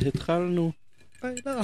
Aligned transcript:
והתחלנו. 0.00 0.72
אוי, 1.22 1.34
לא. 1.46 1.52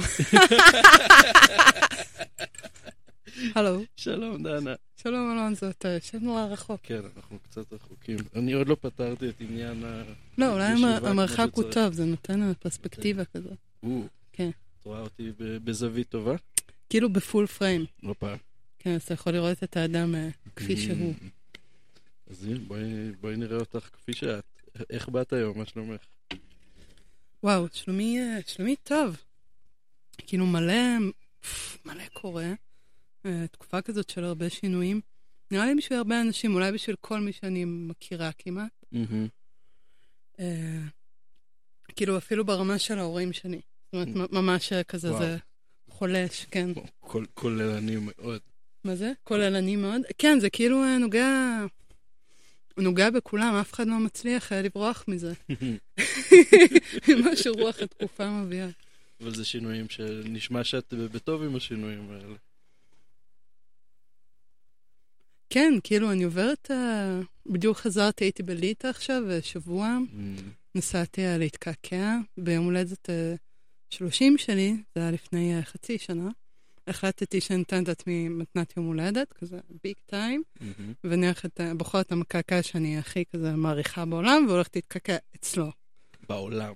הלו, 3.55 3.83
שלום 3.95 4.43
דנה. 4.43 4.73
שלום 4.97 5.31
אלונזו, 5.31 5.69
אתה 5.69 5.87
יושב 5.87 6.17
נורא 6.21 6.45
רחוק. 6.45 6.79
כן, 6.83 7.01
אנחנו 7.15 7.39
קצת 7.39 7.73
רחוקים. 7.73 8.17
אני 8.35 8.53
עוד 8.53 8.67
לא 8.67 8.77
פתרתי 8.81 9.29
את 9.29 9.41
עניין 9.41 9.83
ה... 9.83 10.03
לא, 10.37 10.53
אולי 10.53 10.73
המרחק 11.03 11.47
הוא. 11.53 11.63
טוב, 11.71 11.93
זה 11.93 12.05
נותן 12.05 12.53
פרספקטיבה 12.53 13.25
כזאת. 13.25 13.57
או, 13.83 14.03
כן. 14.33 14.49
את 14.49 14.85
רואה 14.85 14.99
אותי 14.99 15.31
בזווית 15.37 16.09
טובה? 16.09 16.35
כאילו 16.89 17.09
בפול 17.09 17.47
פריים. 17.47 17.85
לא 18.03 18.15
פעם. 18.19 18.37
כן, 18.79 18.95
אז 18.95 19.01
אתה 19.01 19.13
יכול 19.13 19.33
לראות 19.33 19.63
את 19.63 19.77
האדם 19.77 20.15
אה, 20.15 20.29
כפי 20.55 20.77
שהוא. 20.77 21.13
אז 22.29 22.47
בואי 23.21 23.35
נראה 23.37 23.57
אותך 23.57 23.89
כפי 23.93 24.13
שאת. 24.13 24.43
איך 24.89 25.09
באת 25.09 25.33
היום? 25.33 25.57
מה 25.57 25.65
שלומך? 25.65 26.01
וואו, 27.43 27.65
שלומי, 27.73 28.19
אה, 28.19 28.37
שלומי 28.47 28.75
טוב. 28.83 29.17
כאילו 30.17 30.45
מלא, 30.45 30.97
מלא 31.85 32.03
קורה. 32.13 32.53
אה, 33.25 33.45
תקופה 33.51 33.81
כזאת 33.81 34.09
של 34.09 34.23
הרבה 34.23 34.49
שינויים. 34.49 35.01
נראה 35.51 35.65
לי 35.65 35.75
בשביל 35.75 35.97
הרבה 35.97 36.21
אנשים, 36.21 36.55
אולי 36.55 36.71
בשביל 36.71 36.95
כל 37.01 37.19
מי 37.19 37.31
שאני 37.33 37.65
מכירה 37.65 38.29
כמעט. 38.37 38.85
אה, 40.39 40.79
כאילו 41.95 42.17
אפילו 42.17 42.45
ברמה 42.45 42.79
של 42.79 42.99
ההורים 42.99 43.33
שלי. 43.33 43.61
זאת 43.85 43.93
אומרת, 43.93 44.31
מ- 44.31 44.35
ממש 44.35 44.73
כזה, 44.73 45.09
וואו. 45.11 45.19
זה 45.23 45.37
חולש, 45.89 46.45
כן. 46.51 46.69
כוללני 47.33 47.95
מאוד. 47.99 48.41
מה 48.83 48.95
זה? 48.95 49.11
כוללני 49.23 49.75
מאוד? 49.75 50.01
כן, 50.17 50.39
זה 50.39 50.49
כאילו 50.49 50.83
אה, 50.83 50.97
נוגע... 52.81 53.05
נוגע 53.05 53.09
בכולם, 53.19 53.55
אף 53.55 53.73
אחד 53.73 53.87
לא 53.87 53.99
מצליח 53.99 54.51
אה, 54.51 54.61
לברוח 54.61 55.05
מזה. 55.07 55.33
מה 57.23 57.35
שרוח 57.35 57.79
התקופה 57.81 58.29
מביאה. 58.29 58.69
אבל 59.21 59.35
זה 59.35 59.45
שינויים 59.45 59.89
שנשמע 59.89 60.63
שאת 60.63 60.93
בטוב 60.93 61.43
עם 61.43 61.55
השינויים 61.55 62.11
האלה. 62.11 62.35
כן, 65.49 65.73
כאילו, 65.83 66.11
אני 66.11 66.23
עוברת... 66.23 66.71
אה, 66.71 67.19
בדיוק 67.45 67.77
חזרתי, 67.77 68.23
הייתי 68.23 68.43
בליטא 68.43 68.87
עכשיו, 68.87 69.23
אה, 69.29 69.41
שבוע. 69.41 69.97
נסעתי 70.75 71.25
אה, 71.25 71.37
להתקעקע 71.37 72.17
ביום 72.37 72.65
הולדת 72.65 73.09
אה, 73.09 73.35
30 73.89 74.37
שלי, 74.37 74.77
זה 74.95 75.01
היה 75.01 75.11
לפני 75.11 75.59
חצי 75.63 75.97
שנה. 75.97 76.29
החלטתי 76.89 77.41
שאני 77.41 77.59
נותנת 77.59 77.87
לעצמי 77.87 78.29
מתנת 78.29 78.73
יום 78.77 78.85
הולדת, 78.85 79.33
כזה 79.33 79.57
ביג 79.83 79.95
טיים. 80.05 80.43
ואני 81.03 81.25
הולכת, 81.25 81.61
אה, 81.61 81.73
בוחרת 81.73 82.05
את 82.05 82.11
המקעקע 82.11 82.63
שאני 82.63 82.97
הכי 82.97 83.23
כזה 83.33 83.51
מעריכה 83.51 84.05
בעולם, 84.05 84.45
והולכת 84.49 84.75
להתקעקע 84.75 85.15
אצלו. 85.35 85.71
בעולם. 86.29 86.73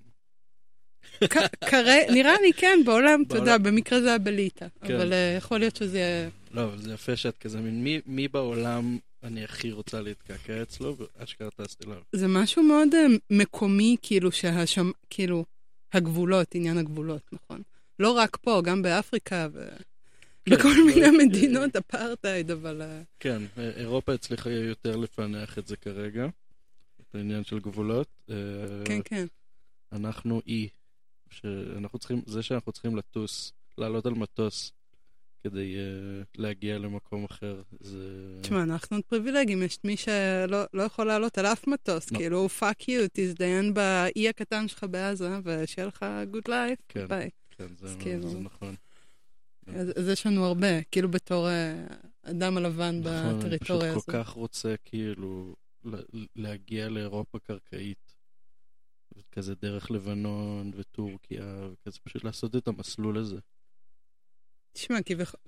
כרי- 1.70 2.06
נראה 2.14 2.34
לי 2.42 2.54
כן, 2.54 2.80
בעולם, 2.86 3.24
אתה 3.28 3.38
יודע. 3.38 3.58
במקרה 3.58 4.02
זה 4.02 4.08
היה 4.08 4.18
בליטא. 4.18 4.68
כן. 4.84 4.96
אבל 4.96 5.14
אה, 5.14 5.36
יכול 5.38 5.60
להיות 5.60 5.76
שזה 5.76 5.98
יהיה... 5.98 6.30
לא, 6.52 6.64
אבל 6.64 6.78
זה 6.82 6.94
יפה 6.94 7.16
שאת 7.16 7.38
כזה 7.38 7.62
מין, 7.62 7.84
מי, 7.84 8.02
מי 8.06 8.28
בעולם 8.28 8.98
אני 9.24 9.44
הכי 9.44 9.72
רוצה 9.72 10.02
להתקעקע 10.02 10.62
אצלו, 10.62 10.98
ואשכרה 10.98 11.50
טסתי 11.52 11.84
אליו. 11.86 12.02
זה 12.14 12.28
משהו 12.28 12.64
מאוד 12.64 12.96
אה, 12.96 13.06
מקומי, 13.30 13.96
כאילו, 14.02 14.32
שהשם... 14.32 14.92
כאילו, 15.10 15.46
הגבולות, 15.94 16.56
עניין 16.56 16.78
הגבולות, 16.78 17.22
נכון. 17.34 17.62
לא 18.00 18.12
רק 18.12 18.38
פה, 18.42 18.62
גם 18.66 18.82
באפריקה 18.82 19.48
כן, 19.54 19.60
ובכל 20.50 20.70
לא, 20.78 20.86
מיני 20.86 21.06
אה, 21.06 21.12
מדינות 21.12 21.76
אפרטהייד, 21.76 22.52
אבל... 22.52 22.82
אה, 22.82 23.02
כן, 23.20 23.42
אה, 23.58 23.70
אירופה 23.70 24.14
הצליחה 24.14 24.50
יותר 24.50 24.96
לפענח 24.96 25.58
את 25.58 25.68
זה 25.68 25.78
כרגע, 25.78 26.26
את 27.02 27.16
העניין 27.16 27.44
של 27.44 27.60
גבולות. 27.60 28.08
אה, 28.30 28.36
כן, 28.86 29.00
כן. 29.06 29.26
אנחנו 29.92 30.42
אי, 30.48 30.70
שאנחנו 31.30 32.00
צריכים, 32.00 32.22
זה 32.26 32.44
שאנחנו 32.44 32.72
צריכים 32.72 32.96
לטוס, 32.96 33.54
לעלות 33.78 34.06
על 34.06 34.14
מטוס 34.14 34.72
כדי 35.44 35.76
אה, 35.76 36.28
להגיע 36.36 36.78
למקום 36.78 37.26
אחר, 37.26 37.62
זה... 37.80 38.38
תשמע, 38.42 38.64
אנחנו 38.64 38.98
עוד 38.98 39.04
פריבילגים, 39.06 39.64
יש 39.64 39.78
מי 39.84 39.98
שלא 39.98 40.64
לא 40.74 40.84
יכול 40.84 41.08
לעלות 41.08 41.38
על 41.38 41.46
אף 41.46 41.68
מטוס, 41.68 42.12
לא. 42.12 42.18
כאילו, 42.18 42.50
fuck 42.50 42.90
you, 42.90 43.06
תזדיין 43.14 43.74
באי 43.74 44.30
הקטן 44.30 44.68
שלך 44.68 44.86
בעזה, 44.90 45.40
ושיהיה 45.44 45.88
לך 45.88 46.06
good 46.34 46.50
life, 46.50 46.82
כן, 46.90 47.08
ביי. 47.08 47.30
כן, 47.58 47.68
זה, 47.80 47.86
אז 47.86 47.96
כאילו- 48.00 48.30
זה 48.30 48.40
נכון. 48.40 48.76
אז 49.68 49.92
אז 50.00 50.08
יש 50.08 50.26
לנו 50.28 50.46
הרבה, 50.46 50.84
כאילו 50.84 51.12
בתור 51.12 51.50
אה, 51.50 51.86
אדם 52.24 52.58
הלבן 52.58 53.00
נכון, 53.00 53.12
אני 53.16 53.40
פשוט 53.40 53.46
בטריטוריה 53.46 53.94
כל. 54.00 54.12
כך 54.12 54.30
רוצה 54.30 54.76
כאילו 54.86 55.56
להגיע 56.36 56.90
לאירופה 56.90 57.40
קרקעית. 57.40 58.14
כזה 59.32 59.56
דרך 59.56 59.92
לבנון 59.92 60.72
וטורקיה, 60.76 61.44
וכזה 61.72 62.00
פשוט 62.04 62.24
לעשות 62.24 62.56
את 62.56 62.68
המסלול 62.68 63.18
הזה. 63.18 63.38
תשמע, 64.74 64.98
כביכול, 65.06 65.40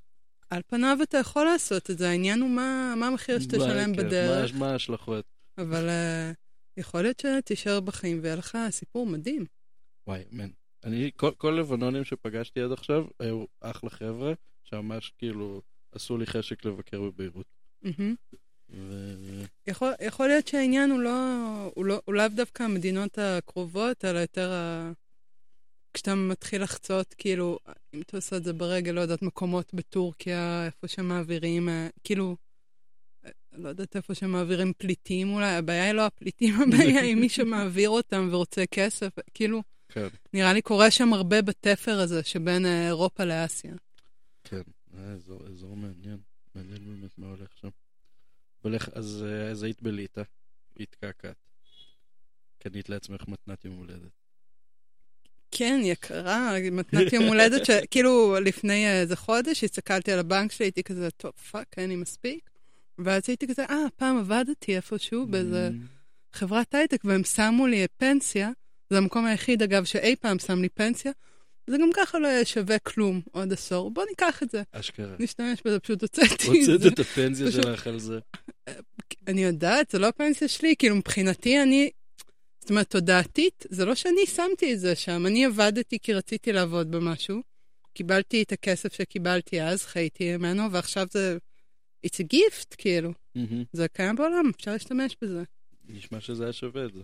על 0.49 0.61
פניו 0.67 0.97
אתה 1.03 1.17
יכול 1.17 1.45
לעשות 1.45 1.91
את 1.91 1.97
זה, 1.97 2.09
העניין 2.09 2.41
הוא 2.41 2.49
מה 2.49 2.93
מה 2.97 3.07
המחיר 3.07 3.39
שאתה 3.39 3.57
מה- 3.57 3.63
תשלם 3.63 3.95
כן, 3.95 4.03
בדרך, 4.07 4.53
מה- 4.53 4.59
מה 4.59 4.71
ההשלכות? 4.71 5.25
אבל 5.57 5.89
אה, 5.89 6.31
יכול 6.77 7.01
להיות 7.01 7.19
שתישאר 7.19 7.79
בחיים 7.79 8.19
ויהיה 8.21 8.35
לך 8.35 8.57
סיפור 8.69 9.05
מדהים. 9.07 9.45
וואי, 10.07 10.23
מן. 10.31 10.49
אני, 10.85 11.11
כל, 11.15 11.31
כל 11.37 11.57
לבנונים 11.59 12.03
שפגשתי 12.03 12.61
עד 12.61 12.71
עכשיו 12.71 13.05
היו 13.19 13.45
אחלה 13.61 13.89
חבר'ה, 13.89 14.33
שממש 14.63 15.13
כאילו 15.17 15.61
עשו 15.91 16.17
לי 16.17 16.25
חשק 16.25 16.65
לבקר 16.65 17.01
בביירות. 17.01 17.45
מהמם. 17.81 18.15
ו... 18.69 19.43
יכול, 19.67 19.91
יכול 20.01 20.27
להיות 20.27 20.47
שהעניין 20.47 20.91
הוא 20.91 20.99
לא, 20.99 21.11
הוא 21.75 21.85
לא, 21.85 22.01
הוא 22.05 22.15
לאו 22.15 22.27
דווקא 22.35 22.63
המדינות 22.63 23.17
הקרובות, 23.17 24.05
אלא 24.05 24.19
יותר 24.19 24.51
ה... 24.51 24.91
כשאתה 25.93 26.15
מתחיל 26.15 26.63
לחצות, 26.63 27.15
כאילו, 27.17 27.59
אם 27.93 28.01
אתה 28.01 28.17
עושה 28.17 28.37
את 28.37 28.43
זה 28.43 28.53
ברגל, 28.53 28.91
לא 28.91 29.01
יודעת, 29.01 29.21
מקומות 29.21 29.73
בטורקיה, 29.73 30.65
איפה 30.65 30.87
שמעבירים, 30.87 31.69
אה, 31.69 31.87
כאילו, 32.03 32.35
אה, 33.25 33.29
לא 33.53 33.69
יודעת 33.69 33.95
איפה 33.95 34.15
שמעבירים 34.15 34.73
פליטים 34.77 35.33
אולי, 35.33 35.55
הבעיה 35.55 35.83
היא 35.85 35.91
לא 35.91 36.05
הפליטים, 36.05 36.55
הבעיה 36.61 37.01
היא 37.01 37.15
מי 37.15 37.29
שמעביר 37.29 37.89
אותם 37.89 38.29
ורוצה 38.31 38.65
כסף, 38.65 39.15
כאילו, 39.33 39.61
כן, 39.95 40.07
נראה 40.33 40.53
לי 40.53 40.61
קורה 40.61 40.91
שם 40.91 41.13
הרבה 41.13 41.41
בתפר 41.41 41.99
הזה 41.99 42.23
שבין 42.23 42.65
אה, 42.65 42.87
אירופה 42.87 43.23
לאסיה. 43.23 43.73
כן, 44.43 44.61
היה 44.97 45.13
אזור, 45.13 45.47
אזור 45.47 45.77
מעניין, 45.77 46.17
מעניין 46.55 46.85
באמת 46.85 47.17
מה 47.17 47.27
הולך 47.27 47.49
שם. 47.61 47.69
הולך, 48.61 48.89
אז, 48.93 49.25
אה, 49.27 49.51
אז 49.51 49.63
היית 49.63 49.81
בליטא, 49.81 50.21
התקעקעת. 50.79 51.35
קנית 52.59 52.89
לעצמך 52.89 53.27
מתנת 53.27 53.65
יום 53.65 53.75
הולדת. 53.75 54.11
כן, 55.51 55.81
יקרה, 55.83 56.51
מתנת 56.71 57.13
יום 57.13 57.23
הולדת, 57.23 57.65
שכאילו 57.65 58.35
לפני 58.45 58.87
איזה 58.87 59.15
חודש 59.15 59.63
הסתכלתי 59.63 60.11
על 60.11 60.19
הבנק 60.19 60.51
שלי, 60.51 60.65
הייתי 60.65 60.83
כזה, 60.83 61.11
טוב, 61.11 61.31
fuck, 61.31 61.75
אין 61.77 61.89
לי 61.89 61.95
מספיק. 61.95 62.49
ואז 62.97 63.23
הייתי 63.27 63.47
כזה, 63.47 63.65
אה, 63.65 63.85
פעם 63.95 64.17
עבדתי 64.17 64.75
איפשהו 64.75 65.27
באיזה 65.27 65.69
Mm, 65.69 66.37
חברת 66.37 66.73
הייטק, 66.73 67.01
והם 67.05 67.23
שמו 67.23 67.67
לי 67.67 67.85
פנסיה, 67.97 68.51
זה 68.89 68.97
המקום 68.97 69.25
היחיד, 69.25 69.63
אגב, 69.63 69.83
שאי 69.85 70.15
פעם 70.15 70.39
שם 70.39 70.61
לי 70.61 70.69
פנסיה, 70.69 71.11
זה 71.67 71.77
גם 71.77 71.89
ככה 71.93 72.19
לא 72.19 72.27
יהיה 72.27 72.45
שווה 72.45 72.79
כלום 72.79 73.21
עוד 73.31 73.53
עשור, 73.53 73.91
בוא 73.91 74.03
ניקח 74.09 74.43
את 74.43 74.49
זה. 74.49 74.63
אשכרה. 74.71 75.15
נשתמש 75.19 75.61
בזה, 75.65 75.79
פשוט 75.79 76.01
הוצאתי 76.01 76.33
את 76.59 76.65
זה. 76.65 76.71
הוצאת 76.73 76.93
את 76.93 76.99
הפנסיה 76.99 77.47
פשוט- 77.47 77.63
שלך 77.63 77.87
על 77.87 77.99
זה. 77.99 78.19
אני 79.27 79.43
יודעת, 79.43 79.89
זה 79.91 79.99
לא 79.99 80.07
הפנסיה 80.07 80.47
שלי, 80.47 80.75
כאילו 80.79 80.95
מבחינתי 80.95 81.61
אני, 81.61 81.89
זאת 82.59 82.69
אומרת, 82.69 82.89
תודעתית, 82.89 83.65
זה 83.69 83.85
לא 83.85 83.95
שאני 83.95 84.25
שמתי 84.25 84.73
את 84.73 84.79
זה 84.79 84.95
שם, 84.95 85.25
אני 85.25 85.45
עבדתי 85.45 85.99
כי 85.99 86.13
רציתי 86.13 86.51
לעבוד 86.51 86.91
במשהו, 86.91 87.41
קיבלתי 87.93 88.41
את 88.43 88.51
הכסף 88.51 88.93
שקיבלתי 88.93 89.61
אז, 89.61 89.85
חייתי 89.85 90.37
ממנו, 90.37 90.71
ועכשיו 90.71 91.07
זה, 91.11 91.37
it's 92.07 92.19
a 92.19 92.35
gift, 92.35 92.75
כאילו, 92.77 93.11
מהמם. 93.35 93.63
זה 93.73 93.87
קיים 93.87 94.15
בעולם, 94.15 94.51
אפשר 94.55 94.71
להשתמש 94.71 95.15
בזה. 95.21 95.43
נשמע 95.87 96.21
שזה 96.21 96.43
היה 96.43 96.53
שווה 96.53 96.85
את 96.85 96.93
זה. 96.93 97.01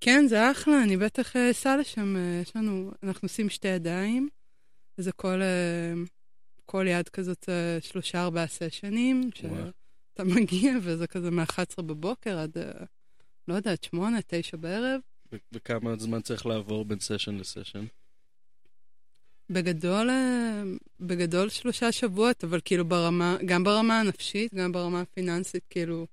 כן, 0.00 0.24
זה 0.28 0.50
אחלה, 0.50 0.82
אני 0.82 0.96
בטח 0.96 1.36
אה, 1.36 1.50
אסע 1.50 1.76
לשם, 1.76 2.16
אה, 2.16 2.40
יש 2.42 2.56
לנו, 2.56 2.92
אנחנו 3.02 3.26
עושים 3.26 3.48
שתי 3.48 3.68
ידיים, 3.68 4.28
וזה 4.98 5.12
כל, 5.12 5.42
אה, 5.42 5.92
כל 6.66 6.86
יד 6.88 7.08
כזאת 7.08 7.48
אה, 7.48 7.78
שלושה 7.80 8.22
ארבעה 8.22 8.46
סשנים. 8.46 9.30
שאתה 9.34 10.24
מגיע 10.36 10.72
וזה 10.82 11.06
כזה 11.06 11.30
מ-11 11.30 11.82
בבוקר 11.82 12.38
עד, 12.38 12.58
אה, 12.58 12.84
לא 13.48 13.54
יודעת, 13.54 13.84
שמונה, 13.84 14.18
תשע 14.26 14.56
בערב. 14.56 15.00
ו- 15.32 15.36
וכמה 15.52 15.96
זמן 15.96 16.20
צריך 16.20 16.46
לעבור 16.46 16.84
בין 16.84 17.00
סשן 17.00 17.34
לסשן? 17.36 17.84
בגדול, 19.50 20.10
אה, 20.10 20.62
בגדול 21.00 21.48
שלושה 21.48 21.92
שבועות, 21.92 22.44
אבל 22.44 22.60
כאילו 22.64 22.84
ברמה, 22.84 23.36
גם 23.46 23.64
ברמה 23.64 24.00
הנפשית, 24.00 24.54
גם 24.54 24.72
ברמה 24.72 25.00
הפיננסית, 25.00 25.64
כאילו, 25.70 26.06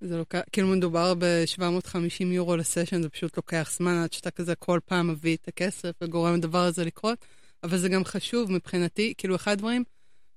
זה 0.00 0.16
לוקח, 0.16 0.40
כאילו 0.52 0.68
מדובר 0.68 1.14
ב-750 1.18 2.24
יורו 2.24 2.56
לסשן, 2.56 3.02
זה 3.02 3.08
פשוט 3.08 3.36
לוקח 3.36 3.70
זמן 3.76 3.94
עד 3.94 4.12
שאתה 4.12 4.30
כזה 4.30 4.54
כל 4.54 4.80
פעם 4.84 5.08
מביא 5.08 5.36
את 5.36 5.48
הכסף 5.48 5.90
וגורם 6.00 6.34
לדבר 6.34 6.58
הזה 6.64 6.84
לקרות, 6.84 7.18
אבל 7.64 7.78
זה 7.78 7.88
גם 7.88 8.04
חשוב 8.04 8.52
מבחינתי, 8.52 9.14
כאילו 9.18 9.36
אחד 9.36 9.52
הדברים 9.52 9.84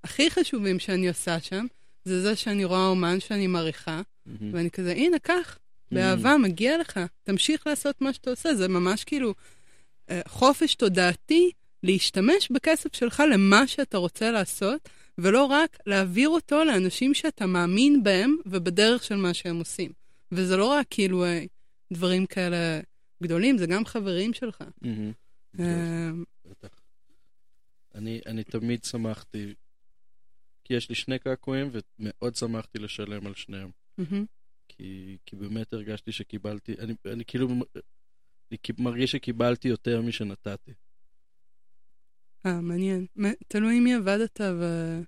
הכי 0.03 0.29
חשובים 0.29 0.79
שאני 0.79 1.07
עושה 1.07 1.39
שם, 1.39 1.65
זה 2.05 2.21
זה 2.21 2.35
שאני 2.35 2.65
רואה 2.65 2.87
אומן 2.87 3.19
שאני 3.19 3.47
מעריכה, 3.47 4.01
מהמם. 4.25 4.53
ואני 4.53 4.71
כזה, 4.71 4.91
הנה, 4.91 5.19
קח, 5.19 5.57
באהבה, 5.91 6.37
מגיע 6.37 6.77
לך, 6.77 6.99
תמשיך 7.23 7.67
לעשות 7.67 8.01
מה 8.01 8.13
שאתה 8.13 8.29
עושה, 8.29 8.55
זה 8.55 8.67
ממש 8.67 9.03
כאילו, 9.03 9.33
אה, 10.09 10.21
חופש 10.27 10.75
תודעתי 10.75 11.51
להשתמש 11.83 12.51
בכסף 12.51 12.95
שלך 12.95 13.23
למה 13.33 13.67
שאתה 13.67 13.97
רוצה 13.97 14.31
לעשות, 14.31 14.89
ולא 15.17 15.45
רק 15.45 15.77
להעביר 15.85 16.29
אותו 16.29 16.63
לאנשים 16.63 17.13
שאתה 17.13 17.45
מאמין 17.45 18.03
בהם 18.03 18.37
ובדרך 18.45 19.03
של 19.03 19.15
מה 19.15 19.33
שהם 19.33 19.59
עושים. 19.59 19.91
וזה 20.31 20.57
לא 20.57 20.65
רק 20.65 20.87
כאילו 20.89 21.25
אה, 21.25 21.45
דברים 21.93 22.25
כאלה 22.25 22.79
גדולים, 23.23 23.57
זה 23.57 23.67
גם 23.67 23.85
חברים 23.85 24.33
שלך. 24.33 24.63
אה. 25.59 26.09
אני, 27.95 28.21
תמיד 28.43 28.83
שמחתי, 28.83 29.53
כי 30.63 30.73
יש 30.73 30.89
לי 30.89 30.95
שני 30.95 31.19
קעקועים 31.19 31.69
ומאוד 31.71 32.35
שמחתי 32.35 32.79
לשלם 32.79 33.27
על 33.27 33.35
שניהם. 33.35 33.69
כי, 34.67 35.17
כי 35.25 35.35
באמת 35.35 35.73
הרגשתי 35.73 36.11
שקיבלתי, 36.11 36.75
אני, 36.79 36.93
אני 37.05 37.25
כאילו 37.25 37.47
אני 38.51 38.57
מרגיש 38.79 39.11
שקיבלתי 39.11 39.67
יותר 39.67 40.01
משנתתי. 40.01 40.71
אה, 42.45 42.61
מעניין. 42.61 43.05
תלוי 43.47 43.77
עם 43.77 43.83
מי 43.83 43.93
עבדת 43.93 44.41
ו... 44.41 44.99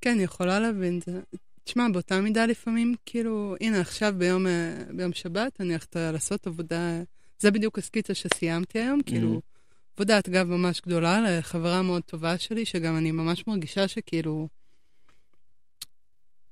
כן, 0.00 0.16
יכולה 0.20 0.60
להבין 0.60 0.98
את 0.98 1.02
זה. 1.06 1.20
תשמע, 1.64 1.88
באותה 1.92 2.20
מידה 2.20 2.46
לפעמים, 2.46 2.94
כאילו, 3.06 3.56
הנה, 3.60 3.80
עכשיו 3.80 4.14
ביום, 4.18 4.46
אה, 4.46 4.82
ביום 4.96 5.12
שבת, 5.12 5.60
אני 5.60 5.68
הולכת 5.68 5.96
לעשות 5.96 6.46
עבודה, 6.46 7.02
זה 7.38 7.50
בדיוק 7.50 7.78
הסקיצה 7.78 8.14
שסיימתי 8.14 8.78
היום, 8.78 9.02
כאילו, 9.02 9.40
עבודת 9.96 10.28
גב 10.28 10.46
ממש 10.46 10.80
גדולה 10.80 11.20
לחברה 11.20 11.82
מאוד 11.82 12.02
טובה 12.02 12.38
שלי, 12.38 12.64
שגם 12.64 12.96
אני 12.96 13.12
ממש 13.12 13.46
מרגישה 13.46 13.88
שכאילו... 13.88 14.48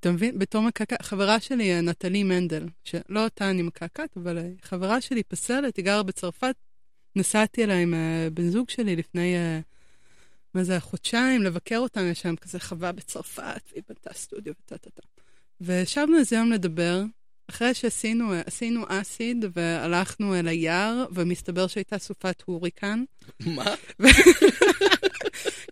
אתה 0.01 0.13
מבין? 0.13 0.39
בתור 0.39 0.63
מקעקעת, 0.63 1.03
חברה 1.03 1.41
שלי, 1.41 1.73
אה, 1.73 1.81
נטלי 1.81 2.23
מנדל, 2.23 2.67
שלא 2.85 3.25
אותה 3.25 3.51
אני 3.51 3.63
מקעקעת, 3.63 4.17
אבל 4.17 4.39
אה, 4.39 4.51
חברה 4.63 5.01
שלי 5.01 5.23
פסלת, 5.23 5.77
היא 5.77 5.85
גרה 5.85 6.03
בצרפת, 6.03 6.55
נסעתי 7.17 7.65
אליה 7.65 7.81
עם 7.81 7.95
אה, 7.95 8.29
בן 8.33 8.49
זוג 8.49 8.71
שלי 8.71 8.97
לפני, 8.97 9.37
אה, 9.37 9.61
מה 10.55 10.65
זה, 10.65 10.81
חודשיים, 10.81 11.43
לבקר 11.43 11.79
אותם, 11.79 12.11
יש 12.11 12.21
שם 12.21 12.37
כזה 12.37 12.61
חווה 12.61 12.93
בצרפת, 12.93 13.63
והיא 13.73 13.83
בנתה 13.89 14.11
סטודיו 14.15 14.53
וטה-טה-טה. 14.65 15.03
וישבנו 15.61 16.19
איזה 16.19 16.37
יום 16.37 16.53
לדבר, 16.53 17.03
אחרי 17.51 17.75
שעשינו 17.75 18.33
אה, 18.33 18.43
עשינו 18.47 18.85
אסיד, 18.89 19.45
והלכנו 19.55 20.35
אל 20.35 20.49
היער, 20.49 21.05
ומסתבר 21.13 21.67
שהייתה 21.67 21.99
סופת 21.99 22.43
הוריקן. 22.47 23.05
מה? 23.47 23.75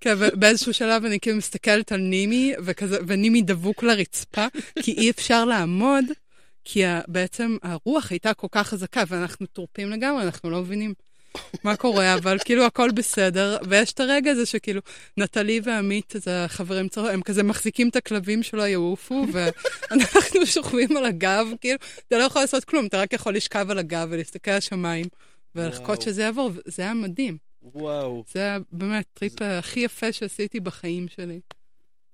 כן, 0.01 0.15
ובאיזשהו 0.19 0.75
שלב 0.75 1.05
אני 1.05 1.21
כאילו 1.21 1.37
מסתכלת 1.37 1.93
על 1.93 2.01
נימי, 2.01 2.53
וכזה, 2.65 2.99
ונימי 3.07 3.43
דבוק 3.43 3.83
לרצפה, 3.83 4.47
כי 4.83 4.93
אי 4.93 5.11
אפשר 5.11 5.45
לעמוד, 5.45 6.05
כי 6.65 6.83
בעצם 7.09 7.57
הרוח 7.63 8.11
הייתה 8.11 8.35
כל 8.35 8.47
כך 8.51 8.69
חזקה, 8.69 9.03
ואנחנו 9.09 9.47
טורפים 9.47 9.91
לגמרי, 9.91 10.23
אנחנו 10.23 10.51
לא 10.51 10.61
מבינים 10.61 10.95
מה 11.65 11.77
קורה, 11.77 12.15
אבל 12.15 12.39
כאילו 12.45 12.65
הכל 12.65 12.91
בסדר, 12.91 13.57
ויש 13.69 13.93
את 13.93 14.01
הרגע 14.01 14.31
הזה 14.31 14.47
שכאילו, 14.47 14.81
נטלי 15.17 15.61
ועמית, 15.65 16.15
זה 16.17 16.45
החברים. 16.45 16.89
הם 16.97 17.23
כזה 17.23 17.43
מחזיקים 17.43 17.89
את 17.89 17.97
הכלבים 17.97 18.43
שלא 18.43 18.63
יעופו, 18.63 19.25
ואנחנו 19.33 20.47
שוכבים 20.55 20.97
על 20.97 21.05
הגב, 21.05 21.47
כאילו, 21.61 21.79
אתה 22.09 22.19
לא 22.19 22.23
יכול 22.23 22.43
לעשות 22.43 22.65
כלום, 22.65 22.87
אתה 22.87 23.01
רק 23.01 23.13
יכול 23.13 23.37
לשכב 23.37 23.71
על 23.71 23.79
הגב 23.79 24.09
ולהסתכל 24.11 24.51
על 24.51 24.57
השמיים, 24.57 25.07
ולחכות. 25.55 26.03
שזה 26.03 26.23
יעבור, 26.23 26.51
וזה 26.55 26.83
היה 26.83 26.95
מדהים. 26.95 27.39
וואו, 27.63 28.25
זה 28.33 28.41
היה 28.41 28.59
באמת 28.73 29.05
טריפ 29.15 29.43
הכי 29.43 29.81
יפה 29.81 30.13
שעשיתי 30.13 30.61
בחיים 30.61 31.09
שלי. 31.09 31.41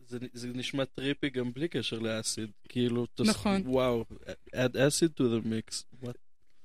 זה, 0.09 0.19
זה 0.33 0.49
נשמע 0.55 0.85
trippy 0.85 1.31
גם 1.31 1.53
בלי 1.53 1.69
קשר 1.69 1.99
ל 1.99 2.07
acid. 2.07 2.51
כאילו, 2.69 3.07
נכון. 3.21 3.63
וואו, 3.65 4.05
add 4.55 4.75
acid 4.75 5.21
to 5.21 5.23
the 5.23 5.47
mix. 5.47 5.85
What? 6.05 6.17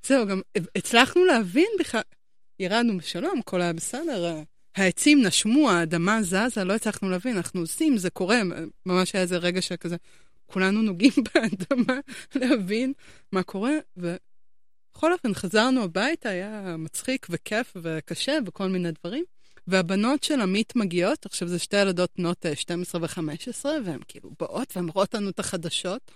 זהו, 0.03 0.27
גם 0.27 0.41
הצלחנו 0.75 1.25
להבין 1.25 1.67
בכלל, 1.79 2.01
ירדנו 2.63 2.97
בשלום, 2.97 3.39
הכל 3.39 3.61
היה 3.61 3.73
בסדר, 3.73 4.41
העצים 4.75 5.25
נשמו, 5.25 5.71
האדמה 5.71 6.23
זזה, 6.23 6.63
לא 6.63 6.73
הצלחנו 6.73 7.09
להבין, 7.09 7.37
אנחנו 7.37 7.61
עושים, 7.61 7.97
זה 7.97 8.09
קורה, 8.09 8.41
ממש 8.85 9.13
היה 9.13 9.21
איזה 9.21 9.37
רגע 9.37 9.61
שכזה, 9.61 9.95
כולנו 10.45 10.81
נוגעים 10.81 11.11
באדמה, 11.35 11.99
להבין 12.35 12.93
מה 13.31 13.43
קורה, 13.43 13.73
ובכל 13.97 15.13
אופן 15.13 15.33
חזרנו 15.33 15.83
הביתה, 15.83 16.29
היה 16.29 16.75
מצחיק 16.77 17.27
וכיף 17.29 17.73
וקשה 17.81 18.37
וכל 18.45 18.67
מיני 18.67 18.89
דברים. 18.91 19.23
והבנות 19.67 20.23
של 20.23 20.41
עמית 20.41 20.75
מגיעות, 20.75 21.25
עכשיו 21.25 21.47
זה 21.47 21.59
שתי 21.59 21.81
ילדות 21.81 22.09
בנות 22.17 22.45
אה, 22.45 22.55
12 22.55 23.01
ו-15, 23.01 23.65
והן 23.85 23.99
כאילו 24.07 24.31
באות 24.39 24.77
רואות 24.93 25.13
לנו 25.15 25.29
את 25.29 25.39
החדשות. 25.39 26.11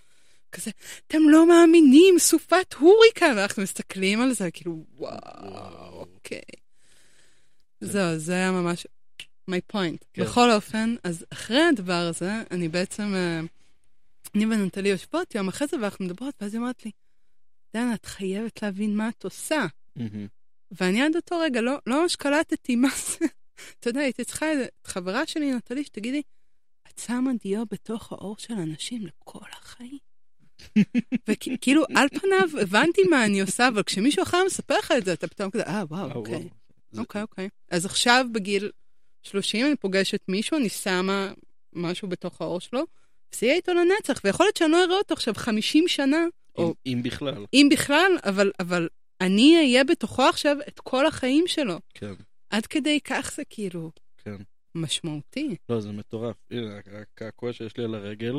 כזה, 0.52 0.72
אתם 1.08 1.20
לא 1.30 1.48
מאמינים, 1.48 2.20
סופת 2.20 2.74
הוריקן, 2.74 3.34
ואנחנו 3.38 3.64
מסתכלים 3.64 4.22
על 4.22 4.34
זה, 4.34 4.52
כאילו, 4.52 4.86
וואו. 4.98 6.00
אוקיי. 6.00 6.42
זהו, 7.82 8.18
זה 8.18 8.34
היה 8.34 8.52
ממש 8.52 8.88
my 9.52 9.74
point. 9.74 10.06
כן. 10.14 10.24
בכל 10.24 10.52
אופן, 10.52 10.96
אז 11.04 11.26
אחרי 11.34 11.62
הדבר 11.62 11.94
הזה, 12.10 12.32
אני 12.52 12.68
בעצם, 12.68 13.14
אה, 13.16 13.40
אני 14.36 14.46
ונטלי 14.46 14.90
יושבות 14.90 15.36
יום 15.36 15.48
אחרי 15.48 15.68
זה, 15.68 15.78
ואנחנו 15.82 16.06
מדברות, 16.06 16.36
ואז 16.42 16.54
היא 16.54 16.60
אומרת 16.60 16.86
לי, 16.86 16.92
דנה, 17.74 17.94
את 17.94 18.06
חייבת 18.06 18.62
להבין 18.62 18.96
מה 18.96 19.10
את 19.10 19.24
עושה. 19.24 19.66
ואני 20.72 21.02
עד 21.02 21.16
אותו 21.16 21.40
רגע 21.40 21.62
לא, 21.62 21.78
לא 21.88 22.02
ממש 22.02 22.16
קלטתי 22.16 22.76
מה 22.76 22.90
זה. 23.08 23.26
אתה 23.80 23.90
יודע, 23.90 24.00
הייתי 24.00 24.24
צריכה 24.24 24.52
איזה 24.52 24.66
חברה 24.84 25.28
שלי, 25.28 25.54
נטלי, 25.54 25.84
שתגידי, 25.84 26.22
את 26.88 27.00
שמה 27.00 27.32
דיו 27.44 27.64
בתוך 27.72 28.12
האור 28.12 28.36
של 28.38 28.54
אנשים 28.54 29.06
לכל 29.06 29.46
החיים. 29.52 30.07
וכאילו, 31.28 31.84
על 31.96 32.08
פניו 32.10 32.62
הבנתי 32.62 33.02
מה 33.10 33.26
אני 33.26 33.42
עושה, 33.42 33.68
אבל 33.68 33.84
כשמישהו 33.84 34.24
אחר 34.24 34.44
מספר 34.46 34.78
לך 34.78 34.94
את 34.98 35.06
זה, 35.06 35.14
אתה 35.14 35.28
פתאום 35.28 35.52
כזה, 35.52 35.64
אה, 35.64 35.84
וואו, 35.90 36.10
אה, 36.10 36.16
אוקיי. 36.16 36.48
זה- 36.92 37.02
אוקיי, 37.02 37.22
אוקיי. 37.22 37.50
אז 37.72 37.86
עכשיו 37.86 38.26
בגיל 38.32 38.72
30 39.24 39.66
אני 39.66 39.76
פוגשת 39.76 40.20
מישהו, 40.28 40.58
אני 40.58 40.70
שמה 40.70 41.32
משהו 41.74 42.08
בתוך 42.10 42.42
האור 42.42 42.60
שלו, 42.62 42.84
וזה 43.36 43.46
יהיה 43.46 43.56
איתו 43.56 43.72
לנצח, 43.74 44.22
ויכול 44.24 44.46
להיות 44.46 44.58
שאני 44.58 44.72
לא 44.72 44.84
אראה 44.84 44.98
אותו 44.98 45.14
עכשיו 45.14 45.34
50 45.34 45.88
שנה, 45.88 46.26
או 46.56 46.74
אם- 46.86 47.04
בכלל, 47.04 47.46
אם 47.54 47.68
בכלל, 47.72 48.12
אבל, 48.26 48.52
אבל 48.60 48.88
אני 49.22 49.56
אהיה 49.58 49.84
בתוכו 49.84 50.24
עכשיו 50.24 50.58
את 50.68 50.80
כל 50.80 51.06
החיים 51.08 51.44
שלו. 51.48 51.80
כן, 51.94 52.14
עד 52.50 52.66
כדי 52.66 53.00
כך 53.04 53.32
זה 53.36 53.44
כאילו 53.50 53.92
כן. 54.18 54.36
משמעותי. 54.76 55.56
לא, 55.70 55.80
זה 55.82 55.92
מטורף. 55.92 56.36
הנה, 56.52 56.80
הקעקוע 57.02 57.54
שיש 57.54 57.78
לי 57.78 57.84
על 57.84 57.96
הרגל, 57.96 58.34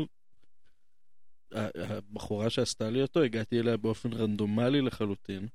הבחורה 1.52 2.50
שעשתה 2.50 2.90
לי 2.90 3.02
אותו, 3.02 3.22
הגעתי 3.22 3.60
אליה 3.60 3.76
באופן 3.76 4.12
רנדומלי 4.12 4.80
לחלוטין. 4.80 5.48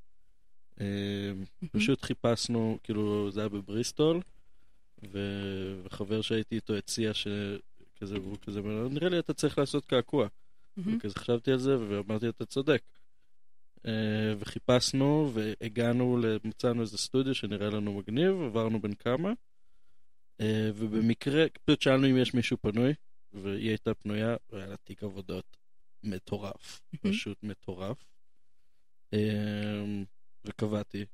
אה, 0.81 1.31
פשוט 1.71 2.01
חיפשנו, 2.01 2.77
כאילו, 2.83 3.31
זה 3.31 3.39
היה 3.39 3.49
בבריסטול, 3.49 4.21
ו- 5.11 5.81
וחבר 5.83 6.21
שהייתי 6.21 6.55
איתו 6.55 6.75
הציע 6.75 7.13
שכזה, 7.13 8.19
והוא 8.19 8.37
כזה, 8.41 8.61
נראה 8.91 9.09
לי 9.09 9.19
אתה 9.19 9.33
צריך 9.33 9.57
לעשות 9.57 9.85
קעקוע. 9.85 10.27
וכזה 10.77 11.15
חשבתי 11.15 11.51
על 11.51 11.59
זה, 11.59 11.77
ואמרתי, 11.79 12.29
אתה 12.29 12.45
צודק. 12.45 12.81
אה, 13.87 14.33
וחיפשנו, 14.39 15.31
והגענו, 15.33 16.17
מצאנו 16.43 16.81
איזה 16.81 16.97
סטודיו 16.97 17.35
שנראה 17.35 17.69
לנו 17.69 17.93
מגניב, 17.93 18.41
עברנו 18.41 18.81
בין 18.81 18.93
כמה, 18.93 19.33
אה, 20.41 20.71
ובמקרה, 20.75 21.45
פשוט 21.65 21.81
שאלנו 21.81 22.07
אם 22.09 22.17
יש 22.17 22.33
מישהו 22.33 22.57
פנוי, 22.61 22.93
והיא 23.33 23.69
הייתה 23.69 23.93
פנויה, 23.93 24.35
והיה 24.51 24.67
לה 24.67 24.77
תיק 24.77 25.03
עבודות 25.03 25.57
מטורף. 26.03 26.81
פשוט 27.01 27.37
מטורף. 27.43 28.05
אה, 29.13 29.83
וקבעתי, 30.45 31.05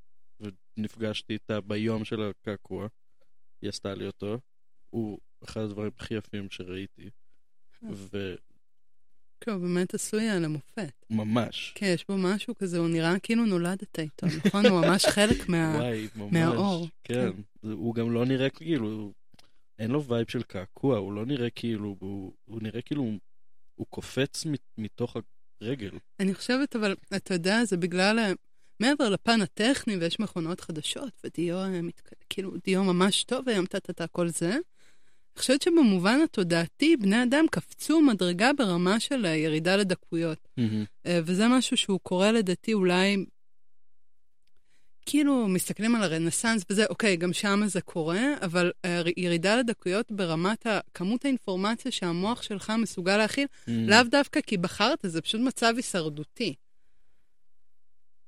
ונפגשתי 0.77 1.33
איתה 1.33 1.61
ביום 1.61 2.05
של 2.05 2.21
הקעקוע, 2.21 2.87
היא 3.61 3.69
עשתה 3.69 3.95
לי 3.95 4.07
אותו, 4.07 4.39
הוא 4.89 5.19
אחד 5.43 5.61
הדברים 5.61 5.91
הכי 5.97 6.13
יפים 6.13 6.47
שראיתי, 6.49 7.09
כן, 9.41 9.51
הוא 9.51 9.61
באמת 9.61 9.93
עשוי 9.93 10.29
למופת. 10.29 11.05
וממש. 11.09 11.71
כן, 11.75 11.91
יש 11.93 12.05
בו 12.09 12.17
משהו 12.17 12.55
כזה, 12.55 12.77
הוא 12.77 12.89
נראה 12.89 13.19
כאילו 13.19 13.45
נולדת 13.45 13.99
איתו, 13.99 14.27
נכון? 14.45 14.65
הוא 14.65 14.81
ממש 14.81 15.05
חלק 15.05 15.49
מה... 15.49 15.75
וואי, 15.79 16.07
ממש. 16.15 16.33
מהעור. 16.33 16.87
כן. 17.03 17.29
זה- 17.61 17.73
הוא 17.73 17.95
גם 17.95 18.11
לא 18.11 18.25
נראה 18.25 18.49
כאילו, 18.49 19.13
אין 19.79 19.91
לו 19.91 20.03
vibe 20.05 20.29
של 20.29 20.43
קעקוע, 20.43 20.97
הוא 20.97 21.13
לא 21.13 21.25
נראה 21.25 21.49
כאילו, 21.49 21.95
הוא, 21.99 22.33
הוא 22.45 22.59
נראה 22.61 22.81
כאילו 22.81 23.11
הוא, 23.79 23.87
קופץ 23.89 24.45
מתוך 24.77 25.17
הרגל. 25.61 25.91
אני 26.19 26.33
חושבת, 26.33 26.75
אבל 26.75 26.95
אתה 27.15 27.33
יודע, 27.33 27.65
זה 27.65 27.77
בגלל, 27.77 28.33
מעבר 28.79 29.09
לפן 29.09 29.41
הטכני, 29.41 29.97
ויש 29.97 30.19
מכונות 30.19 30.61
חדשות, 30.61 31.11
ודיו, 31.23 31.57
אה, 31.57 31.79
כאילו, 32.29 32.51
דיו 32.65 32.83
ממש 32.83 33.23
טוב 33.23 33.49
היום, 33.49 33.65
טה-טה-טה, 33.65 34.07
כל 34.07 34.29
זה. 34.29 34.49
אני 34.49 35.41
חושבת 35.41 35.61
שבמובן 35.61 36.19
התודעתי, 36.23 36.97
בני 36.97 37.23
אדם 37.23 37.45
קפצו 37.51 38.01
מדרגה 38.01 38.53
ברמה 38.53 38.99
של 38.99 39.25
ירידה 39.25 39.75
לדקויות. 39.75 40.47
אה, 41.05 41.19
וזה 41.25 41.47
משהו 41.47 41.77
שהוא 41.77 41.99
קורה 42.03 42.31
לדעתי 42.31 42.73
אולי, 42.73 43.25
כאילו 45.09 45.47
מסתכלים 45.47 45.95
על 45.95 46.03
הרנסאנס 46.03 46.63
וזה, 46.69 46.85
אוקיי, 46.85 47.17
גם 47.17 47.33
שם 47.33 47.61
זה 47.65 47.81
קורה, 47.81 48.21
אבל 48.41 48.71
אה, 48.85 49.01
ירידה 49.17 49.55
לדקויות 49.55 50.11
ברמת 50.11 50.67
כמות 50.93 51.25
האינפורמציה 51.25 51.91
שהמוח 51.91 52.41
שלך 52.41 52.73
מסוגל 52.81 53.17
להכיל, 53.17 53.47
לאו 53.67 54.03
דווקא 54.11 54.41
כי 54.41 54.57
בחרת, 54.57 54.99
זה 55.03 55.21
פשוט 55.21 55.41
מצב 55.41 55.73
הישרדותי. 55.75 56.55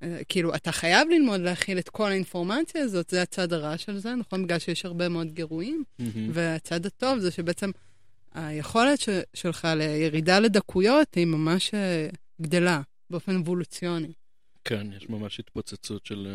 אה, 0.03 0.21
כאילו, 0.29 0.55
אתה 0.55 0.71
חייב 0.71 1.07
ללמוד 1.09 1.41
להכיל 1.41 1.79
את 1.79 1.89
כל 1.89 2.11
האינפורמציה 2.11 2.83
הזאת, 2.83 3.09
זה 3.09 3.21
הצד 3.21 3.53
הרע 3.53 3.77
של 3.77 3.97
זה, 3.97 4.15
נכון? 4.15 4.43
בגלל 4.43 4.59
שיש 4.59 4.85
הרבה 4.85 5.09
מאוד 5.09 5.31
גירויים. 5.31 5.83
מהמם. 5.99 6.29
והצד 6.33 6.85
הטוב 6.85 7.19
זה 7.19 7.31
שבעצם 7.31 7.71
היכולת 8.33 8.99
ש- 8.99 9.09
שלך 9.33 9.67
לירידה 9.75 10.39
לדקויות 10.39 11.15
היא 11.15 11.25
ממש 11.25 11.73
אה, 11.73 12.09
גדלה 12.41 12.81
באופן 13.09 13.35
אבולוציוני. 13.35 14.13
כן, 14.63 14.87
יש 14.97 15.09
ממש 15.09 15.39
התפוצצות 15.39 16.05
של 16.05 16.27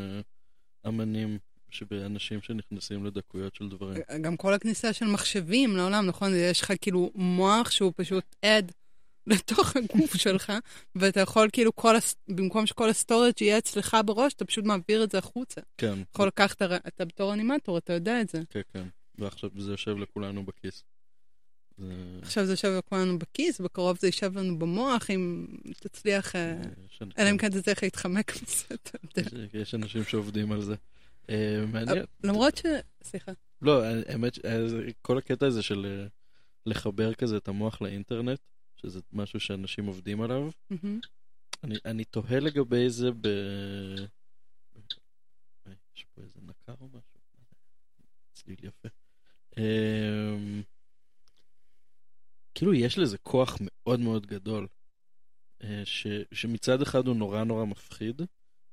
אמנים, 0.88 1.38
שבאנשים 1.70 2.42
שנכנסים 2.42 3.04
לדקויות 3.04 3.54
של 3.54 3.68
דברים. 3.68 4.02
גם 4.20 4.36
כל 4.36 4.54
הכניסה 4.54 4.92
של 4.92 5.06
מחשבים 5.06 5.76
לעולם, 5.76 6.06
נכון? 6.06 6.30
יש 6.34 6.60
לך 6.60 6.72
כאילו 6.80 7.10
מוח 7.14 7.70
שהוא 7.70 7.92
פשוט 7.96 8.24
עד 8.42 8.72
לתוך 9.26 9.76
הגוף 9.76 10.16
שלך, 10.24 10.52
ואתה 10.94 11.20
יכול 11.20 11.48
כאילו 11.52 11.76
כל, 11.76 11.96
הס... 11.96 12.16
במקום 12.28 12.66
שכל 12.66 12.88
ה 12.88 12.94
storage 12.94 13.32
יהיה 13.40 13.58
אצלך 13.58 13.96
בראש, 14.06 14.32
אתה 14.34 14.44
פשוט 14.44 14.64
מעביר 14.64 15.04
את 15.04 15.10
זה 15.10 15.18
החוצה. 15.18 15.60
כן, 15.78 15.98
יכול 16.14 16.26
לקחת, 16.26 16.62
אתה 16.62 17.04
בתור 17.04 17.34
אנימטור, 17.34 17.78
אתה 17.78 17.92
יודע 17.92 18.20
את 18.20 18.28
זה. 18.28 18.42
כן, 18.50 18.60
כן. 18.72 18.84
ועכשיו 19.18 19.50
זה 19.58 19.70
יושב 19.70 19.96
לכולנו 19.96 20.44
בכיס. 20.46 20.84
זה... 21.78 21.92
עכשיו 22.22 22.46
זה 22.46 22.52
יושב 22.52 22.68
לכולנו 22.78 23.18
בכיס, 23.18 23.60
בקרוב 23.60 23.98
זה 24.00 24.06
יישב 24.08 24.38
לנו 24.38 24.58
במוח, 24.58 25.10
אם 25.10 25.46
תצליח, 25.80 26.36
אה, 26.36 26.62
אלא 27.18 27.30
אם 27.30 27.38
כן 27.38 27.60
תצליח 27.60 27.82
להתחמק 27.82 28.32
מזה, 28.42 28.64
אתה 28.74 28.98
יודע. 29.20 29.46
יש- 29.60 29.74
אנשים 29.74 30.04
שעובדים 30.04 30.52
על 30.52 30.60
זה. 30.62 30.74
אה, 31.30 31.64
מעניין. 31.72 32.04
למרות 32.24 32.56
ש... 32.56 32.62
סליחה. 33.02 33.32
לא, 33.62 33.84
האמת, 33.84 34.44
אה, 34.44 34.66
כל 35.02 35.18
הקטע 35.18 35.46
הזה 35.46 35.62
של 35.62 35.86
אה, 35.86 36.06
לחבר 36.66 37.14
כזה 37.14 37.36
את 37.36 37.48
המוח 37.48 37.82
לאינטרנט, 37.82 38.38
שזה 38.76 39.00
משהו 39.12 39.40
שאנשים 39.40 39.86
עובדים 39.86 40.20
עליו. 40.22 40.48
אני, 41.64 41.76
אני 41.84 42.04
תוהה 42.04 42.40
לגבי 42.40 42.90
זה 42.90 43.10
ב... 43.20 43.26
אה, 45.66 45.72
יש 45.96 46.04
פה 46.14 46.22
איזה 46.22 46.40
נקר 46.42 46.74
או 46.80 46.86
משהו? 46.88 47.00
צליל 48.32 48.56
יפה. 48.62 48.88
כאילו 52.56 52.74
יש 52.74 52.98
לזה 52.98 53.18
כוח 53.18 53.58
מאוד 53.60 54.00
מאוד 54.00 54.26
גדול, 54.26 54.66
אה, 55.64 55.82
ש, 55.84 56.06
שמצד 56.32 56.82
אחד 56.82 57.06
הוא 57.06 57.16
נורא 57.16 57.44
נורא 57.44 57.64
מפחיד, 57.64 58.22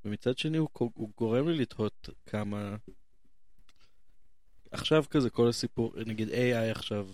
ומצד 0.05 0.37
שני 0.37 0.57
הוא, 0.57 0.69
הוא 0.73 1.09
גורם 1.17 1.49
לי 1.49 1.57
לתהות 1.57 2.09
כמה... 2.25 2.75
עכשיו 4.71 5.03
כזה 5.09 5.29
כל 5.29 5.47
הסיפור, 5.47 5.93
נגיד 6.05 6.29
AI 6.29 6.71
עכשיו, 6.71 7.07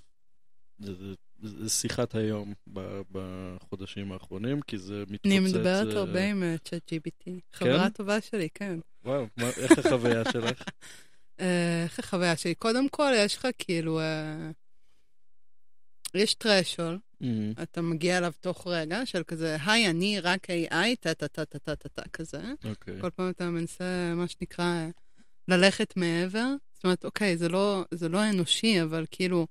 זה, 0.80 0.94
זה, 0.96 1.14
זה 1.42 1.70
שיחת 1.70 2.16
היום 2.16 2.54
ב, 2.74 3.02
בחודשים 3.12 4.12
האחרונים, 4.12 4.62
כי 4.62 4.78
זה 4.78 5.04
מתפוצץ... 5.10 5.26
אני 5.26 5.40
מדברת 5.40 5.94
אה, 5.94 6.00
הרבה 6.00 6.26
עם 6.26 6.44
צ'אט 6.64 6.94
GPT. 6.94 7.30
חברה 7.52 7.90
טובה 7.90 8.22
שלי, 8.22 8.50
כן. 8.54 8.80
וואו, 9.06 9.26
מה, 9.38 9.50
איך 9.58 9.80
החוויה 9.80 10.32
שלך? 10.32 10.64
אה, 11.40 11.84
איך 11.84 12.00
החוויה 12.00 12.38
שלי? 12.38 12.56
קודם 12.56 12.90
כל, 12.90 13.12
יש 13.16 13.38
לך 13.38 13.48
כאילו... 13.58 14.00
אה, 14.00 14.52
יש 16.16 16.34
טרשול, 16.34 17.00
אמ, 17.22 17.54
אתה 17.62 17.82
מגיע 17.82 18.18
אליו 18.18 18.34
תוך 18.40 18.68
רגע, 18.68 19.06
של 19.06 19.24
כזה, 19.24 19.58
היי, 19.66 19.90
אני 19.90 20.20
רק 20.20 20.48
AI, 20.50 20.96
טה-טה-טה-טה-טה-טה 21.00 22.10
כזה. 22.14 22.42
אוקיי. 22.66 23.02
כל 23.02 23.10
פעם 23.10 23.30
אתה 23.30 23.50
מנסה, 23.50 24.14
מה 24.16 24.28
שנקרא, 24.28 24.88
ללכת 25.48 25.98
מעבר. 25.98 26.48
זאת 26.74 26.84
אומרת, 26.84 27.06
אוקיי, 27.06 27.38
זה 27.38 27.50
לא, 27.50 27.84
זה 27.92 28.10
לא 28.10 28.30
אנושי, 28.30 28.82
אבל 28.82 29.06
כאילו, 29.12 29.48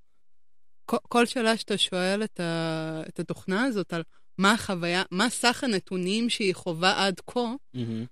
כל, 0.84 0.96
כל 1.02 1.26
שאלה 1.26 1.56
שאתה 1.56 1.78
שואל 1.78 2.24
את, 2.24 2.40
ה, 2.40 3.02
את 3.08 3.20
התוכנה 3.20 3.64
הזאת 3.64 3.92
על 3.92 4.02
מה 4.38 4.52
החוויה, 4.52 5.02
מה 5.10 5.30
סך 5.30 5.64
הנתונים 5.64 6.30
שהיא 6.30 6.54
חווה 6.54 7.06
עד 7.06 7.20
כה, 7.26 7.54
אמ, 7.74 8.04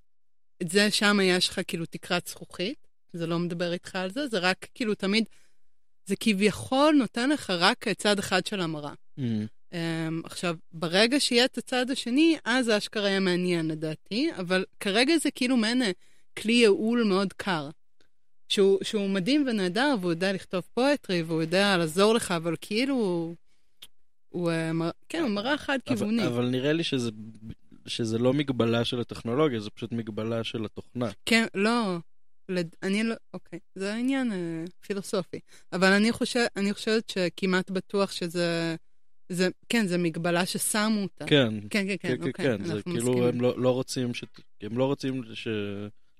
את 0.62 0.70
זה 0.70 0.90
שם 0.90 1.18
יש 1.22 1.48
לך 1.48 1.60
כאילו 1.66 1.86
תקרת 1.86 2.26
זכוכית, 2.26 2.86
זה 3.12 3.26
לא 3.26 3.38
מדבר 3.38 3.72
איתך 3.72 3.96
על 3.96 4.10
זה, 4.10 4.26
זה 4.26 4.38
רק 4.38 4.66
כאילו 4.74 4.94
תמיד, 4.94 5.24
זה 6.06 6.16
כביכול 6.20 6.94
נותן 6.98 7.30
לך 7.30 7.50
רק 7.50 7.88
צד 7.88 8.18
אחד 8.18 8.46
של 8.46 8.60
המראה. 8.60 8.92
אמ, 9.18 9.46
Um, 9.72 10.26
עכשיו, 10.26 10.56
ברגע 10.72 11.20
שיהיה 11.20 11.44
את 11.44 11.58
הצד 11.58 11.90
השני, 11.90 12.36
אז 12.44 12.70
אשכרה 12.70 13.08
יהיה 13.08 13.20
מעניין 13.20 13.68
לדעתי, 13.68 14.30
אבל 14.38 14.64
כרגע 14.80 15.16
זה 15.16 15.30
כאילו 15.30 15.56
מעין 15.56 15.82
אה, 15.82 15.90
כלי 16.38 16.52
ייעול 16.52 17.04
מאוד 17.04 17.32
קר. 17.32 17.70
שהוא, 18.48 18.78
שהוא 18.82 19.10
מדהים 19.10 19.44
ונהדר, 19.46 19.94
והוא 20.00 20.12
יודע 20.12 20.32
לכתוב 20.32 20.62
פואטרי, 20.74 21.22
והוא 21.22 21.40
יודע 21.42 21.76
לעזור 21.76 22.14
לך, 22.14 22.30
אבל 22.30 22.54
כאילו... 22.60 23.34
הוא, 24.28 24.50
אה, 24.50 24.70
כן, 25.08 25.22
הוא 25.22 25.30
מראה 25.30 25.58
חד-כיווני. 25.58 26.26
אבל, 26.26 26.32
אבל 26.32 26.48
נראה 26.48 26.72
לי 26.72 26.84
שזה, 26.84 27.10
שזה 27.86 28.18
לא 28.18 28.32
מגבלה 28.32 28.84
של 28.84 29.00
הטכנולוגיה, 29.00 29.60
זה 29.60 29.70
פשוט 29.70 29.92
מגבלה 29.92 30.44
של 30.44 30.64
התוכנה. 30.64 31.10
כן, 31.26 31.46
לא. 31.54 31.98
לד... 32.48 32.76
אני 32.82 33.02
לא, 33.02 33.14
אוקיי, 33.34 33.58
זה 33.74 33.94
עניין 33.94 34.32
אה, 34.32 34.64
פילוסופי. 34.80 35.38
אבל 35.72 35.92
אני, 35.92 36.12
חושב, 36.12 36.46
אני 36.56 36.72
חושבת 36.72 37.10
שכמעט 37.10 37.70
בטוח 37.70 38.12
שזה, 38.12 38.76
זה, 39.28 39.48
כן, 39.68 39.86
זה 39.86 39.98
מגבלה 39.98 40.46
ששמו 40.46 41.02
אותה. 41.02 41.26
כן, 41.26 41.54
כן, 41.60 41.68
כן, 41.70 41.86
כן, 41.86 41.96
כן, 41.98 42.16
כן, 42.16 42.28
אוקיי, 42.28 42.58
כן, 42.58 42.64
זה 42.64 42.82
כאילו 42.82 42.96
מסכימים. 42.96 43.22
הם 43.22 43.40
לא, 43.40 43.60
לא 43.60 43.70
רוצים, 43.70 44.14
ש... 44.14 44.24
הם 44.60 44.78
לא 44.78 44.84
רוצים 44.84 45.22
ש... 45.34 45.48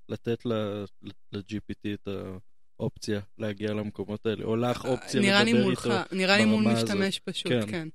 לתת 0.09 0.45
ל-GPT 0.45 1.93
את 1.93 2.07
האופציה 2.79 3.19
להגיע 3.37 3.73
למקומות 3.73 4.25
האלה, 4.25 4.43
או 4.43 4.55
לך 4.55 4.85
אופציה 4.85 5.21
נראה 5.21 5.43
לי 5.43 5.53
לדבר 5.53 5.65
מולך, 5.65 5.85
איתו. 5.85 6.15
נראה 6.15 6.37
לי 6.37 6.45
מול 6.45 6.63
ברמה 6.63 6.77
הזאת. 6.77 6.89
משתמש 6.89 7.19
פשוט, 7.19 7.51
כן. 7.51 7.71
כן. 7.71 7.87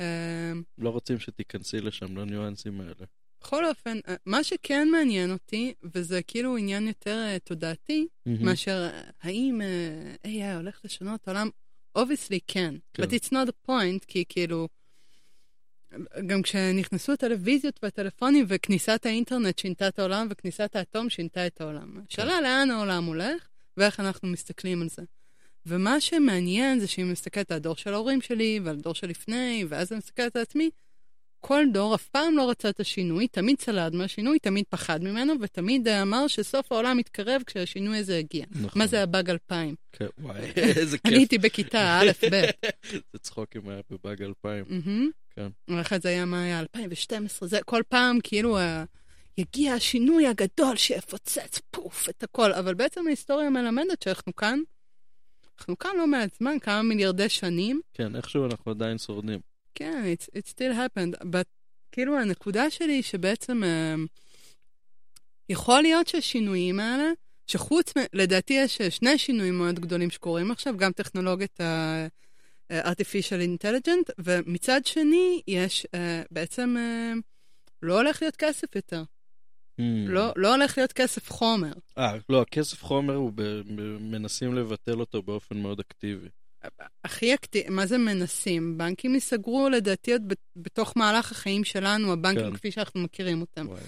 אה, 0.00 0.52
לא 0.78 0.90
רוצים 0.90 1.18
שתיכנסי 1.18 1.80
לשם, 1.80 2.16
לניואנסים 2.16 2.80
האלה. 2.80 3.06
בכל 3.40 3.66
אופן, 3.66 3.98
אה, 4.08 4.14
מה 4.26 4.44
שכן 4.44 4.88
מעניין 4.88 5.32
אותי, 5.32 5.74
וזה 5.94 6.22
כאילו 6.22 6.56
עניין 6.56 6.86
יותר 6.88 7.24
אה, 7.28 7.38
תודעתי, 7.38 8.06
מאשר 8.26 8.88
אה, 8.92 9.00
האם 9.22 9.60
אה, 9.62 10.30
AI 10.30 10.56
הולך 10.56 10.80
לשנות 10.84 11.20
את 11.20 11.28
העולם, 11.28 11.50
obviously 11.98 12.38
כן. 12.46 12.74
כן. 12.94 13.02
But 13.02 13.06
it's 13.06 13.28
not 13.28 13.48
a 13.48 13.68
point, 13.68 14.04
כי 14.06 14.24
כאילו, 14.28 14.68
גם 16.26 16.42
כשנכנסו 16.42 17.12
הטלוויזיות 17.12 17.80
והטלפונים 17.82 18.44
וכניסת 18.48 19.06
האינטרנט 19.06 19.58
שינתה 19.58 19.88
את 19.88 19.98
העולם 19.98 20.26
וכניסת 20.30 20.76
האטום 20.76 21.10
שינתה 21.10 21.46
את 21.46 21.60
העולם. 21.60 22.00
השאלה 22.10 22.40
לאן 22.40 22.70
העולם 22.70 23.04
הולך 23.04 23.48
ואיך 23.76 24.00
אנחנו 24.00 24.28
מסתכלים 24.28 24.82
על 24.82 24.88
זה. 24.88 25.02
ומה 25.66 26.00
שמעניין 26.00 26.80
זה 26.80 26.86
שאם 26.86 27.12
מסתכלת 27.12 27.50
על 27.50 27.56
הדור 27.56 27.76
של 27.76 27.94
ההורים 27.94 28.20
שלי 28.20 28.60
ועל 28.64 28.76
הדור 28.76 28.94
שלפני, 28.94 29.64
ואז 29.68 29.92
אני 29.92 29.98
מסתכלת 29.98 30.36
על 30.36 30.42
עצמי, 30.42 30.70
כל 31.40 31.64
דור 31.72 31.94
אף 31.94 32.08
פעם 32.08 32.36
לא 32.36 32.50
רצה 32.50 32.68
את 32.68 32.80
השינוי, 32.80 33.28
תמיד 33.28 33.58
צלד 33.58 33.94
מהשינוי, 33.94 34.38
תמיד 34.38 34.64
פחד 34.68 35.04
ממנו, 35.04 35.34
ותמיד 35.40 35.88
אמר 35.88 36.26
שסוף 36.26 36.72
העולם 36.72 36.96
מתקרב 36.96 37.42
כשהשינוי 37.46 37.98
הזה 37.98 38.16
יגיע. 38.16 38.44
נכון. 38.50 38.78
מה 38.82 38.86
זה 38.86 39.02
הבאג 39.02 39.30
2000? 39.30 39.74
כן, 39.92 40.06
וואי, 40.18 40.40
איזה 40.56 40.96
אני 41.04 41.10
כיף. 41.10 41.18
הייתי 41.18 41.38
בכיתה 41.38 42.00
א', 42.00 42.10
ב'. 42.30 42.44
זה 43.12 43.18
צחוק 43.18 43.56
אם 43.56 43.68
היה 43.68 43.80
בבאג 43.90 44.22
2000. 44.22 44.64
מהמם. 44.68 45.10
כן. 45.34 45.48
ואחרי 45.68 45.98
זה 45.98 46.08
היה 46.08 46.24
מה 46.24 46.42
היה 46.42 46.60
2012, 46.60 47.48
זה 47.48 47.58
כל 47.64 47.82
פעם 47.88 48.18
כאילו 48.22 48.58
יגיע 49.38 49.74
השינוי 49.74 50.26
הגדול 50.26 50.76
שיפוצץ 50.76 51.60
פוף 51.70 52.08
את 52.08 52.22
הכל, 52.22 52.52
אבל 52.52 52.74
בעצם 52.74 53.06
ההיסטוריה 53.06 53.50
מלמדת 53.50 54.02
שאנחנו 54.02 54.36
כאן, 54.36 54.58
אנחנו 55.58 55.78
כאן 55.78 55.90
לא 55.98 56.06
מעט 56.06 56.34
זמן, 56.38 56.58
כמה 56.58 56.82
מיליארדי 56.82 57.28
שנים, 57.28 57.80
כן, 57.94 58.16
איכשהו 58.16 58.46
אנחנו 58.46 58.70
עדיין 58.72 58.98
שורדים. 58.98 59.49
כן, 59.74 60.04
it's, 60.14 60.38
it 60.38 60.48
still 60.48 60.72
happened, 60.72 61.24
but 61.24 61.48
כאילו 61.92 62.18
הנקודה 62.18 62.70
שלי 62.70 62.92
היא 62.92 63.02
שבעצם 63.02 63.64
אה, 63.64 63.94
יכול 65.48 65.82
להיות 65.82 66.06
שהשינויים 66.06 66.80
האלה, 66.80 67.10
שחוץ, 67.46 67.92
לדעתי 68.12 68.54
יש 68.54 68.80
אה, 68.80 68.90
שני 68.90 69.18
שינויים 69.18 69.58
מאוד 69.58 69.80
גדולים 69.80 70.10
שקורים 70.10 70.50
עכשיו, 70.50 70.76
גם 70.76 70.92
טכנולוגיית 70.92 71.60
ה... 71.60 72.06
אה, 72.70 72.90
artificial 72.92 73.64
intelligent, 73.64 74.12
ומצד 74.18 74.80
שני, 74.86 75.42
יש 75.46 75.86
uh, 75.86 75.98
בעצם, 76.30 76.76
uh, 76.76 77.20
לא 77.82 77.96
הולך 77.96 78.22
להיות 78.22 78.36
כסף 78.36 78.76
יותר. 78.76 79.02
Mm. 79.80 79.82
לא, 80.06 80.32
לא 80.36 80.54
הולך 80.54 80.78
להיות 80.78 80.92
כסף 80.92 81.30
חומר. 81.30 81.72
אה, 81.98 82.16
לא, 82.28 82.42
הכסף 82.42 82.82
חומר 82.82 83.14
הוא 83.14 83.32
ב- 83.34 83.42
ב- 83.42 83.98
מנסים 84.00 84.54
לבטל 84.54 85.00
אותו 85.00 85.22
באופן 85.22 85.62
מאוד 85.62 85.80
אקטיבי. 85.80 86.28
הכי 87.04 87.34
אקטיבי, 87.34 87.68
מה 87.68 87.86
זה 87.86 87.98
מנסים? 87.98 88.78
בנקים 88.78 89.14
ייסגרו 89.14 89.68
לדעתי 89.68 90.12
עוד 90.12 90.32
בתוך 90.56 90.92
מהלך 90.96 91.32
החיים 91.32 91.64
שלנו, 91.64 92.12
הבנקים 92.12 92.50
כן. 92.50 92.56
כפי 92.56 92.70
שאנחנו 92.70 93.00
מכירים 93.00 93.40
אותם. 93.40 93.68
וואי. 93.68 93.80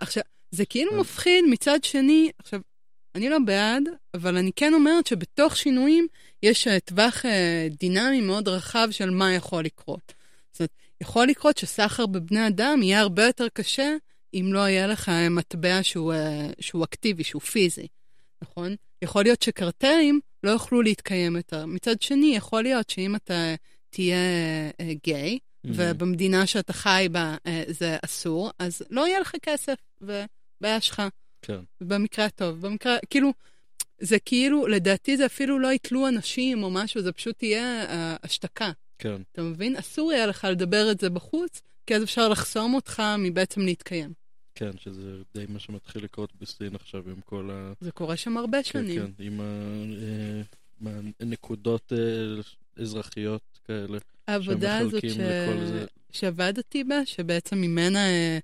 עכשיו, 0.00 0.22
זה 0.50 0.66
כאילו 0.66 0.90
כן. 0.90 0.98
מפחיד, 0.98 1.44
מצד 1.50 1.84
שני, 1.84 2.30
עכשיו, 2.38 2.60
אני 3.14 3.28
לא 3.28 3.38
בעד, 3.38 3.82
אבל 4.14 4.36
אני 4.36 4.50
כן 4.56 4.74
אומרת 4.74 5.06
שבתוך 5.06 5.56
שינויים 5.56 6.06
יש 6.42 6.68
אה, 6.68 6.80
טווח 6.80 7.26
אה, 7.26 7.68
דינמי 7.80 8.20
מאוד 8.20 8.48
רחב 8.48 8.88
של 8.90 9.10
מה 9.10 9.32
יכול 9.32 9.64
לקרות. 9.64 10.14
זאת 10.52 10.60
אומרת, 10.60 10.70
יכול 11.00 11.26
לקרות 11.26 11.58
שסחר 11.58 12.06
בבני 12.06 12.46
אדם 12.46 12.82
יהיה 12.82 13.00
הרבה 13.00 13.24
יותר 13.24 13.48
קשה 13.48 13.96
אם 14.34 14.50
לא 14.52 14.68
יהיה 14.68 14.86
לך 14.86 15.08
אה, 15.08 15.28
מטבע 15.28 15.82
שהוא, 15.82 16.12
אה, 16.12 16.50
שהוא 16.60 16.84
אקטיבי, 16.84 17.24
שהוא 17.24 17.42
פיזי, 17.42 17.86
נכון? 18.42 18.74
יכול 19.02 19.22
להיות 19.22 19.42
שקרטלים 19.42 20.20
לא 20.44 20.50
יוכלו 20.50 20.82
להתקיים 20.82 21.36
יותר. 21.36 21.66
מצד 21.66 22.02
שני, 22.02 22.36
יכול 22.36 22.62
להיות 22.62 22.90
שאם 22.90 23.16
אתה 23.16 23.54
תהיה 23.90 24.16
אה, 24.80 24.92
גיי, 25.04 25.38
Mm. 25.64 25.68
ובמדינה 25.74 26.46
שאתה 26.46 26.72
חי 26.72 27.06
בה 27.12 27.36
אה, 27.46 27.62
זה 27.68 27.96
אסור, 28.04 28.50
אז 28.58 28.82
לא 28.90 29.08
יהיה 29.08 29.20
לך 29.20 29.32
כסף, 29.42 29.74
בעיה 30.60 30.80
שלך. 30.80 31.02
כן. 31.42 31.58
במקרה 31.80 32.24
הטוב. 32.24 32.60
במקרה, 32.66 32.96
כאילו, 33.10 33.32
זה 34.00 34.18
כאילו, 34.18 34.66
לדעתי 34.66 35.16
זה 35.16 35.26
אפילו 35.26 35.58
לא 35.58 35.72
יתלו 35.72 36.08
אנשים 36.08 36.62
או 36.62 36.70
משהו, 36.70 37.02
זה 37.02 37.12
פשוט 37.12 37.42
יהיה 37.42 37.84
uh, 37.88 38.18
השתקה. 38.22 38.70
כן. 38.98 39.22
אתה 39.32 39.42
מבין? 39.42 39.76
אסור 39.76 40.12
יהיה 40.12 40.26
לך 40.26 40.46
לדבר 40.50 40.90
את 40.90 41.00
זה 41.00 41.10
בחוץ, 41.10 41.60
כי 41.86 41.96
אז 41.96 42.02
אפשר 42.02 42.28
לחסום 42.28 42.74
אותך 42.74 43.02
מבעצם 43.18 43.60
להתקיים. 43.60 44.12
כן, 44.54 44.70
שזה 44.78 45.16
די 45.34 45.44
מה 45.48 45.58
שמתחיל 45.58 46.04
לקרות 46.04 46.30
בסין 46.40 46.74
עכשיו 46.74 47.10
עם 47.10 47.20
כל 47.20 47.50
ה... 47.52 47.72
זה 47.80 47.92
קורה 47.92 48.16
שם 48.16 48.36
הרבה 48.36 48.58
כן, 48.58 48.70
שנים. 48.70 49.06
כן, 49.18 49.24
עם 49.24 49.40
ה- 49.40 50.44
אה, 50.86 51.00
הנקודות 51.20 51.92
אה, 51.92 52.42
אזרחיות 52.82 53.58
כאלה. 53.64 53.98
העבודה 54.28 54.78
הזאת 54.78 55.02
ש... 55.10 55.16
זה. 55.16 55.86
שעבדתי 56.10 56.84
בה, 56.84 57.06
שבעצם 57.06 57.56
ממנה 57.58 58.06
אה, 58.06 58.38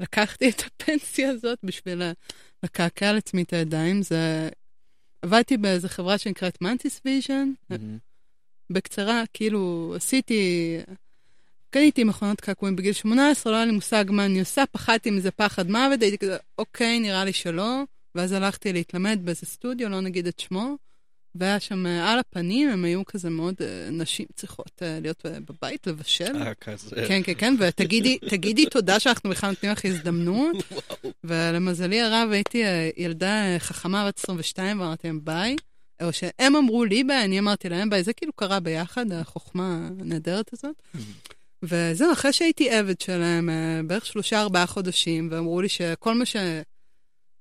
לקחתי 0.00 0.48
את 0.50 0.62
הפנסיה 0.66 1.30
הזאת 1.30 1.58
בשביל 1.62 2.02
לקעקע 2.62 3.10
על 3.10 3.16
עצמי 3.16 3.42
את 3.42 3.52
הידיים, 3.52 4.02
זה... 4.02 4.48
עבדתי 5.22 5.56
באיזו 5.56 5.88
חברה 5.88 6.18
שנקראת 6.18 6.62
Mantis 6.62 7.00
Vision. 7.04 7.52
מהמם. 7.70 7.98
בקצרה, 8.70 9.22
כאילו, 9.32 9.92
עשיתי... 9.96 10.78
קניתי 11.74 12.04
מכונות 12.04 12.40
קעקועים 12.40 12.76
בגיל 12.76 12.92
18, 12.92 13.52
לא 13.52 13.56
היה 13.56 13.66
לי 13.66 13.72
מושג 13.72 14.04
מה 14.08 14.24
אני 14.24 14.40
עושה, 14.40 14.64
פחדתי 14.72 15.10
מזה 15.10 15.30
פחד 15.30 15.70
מוות, 15.70 16.02
הייתי 16.02 16.18
כזה, 16.18 16.36
אוקיי, 16.58 17.00
נראה 17.00 17.24
לי 17.24 17.32
שלא. 17.32 17.82
ואז 18.14 18.32
הלכתי 18.32 18.72
להתלמד 18.72 19.18
באיזה 19.22 19.46
סטודיו, 19.46 19.88
לא 19.88 20.00
נגיד 20.00 20.26
את 20.26 20.40
שמו, 20.40 20.76
והיה 21.34 21.60
שם 21.60 21.86
אה, 21.86 22.12
על 22.12 22.18
הפנים, 22.18 22.68
הם 22.68 22.84
היו 22.84 23.04
כזה 23.04 23.30
מאוד, 23.30 23.54
אה, 23.60 23.88
נשים 23.90 24.26
צריכות 24.34 24.82
אה, 24.82 24.98
להיות 25.00 25.26
בבית, 25.26 25.86
לבשל. 25.86 26.36
אה, 26.36 26.54
כזה. 26.54 26.96
כן, 27.08 27.22
כן, 27.24 27.32
כן, 27.38 27.54
ותגידי 27.58 28.18
תגידי 28.30 28.66
תודה 28.66 29.00
שאנחנו 29.00 29.30
בכלל 29.30 29.50
נותנים 29.50 29.72
לך 29.72 29.84
הזדמנות. 29.84 30.56
ולמזלי 31.24 32.00
הרב 32.00 32.28
הייתי 32.32 32.62
ילדה 32.96 33.42
חכמה 33.58 34.08
בת 34.08 34.18
22, 34.18 34.80
ואמרתי 34.80 35.06
להם 35.06 35.20
ביי. 35.24 35.56
או 36.02 36.12
שהם 36.12 36.56
אמרו 36.56 36.84
לי 36.84 37.04
ביי, 37.04 37.24
אני 37.24 37.38
אמרתי 37.38 37.68
להם 37.68 37.90
ביי. 37.90 38.02
זה 38.02 38.12
כאילו 38.12 38.32
קרה 38.32 38.60
ביחד, 38.60 39.12
החוכמה 39.12 39.88
הנהדרת 40.00 40.52
הזאת. 40.52 40.74
וזהו, 41.68 42.12
אחרי 42.12 42.32
שהייתי 42.32 42.70
עבד 42.70 43.00
שלהם 43.00 43.50
אה, 43.50 43.80
בערך 43.86 44.06
שלושה, 44.06 44.40
ארבעה 44.40 44.66
חודשים, 44.66 45.28
ואמרו 45.30 45.60
לי 45.60 45.68
שכל 45.68 46.14
מה 46.14 46.26
ש... 46.26 46.36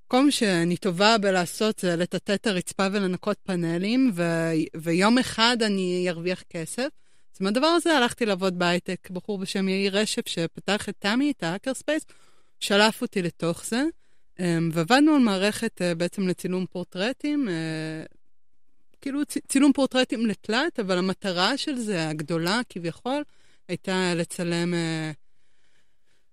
כל 0.08 0.26
מה 0.26 0.32
שאני 0.32 0.78
טובה 0.78 1.18
בלעשות 1.18 1.80
זה 1.80 1.96
לטאטא 1.96 2.34
את 2.34 2.48
הרצפה 2.48 2.88
ולנקות 2.92 3.38
פאנלים, 3.44 4.12
ו... 4.14 4.24
ויום 4.76 5.18
אחד 5.18 5.58
אני 5.62 6.06
ארוויח 6.10 6.44
כסף. 6.50 6.88
אז 7.36 7.42
מהדבר 7.42 7.68
הזה 7.68 7.98
הלכתי 7.98 8.26
לעבוד 8.26 8.60
בהייטק, 8.60 9.10
בחור 9.12 9.38
בשם 9.38 9.70
יאיר 9.70 9.98
רשף 9.98 10.30
שפתח 10.30 10.90
את 10.90 10.96
תמי, 11.00 11.32
את 11.32 11.44
ה 11.44 11.48
hacker 11.48 11.74
space, 11.74 12.06
שלף 12.60 13.02
אותי 13.02 13.22
לתוך 13.22 13.66
זה, 13.66 13.84
אמ, 14.40 14.70
ועבדנו 14.74 15.16
על 15.16 15.22
מערכת 15.22 15.82
אה, 15.82 15.96
בעצם 15.96 16.28
לצילום 16.28 16.66
פורטרטים, 16.66 17.50
אה, 17.50 18.04
כאילו 19.02 19.22
צילום 19.48 19.74
פורטרטים 19.74 20.26
לתלת, 20.26 20.80
אבל 20.80 20.98
המטרה 20.98 21.58
של 21.58 21.76
זה, 21.76 22.10
הגדולה 22.10 22.62
כביכול, 22.70 23.24
הייתה 23.68 24.14
לצלם... 24.16 24.74
אה, 24.74 25.12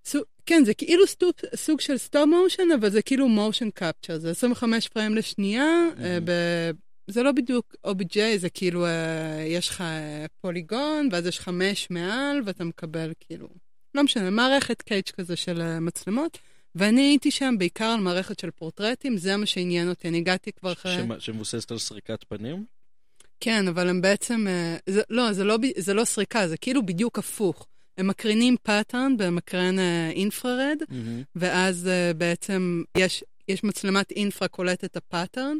סוג, 0.04 0.22
כן, 0.46 0.62
זה 0.64 0.75
כאילו 0.75 1.06
סוג, 1.06 1.32
סוג 1.54 1.80
של 1.80 1.99
stop 1.99 2.28
motion, 2.28 2.68
אבל 2.80 2.90
זה 2.90 3.02
כאילו 3.02 3.28
motion 3.28 3.70
capture, 3.70 4.18
זה 4.18 4.30
25 4.30 4.88
פריים 4.88 5.14
לשנייה, 5.14 5.88
אה, 5.99 6.18
ב, 6.25 6.30
זה 7.06 7.22
לא 7.22 7.32
בדיוק 7.32 7.75
OBJ, 7.87 8.18
זה 8.37 8.50
כאילו, 8.50 8.87
אה, 8.87 9.44
יש 9.46 9.68
לך 9.68 9.84
פוליגון, 10.40 11.08
ואז 11.12 11.26
יש 11.26 11.38
לך 11.38 11.49
mesh 11.49 11.90
מעל, 11.90 12.42
ואתה 12.44 12.64
מקבל 12.64 13.12
כאילו, 13.20 13.49
לא 13.94 14.02
משנה, 14.02 14.30
מערכת 14.30 14.82
cage 14.82 15.08
כזה 15.16 15.37
של 15.37 15.78
מצלמות, 15.78 16.38
ואני 16.75 17.00
הייתי 17.00 17.30
שם 17.30 17.54
בעיקר 17.58 17.84
על 17.84 18.00
מערכת 18.00 18.38
של 18.38 18.50
פורטרטים, 18.50 19.16
זה 19.16 19.37
מה 19.37 19.46
שעניין 19.46 19.88
אותי, 19.88 20.08
אני 20.08 20.18
הגעתי 20.18 20.52
כבר 20.52 20.72
אחרי... 20.72 20.96
שמבוססת 21.18 21.70
על 21.70 21.78
סריקת 21.78 22.25
פנים? 22.25 22.64
כן, 23.40 23.68
אבל 23.68 23.88
הם 23.88 24.00
בעצם, 24.00 24.47
אה, 24.49 24.76
זה, 24.86 25.02
לא, 25.10 25.32
זה 25.32 25.45
לא, 25.45 25.56
זה 25.76 25.95
לא 25.95 26.04
סריקה, 26.04 26.49
זה 26.49 26.56
כאילו 26.56 26.86
בדיוק 26.86 27.19
הפוך. 27.19 27.67
הם 27.99 28.06
מקרינים 28.06 28.56
pattern 28.62 29.16
במקרן 29.17 29.78
אה, 29.78 30.10
infrared, 30.10 30.78
ממ-הממ. 30.88 31.23
ואז 31.36 31.88
אה, 31.88 32.16
בעצם 32.17 32.82
יש, 32.99 33.25
יש 33.49 33.64
מצלמת 33.64 34.10
infra 34.10 34.49
קולטת 34.49 34.84
את 34.84 34.97
ה 34.97 35.03
pattern, 35.03 35.56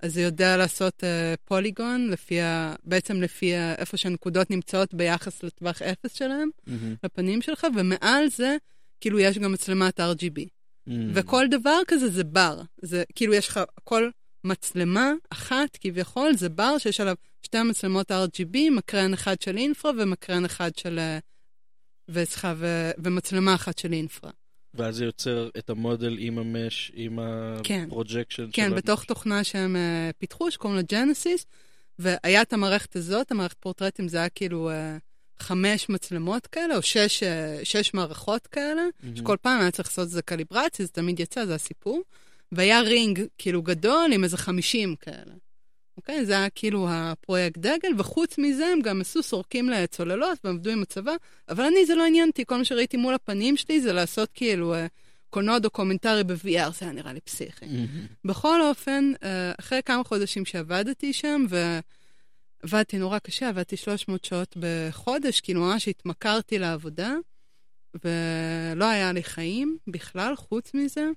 אז 0.00 0.14
זה 0.14 0.22
יודע 0.22 0.56
לעשות 0.56 1.04
פוליגון, 1.44 2.10
לפי 2.10 2.40
ה, 2.40 2.74
בעצם 2.84 3.22
לפי 3.22 3.54
ה, 3.54 3.74
איפה 3.74 3.96
שהנקודות 3.96 4.50
נמצאות 4.50 4.94
ביחס 4.94 5.42
לטווח 5.42 5.82
אפס 5.82 6.14
שלהם, 6.14 6.48
ממ-הממ. 6.66 6.94
לפנים 7.04 7.42
שלך, 7.42 7.66
ומעל 7.76 8.28
זה, 8.28 8.56
כאילו 9.00 9.18
יש 9.18 9.38
גם 9.38 9.52
מצלמת 9.52 10.00
RGB. 10.00 10.40
ממ-הממ. 10.86 11.10
וכל 11.14 11.46
דבר 11.50 11.78
כזה 11.88 12.10
זה 12.10 12.24
בר. 12.24 12.60
זה 12.82 13.02
כאילו 13.14 13.34
יש 13.34 13.48
לך, 13.48 13.60
כל 13.84 14.10
מצלמה 14.44 15.12
אחת 15.30 15.78
כביכול 15.80 16.34
זה 16.36 16.48
בר 16.48 16.78
שיש 16.78 17.00
עליו 17.00 17.14
שתי 17.42 17.62
מצלמות 17.62 18.10
RGB, 18.10 18.58
מקרן 18.70 19.12
אחד 19.12 19.40
של 19.42 19.56
infra 19.56 19.92
ומקרן 19.98 20.44
אחד 20.44 20.70
של... 20.76 20.98
אה, 20.98 21.18
וסליחה, 22.08 22.54
ו- 22.56 22.90
ומצלמה 23.04 23.54
אחת 23.54 23.78
של 23.78 23.92
infra. 23.92 24.30
ואז 24.74 24.96
זה 24.96 25.04
יוצר 25.04 25.48
את 25.58 25.70
המודל 25.70 26.16
עם 26.18 26.38
ה 26.38 26.47
mesh, 26.47 26.92
עם 26.94 27.18
כן. 27.64 27.84
ה 27.86 27.92
projection 27.92 28.48
כן, 28.52 28.66
של 28.68 28.72
ה- 28.72 28.76
בתוך 28.76 29.04
תוכנה 29.04 29.44
שהם 29.44 29.76
אה, 29.76 30.12
פיתחו, 30.18 30.50
שקוראים 30.50 30.76
לה 30.76 30.82
Genesis, 30.82 31.46
והיה 31.98 32.42
את 32.42 32.52
המערכת 32.52 32.96
הזאת, 32.96 33.30
המערכת 33.30 33.56
פורטרטים 33.60 34.08
זה 34.08 34.18
היה 34.18 34.28
כאילו 34.28 34.70
אה, 34.70 35.42
חמש 35.42 35.88
מצלמות 35.88 36.46
כאלה, 36.46 36.76
או 36.76 36.82
שש, 36.82 37.22
אה, 37.22 37.26
שש 37.64 37.94
מערכות 37.94 38.46
כאלה, 38.46 38.82
ממ-הממ. 39.02 39.16
שכל 39.16 39.36
פעם 39.42 39.60
היה 39.60 39.70
צריך 39.70 39.88
לעשות 39.88 40.04
איזה 40.04 40.22
קליברציה, 40.22 40.86
זה 40.86 40.92
תמיד 40.92 41.20
יצא, 41.20 41.46
זה 41.46 41.54
הסיפור. 41.54 42.02
והיה 42.52 42.80
ring 42.80 43.22
כאילו 43.38 43.62
גדול 43.62 44.12
עם 44.12 44.24
איזה 44.24 44.36
חמישים 44.36 44.96
כאלה. 44.96 45.34
אוקיי? 45.96 46.26
זה 46.26 46.32
היה 46.32 46.50
כאילו 46.50 46.86
הפרויקט 46.90 47.58
דגל, 47.58 47.88
וחוץ 47.98 48.38
מזה 48.38 48.66
הם 48.66 48.80
גם 48.80 49.00
עשו 49.00 49.22
סורקים 49.22 49.70
לצוללות 49.70 50.38
והם 50.44 50.54
עבדו 50.54 50.70
עם 50.70 50.82
הצבא, 50.82 51.12
אבל 51.48 51.64
אני, 51.64 51.86
זה 51.86 51.94
לא 51.94 52.06
עניין 52.06 52.28
אותי, 52.28 52.44
כל 52.46 52.56
מה 52.56 52.64
שראיתי 52.64 52.96
מול 52.96 53.14
הפנים 53.14 53.56
שלי 53.56 53.80
זה 53.80 53.92
לעשות 53.92 54.30
כאילו 54.34 54.74
אה, 54.74 54.86
קולנוע 55.30 55.58
דוקומנטרי 55.58 56.24
ב-VR, 56.24 56.70
זה 56.78 56.78
היה 56.80 56.92
נראה 56.92 57.12
לי 57.12 57.20
פסיכי. 57.20 57.66
ממ-הממ. 57.66 58.06
בכל 58.24 58.62
אופן, 58.62 59.12
אה, 59.22 59.52
אחרי 59.60 59.80
כמה 59.84 60.04
חודשים 60.04 60.44
שעבדתי 60.44 61.12
שם, 61.12 61.44
ועבדתי 62.62 62.98
נורא 62.98 63.18
קשה, 63.18 63.48
עבדתי 63.48 63.76
300 63.76 64.24
שעות 64.24 64.56
בחודש, 64.58 65.40
כאילו 65.40 65.60
ממש 65.60 65.88
התמכרתי 65.88 66.58
לעבודה, 66.58 67.14
ולא 68.04 68.84
היה 68.84 69.12
לי 69.12 69.22
חיים 69.22 69.78
בכלל, 69.86 70.36
חוץ 70.36 70.74
מזה. 70.74 71.08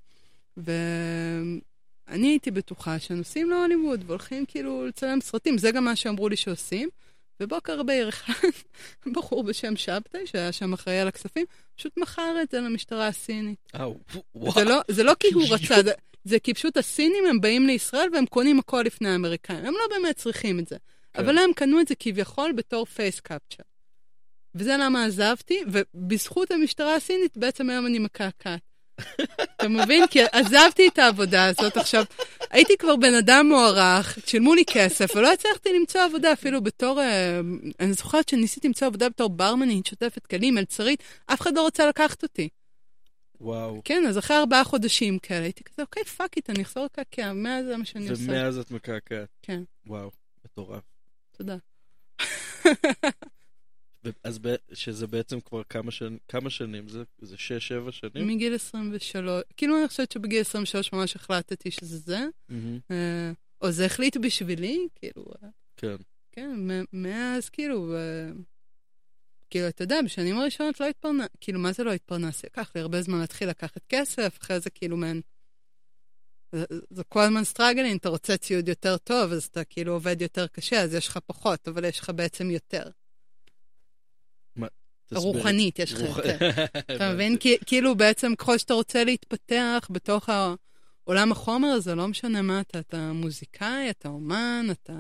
ואני 0.58 2.28
הייתי 2.28 2.52
בטוחה 2.52 3.00
שנוסעים 3.00 3.50
להוליווד 3.50 4.04
והולכים 4.08 4.46
כאילו 4.46 4.86
לצלם 4.86 5.22
סרטים, 5.22 5.58
זה 5.58 5.72
גם 5.72 5.86
מה 5.86 5.96
שאמרו 5.96 6.30
לי 6.30 6.36
שעושים. 6.36 6.90
ובוקר 7.40 7.84
בהיר 7.84 8.10
אחד, 8.10 8.48
בחור 9.16 9.44
בשם 9.44 9.76
שבתאי, 9.76 10.28
שהיה 10.28 10.52
שם 10.52 10.74
אחראי 10.74 11.00
על 11.00 11.08
הכספים, 11.08 11.46
פשוט 11.76 11.98
מכר 11.98 12.42
את 12.42 12.52
זה 12.52 12.62
למשטרה 12.62 13.08
הסינית. 13.08 13.60
וואו. 14.36 14.54
זה 14.54 14.64
לא, 14.64 14.82
זה 14.88 15.04
לא 15.04 15.14
כי 15.20 15.28
הוא 15.34 15.44
רצה, 15.50 15.84
זה, 15.84 15.92
זה 16.24 16.40
כי 16.40 16.54
פשוט 16.54 16.78
הסינים 16.78 17.24
הם 17.30 17.42
באים 17.42 17.68
לישראל 17.68 18.10
והם 18.14 18.26
קונים 18.26 18.60
הכל 18.60 18.84
לפני 18.86 19.10
האמריקאים. 19.10 19.66
הם 19.66 19.74
לא 19.74 19.88
באמת 19.90 20.16
צריכים 20.16 20.60
את 20.60 20.68
זה. 20.68 20.78
כן. 21.14 21.24
אבל 21.24 21.38
הם 21.38 21.54
קנו 21.56 21.82
את 21.82 21.88
זה 21.88 21.96
כביכול 21.96 22.52
בתור 22.52 22.86
פייס 22.86 23.20
קפצ'ר. 23.20 23.64
וזה 24.56 24.78
למה 24.80 25.06
עזבתי, 25.06 25.64
ובזכות 25.68 26.52
המשטרה 26.52 26.96
הסינית 26.96 27.38
בעצם 27.38 27.70
היום 27.70 27.86
אני 27.86 28.00
מקעקעת. 28.00 28.62
אתה 29.56 29.68
מבין? 29.68 30.08
כי 30.08 30.20
עזבתי 30.32 30.88
את 30.88 31.00
העבודה 31.00 31.46
הזאת. 31.46 31.78
עכשיו, 31.78 32.04
הייתי 32.50 32.78
כבר 32.78 32.96
בן 32.96 33.14
אדם 33.14 33.48
מוערך, 33.50 34.18
שילמו 34.26 34.56
לי 34.56 34.64
כסף, 34.68 35.16
ולא 35.16 35.34
הצלחתי 35.34 35.70
למצוא 35.80 36.02
עבודה 36.02 36.34
אפילו 36.34 36.62
בתור... 36.62 37.02
אה, 37.02 37.40
אני 37.80 37.94
זוכרת 37.94 38.30
שניסיתי 38.30 38.68
למצוא 38.68 38.88
עבודה 38.88 39.10
בתור 39.10 39.30
ברמנית, 39.30 39.86
שוטפת 39.86 40.28
כלים, 40.28 40.56
מלצרית, 40.56 41.04
אף 41.26 41.42
אחד 41.42 41.56
לא 41.56 41.68
רצה 41.68 41.88
לקחת 41.88 42.24
אותי. 42.24 42.50
וואו. 43.42 43.82
כן, 43.84 44.04
אז 44.08 44.18
אחרי 44.18 44.38
ארבעה 44.38 44.64
חודשים 44.64 45.20
כאלה, 45.20 45.44
הייתי 45.44 45.64
כזה, 45.64 45.82
אוקיי, 45.82 46.04
fuck 46.04 46.38
it, 46.38 46.50
אני 46.50 46.64
אחזור 46.64 46.86
לקעקע, 46.86 47.34
מאז 47.34 47.66
זה 47.66 47.78
מה 47.78 47.86
שאני 47.86 48.10
עושה. 48.10 48.24
ומאז 48.24 48.58
את 48.58 48.72
מקעקעת. 48.72 49.30
כן, 49.42 49.64
וואו, 49.88 50.12
מטורף. 50.46 50.84
תודה. 51.38 51.56
ו- 54.06 54.10
אז 54.24 54.40
ב- 54.42 54.56
שזה 54.74 55.08
בעצם 55.08 55.40
כבר 55.40 55.62
כמה 55.70 55.92
שנים, 55.92 56.18
כמה 56.28 56.50
שנים? 56.50 56.88
זה 56.88 57.04
זה 57.22 57.38
שש, 57.38 57.68
שבע 57.68 57.92
שנים? 57.92 58.28
מגיל 58.28 58.56
23, 58.56 59.44
כאילו 59.58 59.80
אני 59.80 59.88
חושבת 59.88 60.12
שבגיל 60.12 60.42
23 60.42 60.94
ממש 60.94 61.16
החלטתי 61.16 61.72
שזה 61.72 61.98
זה, 61.98 62.26
מהמם. 62.50 62.80
אה, 62.92 63.32
או 63.62 63.72
זה 63.72 63.86
החליט 63.86 64.18
בשבילי, 64.18 64.88
כאילו, 64.96 65.26
אה, 65.44 65.50
כן. 65.78 65.96
כן, 66.32 66.60
מאז 66.94 67.50
כאילו, 67.50 67.96
אה, 67.96 68.32
כאילו, 69.50 69.68
אתה 69.68 69.84
יודע, 69.84 70.02
בשנים 70.06 70.38
הראשונות 70.38 70.80
לא 70.80 70.86
התפרנס, 70.86 71.28
כאילו, 71.42 71.60
מה 71.60 71.72
זה 71.72 71.84
לא 71.84 71.94
התפרנס? 71.94 72.46
לקח 72.46 72.72
לי 72.76 72.82
הרבה 72.82 73.02
זמן 73.02 73.20
להתחיל 73.20 73.50
לקחת 73.50 73.82
כסף, 73.90 74.38
אחרי 74.42 74.60
זה 74.60 74.70
כאילו 74.70 74.98
מעין... 74.98 75.22
זה, 76.52 76.66
זה 76.90 77.04
כל 77.04 77.20
הזמן 77.22 77.44
סטראגלין, 77.44 77.98
אתה 77.98 78.10
רוצה 78.10 78.38
ציוד 78.38 78.68
יותר 78.68 78.98
טוב, 78.98 79.32
אז 79.32 79.44
אתה 79.44 79.64
כאילו 79.64 79.94
עובד 79.94 80.22
יותר 80.22 80.48
קשה, 80.48 80.82
אז 80.82 80.94
יש 80.94 81.08
לך 81.08 81.20
פחות, 81.26 81.68
אבל 81.68 81.86
יש 81.86 82.00
לך 82.00 82.10
בעצם 82.16 82.52
יותר. 82.52 82.90
רוחנית 85.14 85.80
יש 85.80 85.94
לך 85.94 86.02
רוח- 86.02 86.18
יותר. 86.18 86.38
אתה. 86.96 87.14
מבין? 87.14 87.38
כאילו 87.66 87.96
בעצם 87.96 88.36
ככל 88.36 88.58
שאתה 88.58 88.74
רוצה 88.74 89.04
להתפתח 89.04 89.88
בתוך 89.90 90.30
העולם 90.30 91.32
החומר 91.32 91.68
הזה, 91.68 91.96
לא 91.96 92.08
משנה 92.08 92.42
מה 92.42 92.62
אתה, 92.62 92.80
אתה 92.80 93.12
מוזיקאי, 93.14 93.90
אתה 93.90 94.10
אומן, 94.10 94.66
אתה... 94.72 94.94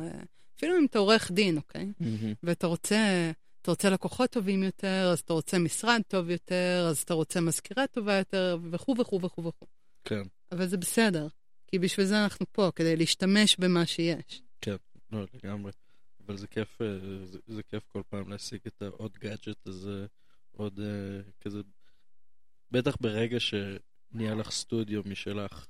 אפילו 0.57 0.77
אם 0.77 0.85
אתה 0.85 0.99
עורך 0.99 1.31
דין, 1.31 1.57
אוקיי? 1.57 1.87
ואתה 2.43 2.67
רוצה, 2.67 3.31
אתה 3.61 3.71
רוצה 3.71 3.89
לקוחות 3.89 4.29
טובים 4.29 4.63
יותר, 4.63 5.09
אז 5.11 5.19
אתה 5.19 5.33
רוצה 5.33 5.59
משרד 5.59 6.01
טוב 6.07 6.29
יותר, 6.29 6.87
אז 6.89 6.97
אתה 7.01 7.13
רוצה 7.13 7.41
מזכירה 7.41 7.87
טובה 7.87 8.13
יותר, 8.17 8.57
וכו' 8.71 8.95
וכו' 8.99 9.19
וכו' 9.21 9.43
וכו'. 9.43 9.65
כן, 10.05 10.21
אבל 10.51 10.67
זה 10.67 10.77
בסדר, 10.77 11.27
כי 11.67 11.79
בשביל 11.79 12.05
זה 12.05 12.23
אנחנו 12.23 12.45
פה, 12.51 12.69
כדי 12.75 12.95
להשתמש 12.95 13.55
במה 13.59 13.85
שיש. 13.85 14.41
לא, 15.11 15.25
לגמרי. 15.33 15.71
אבל 16.25 16.37
זה 16.37 16.47
כיף, 16.47 16.81
אה, 16.81 16.97
זה, 17.25 17.39
זה 17.47 17.63
כיף 17.63 17.83
כל 17.87 18.01
פעם 18.09 18.29
להשיג 18.29 18.59
את 18.67 18.81
העוד 18.81 19.17
גאדג'ט 19.17 19.67
הזה, 19.67 20.05
עוד 20.51 20.79
אה, 20.79 21.21
כזה, 21.41 21.59
בטח 22.71 22.95
ברגע 23.01 23.37
שנהיה 23.39 24.35
לך 24.35 24.51
סטודיו 24.51 25.01
משלך, 25.05 25.65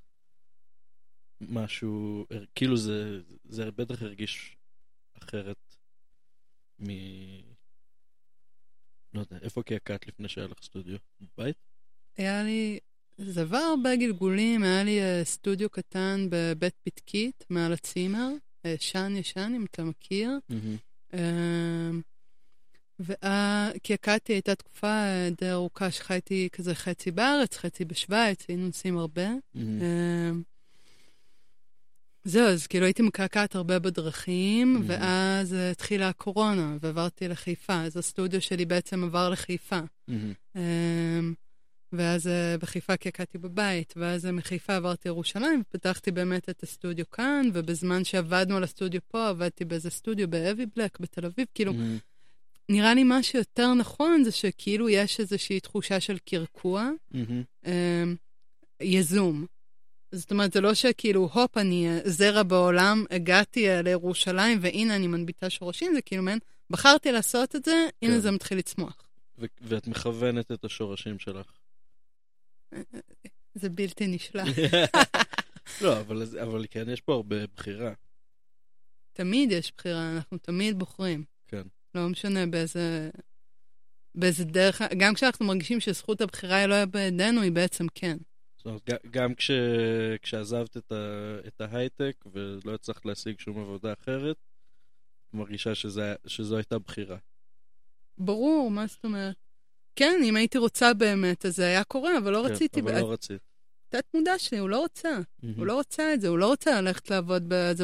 משהו, 1.42 2.26
אה, 2.32 2.38
כאילו 2.56 2.78
זה, 2.78 3.22
זה 3.44 3.72
בטח 3.72 4.02
הרגיש 4.02 4.58
אחרת 5.18 5.76
מ... 6.80 6.90
לא 9.14 9.20
יודע, 9.20 9.38
איפה 9.42 9.64
קעקעת 9.64 10.08
לפני 10.08 10.28
שהיה 10.28 10.48
לך 10.48 10.64
סטודיו? 10.64 10.98
בבית? 11.22 11.58
היה 12.18 12.44
לי, 12.44 12.80
זה 13.18 13.42
עבר 13.42 13.58
הרבה 13.58 13.96
גלגולים, 13.96 14.64
היה 14.64 14.84
לי 14.84 15.00
סטודיו 15.24 15.70
קטן 15.70 16.28
בבית 16.30 16.76
פתקית, 16.84 17.46
מעל 17.50 17.74
הצימר, 17.74 18.30
אה, 18.66 18.76
ישן 19.20 19.54
אם 19.56 19.66
אתה 19.66 19.84
מכיר. 19.84 20.32
אמ, 21.14 22.02
וקעקעתי, 23.00 24.34
הייתה 24.34 24.56
תקופה 24.56 25.04
די 25.42 25.52
ארוכה 25.52 25.92
שחייתי 25.92 26.50
כזה 26.52 26.76
חצי 26.76 27.12
בארץ, 27.12 27.58
חצי 27.58 27.86
בשוויץ, 27.86 28.46
היינו 28.48 28.66
נוסעים 28.66 28.98
הרבה. 28.98 29.28
אמ, 29.56 30.42
זהו, 32.24 32.48
אז 32.48 32.68
כאילו 32.68 32.86
הייתי 32.86 33.02
מקעקעת 33.02 33.56
הרבה 33.56 33.80
בדרכים, 33.80 34.78
Mhm. 34.78 34.84
ואז 34.88 35.54
התחילה 35.72 36.10
הקורונה, 36.10 36.78
ועברתי 36.82 37.28
לחיפה, 37.28 37.82
אז 37.82 37.98
הסטודיו 37.98 38.42
שלי 38.42 38.66
בעצם 38.66 39.04
עבר 39.04 39.30
לחיפה. 39.30 39.80
מהמם. 40.08 41.34
ואז 41.98 42.28
אה, 42.28 42.58
בחיפה 42.58 42.98
קעקעתי 42.98 43.38
בבית, 43.38 43.94
ואז 43.98 44.26
אה, 44.26 44.32
מחיפה 44.32 44.76
עברתי 44.76 45.10
לירושלים, 45.10 45.62
ופתחתי 45.62 46.12
באמת 46.12 46.50
את 46.50 46.64
הסטודיו 46.64 47.10
כאן, 47.10 47.50
ובזמן 47.54 48.04
שעבדנו 48.04 48.58
על 48.58 48.64
הסטודיו 48.64 49.02
פה, 49.08 49.30
עבדתי 49.30 49.66
באיזה 49.66 49.90
סטודיו 49.90 50.28
באבי 50.28 50.66
בלק 50.76 51.00
בתל 51.00 51.26
אביב, 51.26 51.48
כאילו, 51.54 51.74
מהמם. 51.74 51.98
נראה 52.70 52.94
לי 52.94 53.04
מה 53.04 53.24
שיותר 53.24 53.74
נכון 53.74 54.24
זה 54.24 54.32
שכאילו 54.32 54.90
יש 54.90 55.20
איזושהי 55.20 55.60
תחושה 55.60 56.00
של 56.00 56.18
קרקוע, 56.26 56.90
מהמם. 57.12 57.44
אמ, 57.66 58.16
יזום. 58.82 59.46
זאת 60.12 60.32
אומרת, 60.32 60.54
זה 60.54 60.62
לא 60.62 60.74
שכאילו, 60.74 61.30
הופ, 61.34 61.58
אני 61.58 61.90
אה, 61.90 62.00
זרע 62.06 62.44
בעולם, 62.44 63.06
הגעתי 63.12 63.70
אה, 63.70 63.82
לירושלים, 63.82 64.58
והנה 64.62 64.96
אני 64.96 65.08
מנביטה 65.08 65.50
שורשים, 65.50 65.94
זה 65.94 66.02
כאילו 66.02 66.24
מעין, 66.24 66.40
בחרתי 66.70 67.12
לעשות 67.12 67.56
את 67.56 67.66
זה, 67.66 67.88
הנה 68.02 68.14
כן. 68.14 68.20
זה 68.20 68.32
מתחיל 68.32 68.58
לצמוח. 68.58 68.96
ו- 69.40 69.46
ואת 69.62 69.88
מכוונת 69.88 70.52
את 70.52 70.66
השורשים 70.66 71.20
שלך. 71.20 71.52
זה 73.56 73.70
בלתי 73.70 74.08
נשלט. 74.08 74.48
לא, 75.82 76.00
אבל, 76.00 76.24
אבל 76.42 76.66
כן, 76.70 76.90
יש 76.90 77.02
פה 77.02 77.14
הרבה 77.14 77.36
בחירה. 77.56 77.94
תמיד 79.14 79.52
יש 79.52 79.74
בחירה, 79.78 80.16
אנחנו 80.16 80.38
תמיד 80.38 80.80
בוחרים. 80.80 81.24
כן. 81.48 81.64
לא 81.96 82.10
משנה 82.10 82.46
באיזה... 82.46 83.10
באיזה 84.16 84.46
דרך, 84.46 84.82
גם 84.98 85.14
כשאנחנו 85.14 85.46
מרגישים 85.46 85.80
שזכות 85.80 86.22
הבחירה 86.22 86.56
היא 86.56 86.66
לא 86.66 86.86
בידינו, 86.86 87.42
היא 87.42 87.52
בעצם 87.52 87.86
כן. 87.96 88.18
זאת 88.58 88.66
אומרת, 88.66 88.90
גם 89.12 89.36
כש, 89.36 89.52
כשעזבת 90.22 90.78
את, 90.78 90.92
ה, 90.92 91.36
את 91.48 91.62
ההייטק 91.62 92.26
ולא 92.32 92.74
הצלחת 92.74 93.06
להשיג 93.06 93.40
שום 93.40 93.60
עבודה 93.60 93.94
אחרת, 93.94 94.38
מרגישה 95.34 95.76
שזה, 95.76 96.16
שזו 96.28 96.56
הייתה 96.58 96.80
בחירה. 96.80 97.18
ברור, 98.18 98.72
מה 98.72 98.88
זאת 98.88 99.06
אומרת? 99.06 99.36
כן, 99.96 100.22
אם 100.24 100.36
הייתי 100.36 100.58
רוצה 100.58 100.94
באמת, 100.94 101.46
אז 101.46 101.56
זה 101.56 101.66
היה 101.66 101.84
קורה, 101.84 102.18
אבל 102.18 102.32
לא 102.32 102.44
כן, 102.48 102.54
רציתי. 102.54 102.80
אבל 102.82 102.92
ב- 102.92 102.98
לא 102.98 103.12
רצית. 103.12 103.42
תת 103.90 104.06
מודע 104.14 104.38
שלי, 104.38 104.58
הוא 104.58 104.70
לא 104.70 104.80
רוצה. 104.80 105.20
מהמם. 105.44 105.56
הוא 105.58 105.66
לא 105.66 105.76
רוצה 105.76 106.14
את 106.14 106.22
זה, 106.22 106.28
הוא 106.28 106.38
לא 106.38 106.48
רוצה 106.48 106.82
ללכת 106.82 107.10
לעבוד 107.10 107.50
באיזה 107.50 107.84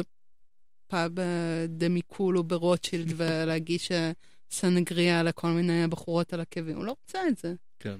פאב 0.86 1.18
אה, 1.18 1.66
דמיקולו 1.68 2.44
ברוטשילד 2.44 3.12
ולהגיש 3.16 3.92
אה, 3.92 4.12
סנגריה 4.50 5.22
לכל 5.22 5.48
מיני 5.48 5.86
בחורות 5.86 6.32
על 6.32 6.40
עקבים. 6.40 6.76
הוא 6.76 6.84
לא 6.84 6.94
רוצה 7.02 7.28
את 7.28 7.38
זה. 7.38 7.54
כן. 7.80 7.96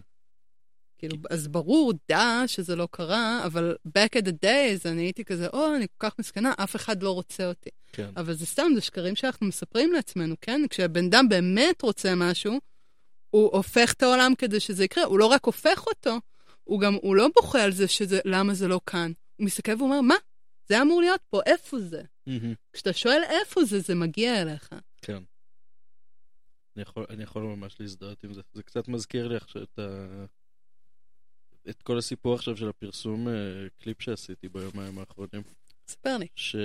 כאילו, 0.98 1.16
אז 1.30 1.48
ברור, 1.48 1.92
דע 2.08 2.42
שזה 2.46 2.76
לא 2.76 2.88
קרה, 2.90 3.46
אבל 3.46 3.76
back 3.88 4.18
at 4.18 4.24
the 4.24 4.32
days 4.44 4.88
אני 4.88 5.02
הייתי 5.02 5.24
כזה, 5.24 5.46
או, 5.52 5.76
אני 5.76 5.86
כל 5.98 6.08
כך 6.08 6.18
מסכנה, 6.18 6.52
אף 6.56 6.76
אחד 6.76 7.02
לא 7.02 7.10
רוצה 7.10 7.48
אותי. 7.48 7.70
כן. 7.92 8.10
אבל 8.16 8.34
זה 8.34 8.46
סתם, 8.46 8.72
זה 8.74 8.80
שקרים 8.80 9.16
שאנחנו 9.16 9.46
מספרים 9.46 9.92
לעצמנו, 9.92 10.34
כן? 10.40 10.60
כשבן 10.70 11.04
אדם 11.04 11.28
באמת 11.28 11.82
רוצה 11.82 12.14
משהו, 12.14 12.60
הוא 13.32 13.50
הופך 13.56 13.92
את 13.92 14.02
העולם 14.02 14.34
כדי 14.38 14.60
שזה 14.60 14.84
יקרה. 14.84 15.04
הוא 15.04 15.18
לא 15.18 15.26
רק 15.26 15.44
הופך 15.44 15.86
אותו, 15.86 16.16
הוא 16.64 16.80
גם, 16.80 16.94
הוא 16.94 17.16
לא 17.16 17.28
בוכה 17.34 17.64
על 17.64 17.72
זה 17.72 17.88
שזה, 17.88 18.20
למה 18.24 18.54
זה 18.54 18.68
לא 18.68 18.80
כאן. 18.86 19.12
הוא 19.36 19.46
מסתכל 19.46 19.72
ואומר, 19.78 20.00
מה? 20.00 20.14
זה 20.68 20.82
אמור 20.82 21.00
להיות 21.00 21.20
פה, 21.30 21.40
איפה 21.46 21.78
זה? 21.80 22.02
כשאתה 22.72 22.92
שואל 22.92 23.22
איפה 23.22 23.64
זה, 23.64 23.80
זה 23.80 23.94
מגיע 23.94 24.42
אליך. 24.42 24.68
כן. 25.02 25.22
אני 26.76 26.82
יכול, 26.82 27.06
אני 27.10 27.22
יכול 27.22 27.42
ממש 27.42 27.76
להזדהות 27.80 28.24
עם 28.24 28.34
זה. 28.34 28.40
זה 28.52 28.62
קצת 28.62 28.88
מזכיר 28.88 29.28
לי 29.28 29.36
עכשיו 29.36 29.62
את 29.62 29.78
ה... 29.78 30.24
את 31.70 31.82
כל 31.82 31.98
הסיפור 31.98 32.34
עכשיו 32.34 32.56
של 32.56 32.68
הפרסום 32.68 33.28
אה, 33.28 33.32
קליפ 33.78 34.02
שעשיתי 34.02 34.48
ביומיים 34.48 34.98
האחרונים. 34.98 35.42
ספר 35.88 36.16
לי. 36.18 36.26
ש... 36.36 36.56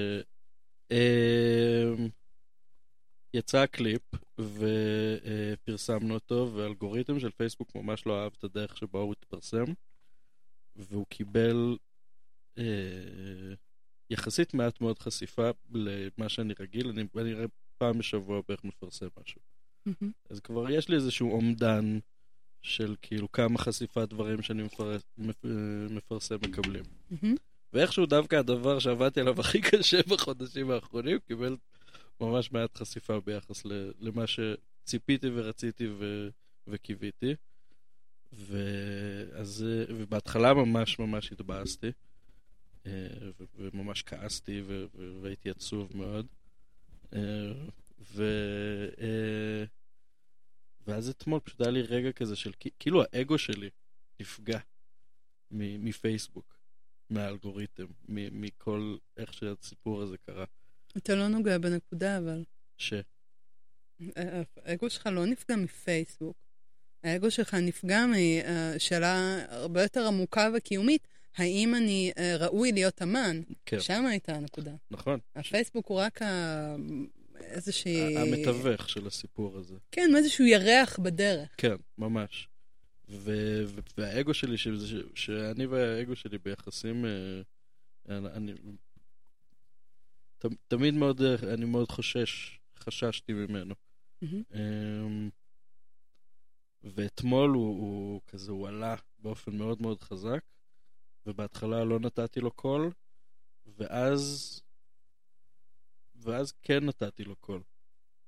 יצא 3.37 3.57
הקליפ 3.57 4.01
ופרסמנו 4.39 6.13
אותו, 6.13 6.51
ואלגוריתם 6.55 7.19
של 7.19 7.29
פייסבוק 7.29 7.75
ממש 7.75 8.05
לא 8.05 8.23
אהב 8.23 8.31
את 8.37 8.43
הדרך 8.43 8.77
שבה 8.77 8.99
הוא 8.99 9.13
התפרסם, 9.13 9.65
והוא 10.75 11.05
קיבל 11.09 11.77
אה, 12.57 12.63
יחסית 14.09 14.53
מעט 14.53 14.81
מאוד 14.81 14.99
חשיפה 14.99 15.49
למה 15.71 16.29
שאני 16.29 16.53
רגיל, 16.59 16.87
אני, 16.87 17.03
אני 17.17 17.33
רואה 17.33 17.45
פעם 17.77 17.97
בשבוע 17.97 18.41
בערך 18.47 18.63
מפרסם 18.63 19.07
משהו. 19.21 19.41
מהמם. 19.85 20.11
אז 20.29 20.39
כבר 20.39 20.69
יש 20.69 20.89
לי 20.89 20.95
איזשהו 20.95 21.31
אומדן 21.31 21.99
של 22.61 22.95
כאילו 23.01 23.31
כמה 23.31 23.57
חשיפת 23.57 24.09
דברים 24.09 24.41
שאני 24.41 24.63
מפר... 24.63 24.97
מפ... 25.17 25.45
מפרסם 25.89 26.35
מקבלים. 26.35 26.83
מהמם. 27.09 27.35
ואיכשהו 27.73 28.05
דווקא 28.05 28.35
הדבר 28.35 28.79
שעבדתי 28.79 29.19
עליו 29.19 29.39
הכי 29.39 29.61
קשה 29.61 29.99
בחודשים 30.07 30.71
האחרונים 30.71 31.19
קיבל 31.27 31.57
ממש 32.21 32.51
מעט 32.51 32.77
חשיפה 32.77 33.19
ביחס 33.19 33.65
למה 33.99 34.23
שציפיתי 34.27 35.27
ורציתי 35.33 35.87
ו- 35.87 36.29
וקיוויתי. 36.67 37.35
ואז, 38.31 39.65
אה, 39.67 39.95
ובהתחלה 39.95 40.53
ממש 40.53 40.99
ממש 40.99 41.31
התבאסתי, 41.31 41.91
אה, 42.85 43.07
ו- 43.39 43.45
וממש 43.55 44.03
כעסתי 44.03 44.61
ו- 44.61 44.85
ו- 44.95 45.19
והייתי 45.21 45.49
עצוב 45.49 45.97
מאוד. 45.97 46.27
אה, 47.13 47.53
ו... 47.99 48.23
אה, 49.01 49.63
ואז 50.87 51.09
אתמול 51.09 51.39
פשוט 51.39 51.61
היה 51.61 51.71
לי 51.71 51.81
רגע 51.81 52.11
כזה 52.11 52.35
של 52.35 52.51
כאילו 52.79 53.03
האגו 53.03 53.37
שלי 53.37 53.69
נפגע 54.19 54.59
מפייסבוק. 55.51 56.57
מהאלגוריתם, 57.09 57.85
מכל 58.07 58.97
איך 59.17 59.33
שהסיפור 59.33 60.01
הזה 60.01 60.17
קרה. 60.17 60.45
אתה 60.97 61.15
לא 61.15 61.27
נוגע 61.27 61.57
בנקודה, 61.57 62.17
אבל 62.17 62.43
ש... 62.77 62.93
אה, 64.17 64.41
האגו 64.63 64.89
שלך 64.89 65.07
לא 65.07 65.25
נפגע 65.25 65.55
מפייסבוק. 65.55 66.35
האגו 67.03 67.31
שלך 67.31 67.53
נפגע 67.53 68.05
משאלה 68.75 69.45
הרבה 69.49 69.81
יותר 69.81 70.07
עמוקה 70.07 70.49
וקיומית, 70.57 71.07
האם 71.37 71.75
אני 71.75 72.11
אה, 72.17 72.35
ראוי 72.37 72.71
להיות 72.71 73.01
אמן? 73.01 73.41
כן, 73.65 73.79
שם 73.79 74.05
הייתה 74.05 74.35
הנקודה. 74.35 74.71
נכון. 74.91 75.19
הפייסבוק 75.35 75.87
הוא 75.87 75.97
רק 75.99 76.21
ה... 76.21 76.75
איזושהי... 77.39 78.17
המתווך 78.17 78.89
של 78.89 79.07
הסיפור 79.07 79.57
הזה. 79.57 79.75
כן, 79.91 80.11
איזשהו 80.17 80.45
ירח 80.45 80.99
בדרך. 80.99 81.49
כן, 81.57 81.75
ממש. 81.97 82.47
ו- 83.09 83.63
והאגו 83.97 84.33
שלי, 84.33 84.57
ש- 84.57 84.67
שאני 85.15 85.65
והאגו 85.65 86.15
שלי 86.15 86.37
ביחסים, 86.37 87.05
אה, 87.05 88.17
אני 88.17 88.53
ת- 90.39 90.45
תמיד 90.67 90.93
מאוד, 90.93 91.21
אה, 91.21 91.53
אני 91.53 91.65
מאוד 91.65 91.91
חושש, 91.91 92.59
חששתי 92.79 93.33
ממנו. 93.33 93.75
אמ, 94.53 95.29
ואתמול 96.83 97.49
הוא, 97.49 97.67
הוא 97.79 98.21
כזה, 98.27 98.51
הוא 98.51 98.67
עלה 98.67 98.95
באופן 99.19 99.57
מאוד 99.57 99.81
מאוד 99.81 100.01
חזק, 100.01 100.39
ובהתחלה 101.25 101.83
לא 101.83 101.99
נתתי 101.99 102.39
לו 102.39 102.51
קול, 102.51 102.91
ואז, 103.77 104.61
ואז 106.15 106.53
כן 106.61 106.85
נתתי 106.85 107.23
לו 107.23 107.35
קול. 107.35 107.61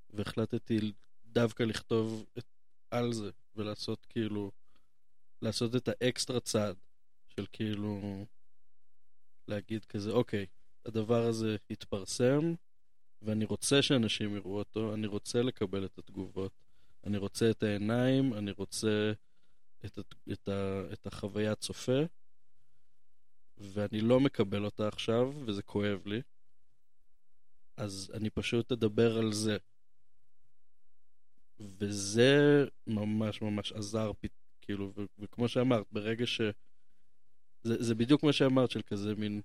והחלטתי 0.10 0.80
דווקא 1.26 1.64
לכתוב 1.64 2.26
את, 2.38 2.46
על 2.92 3.14
זה, 3.14 3.30
ולעשות 3.56 4.06
כאילו, 4.10 4.52
לעשות 5.42 5.76
את 5.76 5.88
האקסטרה 5.88 6.40
צעד 6.40 6.76
של 7.28 7.46
כאילו, 7.52 8.26
להגיד 9.48 9.86
כזה, 9.86 10.12
אוקיי, 10.12 10.46
הדבר 10.86 11.26
הזה 11.26 11.56
התפרסם, 11.70 12.54
ואני 13.22 13.46
רוצה 13.46 13.82
שאנשים 13.82 14.36
יראו 14.36 14.58
אותו, 14.58 14.94
אני 14.94 15.08
רוצה 15.08 15.42
לקבל 15.42 15.86
את 15.86 15.98
התגובות, 15.98 16.52
אני 17.04 17.18
רוצה 17.18 17.52
את 17.52 17.64
העיניים, 17.64 18.34
אני 18.34 18.52
רוצה 18.52 19.12
את, 19.86 20.00
את, 20.00 20.16
את, 20.32 20.48
ה, 20.48 20.82
את 20.94 21.08
החוויית 21.08 21.60
צופה, 21.60 22.02
ואני 23.58 24.02
לא 24.02 24.20
מקבל 24.20 24.66
אותה 24.66 24.88
עכשיו, 24.88 25.34
וזה 25.46 25.62
כואב 25.62 26.08
לי, 26.08 26.22
אז 27.78 28.12
אני 28.14 28.30
פשוט 28.30 28.72
אדבר 28.72 29.18
על 29.18 29.34
זה. 29.34 29.58
וזה 31.60 32.66
ממש 32.88 33.42
ממש 33.42 33.72
עזר, 33.72 34.12
כאילו, 34.62 34.94
וכמו 35.20 35.48
שאמרת, 35.48 35.86
ברגע 35.92 36.26
ש... 36.26 36.42
זה, 37.64 37.84
זה 37.84 37.96
בדיוק 37.96 38.24
מה 38.24 38.34
שאמרת, 38.34 38.72
של 38.72 38.82
כזה 38.82 39.16
מין... 39.16 39.42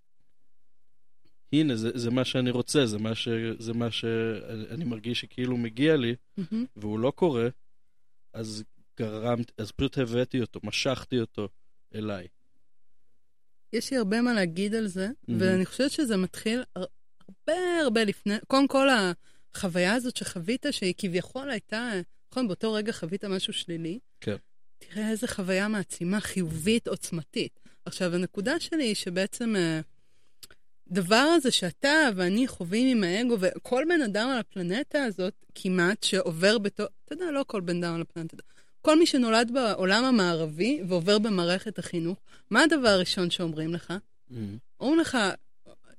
הנה, 1.52 1.76
זה, 1.76 1.90
זה 1.94 2.11
מה 2.11 2.24
שאני 2.24 2.50
רוצה, 2.50 2.87
זה 2.87 2.98
מה, 2.98 3.14
ש, 3.14 3.28
זה 3.59 3.72
מה 3.72 3.90
שאני 3.90 4.85
מרגיש 4.85 5.20
שכאילו 5.20 5.57
מגיע 5.57 5.96
לי, 5.96 6.14
Mm-hmm. 6.40 6.54
והוא 6.76 6.98
לא 6.98 7.11
קורה, 7.11 7.48
אז 8.33 8.64
גרמתי, 8.98 9.52
אז 9.59 9.72
פשוט 9.72 9.98
הבאתי 9.98 10.40
אותו, 10.40 10.61
משכתי 10.62 11.20
אותו 11.20 11.48
אליי. 11.94 12.26
יש 13.72 13.90
לי 13.90 13.96
הרבה 13.96 14.22
מה 14.22 14.33
להגיד 14.35 14.74
על 14.74 14.87
זה, 14.87 15.09
מהמם. 15.28 15.40
ואני 15.40 15.66
חושבת 15.66 15.90
שזה 15.90 16.16
מתחיל 16.16 16.62
הר- 16.76 16.85
הרבה 17.28 17.59
הרבה 17.83 18.04
לפני, 18.04 18.35
קודם 18.46 18.68
כל 18.68 18.88
החוויה 19.54 19.94
הזאת 19.94 20.16
שחווית, 20.16 20.66
שהיא 20.70 20.94
כביכול 20.98 21.50
הייתה, 21.50 21.90
נכון, 22.33 22.46
באותו 22.48 22.72
רגע 22.72 22.92
חווית 22.92 23.24
משהו 23.24 23.52
שלילי. 23.52 23.98
כן. 24.20 24.37
תראה 24.78 25.11
איזה 25.11 25.28
חוויה 25.28 25.68
מעצימה, 25.68 26.20
חיובית, 26.20 26.88
עוצמתית. 26.88 27.61
עכשיו, 27.85 28.14
הנקודה 28.14 28.61
שלי 28.61 28.85
היא 28.85 28.94
שבעצם 28.94 29.57
אה, 29.57 29.80
דבר 30.88 31.33
הזה 31.37 31.51
שאתה 31.51 32.09
ואני 32.16 32.49
חווים 32.49 32.97
עם 32.97 33.05
האגו, 33.05 33.37
וכל 33.40 33.85
בן 33.88 34.03
אדם 34.03 34.29
על 34.29 34.38
הפלנטה 34.38 35.05
הזאת, 35.05 35.35
כמעט, 35.55 36.03
שעובר 36.03 36.59
בתור, 36.59 36.87
אתה 37.05 37.12
יודע, 37.14 37.31
לא 37.31 37.44
כל 37.47 37.61
בן 37.61 37.85
אדם 37.85 37.94
על 37.94 38.01
הפלנטה, 38.01 38.37
כל 38.83 38.99
מי 38.99 39.07
שנולד 39.07 39.51
בעולם 39.55 40.05
המערבי 40.05 40.83
ועובר 40.88 41.18
במערכת 41.18 41.79
החינוך, 41.79 42.18
מה 42.51 42.62
הדבר 42.62 42.88
הראשון 42.88 43.31
שאומרים 43.31 43.75
לך? 43.75 43.92
אומרים 44.81 45.01
לך, 45.01 45.18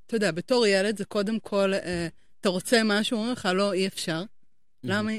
אתה 0.06 0.16
יודע, 0.16 0.32
בתור 0.32 0.68
ילד 0.68 0.98
זה 0.98 1.06
קודם 1.06 1.40
כל, 1.40 1.74
אה, 1.74 2.08
אתה 2.42 2.50
רוצה 2.50 2.82
משהו, 2.86 3.18
אומרים 3.18 3.34
לך, 3.34 3.50
לא, 3.54 3.74
אי 3.74 3.88
אפשר. 3.88 4.24
למה? 4.84 5.12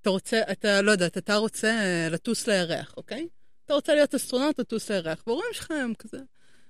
אתה 0.00 0.10
רוצה, 0.10 0.40
אתה 0.52 0.82
לא 0.82 0.90
יודעת, 0.90 1.18
אתה 1.18 1.36
רוצה 1.36 1.68
אה, 1.68 2.08
לטוס 2.10 2.46
לירח, 2.46 2.94
אוקיי? 2.96 3.28
אתה 3.64 3.74
רוצה 3.74 3.94
להיות 3.94 4.14
אסטרונאוט, 4.14 4.60
לטוס 4.60 4.90
לירח. 4.90 5.22
וההורים 5.26 5.48
שלך 5.52 5.70
הם 5.70 5.94
כזה, 5.98 6.18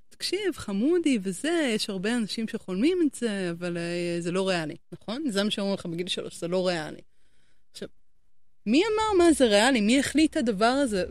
תקשיב, 0.09 0.57
חמודי 0.57 1.19
וזה, 1.23 1.71
יש 1.75 1.91
הרבה 1.91 2.17
אנשים 2.17 2.49
שחולמים 2.49 2.99
את 3.03 3.15
זה, 3.15 3.51
אבל 3.51 3.77
אה, 3.77 4.17
זה 4.21 4.33
לא 4.33 4.49
ריאלי, 4.49 4.77
נכון? 4.93 5.31
זה 5.31 5.45
מה 5.45 5.51
שאומרים 5.51 5.75
לך 5.75 5.87
בגיל 5.87 6.09
שלוש, 6.09 6.41
זה 6.41 6.49
לא 6.49 6.69
ריאלי. 6.69 7.01
עכשיו, 7.73 7.89
מי 8.67 8.83
אמר 8.87 9.25
מה 9.25 9.33
זה 9.33 9.47
ריאלי? 9.47 9.81
מי 9.81 10.01
החליט 10.01 10.31
את 10.31 10.37
הדבר 10.37 10.65
הזה? 10.65 11.05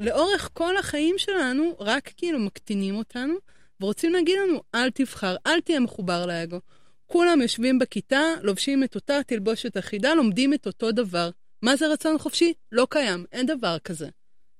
ולאורך 0.00 0.50
כל 0.52 0.76
החיים 0.76 1.14
שלנו, 1.18 1.76
רק 1.78 2.12
כאילו 2.16 2.38
מקטינים 2.38 2.94
אותנו, 2.96 3.34
ורוצים 3.80 4.12
להגיד 4.12 4.36
לנו, 4.48 4.62
אל 4.74 4.90
תבחר, 4.90 5.36
אל 5.46 5.60
תהיה 5.60 5.80
מחובר 5.80 6.26
לאגו. 6.26 6.60
כולם 7.06 7.42
יושבים 7.42 7.78
בכיתה, 7.78 8.22
לובשים 8.42 8.84
את 8.84 8.94
אותה 8.94 9.20
תלבושת 9.26 9.76
אחידה, 9.76 10.14
לומדים 10.14 10.54
את 10.54 10.66
אותו 10.66 10.92
דבר. 10.92 11.30
מה 11.62 11.76
זה 11.76 11.88
רצון 11.88 12.18
חופשי? 12.18 12.52
לא 12.72 12.86
קיים, 12.90 13.24
אין 13.32 13.46
דבר 13.46 13.78
כזה. 13.78 14.08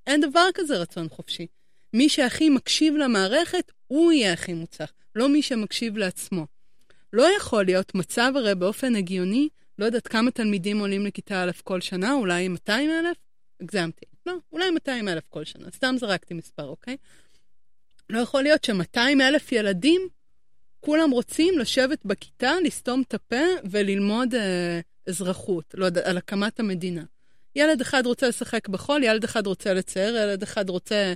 אין 0.07 0.21
דבר 0.21 0.49
כזה 0.55 0.79
רצון 0.79 1.09
חופשי. 1.09 1.47
מי 1.95 2.09
שהכי 2.09 2.51
מקשיב 2.51 2.97
למערכת, 2.97 3.73
הוא 3.87 4.13
יהיה 4.13 4.33
הכי 4.33 4.53
מוצלח, 4.53 4.93
לא 5.15 5.29
מי 5.29 5.43
שמקשיב 5.43 5.97
לעצמו. 5.97 6.47
לא 7.13 7.27
יכול 7.37 7.65
להיות 7.65 7.95
מצב 7.95 8.33
הרי 8.37 8.55
באופן 8.55 8.97
הגיוני, 8.97 9.49
לא 9.79 9.85
יודעת 9.85 10.09
כמה 10.09 10.31
תלמידים 10.31 10.79
עולים 10.79 11.07
לכיתה 11.07 11.45
א' 11.45 11.51
כל 11.65 11.81
שנה, 11.81 12.13
אולי 12.13 12.49
200 12.49 12.91
אלף? 12.91 13.17
הגזמתי. 13.61 14.07
לא, 14.27 14.35
אולי 14.53 14.71
200 14.71 15.09
אלף 15.09 15.23
כל 15.29 15.45
שנה, 15.45 15.71
סתם 15.71 15.95
זרקתי 15.99 16.35
מספר, 16.35 16.65
אוקיי? 16.65 16.97
לא 18.11 18.19
יכול 18.19 18.43
להיות 18.43 18.65
ש-200 18.65 18.99
אלף 19.21 19.53
ילדים, 19.53 20.09
כולם 20.81 21.11
רוצים 21.11 21.59
לשבת 21.59 22.05
בכיתה, 22.05 22.53
לסתום 22.65 23.03
את 23.09 23.15
הפה 23.15 23.45
וללמוד 23.71 24.35
אה, 24.35 24.81
אזרחות, 25.09 25.75
לא 25.75 25.87
יודע, 25.87 26.11
על 26.11 26.17
הקמת 26.17 26.61
המדינה. 26.61 27.05
ילד 27.57 27.81
אחד 27.81 28.07
רוצה 28.07 28.29
לשחק 28.29 28.69
בחול, 28.69 29.05
ילד 29.05 29.25
אחד 29.25 29.47
רוצה 29.47 29.75
לצייר, 29.75 30.17
ילד 30.17 30.43
אחד 30.43 30.69
רוצה 30.69 31.15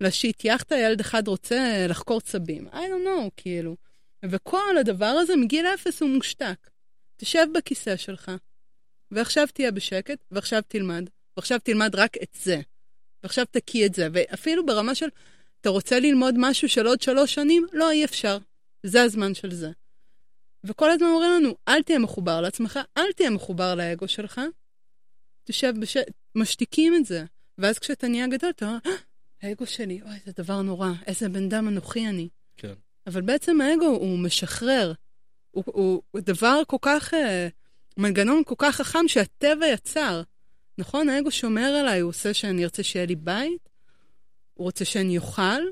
להשיט 0.00 0.44
יאכטה, 0.44 0.76
ילד 0.76 1.00
אחד 1.00 1.28
רוצה 1.28 1.86
לחקור 1.88 2.20
צבים. 2.20 2.68
I 2.68 2.76
don't 2.76 3.06
know, 3.06 3.30
כאילו. 3.36 3.76
וכל 4.24 4.78
הדבר 4.78 5.06
הזה 5.06 5.36
מגיל 5.36 5.66
אפס 5.66 6.02
הוא 6.02 6.10
מושתק. 6.10 6.70
תשב 7.16 7.46
בכיסא 7.54 7.96
שלך, 7.96 8.32
ועכשיו 9.10 9.46
תהיה 9.54 9.70
בשקט, 9.70 10.18
ועכשיו 10.30 10.62
תלמד, 10.68 11.04
ועכשיו 11.36 11.58
תלמד 11.62 11.94
רק 11.94 12.16
את 12.22 12.36
זה. 12.42 12.60
ועכשיו 13.22 13.44
תקיא 13.50 13.86
את 13.86 13.94
זה, 13.94 14.08
ואפילו 14.12 14.66
ברמה 14.66 14.94
של, 14.94 15.06
אתה 15.60 15.70
רוצה 15.70 16.00
ללמוד 16.00 16.34
משהו 16.38 16.68
של 16.68 16.86
עוד 16.86 17.02
שלוש 17.02 17.34
שנים? 17.34 17.66
לא, 17.72 17.90
אי 17.90 18.04
אפשר. 18.04 18.38
זה 18.82 19.02
הזמן 19.02 19.34
של 19.34 19.54
זה. 19.54 19.70
וכל 20.64 20.90
הזמן 20.90 21.06
אומרים 21.06 21.30
לנו, 21.30 21.56
אל 21.68 21.82
תהיה 21.82 21.98
מחובר 21.98 22.40
לעצמך, 22.40 22.78
אל 22.96 23.12
תהיה 23.16 23.30
מחובר 23.30 23.74
לאגו 23.74 24.08
שלך. 24.08 24.40
תשב 25.44 25.72
בש... 25.80 25.96
משתיקים 26.34 26.94
את 26.94 27.06
זה. 27.06 27.24
ואז 27.58 27.78
כשאתה 27.78 28.08
נהיה 28.08 28.26
גדול, 28.26 28.50
אתה 28.50 28.66
אומר, 28.66 28.78
"אה, 28.86 28.92
האגו 29.42 29.66
שלי, 29.66 30.02
אוי, 30.02 30.18
זה 30.26 30.32
דבר 30.36 30.62
נורא, 30.62 30.88
איזה 31.06 31.28
בן 31.28 31.44
אדם 31.44 31.68
אנוכי 31.68 32.08
אני. 32.08 32.28
כן. 32.56 32.74
אבל 33.06 33.20
בעצם 33.20 33.60
האגו 33.60 33.84
הוא 33.86 34.18
משחרר. 34.18 34.92
הוא, 35.50 35.64
הוא, 35.66 36.02
הוא 36.10 36.20
דבר 36.20 36.62
כל 36.66 36.76
כך, 36.82 37.14
אה, 37.14 37.48
מנגנון 37.96 38.42
כל 38.46 38.54
כך 38.58 38.76
חכם 38.76 39.08
שהטבע 39.08 39.66
יצר. 39.66 40.22
נכון? 40.78 41.08
האגו 41.08 41.30
שומר 41.30 41.76
עליי, 41.80 42.00
הוא 42.00 42.08
עושה 42.08 42.34
שאני 42.34 42.64
ארצה 42.64 42.82
שיהיה 42.82 43.06
לי 43.06 43.16
בית, 43.16 43.68
הוא 44.54 44.64
רוצה 44.64 44.84
שאני 44.84 45.18
אוכל, 45.18 45.62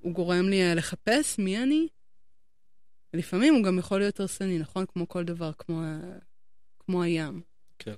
הוא 0.00 0.12
גורם 0.12 0.48
לי 0.48 0.62
אה, 0.62 0.74
לחפש 0.74 1.38
מי 1.38 1.62
אני. 1.62 1.88
לפעמים 3.14 3.54
הוא 3.54 3.64
גם 3.64 3.78
יכול 3.78 3.98
להיות 3.98 4.20
הרסני, 4.20 4.58
נכון? 4.58 4.84
כמו 4.88 5.08
כל 5.08 5.24
דבר, 5.24 5.52
כמו, 5.58 5.82
כמו 6.78 7.02
הים. 7.02 7.40
כן. 7.78 7.94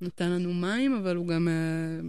נותן 0.00 0.30
לנו 0.30 0.54
מים, 0.54 0.94
אבל 0.94 1.16
הוא 1.16 1.26
גם 1.26 1.48
אה, 1.48 2.00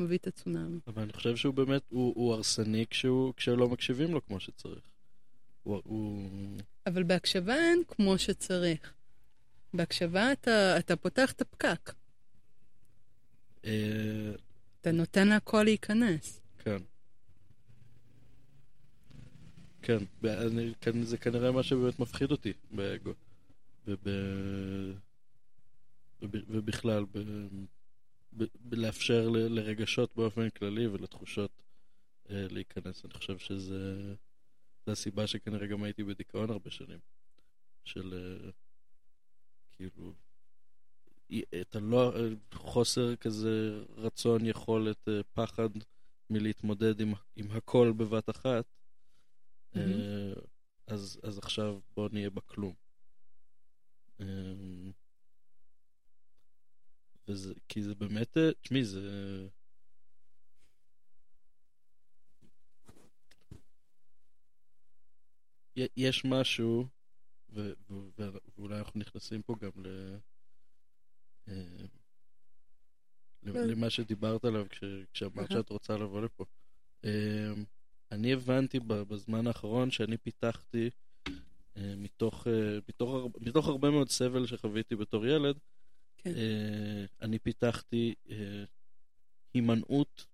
מביא 0.00 0.18
את 0.18 0.26
הצונאמי. 0.26 0.78
אבל 0.86 1.02
אני 1.02 1.12
חושב 1.12 1.36
שהוא 1.36 1.54
באמת, 1.54 1.82
הוא, 1.88 2.12
הוא 2.16 2.34
הרסני 2.34 2.86
כשהוא, 2.90 3.34
כשלא 3.36 3.68
מקשיבים 3.68 4.12
לו 4.12 4.26
כמו 4.26 4.40
שצריך. 4.40 4.82
הוא, 5.62 5.80
הוא... 5.84 6.28
אבל 6.86 7.02
בהקשבה 7.02 7.54
אין 7.54 7.82
כמו 7.88 8.18
שצריך. 8.18 8.92
בהקשבה 9.74 10.32
אתה, 10.32 10.78
אתה 10.78 10.96
פותח 10.96 11.32
את 11.32 11.40
הפקק, 11.40 11.92
אה, 13.64 14.32
אתה 14.80 14.92
נותן 14.92 15.28
להכל 15.28 15.62
להיכנס. 15.62 16.40
כן. 16.58 16.78
כן, 19.82 19.98
אני, 20.24 20.72
כן, 20.80 21.02
זה 21.02 21.18
כנראה 21.18 21.52
מה 21.52 21.62
שבאמת 21.62 22.00
מפחיד 22.00 22.30
אותי 22.30 22.52
באגו. 22.70 23.12
וב... 23.86 23.98
וב... 26.22 26.30
ובכלל, 26.48 27.04
ב... 27.12 27.18
ב... 28.36 28.44
בלאפשר 28.60 29.28
ל... 29.28 29.36
לרגשות 29.36 30.16
באופן 30.16 30.50
כללי 30.50 30.86
ולתחושות 30.86 31.62
אה, 32.30 32.46
להיכנס. 32.50 33.04
אני 33.04 33.14
חושב 33.14 33.38
שזה... 33.38 34.14
זה 34.86 34.92
הסיבה 34.92 35.26
שכנראה 35.26 35.66
גם 35.66 35.82
הייתי 35.82 36.04
בדיכאון 36.04 36.50
הרבה 36.50 36.70
שנים. 36.70 36.98
של 37.84 38.14
אה, 38.14 38.50
כאילו... 39.72 40.14
אי- 41.30 41.42
אתה 41.60 41.80
לא... 41.80 42.16
אה, 42.16 42.28
חוסר 42.52 43.16
כזה 43.16 43.84
רצון, 43.96 44.46
יכולת, 44.46 45.08
פחד 45.32 45.68
מלהתמודד 46.30 47.00
עם, 47.00 47.12
עם 47.36 47.50
הכל 47.50 47.92
בבת 47.96 48.30
אחת. 48.30 48.64
אה, 49.76 50.32
אז, 50.86 51.20
אז 51.22 51.38
עכשיו 51.38 51.78
בוא 51.96 52.08
נהיה 52.12 52.30
בכלום. 52.30 52.74
וזה, 57.30 57.54
כי 57.68 57.82
זה 57.82 57.94
באמת, 57.94 58.36
אה, 58.36 58.52
תשמעי, 58.62 58.84
זה... 58.84 59.00
יש 65.76 66.24
משהו, 66.24 66.86
ו- 67.50 67.72
ו- 67.90 68.28
ואולי 68.58 68.78
אנחנו 68.78 69.00
נכנסים 69.00 69.42
פה 69.42 69.54
גם 69.60 69.70
ל... 69.76 70.16
אה, 71.48 71.54
ל- 73.42 73.52
כן. 73.52 73.68
למה 73.68 73.90
שדיברת 73.90 74.44
עליו 74.44 74.66
כש- 74.70 74.84
כשאמרת. 75.12 75.50
שאת 75.52 75.70
רוצה 75.70 75.96
לבוא 75.96 76.20
לפה. 76.20 76.44
אה, 77.04 77.52
אני 78.12 78.32
הבנתי 78.32 78.80
בזמן 78.80 79.46
האחרון 79.46 79.90
שאני 79.90 80.16
פיתחתי, 80.18 80.90
מתוך, 81.76 82.46
מתוך, 82.88 83.14
מתוך 83.40 83.68
הרבה 83.68 83.90
מאוד 83.90 84.08
סבל 84.08 84.46
שחוויתי 84.46 84.96
בתור 84.96 85.26
ילד, 85.26 85.58
כן. 86.22 86.30
אה, 86.36 87.04
אני 87.22 87.38
פיתחתי 87.38 88.14
אה, 88.30 88.64
הימנעות 89.54 90.26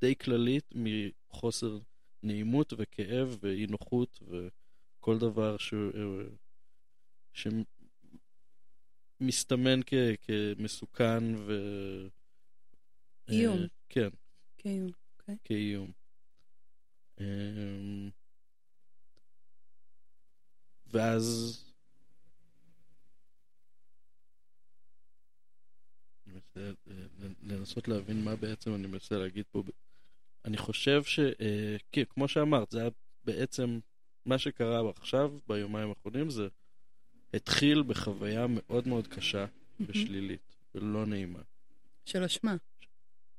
די 0.00 0.16
כללית 0.16 0.72
מחוסר 0.74 1.78
נעימות 2.22 2.72
וכאב 2.78 3.38
ואי 3.42 3.66
נוחות 3.66 4.22
וכל 4.28 5.18
דבר 5.18 5.56
ש... 5.56 5.74
שמסתמן 9.20 9.80
כ... 9.86 9.94
כמסוכן 10.22 11.24
ו... 11.36 11.52
איום. 13.28 13.58
אה, 13.58 13.66
כן, 13.88 14.08
כאיום, 14.58 14.90
אוקיי. 15.18 15.36
כאיום. 15.44 15.92
אמ, 17.20 18.10
ואז... 20.86 21.56
אני 26.26 26.34
מנסה 26.34 26.36
אה, 26.36 26.39
לנסות 27.42 27.88
להבין 27.88 28.24
מה 28.24 28.36
בעצם 28.36 28.74
אני 28.74 28.86
מנסה 28.86 29.18
להגיד 29.18 29.44
פה. 29.50 29.62
אני 30.44 30.56
חושב 30.56 31.04
ש... 31.04 31.18
אה, 31.18 31.76
כן, 31.92 32.02
כמו 32.10 32.28
שאמרת, 32.28 32.70
זה 32.70 32.80
היה 32.80 32.90
בעצם 33.24 33.78
מה 34.26 34.38
שקרה 34.38 34.90
עכשיו, 34.90 35.32
ביומיים 35.48 35.88
האחרונים, 35.88 36.30
זה 36.30 36.48
התחיל 37.34 37.82
בחוויה 37.82 38.46
מאוד 38.48 38.88
מאוד 38.88 39.06
קשה 39.06 39.46
ושלילית 39.80 40.56
ולא 40.74 41.06
נעימה. 41.06 41.42
של 42.04 42.24
אשמה. 42.24 42.56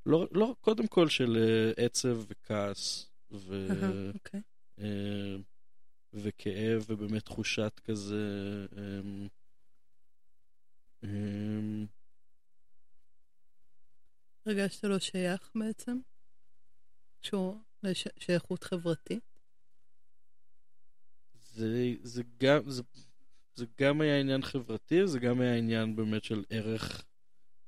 לא, 0.06 0.28
לא, 0.32 0.56
קודם 0.62 0.88
כל 0.88 1.10
של 1.10 1.38
אה, 1.38 1.86
עצב 1.86 2.18
וכעס 2.28 3.10
ו... 3.32 3.68
אהה, 3.70 4.12
אוקיי. 4.14 4.42
אה, 4.80 5.36
וכאב 6.14 6.86
ובאמת 6.90 7.26
תחושת 7.26 7.82
כזה 7.84 8.66
אמ, 8.78 9.28
אמ, 11.04 11.86
הרגשת 14.46 14.84
לא 14.84 15.00
שייך 15.00 15.52
בעצם? 15.56 15.98
קשור 17.22 17.58
לשייכות 17.84 18.64
חברתית? 18.64 19.24
זה, 21.54 21.94
זה, 22.04 22.24
גם, 22.40 22.70
זה, 22.70 22.84
זה 23.56 23.66
גם 23.80 24.02
היה 24.02 24.20
עניין 24.20 24.42
חברתי, 24.42 25.08
זה 25.08 25.20
גם 25.20 25.42
היה 25.42 25.56
עניין 25.56 25.96
באמת 25.96 26.24
של 26.24 26.44
ערך 26.50 27.06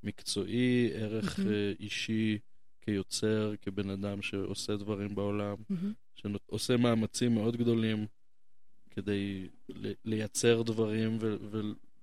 מקצועי, 0.03 0.91
ערך. 0.93 1.39
אה, 1.39 1.73
אישי 1.79 2.39
כיוצר, 2.81 3.53
כבן 3.62 3.89
אדם 3.89 4.21
שעושה 4.21 4.77
דברים 4.77 5.15
בעולם, 5.15 5.55
מהמם. 5.69 5.93
שעושה 6.15 6.77
מאמצים 6.77 7.33
מאוד 7.33 7.57
גדולים 7.57 8.05
כדי 8.89 9.49
לייצר 10.05 10.62
דברים 10.62 11.17
ו- 11.21 11.38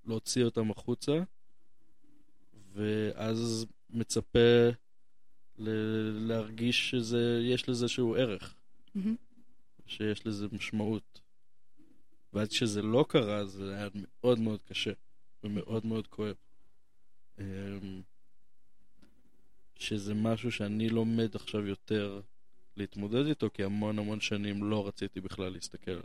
ולהוציא 0.06 0.44
אותם 0.44 0.70
החוצה, 0.70 1.22
ואז 2.72 3.66
מצפה 3.92 4.68
ל- 5.58 6.28
להרגיש 6.28 6.90
שיש 6.90 7.68
לזה 7.68 7.88
שהוא 7.88 8.16
ערך, 8.16 8.54
מהמם. 8.94 9.16
שיש 9.86 10.26
לזה 10.26 10.46
משמעות. 10.52 11.20
ואז 12.32 12.48
כשזה 12.48 12.82
לא 12.82 13.04
קרה, 13.08 13.46
זה 13.46 13.76
היה 13.76 13.88
מאוד 13.94 14.38
מאוד 14.38 14.60
קשה 14.62 14.92
ומאוד 15.44 15.86
מאוד 15.86 16.06
כואב. 16.06 16.36
אמ, 17.38 18.02
שזה 19.78 20.14
משהו 20.14 20.52
שאני 20.52 20.88
לומד 20.88 21.34
עכשיו 21.36 21.66
יותר 21.66 22.20
להתמודד 22.76 23.26
איתו, 23.26 23.50
כי 23.54 23.64
המון 23.64 23.98
המון 23.98 24.20
שנים 24.20 24.64
לא 24.64 24.86
רציתי 24.88 25.20
בכלל 25.20 25.52
להסתכל 25.52 26.00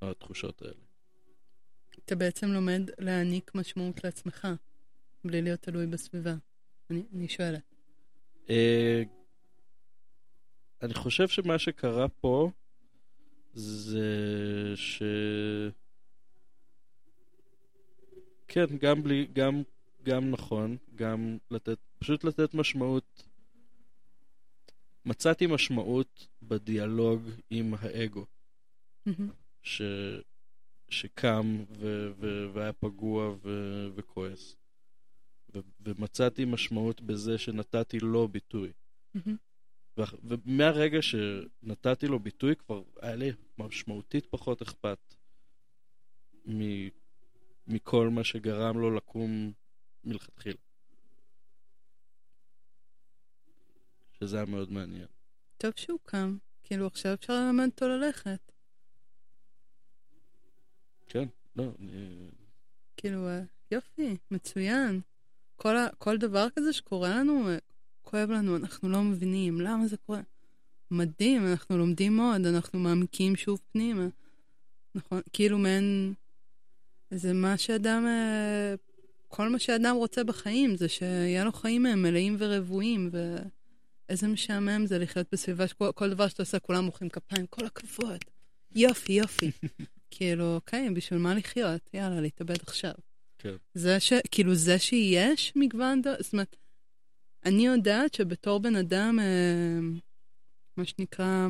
על 0.00 0.10
התחושות 0.10 0.62
האלה. 0.62 0.74
אתה 2.04 2.14
בעצם 2.16 2.46
לומד 2.46 2.82
להעניק 2.98 3.54
משמעות 3.54 4.04
לעצמך, 4.04 4.48
בלי 5.24 5.42
להיות 5.42 5.60
תלוי 5.60 5.86
בסביבה. 5.86 6.34
אני, 6.90 7.02
אני 7.14 7.28
שואלת. 7.28 7.74
אה, 8.50 9.02
אני 10.82 10.94
חושב 10.94 11.28
שמה 11.28 11.58
שקרה 11.58 12.08
פה 12.08 12.50
זה 13.54 14.06
ש... 14.74 15.02
כן, 18.48 18.66
גם 18.80 19.02
בלי, 19.02 19.26
גם, 19.32 19.62
גם 20.02 20.30
נכון, 20.30 20.76
גם 20.94 21.38
לתת, 21.50 21.78
פשוט 21.98 22.24
לתת 22.24 22.54
משמעות. 22.54 23.26
מצאתי 25.04 25.46
משמעות 25.46 26.26
בדיאלוג 26.42 27.22
עם 27.50 27.74
האגו. 27.78 28.26
ש... 29.62 29.82
שקם 30.88 31.64
ו... 31.70 32.10
ו... 32.18 32.46
והיה 32.52 32.72
פגוע 32.72 33.34
ו... 33.42 33.48
וכועס. 33.94 34.56
ו... 35.56 35.60
ומצאתי 35.80 36.44
משמעות 36.44 37.00
בזה 37.00 37.38
שנתתי 37.38 37.98
לו 38.00 38.28
ביטוי. 38.28 38.72
ו- 39.98 40.02
ומהרגע 40.24 40.98
שנתתי 41.02 42.06
לו 42.06 42.18
ביטוי 42.18 42.56
כבר 42.56 42.82
היה 43.00 43.14
לי 43.14 43.32
משמעותית 43.58 44.26
פחות 44.26 44.62
אכפת 44.62 45.14
מ- 46.48 46.88
מכל 47.66 48.08
מה 48.08 48.24
שגרם 48.24 48.78
לו 48.78 48.90
לקום 48.90 49.52
מלכתחילה. 50.04 50.58
שזה 54.12 54.36
היה 54.36 54.46
מאוד 54.46 54.72
מעניין. 54.72 55.06
טוב 55.58 55.72
שהוא 55.76 55.98
קם. 56.02 56.36
כאילו, 56.64 56.86
עכשיו 56.86 57.14
אפשר 57.14 57.32
ללמד 57.32 57.64
אותו 57.64 57.88
ללכת. 57.88 58.52
כן, 61.08 61.28
לא, 61.56 61.64
אני... 61.78 62.28
כאילו, 62.96 63.28
אה, 63.28 63.42
יופי, 63.70 64.16
מצוין. 64.30 65.00
כל, 65.56 65.76
ה, 65.76 65.88
כל 65.98 66.18
דבר 66.18 66.46
כזה 66.56 66.72
שקורה 66.72 67.10
לנו, 67.10 67.48
כואב 68.02 68.30
לנו, 68.30 68.56
אנחנו 68.56 68.88
לא 68.88 69.02
מבינים 69.02 69.60
למה 69.60 69.86
זה 69.86 69.96
קורה. 69.96 70.20
מדהים, 70.90 71.46
אנחנו 71.46 71.78
לומדים 71.78 72.16
מאוד, 72.16 72.46
אנחנו 72.46 72.78
מעמיקים 72.78 73.36
שוב 73.36 73.60
פנימה. 73.72 74.06
נכון, 74.94 75.20
כאילו 75.32 75.58
מעין... 75.58 76.14
זה 77.10 77.32
מה 77.32 77.58
שאדם... 77.58 78.06
אה, 78.06 78.74
כל 79.28 79.48
מה 79.48 79.58
שאדם 79.58 79.96
רוצה 79.96 80.24
בחיים 80.24 80.76
זה 80.76 80.88
שיהיה 80.88 81.44
לו 81.44 81.52
חיים 81.52 81.82
מלאים 81.82 82.36
ורבועים, 82.38 83.10
ואיזה 84.08 84.28
משעמם 84.28 84.86
זה 84.86 84.98
לחיות 84.98 85.26
בסביבה 85.32 85.66
שכל 85.68 85.90
כל 85.94 86.10
דבר 86.10 86.28
שאתה 86.28 86.42
עושה, 86.42 86.58
כולם 86.58 86.84
מוחאים 86.84 87.10
כפיים, 87.10 87.46
כל 87.46 87.66
הכבוד. 87.66 88.18
יופי, 88.74 89.12
יופי. 89.12 89.50
כאילו, 90.10 90.54
אוקיי, 90.54 90.90
בשביל 90.90 91.20
מה 91.20 91.34
לחיות? 91.34 91.90
יאללה, 91.94 92.20
להתאבד 92.20 92.62
עכשיו. 92.62 92.92
כן. 93.38 93.54
זה 93.74 94.00
ש... 94.00 94.12
כאילו, 94.30 94.54
זה 94.54 94.78
שיש 94.78 95.52
מגוון... 95.56 96.02
ד- 96.02 96.22
זאת 96.22 96.32
אומרת, 96.32 96.56
אני 97.44 97.66
יודעת 97.66 98.14
שבתור 98.14 98.60
בן 98.60 98.76
אדם, 98.76 99.18
אה, 99.20 99.80
מה 100.76 100.84
שנקרא... 100.84 101.46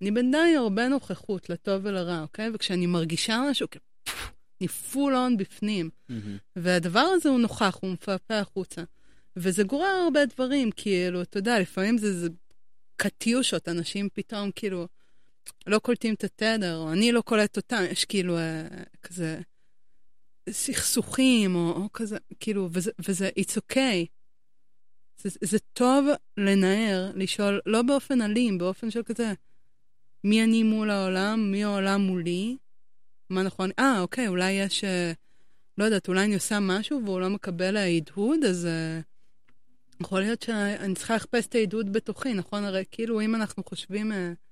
אני 0.00 0.10
עם 0.10 0.16
הרבה 0.56 0.88
נוכחות, 0.88 1.50
לטוב 1.50 1.80
ולרע, 1.84 2.22
אוקיי? 2.22 2.50
וכשאני 2.54 2.86
מרגישה 2.86 3.42
משהו, 3.50 3.68
כאילו, 3.70 3.84
אני 4.60 4.68
פול 4.68 5.16
און 5.16 5.36
בפנים. 5.36 5.90
מהמם. 6.08 6.36
והדבר 6.56 7.00
הזה 7.00 7.28
הוא 7.28 7.40
נוכח, 7.40 7.78
הוא 7.82 7.90
מפעפע 7.90 8.38
החוצה. 8.38 8.82
וזה 9.36 9.64
גורר 9.64 10.02
הרבה 10.04 10.26
דברים, 10.26 10.70
כאילו, 10.70 11.22
אתה 11.22 11.38
יודע, 11.38 11.60
לפעמים 11.60 11.98
זה, 11.98 12.20
זה 12.20 12.28
קטיושות, 12.96 13.68
אנשים 13.68 14.08
פתאום 14.12 14.50
כאילו 14.54 14.88
לא 15.66 15.78
קולטים 15.78 16.14
את 16.14 16.24
התדר, 16.24 16.76
או 16.76 16.92
אני 16.92 17.12
לא 17.12 17.20
קולט 17.20 17.56
אותם, 17.56 17.82
יש 17.90 18.04
כאילו 18.04 18.38
אה, 18.38 18.66
כזה 19.02 19.40
סכסוכים, 20.50 21.54
או, 21.54 21.70
או 21.70 21.92
כזה, 21.92 22.16
כאילו, 22.40 22.68
וזה, 22.72 22.90
וזה 23.08 23.30
it's 23.40 23.52
okay. 23.52 24.06
זה, 25.22 25.30
זה 25.40 25.58
טוב 25.72 26.06
לנער, 26.36 27.12
לשאול, 27.14 27.60
לא 27.66 27.82
באופן 27.82 28.22
אלים, 28.22 28.58
באופן 28.58 28.90
של 28.90 29.02
כזה, 29.02 29.32
מי 30.24 30.44
אני 30.44 30.62
מול 30.62 30.90
העולם, 30.90 31.52
מי 31.52 31.64
העולם 31.64 32.00
מולי, 32.00 32.56
מה 33.30 33.42
נכון, 33.42 33.70
אה, 33.78 34.00
אוקיי, 34.00 34.28
אולי 34.28 34.52
יש... 34.52 34.84
אה, 34.84 35.12
לא 35.78 35.84
יודעת, 35.84 36.08
אולי 36.08 36.24
אני 36.24 36.34
עושה 36.34 36.60
משהו 36.60 37.00
והוא 37.04 37.20
לא 37.20 37.28
מקבל 37.28 37.76
ההדהוד, 37.76 38.44
אז 38.44 38.68
uh, 38.68 39.04
יכול 40.02 40.20
להיות 40.20 40.42
שאני 40.42 40.94
צריכה 40.94 41.16
לחפש 41.16 41.46
את 41.46 41.54
ההדהוד 41.54 41.92
בתוכי, 41.92 42.34
נכון? 42.34 42.64
הרי 42.64 42.84
כאילו, 42.90 43.20
אם 43.20 43.34
אנחנו 43.34 43.64
חושבים... 43.64 44.12
Uh, 44.12 44.45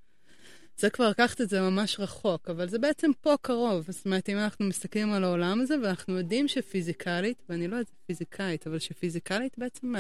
זה 0.77 0.91
כבר 0.91 1.09
לקחת 1.09 1.41
את 1.41 1.49
זה 1.49 1.61
ממש 1.61 2.01
רחוק, 2.01 2.51
אבל 2.51 2.69
זה 2.69 2.79
בעצם 2.79 3.11
פה 3.21 3.35
קרוב. 3.43 3.85
זאת 3.91 4.05
אומרת, 4.05 4.29
אם 4.29 4.39
אנחנו 4.39 4.67
מסתכלים 4.67 5.13
על 5.13 5.25
העולם 5.25 5.61
הזה, 5.61 5.75
ואנחנו 5.83 6.19
יודעים 6.19 6.49
שפיזיקלית, 6.49 7.43
ואני 7.49 7.69
לא 7.69 7.77
יודעת 7.77 7.91
פיזיקאית, 8.07 8.67
אבל 8.67 8.79
שפיזיקלית 8.79 9.59
בעצם, 9.59 9.97
uh, 9.97 9.99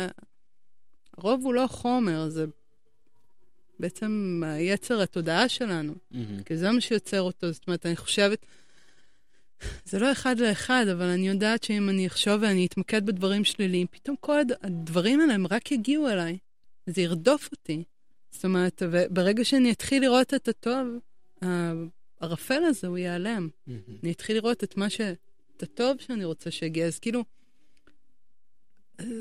הרוב 1.18 1.44
הוא 1.44 1.54
לא 1.54 1.66
חומר, 1.66 2.28
זה 2.28 2.44
בעצם 3.80 4.42
יצר 4.58 5.02
התודעה 5.02 5.48
שלנו. 5.48 5.94
מהמם. 6.10 6.42
כי 6.42 6.56
זה 6.56 6.70
מה 6.70 6.80
שיוצר 6.80 7.20
אותו. 7.20 7.52
זאת 7.52 7.66
אומרת, 7.66 7.86
אני 7.86 7.96
חושבת, 7.96 8.46
זה 9.84 9.98
לא 9.98 10.12
אחד 10.12 10.38
לאחד, 10.38 10.86
אבל 10.92 11.04
אני 11.04 11.28
יודעת 11.28 11.64
שאם 11.64 11.88
אני 11.88 12.06
אחשוב 12.06 12.42
ואני 12.42 12.66
אתמקד 12.66 13.06
בדברים 13.06 13.44
שליליים, 13.44 13.86
פתאום 13.90 14.16
כל 14.20 14.38
הד- 14.40 14.52
הדברים 14.62 15.20
האלה 15.20 15.34
הם 15.34 15.46
רק 15.46 15.72
יגיעו 15.72 16.08
אליי. 16.08 16.38
זה 16.86 17.02
ירדוף 17.02 17.48
אותי. 17.52 17.84
זאת 18.34 18.44
אומרת, 18.44 18.82
וברגע 18.90 19.44
שאני 19.44 19.72
אתחיל 19.72 20.02
לראות 20.02 20.34
את 20.34 20.48
הטוב, 20.48 20.86
הערפל 22.20 22.62
הזה 22.64 22.86
הוא 22.86 22.98
ייעלם. 22.98 23.48
מהמם. 23.66 23.80
אני 24.02 24.12
אתחיל 24.12 24.36
לראות 24.36 24.64
את 24.64 24.76
מה 24.76 24.90
ש... 24.90 25.00
את 25.56 25.62
הטוב 25.62 26.00
שאני 26.00 26.24
רוצה 26.24 26.50
שיגיע. 26.50 26.86
אז 26.86 26.98
כאילו, 26.98 27.24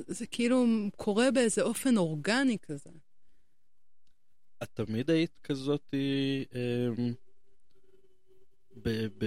זה 0.07 0.25
כאילו 0.27 0.65
קורה 0.95 1.31
באיזה 1.31 1.61
אופן 1.61 1.97
אורגני 1.97 2.57
כזה. 2.61 2.89
את 4.63 4.69
תמיד 4.73 5.09
היית 5.09 5.39
כזאת 5.43 5.93
אה, 5.93 6.89
ב, 8.83 8.89
ב, 9.17 9.25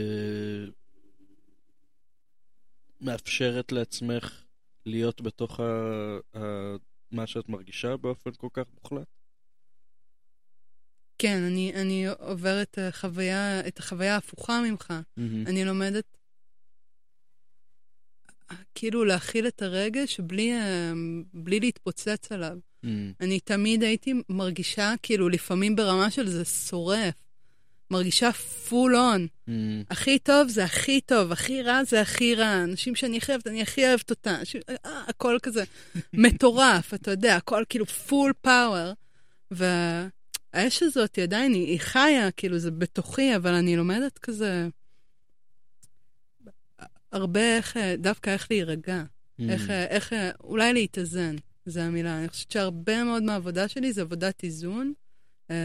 מאפשרת 3.01 3.73
לעצמך 3.73 4.43
להיות 4.87 5.21
בתוך 5.21 5.61
ה, 5.61 5.65
ה, 6.35 6.41
מה 7.11 7.27
שאת 7.27 7.49
מרגישה 7.49 7.97
באופן 7.97 8.31
כל 8.33 8.49
כך 8.53 8.65
מוחלט? 8.75 9.16
כן, 11.19 11.43
אני, 11.43 11.73
אני 11.75 12.07
עוברת 12.09 12.69
את 12.71 12.79
החוויה, 12.79 13.69
את 13.69 13.79
החוויה 13.79 14.15
ההפוכה 14.15 14.61
ממך. 14.61 14.91
Mm-hmm. 14.91 15.49
אני 15.49 15.65
לומדת 15.65 16.17
כאילו 18.75 19.05
להכיל 19.05 19.47
את 19.47 19.63
הרגש 19.63 20.21
בלי, 20.21 20.53
אה, 20.53 20.93
בלי 21.35 21.61
להתפוצץ 21.61 22.33
עליו. 22.33 22.57
ממ. 22.85 22.89
אני 23.21 23.41
תמיד 23.41 23.83
הייתי 23.83 24.15
מרגישה, 24.29 24.95
כאילו, 25.03 25.29
לפעמים 25.29 25.77
ברמה 25.77 26.11
של 26.11 26.29
זה 26.29 26.45
שורף. 26.45 27.15
מרגישה 27.91 28.33
full 28.33 28.97
on. 28.97 29.27
ממ. 29.49 29.53
הכי 29.91 30.19
טוב 30.19 30.49
זה 30.49 30.65
הכי 30.65 31.01
טוב, 31.01 31.33
הכי 31.33 31.63
רע 31.63 31.85
זה 31.85 32.01
הכי 32.01 32.35
רע. 32.35 32.65
אנשים 32.65 32.95
שאני 32.95 33.17
הכי 33.17 33.33
אוהבת, 33.33 33.47
אני 33.47 33.63
הכי 33.63 33.89
אוהבת 33.89 34.11
אותה. 34.11 34.39
אנשים, 34.39 34.61
אה, 34.69 35.03
הכל 35.09 35.39
כזה 35.43 35.65
מטורף, 36.13 36.95
אתה 36.95 37.11
יודע, 37.11 37.37
הכל 37.37 37.65
כאילו 37.69 37.87
full 37.87 38.33
power. 38.41 38.93
והאש 40.57 40.83
הזאת 40.83 41.19
עדיין, 41.19 41.53
היא, 41.53 41.67
היא 41.67 41.81
חיה, 41.81 42.31
כאילו, 42.31 42.59
זה 42.59 42.71
בתוכי, 42.71 43.37
אבל 43.37 43.55
אני 43.55 43.77
לומדת 43.77 44.19
כזה... 44.19 44.69
הרבה 47.13 47.57
איך, 47.57 47.77
דווקא 47.99 48.31
איך 48.31 48.47
להירגע. 48.51 49.03
Mm. 49.03 49.43
איך, 49.49 49.71
איך, 49.71 50.13
אולי 50.41 50.73
להתאזן, 50.73 51.37
זו 51.67 51.81
המילה. 51.81 52.19
אני 52.19 52.29
חושבת 52.29 52.51
שהרבה 52.51 53.05
מאוד 53.05 53.23
מהעבודה 53.23 53.69
שלי 53.69 53.93
זה 53.93 54.01
עבודת 54.01 54.45
איזון 54.45 54.93
אה, 55.51 55.57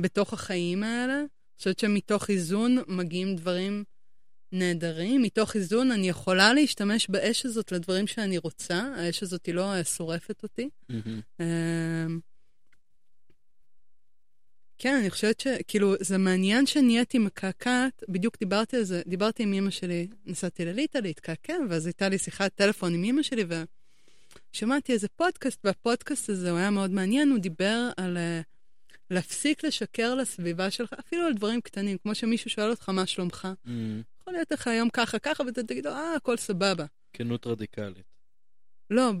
בתוך 0.00 0.32
החיים 0.32 0.82
האלה. 0.82 1.18
אני 1.18 1.58
חושבת 1.58 1.78
שמתוך 1.78 2.30
איזון 2.30 2.78
מגיעים 2.88 3.36
דברים 3.36 3.84
נהדרים. 4.52 5.22
מתוך 5.22 5.56
איזון 5.56 5.90
אני 5.90 6.08
יכולה 6.08 6.54
להשתמש 6.54 7.10
באש 7.10 7.46
הזאת 7.46 7.72
לדברים 7.72 8.06
שאני 8.06 8.38
רוצה. 8.38 8.92
האש 8.96 9.22
הזאת 9.22 9.46
היא 9.46 9.54
לא 9.54 9.82
שורפת 9.82 10.42
אותי. 10.42 10.68
Mm-hmm. 10.92 11.40
אה, 11.40 12.06
כן, 14.84 14.96
אני 14.96 15.10
חושבת 15.10 15.40
שכאילו, 15.40 15.94
זה 16.00 16.18
מעניין 16.18 16.66
שנהייתי 16.66 17.18
מקעקעת, 17.18 18.02
בדיוק 18.08 18.38
דיברתי 18.38 18.76
על 18.76 18.82
זה, 18.82 19.02
דיברתי 19.06 19.42
עם 19.42 19.52
אמא 19.52 19.70
שלי, 19.70 20.08
נסעתי 20.26 20.64
לליטא 20.64 20.98
להתקעקע, 20.98 21.56
ואז 21.68 21.86
הייתה 21.86 22.08
לי 22.08 22.18
שיחת 22.18 22.54
טלפון 22.54 22.94
עם 22.94 23.04
אמא 23.04 23.22
שלי, 23.22 23.44
ושמעתי 24.54 24.92
איזה 24.92 25.08
פודקאסט, 25.08 25.60
והפודקאסט 25.64 26.28
הזה, 26.28 26.50
הוא 26.50 26.58
היה 26.58 26.70
מאוד 26.70 26.90
מעניין, 26.90 27.30
הוא 27.30 27.38
דיבר 27.38 27.90
על 27.96 28.16
uh, 28.16 28.44
להפסיק 29.10 29.64
לשקר 29.64 30.14
לסביבה 30.14 30.70
שלך, 30.70 30.92
אפילו 31.00 31.26
על 31.26 31.34
דברים 31.34 31.60
קטנים, 31.60 31.98
כמו 31.98 32.14
שמישהו 32.14 32.50
שואל 32.50 32.70
אותך 32.70 32.88
מה 32.88 33.06
שלומך. 33.06 33.48
Mm. 33.66 33.68
יכול 34.20 34.34
להיות 34.34 34.52
לך 34.52 34.66
היום 34.66 34.90
ככה, 34.90 35.18
ככה, 35.18 35.42
ואתה 35.42 35.62
תגיד 35.62 35.86
לו, 35.86 35.92
אה, 35.92 36.14
הכל 36.14 36.36
סבבה. 36.36 36.84
כנות 37.12 37.46
רדיקלית. 37.46 38.06
לא, 38.90 39.12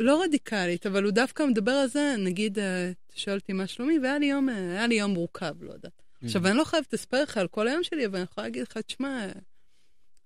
לא 0.00 0.22
רדיקלית, 0.22 0.86
אבל 0.86 1.04
הוא 1.04 1.12
דווקא 1.12 1.42
מדבר 1.42 1.72
על 1.72 1.88
זה, 1.88 2.14
נגיד, 2.18 2.58
אה, 2.58 2.90
אתה 3.06 3.18
שואל 3.18 3.36
אותי 3.36 3.52
מה 3.52 3.66
שלומי, 3.66 3.98
והיה 3.98 4.18
לי 4.18 4.26
יום, 4.26 4.48
אה, 4.48 4.54
היה 4.54 4.86
לי 4.86 4.94
יום 4.94 5.10
מורכב, 5.10 5.54
לא 5.60 5.72
יודעת. 5.72 5.92
Mm-hmm. 5.92 6.26
עכשיו, 6.26 6.46
אני 6.46 6.56
לא 6.56 6.64
חייבת 6.64 6.92
לספר 6.92 7.22
לך 7.22 7.36
על 7.36 7.48
כל 7.48 7.68
היום 7.68 7.82
שלי, 7.82 8.06
אבל 8.06 8.16
אני 8.16 8.24
יכולה 8.24 8.46
להגיד 8.46 8.62
לך, 8.62 8.78
תשמע, 8.78 9.26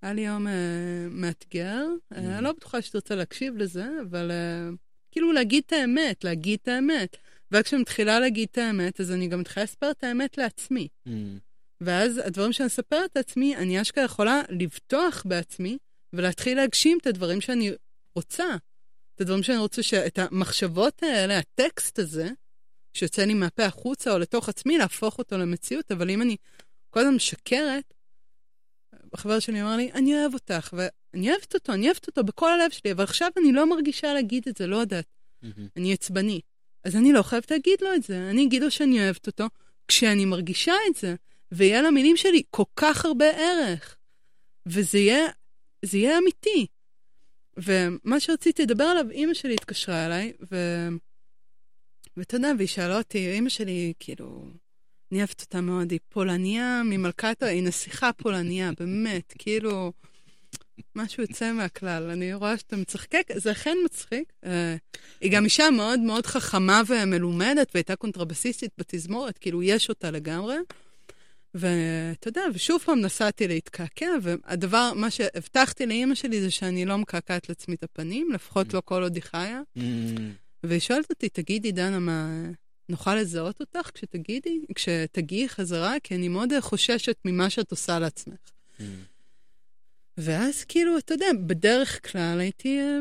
היה 0.02 0.12
לי 0.12 0.20
יום 0.20 0.46
uh, 0.46 0.50
מאתגר, 1.10 1.86
mm-hmm. 1.86 2.16
אני 2.16 2.44
לא 2.44 2.52
בטוחה 2.52 2.82
שתרצה 2.82 3.14
להקשיב 3.14 3.56
לזה, 3.56 3.86
אבל 4.02 4.30
uh, 4.30 4.76
כאילו 5.10 5.32
להגיד 5.32 5.62
את 5.66 5.72
האמת, 5.72 6.24
להגיד 6.24 6.58
את 6.62 6.68
האמת. 6.68 7.16
וכשאני 7.52 7.82
מתחילה 7.82 8.20
להגיד 8.20 8.48
את 8.52 8.58
האמת, 8.58 9.00
אז 9.00 9.12
אני 9.12 9.28
גם 9.28 9.40
מתחילה 9.40 9.64
לספר 9.64 9.90
את 9.90 10.04
האמת 10.04 10.38
לעצמי. 10.38 10.88
Mm-hmm. 10.88 11.10
ואז 11.80 12.20
הדברים 12.24 12.52
שאני 12.52 12.66
מספרת 12.66 13.16
לעצמי, 13.16 13.56
אני 13.56 13.80
אשכרה 13.80 14.04
יכולה 14.04 14.42
לבטוח 14.48 15.22
בעצמי 15.28 15.78
ולהתחיל 16.12 16.56
להגשים 16.56 16.98
את 17.00 17.06
הדברים 17.06 17.40
שאני 17.40 17.72
רוצה. 18.14 18.56
את 19.14 19.20
הדברים 19.20 19.42
שאני 19.42 19.58
רוצה, 19.58 19.82
את 20.06 20.18
המחשבות 20.18 21.02
האלה, 21.02 21.38
הטקסט 21.38 21.98
הזה, 21.98 22.28
שיוצא 22.94 23.24
לי 23.24 23.34
מהפה 23.34 23.64
החוצה 23.64 24.12
או 24.12 24.18
לתוך 24.18 24.48
עצמי, 24.48 24.78
להפוך 24.78 25.18
אותו 25.18 25.38
למציאות, 25.38 25.92
אבל 25.92 26.10
אם 26.10 26.22
אני 26.22 26.36
כל 26.90 27.00
הזמן 27.00 27.14
משקרת, 27.14 27.94
החבר 29.12 29.38
שלי 29.38 29.62
אמר 29.62 29.76
לי, 29.76 29.92
אני 29.92 30.14
אוהב 30.14 30.34
אותך, 30.34 30.74
ואני 30.76 31.30
אוהבת 31.30 31.54
אותו, 31.54 31.72
אני 31.72 31.86
אוהבת 31.86 32.06
אותו 32.06 32.24
בכל 32.24 32.52
הלב 32.52 32.70
שלי, 32.70 32.92
אבל 32.92 33.04
עכשיו 33.04 33.28
אני 33.38 33.52
לא 33.52 33.70
מרגישה 33.70 34.14
להגיד 34.14 34.48
את 34.48 34.56
זה, 34.56 34.66
לא 34.66 34.76
יודעת. 34.76 35.06
Mm-hmm. 35.44 35.48
אני 35.76 35.92
עצבני. 35.92 36.40
אז 36.84 36.96
אני 36.96 37.12
לא 37.12 37.22
חייבת 37.22 37.50
להגיד 37.50 37.78
לו 37.80 37.94
את 37.94 38.02
זה, 38.02 38.30
אני 38.30 38.44
אגיד 38.44 38.62
לו 38.62 38.70
שאני 38.70 39.04
אוהבת 39.04 39.26
אותו 39.26 39.44
כשאני 39.88 40.24
מרגישה 40.24 40.74
את 40.90 40.96
זה, 40.96 41.14
ויהיה 41.52 41.82
למילים 41.82 42.16
שלי 42.16 42.42
כל 42.50 42.64
כך 42.76 43.04
הרבה 43.04 43.30
ערך. 43.30 43.96
וזה 44.66 44.98
יהיה, 44.98 45.26
יהיה 45.92 46.18
אמיתי. 46.18 46.66
ומה 47.56 48.20
שרציתי 48.20 48.62
לדבר 48.62 48.84
עליו, 48.84 49.10
אימא 49.10 49.34
שלי 49.34 49.54
התקשרה 49.54 50.06
אליי, 50.06 50.32
ו... 50.52 50.56
ואתה 52.16 52.36
יודע, 52.36 52.52
והיא 52.56 52.68
שאלה 52.68 52.98
אותי, 52.98 53.32
אימא 53.32 53.48
שלי, 53.48 53.92
כאילו, 54.00 54.48
אני 55.12 55.18
אוהבת 55.18 55.40
אותה 55.40 55.60
מאוד, 55.60 55.90
היא 55.90 56.00
פולניה 56.08 56.82
ממלכתו, 56.84 57.46
היא 57.46 57.62
נסיכה 57.62 58.12
פולניה, 58.12 58.70
באמת, 58.78 59.34
כאילו, 59.38 59.92
משהו 60.96 61.22
יוצא 61.22 61.52
מהכלל. 61.52 62.10
אני 62.10 62.34
רואה 62.34 62.58
שאתה 62.58 62.76
מצחקק, 62.76 63.26
זה 63.36 63.52
אכן 63.52 63.76
מצחיק. 63.84 64.32
אה, 64.44 64.76
היא 65.20 65.32
גם 65.32 65.44
אישה 65.44 65.70
מאוד 65.70 66.00
מאוד 66.00 66.26
חכמה 66.26 66.82
ומלומדת, 66.86 67.70
והייתה 67.74 67.96
קונטרבסיסטית 67.96 68.70
בתזמורת, 68.78 69.38
כאילו, 69.38 69.62
יש 69.62 69.88
אותה 69.88 70.10
לגמרי. 70.10 70.56
ואתה 71.54 72.28
יודע, 72.28 72.42
ושוב 72.54 72.82
פעם 72.84 73.00
נסעתי 73.00 73.48
להתקעקע, 73.48 74.08
והדבר, 74.22 74.92
מה 74.94 75.10
שהבטחתי 75.10 75.86
לאימא 75.86 76.14
שלי 76.14 76.40
זה 76.40 76.50
שאני 76.50 76.84
לא 76.84 76.98
מקעקעת 76.98 77.48
לעצמי 77.48 77.74
את 77.74 77.82
הפנים, 77.82 78.32
לפחות 78.32 78.74
לא 78.74 78.82
כל 78.84 79.02
עוד 79.02 79.14
היא 79.14 79.22
חיה. 79.22 79.62
Mm. 79.78 79.80
והיא 80.62 80.80
שואלת 80.80 81.10
אותי, 81.10 81.28
תגידי, 81.28 81.72
דנה, 81.72 81.98
מה, 81.98 82.28
נוכל 82.88 83.14
לזהות 83.14 83.60
אותך 83.60 83.90
כשתגידי, 83.94 84.60
כשתגיעי 84.74 85.48
חזרה? 85.48 85.94
כי 86.02 86.14
אני 86.14 86.28
מאוד 86.28 86.52
חוששת 86.60 87.16
ממה 87.24 87.50
שאת 87.50 87.70
עושה 87.70 87.98
לעצמך. 87.98 88.38
Mm. 88.78 88.82
ואז 90.18 90.64
כאילו, 90.64 90.98
אתה 90.98 91.14
יודע, 91.14 91.26
בדרך 91.46 92.12
כלל 92.12 92.40
הייתי, 92.40 92.80
אה, 92.80 92.98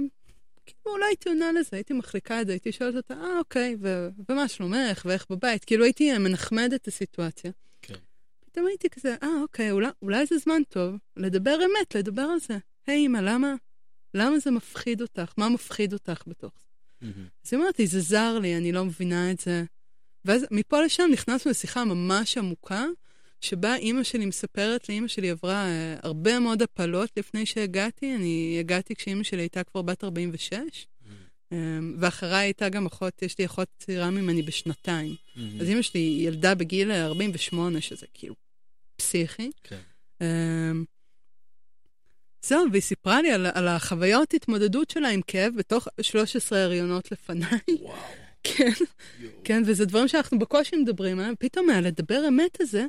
כאילו 0.65 0.97
לא 0.97 1.05
הייתי 1.05 1.29
עונה 1.29 1.51
לזה, 1.51 1.69
הייתי 1.71 1.93
מחליקה 1.93 2.41
את 2.41 2.47
זה, 2.47 2.53
הייתי 2.53 2.71
שואלת 2.71 2.95
אותה, 2.95 3.13
אה, 3.13 3.39
אוקיי, 3.39 3.75
ו- 3.81 4.07
ומה 4.29 4.47
שלומך, 4.47 5.01
ואיך 5.05 5.25
בבית? 5.29 5.65
כאילו 5.65 5.83
הייתי 5.83 6.17
מנחמדת 6.17 6.81
את 6.81 6.87
הסיטואציה. 6.87 7.51
פתאום 8.53 8.67
הייתי 8.67 8.89
כזה, 8.89 9.15
אה, 9.23 9.41
אוקיי, 9.41 9.71
אולי, 9.71 9.89
אולי 10.01 10.25
זה 10.25 10.37
זמן 10.37 10.61
טוב 10.69 10.95
לדבר 11.17 11.55
אמת, 11.55 11.95
לדבר 11.95 12.21
על 12.21 12.39
זה. 12.39 12.57
היי, 12.87 13.05
אמא, 13.05 13.17
למה, 13.17 13.53
למה 14.13 14.39
זה 14.39 14.51
מפחיד 14.51 15.01
אותך? 15.01 15.33
מה 15.37 15.49
מפחיד 15.49 15.93
אותך 15.93 16.23
בתוך 16.27 16.53
זה? 16.59 17.07
Mm-hmm. 17.07 17.45
אז 17.45 17.53
אמרתי, 17.53 17.87
זה 17.87 18.01
זר 18.01 18.39
לי, 18.39 18.57
אני 18.57 18.71
לא 18.71 18.85
מבינה 18.85 19.31
את 19.31 19.39
זה. 19.39 19.63
ואז 20.25 20.45
מפה 20.51 20.81
לשם 20.81 21.09
נכנסנו 21.11 21.51
לשיחה 21.51 21.85
ממש 21.85 22.37
עמוקה, 22.37 22.85
שבה 23.41 23.75
אימא 23.75 24.03
שלי 24.03 24.25
מספרת 24.25 24.89
לי, 24.89 24.95
אימא 24.95 25.07
שלי 25.07 25.29
עברה 25.29 25.65
uh, 25.65 25.99
הרבה 26.03 26.39
מאוד 26.39 26.61
הפלות 26.61 27.09
לפני 27.17 27.45
שהגעתי. 27.45 28.15
אני 28.15 28.57
הגעתי 28.59 28.95
כשאימא 28.95 29.23
שלי 29.23 29.41
הייתה 29.41 29.63
כבר 29.63 29.81
בת 29.81 30.03
46, 30.03 30.53
mm-hmm. 30.53 31.07
um, 31.51 31.55
ואחריי 31.99 32.45
הייתה 32.45 32.69
גם 32.69 32.85
אחות, 32.85 33.21
יש 33.21 33.37
לי 33.39 33.45
אחות 33.45 33.67
צעירה 33.77 34.09
ממני 34.09 34.41
בשנתיים. 34.41 35.15
Mm-hmm. 35.15 35.61
אז 35.61 35.69
אימא 35.69 35.81
שלי 35.81 36.17
ילדה 36.25 36.55
בגיל 36.55 36.91
48, 36.91 37.81
שזה 37.81 38.05
כאילו 38.13 38.42
פסיכי. 39.03 39.51
כן. 39.63 39.79
Um, 40.19 40.85
זהו, 42.45 42.65
והיא 42.71 42.81
סיפרה 42.81 43.21
לי 43.21 43.31
על, 43.31 43.47
על 43.53 43.67
החוויות 43.67 44.33
התמודדות 44.33 44.89
שלה 44.89 45.09
עם 45.09 45.21
כאב 45.27 45.53
בתוך 45.57 45.87
13 46.01 46.63
הריונות 46.63 47.11
לפניי. 47.11 47.59
וואו. 47.79 47.97
כן, 48.43 48.71
יו. 49.19 49.29
כן, 49.43 49.63
וזה 49.65 49.85
דברים 49.85 50.07
שאנחנו 50.07 50.39
בקושי 50.39 50.75
מדברים 50.75 51.19
עליהם. 51.19 51.35
פתאום 51.39 51.67
מהלדבר 51.67 52.27
אמת 52.27 52.61
הזה, 52.61 52.85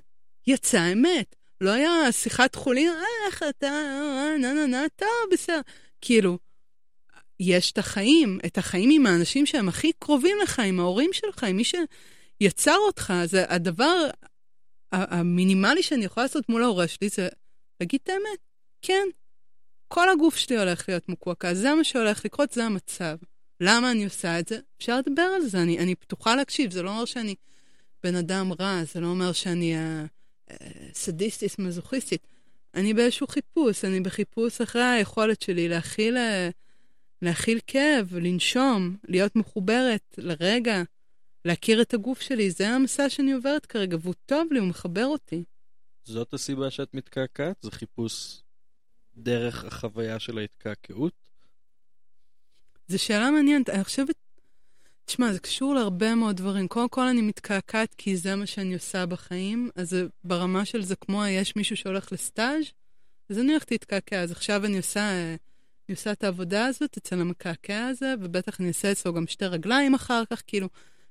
יצא 0.47 0.93
אמת. 0.93 1.37
לא 1.61 1.71
היה 1.71 2.13
שיחת 2.13 2.55
חולין, 2.55 2.89
אה, 2.89 3.27
איך 3.27 3.43
אתה, 3.49 3.71
נה 4.41 4.53
נה 4.53 4.67
נה, 4.67 4.83
טוב, 4.97 5.09
בסדר. 5.33 5.61
כאילו, 6.01 6.39
יש 7.41 7.73
את 7.73 7.79
החיים, 7.79 8.39
את 8.47 8.59
החיים 8.59 8.91
עם 8.93 9.07
האנשים 9.07 9.47
שהם 9.47 9.69
הכי 9.69 9.93
קרובים 9.99 10.37
לך, 10.43 10.59
עם 10.59 10.81
ההורים 10.81 11.11
שלך, 11.13 11.45
עם 11.45 11.57
מי 11.57 11.63
שיצר 11.65 12.77
אותך. 12.87 13.13
זה 13.25 13.45
הדבר 13.49 14.09
המינימלי 14.95 15.83
שאני 15.83 16.05
יכולה 16.05 16.25
לעשות 16.25 16.49
מול 16.49 16.63
ההורה 16.63 16.89
שלי 16.89 17.09
זה 17.09 17.29
להגיד 17.81 18.01
את 18.03 18.09
האמת. 18.09 18.39
כן, 18.83 19.09
כל 19.89 20.11
הגוף 20.11 20.37
שלי 20.37 20.59
הולך 20.59 20.89
להיות 20.89 21.09
מקועקע, 21.09 21.55
זה 21.55 21.75
מה 21.75 21.85
שהולך 21.85 22.25
לקרות, 22.25 22.53
זה 22.53 22.65
המצב. 22.65 23.17
למה 23.61 23.91
אני 23.91 24.05
עושה 24.05 24.39
את 24.39 24.49
זה? 24.49 24.59
אפשר 24.79 24.99
לדבר 24.99 25.23
על 25.23 25.43
זה, 25.43 25.63
אני, 25.63 25.79
אני 25.79 25.95
פתוחה 25.95 26.37
להקשיב, 26.37 26.71
זה 26.71 26.83
לא 26.83 26.91
אומר 26.91 27.05
שאני 27.05 27.35
בן 28.03 28.15
אדם 28.15 28.53
רע, 28.61 28.85
זה 28.93 29.01
לא 29.01 29.07
אומר 29.07 29.33
שאני 29.33 29.75
uh, 29.75 30.53
uh, 30.53 30.55
סדיסטית, 30.95 31.59
מזוכיסטית. 31.59 32.27
אני 32.75 32.95
באיזשהו 32.95 33.27
חיפוש, 33.27 33.85
אני 33.85 34.01
בחיפוש 34.01 34.61
אחרי 34.61 34.83
היכולת 34.83 35.43
שלי 35.43 35.69
להכיל, 35.69 36.17
uh, 36.17 36.53
להכיל 37.23 37.59
כאב, 37.67 38.15
לנשום, 38.17 38.97
להיות 39.09 39.37
מחוברת 39.37 40.15
לרגע, 40.19 40.83
להכיר 41.45 41.83
את 41.83 41.95
הגוף 41.95 42.21
שלי, 42.21 42.51
זה 42.51 42.69
המסע 42.69 43.09
שאני 43.09 43.33
עוברת 43.33 43.67
כרגע, 43.67 43.97
והוא 44.01 44.15
טוב 44.27 44.53
לי, 44.53 44.59
הוא 44.59 44.69
מחבר 44.69 45.07
אותי. 45.07 45.45
זאת 46.05 46.35
הסיבה 46.35 46.71
שאת 46.71 46.95
מתקעקעת? 46.95 47.57
זה 47.63 47.71
חיפוש 47.71 48.41
דרך 49.17 49.65
החוויה 49.65 50.19
של 50.19 50.39
ההתקעקעות? 50.39 51.13
זו 52.89 52.99
שאלה 52.99 53.31
מעניינת, 53.31 53.71
אני 53.71 53.85
חושבת... 53.85 54.17
תשמע, 55.05 55.33
זה 55.33 55.39
קשור 55.39 55.75
להרבה 55.75 56.15
מאוד 56.15 56.37
דברים. 56.37 56.69
קודם 56.69 56.89
כל 56.89 57.07
אני 57.07 57.23
מתקעקעת 57.23 57.95
כי 57.95 58.17
זה 58.17 58.37
מה 58.37 58.47
שאני 58.47 58.75
עושה 58.75 59.07
בחיים, 59.07 59.71
אז 59.77 59.97
ברמה 60.25 60.65
של 60.65 60.83
זה 60.83 60.97
כמו 60.97 61.27
יש 61.27 61.57
מישהו 61.57 61.77
שהולך 61.77 62.13
לסטאז', 62.13 62.65
אז 63.31 63.39
אני 63.39 63.53
הולכת 63.53 63.71
להתקעקע. 63.71 64.21
אז 64.21 64.33
עכשיו 64.33 64.65
אני 64.65 64.77
עושה, 64.77 65.11
אני 65.89 65.95
עושה 65.95 66.13
את 66.13 66.25
העבודה 66.25 66.67
הזאת 66.67 66.97
אצל 66.97 67.21
המקעקע 67.21 67.87
הזה, 67.87 68.15
ובטח 68.21 68.61
אני 68.61 68.69
אעשה 68.69 68.93
אצלו 68.93 69.15
גם 69.15 69.27
שתי 69.27 69.47
רגליים 69.47 69.95
אחר 69.95 70.23
כך, 70.31 70.43
כאילו, 70.47 70.69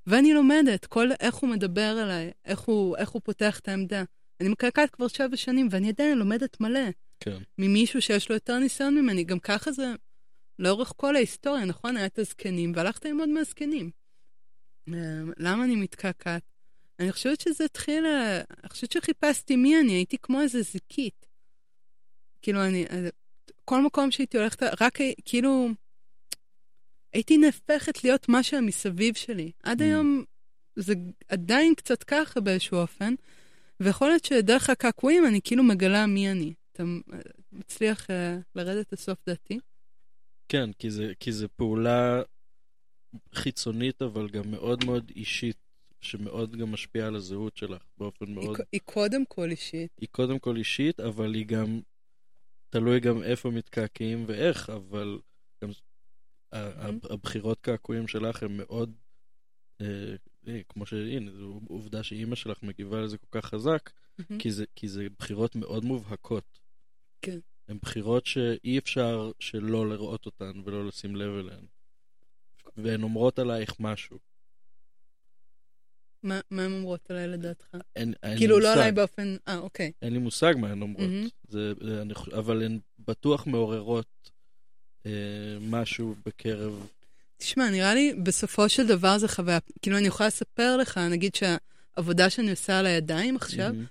ואני 0.07 0.33
לומדת 0.33 0.85
כל, 0.85 1.09
איך 1.19 1.35
הוא 1.35 1.49
מדבר 1.49 2.03
אליי, 2.03 2.31
איך 2.45 2.59
הוא, 2.59 2.97
איך 2.97 3.09
הוא 3.09 3.21
פותח 3.25 3.59
את 3.59 3.67
העמדה. 3.67 4.03
אני 4.41 4.49
מקעקעת 4.49 4.89
כבר 4.89 5.07
שבע 5.07 5.37
שנים, 5.37 5.67
ואני 5.71 5.89
עדיין 5.89 6.17
לומדת 6.17 6.61
מלא. 6.61 6.89
כן. 7.19 7.37
ממישהו 7.57 8.01
שיש 8.01 8.29
לו 8.29 8.35
יותר 8.35 8.59
ניסיון 8.59 8.95
ממני, 8.95 9.23
גם 9.23 9.39
ככה 9.39 9.71
זה 9.71 9.93
לאורך 10.59 10.93
כל 10.97 11.15
ההיסטוריה, 11.15 11.65
נכון? 11.65 11.97
היה 11.97 12.05
את 12.05 12.19
הזקנים, 12.19 12.71
והלכת 12.75 13.05
ללמוד 13.05 13.29
מהזקנים. 13.29 13.91
אה, 14.93 14.93
למה 15.37 15.63
אני 15.63 15.75
מתקעקעת? 15.75 16.43
אני 16.99 17.11
חושבת 17.11 17.41
שזה 17.41 17.65
התחיל, 17.65 18.05
אה, 18.05 18.37
אני 18.37 18.69
חושבת 18.69 18.91
שחיפשתי 18.91 19.55
מי 19.55 19.79
אני, 19.79 19.91
הייתי 19.91 20.17
כמו 20.17 20.41
איזה 20.41 20.61
זיקית. 20.61 21.25
כאילו, 22.41 22.65
אני, 22.65 22.85
אה, 22.85 23.09
כל 23.65 23.81
מקום 23.81 24.11
שהייתי 24.11 24.37
הולכת, 24.37 24.63
רק 24.81 24.99
כאילו, 25.25 25.69
הייתי 27.13 27.37
נהפכת 27.37 28.03
להיות 28.03 28.29
מה 28.29 28.43
שמסביב 28.43 29.15
שלי. 29.15 29.51
עד 29.63 29.81
Mm. 29.81 29.83
היום 29.83 30.23
זה 30.75 30.93
עדיין 31.27 31.75
קצת 31.75 32.03
ככה 32.03 32.39
באיזשהו 32.39 32.77
אופן, 32.77 33.13
ויכול 33.79 34.07
להיות 34.07 34.25
שדרך 34.25 34.69
הקעקועים 34.69 35.25
אני 35.25 35.39
כאילו 35.43 35.63
מגלה 35.63 36.05
מי 36.05 36.31
אני. 36.31 36.53
אתה 36.71 36.83
מצליח 37.51 38.07
uh, 38.09 38.13
לרדת 38.55 38.93
לסוף 38.93 39.17
דעתי? 39.27 39.59
כן, 40.49 40.69
כי 40.79 40.91
זה, 40.91 41.11
כי 41.19 41.31
זה 41.31 41.47
פעולה 41.47 42.21
חיצונית, 43.35 44.01
אבל 44.01 44.29
גם 44.29 44.51
מאוד 44.51 44.85
מאוד 44.85 45.11
אישית, 45.15 45.57
שמאוד 46.01 46.55
גם 46.55 46.71
משפיעה 46.71 47.07
על 47.07 47.15
הזהות 47.15 47.57
שלך 47.57 47.81
באופן 47.97 48.25
היא, 48.27 48.35
מאוד... 48.35 48.57
ק- 48.57 48.63
היא 48.71 48.81
קודם 48.85 49.25
כל 49.25 49.49
אישית. 49.49 49.91
היא 50.01 50.07
קודם 50.11 50.39
כל 50.39 50.57
אישית, 50.57 50.99
אבל 50.99 51.33
היא 51.33 51.45
גם... 51.45 51.79
תלוי 52.69 52.99
גם 52.99 53.23
איפה 53.23 53.49
מתקעקעים 53.49 54.23
ואיך, 54.27 54.69
אבל 54.69 55.19
גם. 55.63 55.69
הבחירות 57.09 57.61
קעקועים 57.61 58.07
שלך 58.07 58.43
הן 58.43 58.57
מאוד... 58.57 58.93
אה, 59.81 60.15
אה, 60.47 60.61
כמו 60.69 60.85
שהנה, 60.85 61.31
זו 61.31 61.59
עובדה 61.67 62.03
שאימא 62.03 62.35
שלך 62.35 62.63
מגיבה 62.63 63.01
לזה 63.01 63.17
כל 63.17 63.39
כך 63.41 63.45
חזק. 63.45 63.89
כי 64.39 64.51
זה, 64.51 64.65
כי 64.75 64.87
זה 64.87 65.07
בחירות 65.19 65.55
מאוד 65.55 65.85
מובהקות. 65.85 66.59
כן. 67.21 67.39
הן 67.67 67.77
בחירות 67.81 68.25
שאי 68.25 68.77
אפשר 68.77 69.31
שלא 69.39 69.89
לראות 69.89 70.25
אותן 70.25 70.51
ולא 70.65 70.87
לשים 70.87 71.15
לב 71.15 71.37
אליהן. 71.37 71.65
והן 72.77 73.03
אומרות 73.03 73.39
עלייך 73.39 73.79
משהו. 73.79 74.19
מה, 76.23 76.39
מה 76.51 76.63
הן 76.63 76.71
אומרות 76.71 77.11
עליי 77.11 77.27
לדעתך? 77.27 77.77
אין, 77.95 78.13
אין 78.23 78.37
כאילו 78.37 78.59
לא. 78.59 78.73
עליי 78.73 78.91
באופן... 78.91 79.35
אה, 79.47 79.57
אוקיי. 79.57 79.91
אין 80.01 80.13
לי 80.13 80.19
מושג 80.19 80.53
מה 80.57 80.71
הן 80.71 80.81
אומרות. 80.81 81.09
מהמם. 81.09 81.27
זה, 81.47 81.73
זה, 81.81 82.01
אני, 82.01 82.13
אבל 82.37 82.63
הן 82.63 82.79
בטוח 82.99 83.47
מעוררות 83.47 84.31
משהו 85.61 86.15
בקרב... 86.25 86.87
תשמע, 87.37 87.69
נראה 87.69 87.93
לי 87.93 88.13
בסופו 88.23 88.69
של 88.69 88.87
דבר 88.87 89.17
זה 89.17 89.27
חוויה, 89.27 89.59
כאילו 89.81 89.97
אני 89.97 90.07
יכולה 90.07 90.27
לספר 90.27 90.77
לך, 90.77 90.97
נגיד 90.97 91.35
שהעבודה 91.35 92.29
שאני 92.29 92.51
עושה 92.51 92.79
על 92.79 92.85
הידיים 92.85 93.35
עכשיו, 93.35 93.73
מהמם. 93.73 93.85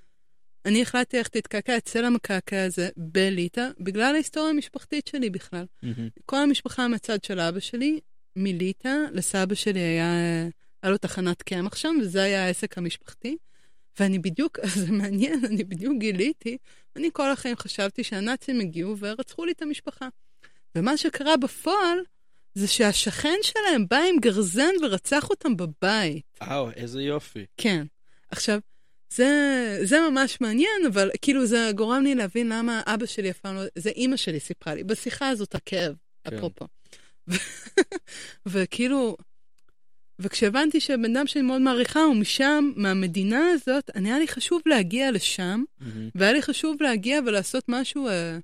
אני 0.64 0.82
החלטתי 0.82 1.16
ללכת 1.16 1.34
להתקעקע 1.34 1.76
אצל 1.76 2.04
המקעקע 2.04 2.64
הזה 2.64 2.88
בליטא, 2.96 3.68
בגלל 3.80 4.14
ההיסטוריה 4.14 4.50
המשפחתית 4.50 5.06
שלי 5.06 5.30
בכלל. 5.30 5.64
מהמם. 5.82 6.08
כל 6.26 6.36
המשפחה 6.36 6.88
מהצד 6.88 7.24
של 7.24 7.40
אבא 7.40 7.60
שלי, 7.60 8.00
מליטא, 8.36 8.96
לסבא 9.12 9.54
שלי 9.54 9.80
היה, 9.80 10.12
היה 10.82 10.90
לו 10.92 10.98
תחנת 10.98 11.42
קמח 11.42 11.76
שם, 11.76 11.96
וזה 12.00 12.22
היה 12.22 12.46
העסק 12.46 12.78
המשפחתי. 12.78 13.36
ואני 14.00 14.18
בדיוק, 14.18 14.58
זה 14.80 14.92
מעניין, 14.92 15.44
אני 15.44 15.64
בדיוק 15.64 15.98
גיליתי, 15.98 16.56
אני 16.96 17.08
כל 17.12 17.30
החיים 17.30 17.56
חשבתי 17.56 18.04
שהנאצים 18.04 18.60
הגיעו 18.60 18.98
ורצחו 18.98 19.44
לי 19.44 19.52
את 19.52 19.62
המשפחה. 19.62 20.08
ומה 20.74 20.96
שקרה 20.96 21.36
בפועל, 21.36 21.98
זה 22.54 22.68
שהשכן 22.68 23.38
שלהם 23.42 23.86
בא 23.90 23.98
עם 24.08 24.20
גרזן 24.20 24.72
ורצח 24.82 25.30
אותם 25.30 25.56
בבית. 25.56 26.38
וואו, 26.42 26.70
איזה 26.70 27.02
יופי. 27.02 27.44
כן. 27.56 27.86
עכשיו, 28.30 28.58
זה, 29.14 29.78
זה 29.82 30.00
ממש 30.10 30.40
מעניין, 30.40 30.86
אבל 30.92 31.10
כאילו 31.22 31.46
זה 31.46 31.70
גורם 31.74 32.02
לי 32.02 32.14
להבין 32.14 32.48
למה 32.48 32.82
אבא 32.86 33.06
שלי 33.06 33.30
אף 33.30 33.38
פעם 33.38 33.56
לא... 33.56 33.62
זה 33.78 33.90
אימא 33.90 34.16
שלי 34.16 34.40
סיפרה 34.40 34.74
לי, 34.74 34.84
בשיחה 34.84 35.28
הזאת 35.28 35.54
הכאב, 35.54 35.94
כן. 36.24 36.36
אפרופו. 36.36 36.66
וכאילו, 38.46 39.16
וכשהבנתי 40.18 40.80
שהבן 40.80 41.16
אדם 41.16 41.26
שאני 41.26 41.44
מאוד 41.44 41.60
מעריכה 41.60 42.00
הוא 42.00 42.16
משם, 42.16 42.70
מהמדינה 42.76 43.50
הזאת, 43.50 43.90
אני 43.94 44.08
היה 44.08 44.18
לי 44.18 44.28
חשוב 44.28 44.62
להגיע 44.66 45.10
לשם, 45.10 45.64
מהמם. 45.80 46.08
והיה 46.14 46.32
לי 46.32 46.42
חשוב 46.42 46.76
להגיע 46.82 47.20
ולעשות 47.26 47.64
משהו, 47.68 48.08
אה, 48.08 48.38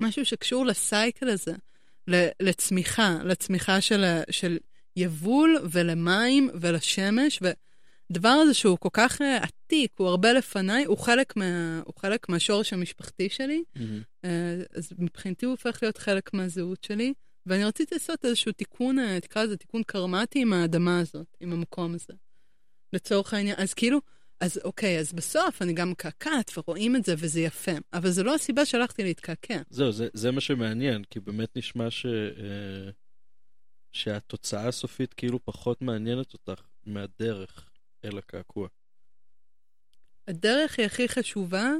משהו 0.00 0.24
שקשור 0.24 0.66
לסייקל 0.66 1.28
הזה, 1.28 1.52
לצמיחה, 2.40 3.18
לצמיחה 3.24 3.80
של, 3.80 4.04
של 4.30 4.58
יבול 4.96 5.56
ולמים 5.70 6.50
ולשמש, 6.60 7.40
ודבר 7.42 8.28
הזה 8.28 8.54
שהוא 8.54 8.78
כל 8.78 8.88
כך 8.92 9.22
אה, 9.22 9.36
עתיק, 9.36 9.92
הוא 9.96 10.08
הרבה 10.08 10.32
לפניי, 10.32 10.84
הוא 10.84 10.98
חלק, 10.98 11.36
מה, 11.36 11.80
הוא 11.84 11.94
חלק 11.98 12.28
מהשורש 12.28 12.72
המשפחתי 12.72 13.28
שלי, 13.28 13.64
מהמם. 13.76 14.02
אה, 14.24 14.56
אז 14.74 14.92
מבחינתי 14.98 15.46
הוא 15.46 15.50
הופך 15.50 15.78
להיות 15.82 15.98
חלק 15.98 16.34
מהזהות 16.34 16.84
שלי, 16.84 17.12
ואני 17.46 17.64
רציתי 17.64 17.94
לעשות 17.94 18.24
איזשהו 18.24 18.52
תיקון, 18.52 18.98
אה, 18.98 19.20
תקרא 19.20 19.44
לזה 19.44 19.56
תיקון 19.56 19.82
קרמטי 19.82 20.40
עם 20.42 20.52
האדמה 20.52 20.98
הזאת, 21.00 21.36
עם 21.40 21.52
המקום 21.52 21.94
הזה. 21.94 22.12
לצורך 22.92 23.34
העניין, 23.34 23.56
אז 23.58 23.74
כאילו, 23.74 24.00
אז 24.40 24.60
אוקיי, 24.64 24.98
אז 24.98 25.12
בסוף 25.12 25.62
אני 25.62 25.72
גם 25.72 25.90
מקעקעת 25.90 26.50
ורואים 26.56 26.96
את 26.96 27.04
זה 27.04 27.14
וזה 27.18 27.40
יפה, 27.40 27.72
אבל 27.92 28.10
זו 28.10 28.24
לא 28.24 28.34
הסיבה 28.34 28.64
שהלכתי 28.64 29.02
להתקעקע. 29.02 29.62
זהו, 29.70 29.92
זה, 29.92 30.08
זה 30.12 30.30
מה 30.30 30.40
שמעניין, 30.40 31.04
כי 31.04 31.20
באמת 31.20 31.56
נשמע 31.56 31.90
ש, 31.90 32.06
אה, 32.06 32.90
שהתוצאה 33.92 34.68
הסופית 34.68 35.14
כאילו 35.14 35.44
פחות 35.44 35.82
מעניינת 35.82 36.32
אותך 36.32 36.62
מהדרך 36.86 37.70
אל 38.04 38.18
הקעקוע. 38.18 38.68
הדרך 40.28 40.78
היא 40.78 40.86
הכי 40.86 41.08
חשובה 41.08 41.72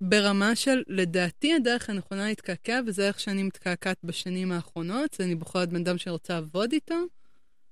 ברמה 0.00 0.56
של, 0.56 0.82
לדעתי 0.88 1.54
הדרך 1.54 1.90
הנכונה 1.90 2.28
להתקעקע, 2.28 2.80
וזה 2.86 3.08
איך 3.08 3.20
שאני 3.20 3.42
מתקעקעת 3.42 3.98
בשנים 4.04 4.52
האחרונות, 4.52 5.14
זה 5.14 5.24
אני 5.24 5.34
בוחרת 5.34 5.68
בן 5.68 5.80
אדם 5.80 5.98
שאני 5.98 6.12
רוצה 6.12 6.34
לעבוד 6.34 6.72
איתו, 6.72 6.94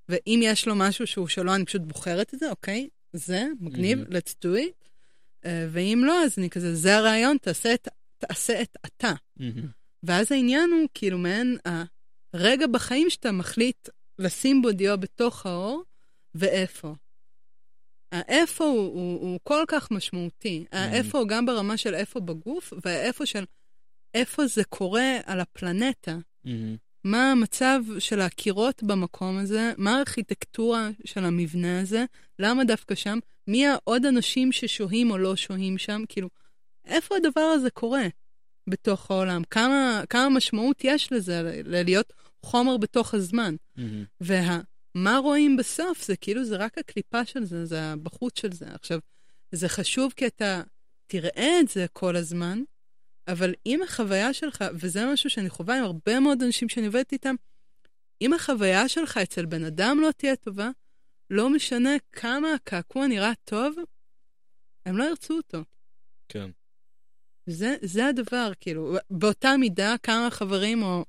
ואם 0.09 0.41
יש 0.43 0.69
לו 0.69 0.75
משהו 0.77 1.07
שהוא 1.07 1.29
שלו, 1.29 1.55
אני 1.55 1.65
פשוט 1.65 1.83
בוחרת 1.83 2.35
את 2.35 2.39
זה, 2.39 2.51
אוקיי? 2.51 2.89
זה, 3.15 3.47
מגניב, 3.61 3.99
מהמם. 3.99 4.13
let's 4.13 4.35
do 4.45 4.59
it. 4.59 4.89
Uh, 5.45 5.47
ואם 5.71 6.03
לא, 6.07 6.25
אז 6.25 6.39
אני 6.39 6.51
כזה, 6.51 6.75
זה 6.75 6.97
הרעיון, 6.97 7.37
תעשה 7.37 7.75
את, 7.75 7.89
תעשה 8.19 8.63
את 8.63 8.77
אתה. 8.87 9.13
מהמם. 9.37 9.69
ואז 10.03 10.33
העניין 10.33 10.71
הוא 10.71 10.89
כאילו 10.95 11.19
מעין 11.19 11.59
הרגע 12.35 12.67
בחיים 12.67 13.11
שאתה 13.11 13.33
מחליט 13.33 13.89
לשים 14.19 14.63
בו 14.63 14.73
דיו 14.73 14.99
בתוך 15.01 15.47
האור, 15.47 15.83
ואיפה. 16.35 16.95
האיפה 18.13 18.65
הוא, 18.65 18.79
הוא, 18.79 19.21
הוא 19.21 19.41
כל 19.43 19.65
כך 19.69 19.91
משמעותי. 19.91 20.65
האיפה 20.73 21.19
הוא 21.19 21.29
גם 21.29 21.47
ברמה 21.47 21.77
של 21.77 21.95
איפה 21.95 22.21
בגוף, 22.21 22.73
והאיפה 22.85 23.27
של 23.27 23.45
איפה 24.15 24.47
זה 24.47 24.65
קורה 24.65 25.19
על 25.25 25.41
הפלנטה. 25.41 26.19
מהמם. 26.45 26.77
מה 27.05 27.33
המצב 27.33 27.81
של 27.99 28.21
הקירות 28.21 28.83
במקום 28.83 29.39
הזה, 29.39 29.73
מה 29.77 29.97
הארכיטקטורה 29.97 30.91
של 31.05 31.25
המבנה 31.25 31.81
הזה, 31.81 32.05
למה 32.39 32.65
דווקא 32.65 32.95
שם, 32.95 33.19
מי 33.47 33.67
העוד 33.67 34.07
אנשים 34.07 34.53
ששוהים 34.53 35.11
או 35.11 35.19
לא 35.19 35.37
שוהים 35.37 35.79
שם, 35.79 36.03
כאילו, 36.09 36.29
איפה 36.85 37.17
הדבר 37.17 37.41
הזה 37.41 37.71
קורה 37.71 38.07
בתוך 38.69 39.11
העולם? 39.11 39.43
כמה, 39.51 40.03
כמה 40.09 40.29
משמעות 40.29 40.81
יש 40.85 41.13
לזה, 41.13 41.61
להיות 41.65 42.13
חומר 42.43 42.77
בתוך 42.77 43.15
הזמן? 43.15 43.55
מהמם. 43.77 44.05
ומה 44.21 45.19
רואים 45.19 45.57
בסוף, 45.57 46.07
זה 46.07 46.17
כאילו, 46.17 46.45
זה 46.45 46.57
רק 46.57 46.79
הקליפה 46.79 47.25
של 47.25 47.45
זה, 47.45 47.65
זה 47.65 47.83
הבחוץ 47.83 48.41
של 48.41 48.53
זה. 48.53 48.67
עכשיו, 48.75 48.99
זה 49.53 49.69
חשוב 49.69 50.13
כי 50.17 50.27
אתה 50.27 50.63
תראה 51.07 51.61
את 51.61 51.69
זה 51.69 51.87
כל 51.93 52.17
הזמן, 52.17 52.63
אבל 53.29 53.55
אם 53.67 53.83
החוויה 53.83 54.33
שלך, 54.35 54.65
וזה 54.75 55.07
משהו 55.13 55.31
שאני 55.31 55.49
חווה 55.51 55.79
עם 55.79 55.85
הרבה 55.85 56.21
מאוד 56.21 56.43
אנשים 56.43 56.69
שאני 56.69 56.87
עובדת 56.87 57.13
איתם, 57.13 57.35
אם 58.23 58.33
החוויה 58.33 58.89
שלך 58.89 59.17
אצל 59.19 59.47
בן 59.47 59.65
אדם 59.65 59.99
לא 60.01 60.11
תהיה 60.17 60.37
טובה, 60.37 60.71
לא 61.31 61.51
משנה 61.51 61.91
כמה 62.13 62.55
הקעקוע 62.55 63.07
נראה 63.07 63.33
טוב, 63.45 63.77
הם 64.87 64.97
לא 64.97 65.05
ירצו 65.05 65.37
אותו. 65.37 65.65
כן. 66.29 66.51
זה, 67.47 67.77
זה 67.83 68.07
הדבר, 68.07 68.53
כאילו, 68.61 68.97
באותה 69.11 69.57
מידה, 69.57 69.95
כמה 70.03 70.29
חברים 70.31 70.83
או, 70.83 71.05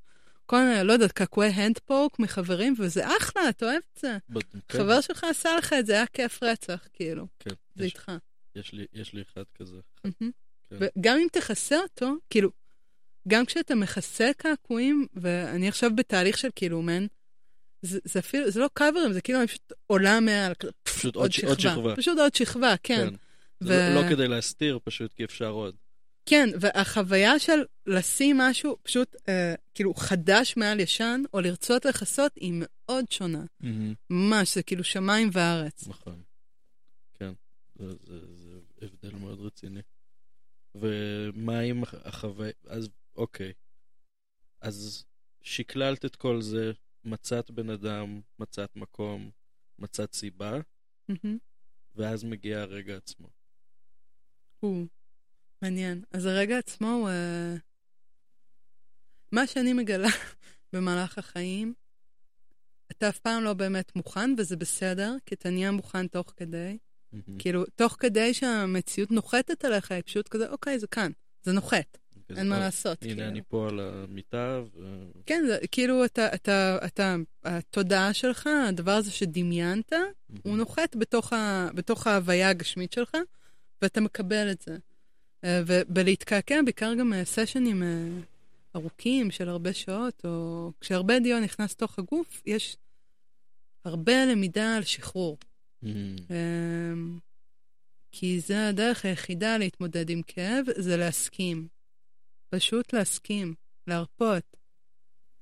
כל 0.45 0.59
מיני, 0.61 0.84
לא 0.88 0.93
יודעת, 0.93 1.11
קעקועי 1.11 1.49
הנדפוק 1.49 2.20
מחברים, 2.20 2.74
וזה 2.80 3.07
אחלה, 3.18 3.49
אתה 3.49 3.66
אוהב 3.66 3.82
את 3.93 3.99
זה. 4.01 4.18
ב- 4.30 4.39
כן, 4.39 4.59
חבר 4.78 5.01
שלך 5.01 5.24
עשה 5.24 5.55
לך 5.57 5.74
את 5.80 5.86
זה, 5.86 5.93
היה 5.93 6.05
כיף 6.07 6.43
רצח, 6.43 6.88
כאילו, 6.93 7.28
כן, 7.39 7.49
זה 7.76 7.86
יש- 7.86 7.91
איתך. 7.91 8.11
יש 8.55 8.74
לי- 8.74 8.86
יש 8.93 9.13
לי 9.13 9.22
אחד 9.22 9.43
כזה. 9.55 9.78
מהמם. 10.05 10.32
כן. 10.70 10.76
וגם 10.97 11.18
אם 11.18 11.28
תכסה 11.32 11.76
אותו, 11.80 12.13
כאילו, 12.30 12.49
גם 13.28 13.45
כשאתה 13.45 13.76
מכסה 13.76 14.32
קעקועים, 14.38 15.07
ואני 15.13 15.68
עכשיו 15.68 15.91
בתהליך 15.95 16.38
של 16.38 16.47
כאילו, 16.55 16.82
מן, 16.82 17.05
זה, 17.82 17.99
זה 18.03 18.20
אפילו, 18.20 18.51
זה 18.51 18.59
לא 18.59 18.70
קאברים, 18.74 19.13
זה 19.13 19.22
כאילו 19.22 19.39
אני 19.39 19.47
פשוט 19.47 19.74
עולה 19.88 20.20
מעל, 20.20 20.53
פפפ, 20.53 20.72
פשוט 20.97 21.16
עוד 21.16 21.32
ש- 21.32 21.43
עוד 21.43 21.59
שכבה. 21.59 21.95
פשוט 21.95 22.18
עוד 22.20 22.36
שכבה, 22.36 22.76
כן. 22.84 23.07
כן. 23.09 23.16
ו- 23.61 23.68
זה 23.68 23.91
לא- 23.95 24.01
לא 24.01 24.09
כדי 24.09 24.28
להסתיר, 24.28 24.80
פשוט 24.84 25.13
כי 25.13 25.24
אפשר 25.24 25.49
עוד. 25.49 25.76
כן, 26.26 26.49
והחוויה 26.59 27.39
של 27.39 27.59
לשים 27.86 28.38
משהו 28.38 28.78
פשוט 28.84 29.16
אה, 29.30 29.55
כאילו 29.74 29.93
חדש 29.93 30.57
מעל 30.57 30.80
ישן, 30.80 31.22
או 31.34 31.41
לרצות 31.41 31.86
לכסות, 31.86 32.32
היא 32.36 32.53
מאוד 32.55 33.05
שונה. 33.11 33.43
ממש, 34.09 34.55
זה 34.55 34.63
כאילו 34.63 34.84
שמיים 34.84 35.30
וארץ. 35.34 35.88
נכון. 35.88 36.22
כן, 37.20 37.32
זה, 37.76 37.86
זה, 37.89 38.20
זה 38.36 38.51
הבדל 38.82 39.16
מאוד 39.20 39.39
רציני. 39.41 39.80
ומה 40.80 41.59
עם 41.59 41.84
הח- 41.84 41.93
החוויה, 41.93 42.51
אז 42.67 42.89
אוקיי. 43.15 43.53
אז 44.61 45.05
שקללת 45.41 46.05
את 46.05 46.15
כל 46.15 46.41
זה, 46.41 46.71
מצאת 47.03 47.51
בן 47.51 47.69
אדם, 47.69 48.21
מצאת 48.39 48.76
מקום, 48.76 49.32
מצאת 49.80 50.13
סיבה. 50.13 50.59
ואז 51.95 52.23
מגיע 52.23 52.61
הרגע 52.61 52.97
עצמו. 52.97 53.28
הוא 54.59 54.86
מעניין. 55.61 56.03
אז 56.11 56.26
הרגע 56.26 56.57
עצמו 56.57 56.88
הוא... 56.88 57.09
אה, 57.09 57.55
מה 59.32 59.47
שאני 59.47 59.73
מגלה 59.73 60.07
במהלך 60.73 61.17
החיים, 61.17 61.73
אתה 62.91 63.09
אף 63.09 63.19
פעם 63.19 63.43
לא 63.43 63.53
באמת 63.53 63.95
מוכן, 63.95 64.30
וזה 64.38 64.57
בסדר, 64.57 65.15
כי 65.26 65.36
אתה 65.36 65.49
נהיה 65.49 65.71
מוכן 65.71 66.07
תוך 66.07 66.34
כדי. 66.38 66.78
מהמם. 67.13 67.37
כאילו, 67.39 67.63
תוך 67.75 67.97
כדי 67.99 68.33
שהמציאות 68.33 69.11
נוחתת 69.11 69.65
עליך, 69.65 69.91
היא 69.91 70.01
פשוט 70.05 70.27
כזה, 70.27 70.49
אוקיי, 70.49 70.79
זה 70.79 70.87
כאן, 70.87 71.11
זה 71.43 71.51
נוחת, 71.51 71.97
אין 72.37 72.49
מה 72.49 72.55
"אוי, 72.55 72.63
לעשות. 72.63 73.03
הנה, 73.03 73.13
כאילו. 73.13 73.27
אני 73.27 73.41
פה 73.47 73.67
על 73.69 73.79
המיטה, 73.79 74.61
ו... 74.75 75.05
כן, 75.25 75.43
זה, 75.47 75.57
כאילו, 75.71 76.05
אתה, 76.05 76.33
אתה, 76.35 76.77
אתה, 76.85 77.15
התודעה 77.43 78.13
שלך, 78.13 78.49
הדבר 78.69 78.91
הזה 78.91 79.11
שדמיינת, 79.11 79.93
הוא 80.43 80.57
נוחת 80.57 80.95
בתוך, 80.95 81.33
ה, 81.33 81.69
בתוך 81.73 82.07
ההוויה 82.07 82.49
הגשמית 82.49 82.93
שלך, 82.93 83.17
ואתה 83.81 84.01
מקבל 84.01 84.51
את 84.51 84.61
זה. 84.61 84.77
אה, 85.43 85.61
ובלהתקעקע, 85.67 86.61
בעיקר 86.61 86.93
גם 86.93 87.13
אה, 87.13 87.25
סשנים 87.25 87.83
אה, 87.83 87.87
ארוכים 88.75 89.31
של 89.31 89.49
הרבה 89.49 89.73
שעות, 89.73 90.21
או 90.25 90.71
כשהרבה 90.81 91.19
דיו 91.19 91.39
נכנס 91.39 91.71
לתוך 91.71 91.99
הגוף, 91.99 92.41
יש 92.45 92.77
הרבה 93.85 94.25
למידה 94.25 94.75
על 94.75 94.83
שחרור. 94.83 95.37
מהמם. 95.86 96.15
אמ, 96.29 97.19
כי 98.11 98.39
זה 98.39 98.67
הדרך 98.67 99.05
היחידה 99.05 99.57
להתמודד 99.57 100.09
עם 100.09 100.21
כאב, 100.27 100.65
זה 100.77 100.97
להסכים. 100.97 101.67
פשוט 102.49 102.93
להסכים, 102.93 103.53
להרפות, 103.88 104.57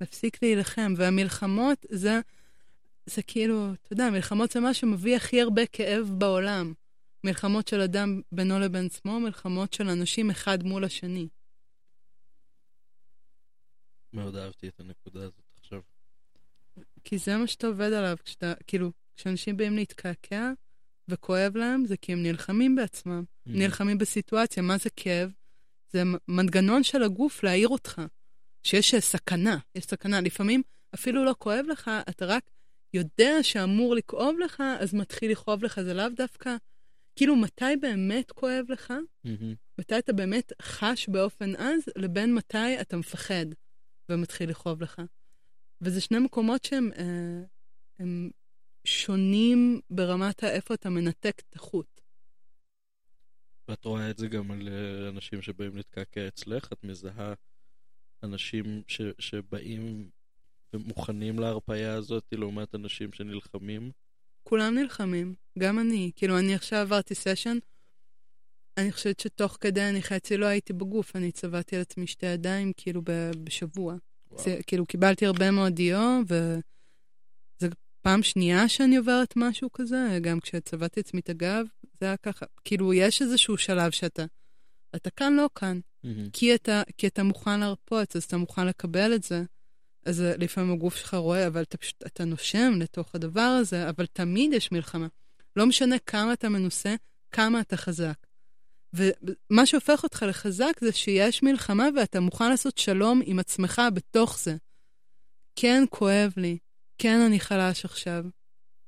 להפסיק 0.01 0.43
להילחם. 0.43 0.93
והמלחמות 0.97 1.85
זה, 1.89 2.19
זה 3.05 3.23
כאילו, 3.23 3.73
אתה 3.73 3.93
יודע, 3.93 4.09
מלחמות 4.09 4.51
זה 4.51 4.59
מה 4.59 4.73
שמביא 4.73 5.15
הכי 5.15 5.41
הרבה 5.41 5.65
כאב 5.65 6.09
בעולם. 6.17 6.73
מלחמות 7.23 7.67
של 7.67 7.81
אדם 7.81 8.21
בינו 8.31 8.59
לבין 8.59 8.85
עצמו, 8.85 9.19
מלחמות 9.19 9.73
של 9.73 9.89
אנשים 9.89 10.29
אחד 10.29 10.63
מול 10.63 10.83
השני. 10.83 11.27
מאוד 14.13 14.35
אהבתי 14.35 14.67
את 14.67 14.79
הנקודה 14.79 15.19
הזאת 15.19 15.43
עכשיו. 15.59 15.81
כי 17.03 17.17
זה 17.17 17.37
מה 17.37 17.47
שאתה 17.47 17.67
עובד 17.67 17.93
עליו, 17.93 18.17
כשאתה, 18.23 18.53
כאילו, 18.67 18.91
כשאנשים 19.17 19.57
באים 19.57 19.75
להתקעקע 19.75 20.51
וכואב 21.07 21.57
להם, 21.57 21.85
זה 21.85 21.97
כי 21.97 22.13
הם 22.13 22.23
נלחמים 22.23 22.75
בעצמם. 22.75 23.23
מהמם. 23.45 23.59
נלחמים 23.59 23.97
בסיטואציה. 23.97 24.63
מה 24.63 24.77
זה 24.77 24.89
כאב? 24.95 25.31
זה 25.89 26.03
מנגנון 26.27 26.83
של 26.83 27.03
הגוף 27.03 27.43
להעיר 27.43 27.67
אותך, 27.67 28.01
שיש 28.63 28.95
סכנה, 28.95 29.57
יש 29.75 29.85
סכנה. 29.85 30.21
לפעמים 30.21 30.61
אפילו 30.95 31.25
לא 31.25 31.35
כואב 31.39 31.65
לך, 31.67 31.91
אתה 32.09 32.25
רק 32.25 32.43
יודע 32.93 33.43
שאמור 33.43 33.95
לכאוב 33.95 34.39
לך, 34.39 34.63
אז 34.79 34.93
מתחיל 34.93 35.31
לכאוב 35.31 35.63
לך. 35.63 35.81
זה 35.81 35.93
לאו 35.93 36.09
דווקא, 36.09 36.55
כאילו, 37.15 37.35
מתי 37.35 37.75
באמת 37.81 38.31
כואב 38.31 38.65
לך? 38.69 38.93
מהמם. 39.23 39.55
מתי 39.79 39.99
אתה 39.99 40.13
באמת 40.13 40.53
חש 40.61 41.09
באופן 41.09 41.55
עז, 41.55 41.83
לבין 41.95 42.35
מתי 42.35 42.81
אתה 42.81 42.97
מפחד 42.97 43.45
ומתחיל 44.09 44.49
לכאוב 44.49 44.83
לך. 44.83 45.01
וזה 45.81 46.01
שני 46.01 46.19
מקומות 46.19 46.65
שהם 46.65 46.91
אה, 46.97 47.43
הם 47.99 48.29
שונים 48.85 49.81
ברמת 49.89 50.43
האיפה 50.43 50.73
אתה 50.73 50.89
מנתק 50.89 51.41
את 51.49 51.55
החוט. 51.55 52.01
ואת 53.67 53.85
רואה 53.85 54.09
את 54.09 54.17
זה 54.17 54.27
גם 54.27 54.51
על 54.51 54.69
אה, 54.69 55.09
אנשים 55.09 55.41
שבאים 55.41 55.75
להתקעקע 55.75 56.27
אצלך? 56.27 56.73
את 56.73 56.83
מזהה 56.83 57.33
אנשים 58.23 58.81
ש, 58.87 59.01
שבאים 59.19 60.09
ומוכנים 60.73 61.39
להרפאיה 61.39 61.93
הזאת 61.93 62.23
לעומת 62.31 62.75
אנשים 62.75 63.13
שנלחמים? 63.13 63.91
כולם 64.43 64.75
נלחמים, 64.77 65.35
גם 65.59 65.79
אני. 65.79 66.11
כאילו, 66.15 66.39
אני 66.39 66.55
עכשיו 66.55 66.79
עברתי 66.79 67.15
סשן, 67.15 67.57
אני 68.77 68.91
חושבת 68.91 69.19
שתוך 69.19 69.57
כדי 69.61 69.81
אני 69.81 70.01
חצי 70.01 70.37
לא 70.37 70.45
הייתי 70.45 70.73
בגוף, 70.73 71.15
אני 71.15 71.31
צבעתי 71.31 71.75
על 71.75 71.81
עצמי 71.81 72.07
שתי 72.07 72.25
ידיים, 72.25 72.71
כאילו, 72.77 73.01
בשבוע. 73.43 73.95
וואו. 74.31 74.43
זה, 74.43 74.59
כאילו, 74.67 74.85
קיבלתי 74.85 75.25
הרבה 75.25 75.51
מאוד 75.51 75.73
דיו, 75.73 76.21
וזו 76.27 76.59
פעם 78.03 78.23
שנייה 78.23 78.69
שאני 78.69 78.95
עוברת 78.97 79.33
משהו 79.35 79.71
כזה, 79.71 80.19
גם 80.21 80.39
כשצבעתי 80.39 80.99
עצמי 80.99 81.19
את 81.19 81.29
הגב, 81.29 81.65
זה 81.99 82.05
היה 82.05 82.17
ככה. 82.17 82.45
כאילו, 82.63 82.93
יש 82.93 83.21
איזשהו 83.21 83.57
שלב 83.57 83.91
שאתה, 83.91 84.25
אתה 84.95 85.09
כאן, 85.09 85.33
לא 85.33 85.49
כאן. 85.55 85.79
מהמם. 86.03 86.29
כי 86.33 86.55
אתה, 86.55 86.81
כי 86.97 87.07
אתה 87.07 87.23
מוכן 87.23 87.59
להרפות, 87.59 88.15
אז 88.15 88.23
אתה 88.23 88.37
מוכן 88.37 88.67
לקבל 88.67 89.15
את 89.15 89.23
זה. 89.23 89.43
אז 90.05 90.21
לפעמים 90.37 90.73
הגוף 90.73 90.95
שלך 90.95 91.13
רואה, 91.13 91.47
אבל 91.47 91.61
אתה 91.61 91.77
פשוט, 91.77 92.03
אתה 92.05 92.25
נושם 92.25 92.73
לתוך 92.79 93.15
הדבר 93.15 93.41
הזה, 93.41 93.89
אבל 93.89 94.05
תמיד 94.05 94.53
יש 94.53 94.71
מלחמה. 94.71 95.07
לא 95.55 95.65
משנה 95.65 95.95
כמה 95.99 96.33
אתה 96.33 96.49
מנוסה, 96.49 96.95
כמה 97.31 97.61
אתה 97.61 97.77
חזק. 97.77 98.17
ומה 98.93 99.65
שהופך 99.65 100.03
אותך 100.03 100.25
לחזק 100.29 100.73
זה 100.81 100.91
שיש 100.91 101.43
מלחמה 101.43 101.87
ואתה 101.95 102.19
מוכן 102.19 102.49
לעשות 102.49 102.77
שלום 102.77 103.21
עם 103.25 103.39
עצמך 103.39 103.81
בתוך 103.93 104.39
זה. 104.39 104.55
כן, 105.55 105.83
כואב 105.89 106.33
לי. 106.37 106.57
כן, 107.03 107.19
אני 107.19 107.39
חלש 107.39 107.85
עכשיו. 107.85 108.25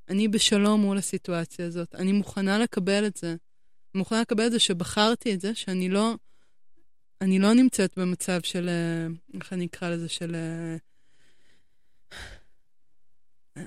אני 0.10 0.28
בשלום 0.28 0.82
מול 0.82 0.98
הסיטואציה 0.98 1.66
הזאת. 1.66 1.96
אני 1.96 2.12
מוכנה 2.12 2.60
לקבל 2.60 3.08
את 3.08 3.18
זה. 3.18 3.28
אני 3.30 4.00
מוכנה 4.00 4.22
לקבל 4.22 4.46
את 4.48 4.52
זה 4.52 4.60
שבחרתי 4.60 5.34
את 5.34 5.42
זה, 5.42 5.56
שאני 5.56 5.90
לא... 5.90 6.16
אני 7.22 7.40
לא 7.40 7.54
נמצאת 7.54 7.98
במצב 7.98 8.40
של, 8.44 8.70
אה, 8.70 9.08
איך 9.40 9.54
אני 9.54 9.66
אקרא 9.66 9.90
לזה, 9.90 10.10
של... 10.10 10.36
אה, 10.36 10.76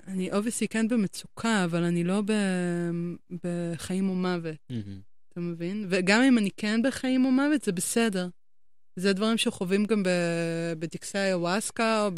אני 0.06 0.32
אובייסי 0.32 0.68
כן 0.68 0.88
במצוקה, 0.88 1.64
אבל 1.64 1.84
אני 1.84 2.04
לא 2.04 2.22
ב, 2.26 2.32
בחיים 3.44 4.10
ומוות, 4.10 4.56
מהמם. 4.70 5.00
אתה 5.28 5.40
מבין? 5.40 5.86
וגם 5.88 6.22
אם 6.22 6.38
אני 6.38 6.50
כן 6.56 6.82
בחיים 6.82 7.26
ומוות, 7.26 7.62
זה 7.62 7.72
בסדר. 7.72 8.28
זה 8.96 9.12
דברים 9.12 9.38
שחווים 9.38 9.84
גם 9.84 10.02
ב- 10.02 10.72
בטקסי 10.78 11.18
איוואסקה 11.18 12.04
או 12.04 12.10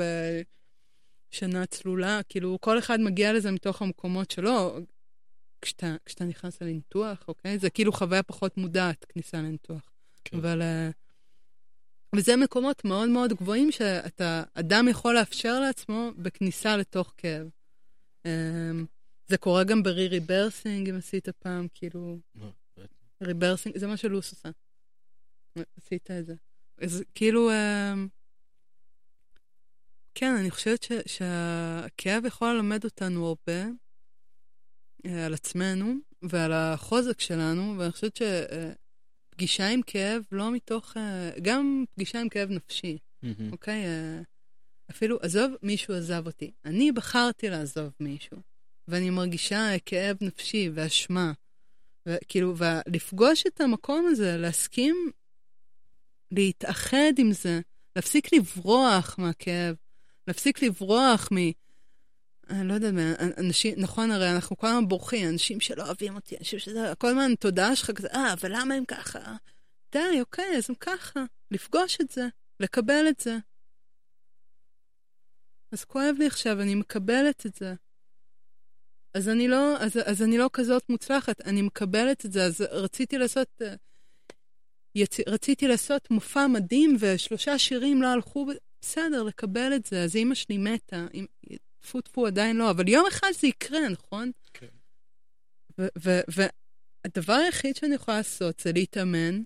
בשנה 1.32 1.66
צלולה, 1.66 2.20
כאילו, 2.28 2.58
כל 2.60 2.78
אחד 2.78 3.00
מגיע 3.00 3.32
לזה 3.32 3.50
מתוך 3.50 3.82
המקומות 3.82 4.30
שלו. 4.30 4.78
כשאתה, 5.62 5.96
כשאתה 6.06 6.24
נכנס 6.24 6.62
לניתוח, 6.62 7.24
אוקיי? 7.28 7.58
זה 7.58 7.70
כאילו 7.70 7.92
חוויה 7.92 8.22
פחות 8.22 8.56
מודעת, 8.56 9.04
כניסה 9.08 9.38
לניתוח. 9.38 9.90
כן. 10.24 10.36
אבל... 10.36 10.62
אה, 10.62 10.90
וזה 12.16 12.36
מקומות 12.36 12.84
מאוד 12.84 13.08
מאוד 13.08 13.32
גבוהים 13.32 13.72
שאתה, 13.72 14.42
אדם 14.54 14.88
יכול 14.88 15.14
לאפשר 15.14 15.60
לעצמו 15.60 16.10
בכניסה 16.16 16.76
לתוך 16.76 17.14
כאב. 17.16 17.48
אמ, 18.24 18.86
זה 19.28 19.36
קורה 19.36 19.64
גם 19.64 19.82
ב 19.82 19.89
re-rebirthing, 19.89 20.88
אם 20.88 20.96
עשית 20.96 21.28
פעם, 21.28 21.66
כאילו, 21.74 22.18
לא. 22.34 22.46
rebirthing, 23.22 23.78
זה 23.78 23.86
מה 23.86 23.96
שלוס 23.96 24.30
עושה. 24.32 24.48
עשית 25.76 26.10
את 26.10 26.26
זה. 26.26 26.34
אז 26.78 27.04
כאילו, 27.14 27.50
אמ, 27.50 28.08
כן, 30.14 30.34
אני 30.40 30.50
חושבת 30.50 30.82
ש, 30.82 30.92
שהכאב 31.06 32.24
יכול 32.24 32.48
ללמד 32.48 32.84
אותנו 32.84 33.26
הרבה 33.26 33.66
אה, 35.06 35.26
על 35.26 35.34
עצמנו 35.34 35.94
ועל 36.22 36.52
החוזק 36.52 37.20
שלנו, 37.20 37.74
ואני 37.78 37.92
חושבת 37.92 38.20
שפגישה 39.32 39.68
עם 39.68 39.80
כאב 39.86 40.22
לא 40.32 40.50
מתוך, 40.50 40.96
אה, 40.96 41.30
גם 41.42 41.84
פגישה 41.94 42.20
עם 42.20 42.28
כאב 42.28 42.50
נפשי, 42.50 42.98
מהמם. 43.22 43.52
אוקיי? 43.52 43.84
אה, 43.86 44.20
אפילו, 44.90 45.18
עזוב, 45.22 45.52
מישהו 45.62 45.94
עזב 45.94 46.26
אותי. 46.26 46.50
אני 46.64 46.92
בחרתי 46.92 47.50
לעזוב 47.50 47.90
מישהו, 48.00 48.36
ואני 48.88 49.10
מרגישה 49.10 49.74
כאב 49.86 50.16
נפשי 50.20 50.70
ואשמה. 50.74 51.32
וכאילו, 52.06 52.54
ולפגוש 52.56 53.46
את 53.46 53.60
המקום 53.60 54.06
הזה, 54.10 54.36
להסכים 54.36 55.10
להתאחד 56.30 57.12
עם 57.18 57.32
זה, 57.32 57.60
להפסיק 57.96 58.32
לברוח 58.32 59.18
מהכאב, 59.18 59.74
להפסיק 60.30 60.62
לברוח 60.62 61.28
מ... 61.32 61.36
אני 62.50 62.68
לא 62.68 62.74
יודעת, 62.74 62.94
אנשים, 63.38 63.74
נכון, 63.76 64.10
הרי 64.10 64.32
אנחנו 64.32 64.56
כל 64.56 64.66
הזמן 64.66 64.88
בורחים, 64.88 65.28
אנשים 65.28 65.60
שלא 65.60 65.84
אוהבים 65.84 66.14
אותי, 66.14 66.36
אנשים 66.38 66.58
שזה, 66.58 66.92
כל 66.98 67.08
הזמן 67.08 67.34
תודעה 67.34 67.76
שלך 67.76 67.90
כזה, 67.90 68.08
אה, 68.14 68.32
אבל 68.32 68.50
למה 68.52 68.74
הם 68.74 68.84
ככה? 68.84 69.18
די, 69.92 70.20
אוקיי, 70.20 70.56
אז 70.56 70.70
הם 70.70 70.74
ככה. 70.80 71.24
לפגוש 71.50 71.98
את 72.00 72.10
זה, 72.10 72.28
לקבל 72.60 73.06
את 73.08 73.20
זה. 73.20 73.36
אז 75.72 75.84
כואב 75.84 76.14
לי 76.18 76.26
עכשיו, 76.26 76.60
אני 76.60 76.74
מקבלת 76.74 77.46
את 77.46 77.54
זה. 77.54 77.74
אז 79.14 79.28
אני 79.28 79.48
לא, 79.48 79.76
אז, 79.76 79.98
אז 80.04 80.22
אני 80.22 80.38
לא 80.38 80.50
כזאת 80.52 80.88
מוצלחת, 80.88 81.40
אני 81.40 81.62
מקבלת 81.62 82.26
את 82.26 82.32
זה, 82.32 82.44
אז 82.44 82.60
רציתי 82.60 83.18
לעשות, 83.18 83.62
יצ... 84.94 85.20
רציתי 85.28 85.68
לעשות 85.68 86.10
מופע 86.10 86.46
מדהים 86.46 86.96
ושלושה 87.00 87.58
שירים 87.58 88.02
לא 88.02 88.08
הלכו, 88.08 88.46
בסדר, 88.80 89.22
לקבל 89.22 89.72
את 89.76 89.86
זה. 89.86 90.02
אז 90.04 90.16
אימא 90.16 90.34
שלי 90.34 90.58
מתה, 90.58 91.06
טפו 91.80 92.00
טפו 92.00 92.26
עדיין 92.26 92.56
לא, 92.56 92.70
אבל 92.70 92.88
יום 92.88 93.06
אחד 93.06 93.30
זה 93.40 93.46
יקרה, 93.46 93.88
נכון? 93.88 94.30
כן. 94.54 94.66
והדבר 96.28 97.32
היחיד 97.32 97.76
שאני 97.76 97.94
יכולה 97.94 98.16
לעשות 98.16 98.60
זה 98.60 98.72
להתאמן 98.72 99.42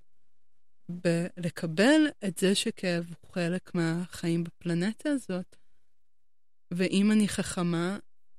בלקבל 0.88 2.06
את 2.24 2.38
זה 2.38 2.54
שכאב 2.54 3.14
הוא 3.20 3.32
חלק 3.32 3.74
מהחיים 3.74 4.44
בפלנטה 4.44 5.10
הזאת. 5.10 5.56
ואם 6.70 7.12
אני 7.12 7.28
חכמה, 7.28 7.98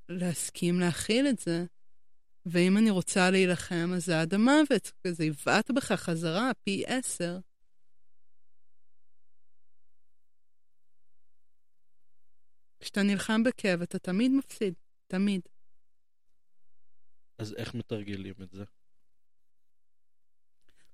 להסכים 0.10 0.80
להכיל 0.80 1.28
את 1.28 1.40
זה. 1.40 1.66
ואם 2.46 2.78
אני 2.78 2.90
רוצה 2.90 3.32
להילחם, 3.32 3.92
אז 3.96 4.06
זה 4.06 4.22
עד 4.22 4.34
המוות, 4.34 4.92
זה 5.08 5.26
יבעט 5.26 5.72
בך 5.72 5.92
חזרה 5.92 6.52
פי 6.64 6.84
עשר. 6.88 7.40
כשאתה 12.80 13.04
נלחם 13.04 13.44
בכאב, 13.44 13.82
אתה 13.82 14.00
תמיד 14.00 14.32
מפסיד, 14.32 14.74
תמיד. 15.08 15.42
אז 17.38 17.54
איך 17.58 17.74
מתרגלים 17.74 18.34
את 18.42 18.52
זה? 18.52 18.64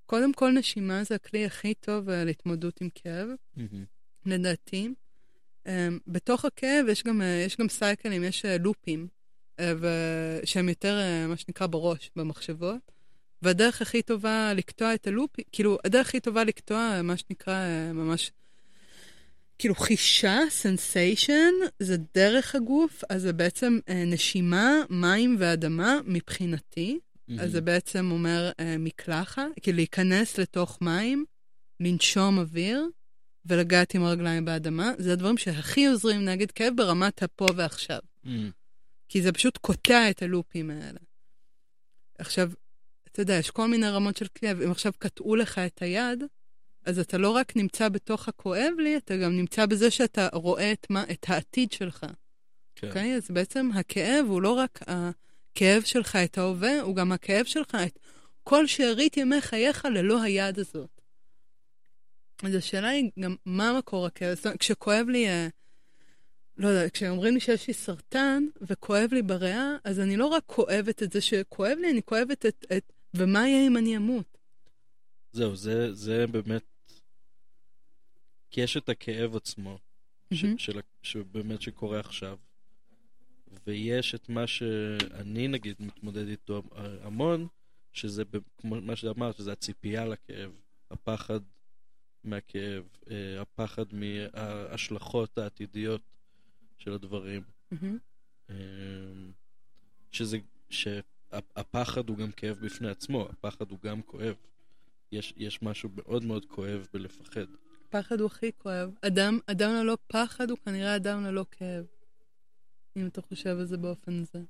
קודם 0.06 0.32
כל, 0.32 0.50
נשימה 0.50 1.04
זה 1.04 1.14
הכלי 1.14 1.46
הכי 1.46 1.74
טוב 1.74 2.08
uh, 2.08 2.12
להתמודדות 2.12 2.80
עם 2.80 2.88
כאב, 2.94 3.28
mm-hmm. 3.56 3.60
לדעתי. 4.26 4.88
Um, 5.64 5.70
בתוך 6.06 6.44
הכאב 6.44 6.86
יש 6.88 7.02
גם, 7.02 7.20
uh, 7.20 7.24
יש 7.24 7.56
גם 7.56 7.68
סייקלים, 7.68 8.24
יש 8.24 8.44
uh, 8.44 8.62
לופים, 8.62 9.08
שהם 10.44 10.68
יותר, 10.68 10.98
מה 11.28 11.36
שנקרא, 11.36 11.66
בראש, 11.66 12.10
במחשבות. 12.16 12.92
והדרך 13.42 13.82
הכי 13.82 14.02
טובה 14.02 14.52
לקטוע 14.54 14.94
את 14.94 15.06
הלופים, 15.06 15.44
כאילו, 15.52 15.78
הדרך 15.84 16.08
הכי 16.08 16.20
טובה 16.20 16.44
לקטוע, 16.44 17.00
מה 17.02 17.16
שנקרא, 17.16 17.92
ממש 17.92 18.32
כאילו 19.62 19.74
חישה, 19.74 20.38
sensation, 20.50 21.52
זה 21.78 21.96
דרך 22.14 22.54
הגוף, 22.54 23.02
אז 23.10 23.22
זה 23.22 23.32
בעצם 23.32 23.78
אה, 23.88 24.04
נשימה, 24.04 24.82
מים 24.90 25.36
ואדמה 25.38 26.00
מבחינתי. 26.04 26.98
ממ-הממ. 26.98 27.42
אז 27.42 27.52
זה 27.52 27.60
בעצם 27.60 28.10
אומר 28.10 28.50
אה, 28.60 28.78
מקלחת, 28.78 29.42
כאילו 29.62 29.76
להיכנס 29.76 30.38
לתוך 30.38 30.78
מים, 30.80 31.24
לנשום 31.80 32.38
אוויר 32.38 32.86
ולגעת 33.46 33.94
עם 33.94 34.04
הרגליים 34.04 34.44
באדמה. 34.44 34.92
זה 34.98 35.12
הדברים 35.12 35.38
שהכי 35.38 35.86
עוזרים 35.86 36.24
נגד 36.24 36.50
כאב 36.50 36.72
ברמת 36.76 37.22
הפה 37.22 37.46
ועכשיו. 37.56 38.00
ממ-הממ. 38.24 38.28
כי 39.08 39.22
זה 39.22 39.32
פשוט 39.32 39.56
קוטע 39.56 40.10
את 40.10 40.22
הלופים 40.22 40.70
האלה. 40.70 41.00
עכשיו, 42.18 42.50
אתה 43.12 43.22
יודע, 43.22 43.34
יש 43.34 43.50
כל 43.50 43.68
מיני 43.68 43.88
רמות 43.88 44.16
של 44.16 44.26
כאב. 44.34 44.60
אם 44.60 44.70
עכשיו 44.70 44.92
קטעו 44.98 45.36
לך 45.36 45.58
את 45.58 45.82
היד, 45.82 46.24
אז 46.84 46.98
אתה 46.98 47.18
לא 47.18 47.30
רק 47.30 47.56
נמצא 47.56 47.88
בתוך 47.88 48.28
הכואב 48.28 48.72
לי, 48.78 48.96
אתה 48.96 49.16
גם 49.16 49.36
נמצא 49.36 49.66
בזה 49.66 49.90
שאתה 49.90 50.28
רואה 50.32 50.72
את, 50.72 50.86
מה, 50.90 51.04
את 51.10 51.26
העתיד 51.28 51.72
שלך. 51.72 52.06
כן. 52.74 52.86
Okay? 52.86 52.90
אוקיי? 52.90 53.16
אז 53.16 53.30
בעצם 53.30 53.70
הכאב 53.74 54.26
הוא 54.28 54.42
לא 54.42 54.50
רק 54.50 54.80
הכאב 54.86 55.82
שלך 55.82 56.16
את 56.16 56.38
ההווה, 56.38 56.80
הוא 56.80 56.96
גם 56.96 57.12
הכאב 57.12 57.44
שלך 57.44 57.74
את 57.86 57.98
כל 58.44 58.66
שארית 58.66 59.16
ימי 59.16 59.40
חייך 59.40 59.84
ללא 59.84 60.22
היד 60.22 60.58
הזאת. 60.58 61.00
אז 62.42 62.54
השאלה 62.54 62.88
היא 62.88 63.10
גם, 63.20 63.34
מה 63.46 63.78
מקור 63.78 64.06
הכאב? 64.06 64.34
זאת 64.34 64.46
אומרת, 64.46 64.58
כשכואב 64.58 65.06
לי, 65.08 65.28
אה, 65.28 65.48
לא 66.56 66.68
יודע, 66.68 66.90
כשאומרים 66.90 67.34
לי 67.34 67.40
שיש 67.40 67.68
לי 67.68 67.74
סרטן 67.74 68.44
וכואב 68.60 69.08
לי 69.12 69.22
בריאה, 69.22 69.76
אז 69.84 70.00
אני 70.00 70.16
לא 70.16 70.26
רק 70.26 70.42
כואבת 70.46 71.02
את 71.02 71.12
זה 71.12 71.20
שכואב 71.20 71.78
לי, 71.80 71.90
אני 71.90 72.02
כואבת 72.02 72.46
את, 72.46 72.66
את 72.76 72.92
ומה 73.14 73.48
יהיה 73.48 73.66
אם 73.66 73.76
אני 73.76 73.96
אמות? 73.96 74.38
זהו, 75.32 75.56
זה, 75.56 75.94
זה 75.94 76.26
באמת 76.26 76.62
כי 78.52 78.60
יש 78.60 78.76
את 78.76 78.88
הכאב 78.88 79.36
עצמו, 79.36 79.78
mm-hmm. 79.78 80.36
ש, 80.36 80.44
של, 80.58 80.80
שבאמת 81.02 81.62
שקורה 81.62 82.00
עכשיו, 82.00 82.38
ויש 83.66 84.14
את 84.14 84.28
מה 84.28 84.46
שאני 84.46 85.48
נגיד 85.48 85.76
מתמודד 85.80 86.28
איתו 86.28 86.62
המון, 87.02 87.46
שזה 87.92 88.22
כמו 88.58 88.80
מה 88.80 88.96
שאמרת, 88.96 89.36
שזה 89.36 89.52
הציפייה 89.52 90.06
לכאב, 90.06 90.52
הפחד 90.90 91.40
מהכאב, 92.24 92.84
אה, 93.10 93.40
הפחד 93.40 93.84
מההשלכות 93.92 95.38
העתידיות 95.38 96.02
של 96.78 96.92
הדברים. 96.92 97.42
Mm-hmm. 97.72 98.52
שזה, 100.12 100.38
שהפחד 100.70 102.08
הוא 102.08 102.16
גם 102.16 102.32
כאב 102.32 102.58
בפני 102.62 102.88
עצמו, 102.88 103.28
הפחד 103.30 103.70
הוא 103.70 103.78
גם 103.82 104.02
כואב. 104.02 104.34
יש, 105.12 105.34
יש 105.36 105.62
משהו 105.62 105.90
מאוד 105.96 106.24
מאוד 106.24 106.44
כואב 106.44 106.86
בלפחד. 106.92 107.46
פחד 107.92 108.20
הוא 108.20 108.26
הכי 108.26 108.52
כואב. 108.58 108.90
אדם, 109.02 109.38
אדם 109.46 109.70
ללא 109.70 109.96
פחד 110.06 110.50
הוא 110.50 110.58
כנראה 110.64 110.96
אדם 110.96 111.24
ללא 111.24 111.44
כאב. 111.50 111.84
אם 112.96 113.06
אתה 113.06 113.22
חושב 113.22 113.58
על 113.58 113.64
זה 113.64 113.76
באופן 113.76 114.22
הזה. 114.22 114.42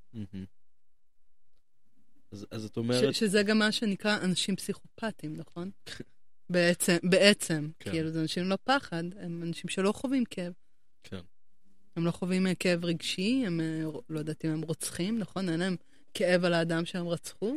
אז, 2.32 2.46
אז 2.50 2.64
את 2.64 2.76
אומרת... 2.76 3.14
ש, 3.14 3.18
שזה 3.18 3.42
גם 3.42 3.58
מה 3.58 3.72
שנקרא 3.72 4.18
אנשים 4.24 4.56
פסיכופטים, 4.56 5.36
נכון? 5.36 5.70
בעצם, 6.50 6.96
בעצם. 7.02 7.70
כן. 7.78 7.90
כאילו, 7.90 8.10
זה 8.10 8.20
אנשים 8.20 8.48
לא 8.48 8.58
פחד, 8.64 9.04
הם 9.16 9.42
אנשים 9.42 9.70
שלא 9.70 9.92
חווים 9.92 10.24
כאב. 10.24 10.52
כן. 11.02 11.20
הם 11.96 12.06
לא 12.06 12.10
חווים 12.10 12.46
אה, 12.46 12.54
כאב 12.54 12.84
רגשי, 12.84 13.42
הם 13.46 13.60
אה, 13.60 13.82
לא 14.08 14.18
יודעת 14.18 14.44
אם 14.44 14.50
הם 14.50 14.62
רוצחים, 14.62 15.18
נכון? 15.18 15.48
אין 15.48 15.60
להם 15.60 15.76
כאב 16.14 16.44
על 16.44 16.54
האדם 16.54 16.84
שהם 16.84 17.08
רצחו, 17.08 17.56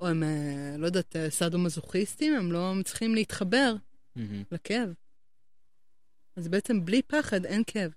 או 0.00 0.08
הם, 0.08 0.22
אה, 0.22 0.76
לא 0.78 0.86
יודעת, 0.86 1.16
סאדו-מזוכיסטים, 1.28 2.34
הם 2.34 2.52
לא 2.52 2.74
צריכים 2.84 3.14
להתחבר 3.14 3.74
mm-hmm. 4.16 4.20
לכאב. 4.52 4.92
אז 6.36 6.48
בעצם 6.48 6.84
בלי 6.84 7.02
פחד 7.02 7.44
אין 7.44 7.62
כאב. 7.66 7.92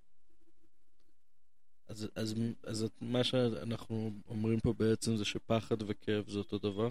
אז, 1.88 2.08
אז, 2.16 2.36
אז 2.64 2.86
מה 3.02 3.24
שאנחנו 3.24 4.12
אומרים 4.28 4.60
פה 4.60 4.74
בעצם 4.74 5.18
זה 5.18 5.26
שפחד 5.26 5.76
וכאב 5.88 6.30
זה 6.30 6.38
אותו 6.38 6.58
דבר? 6.58 6.90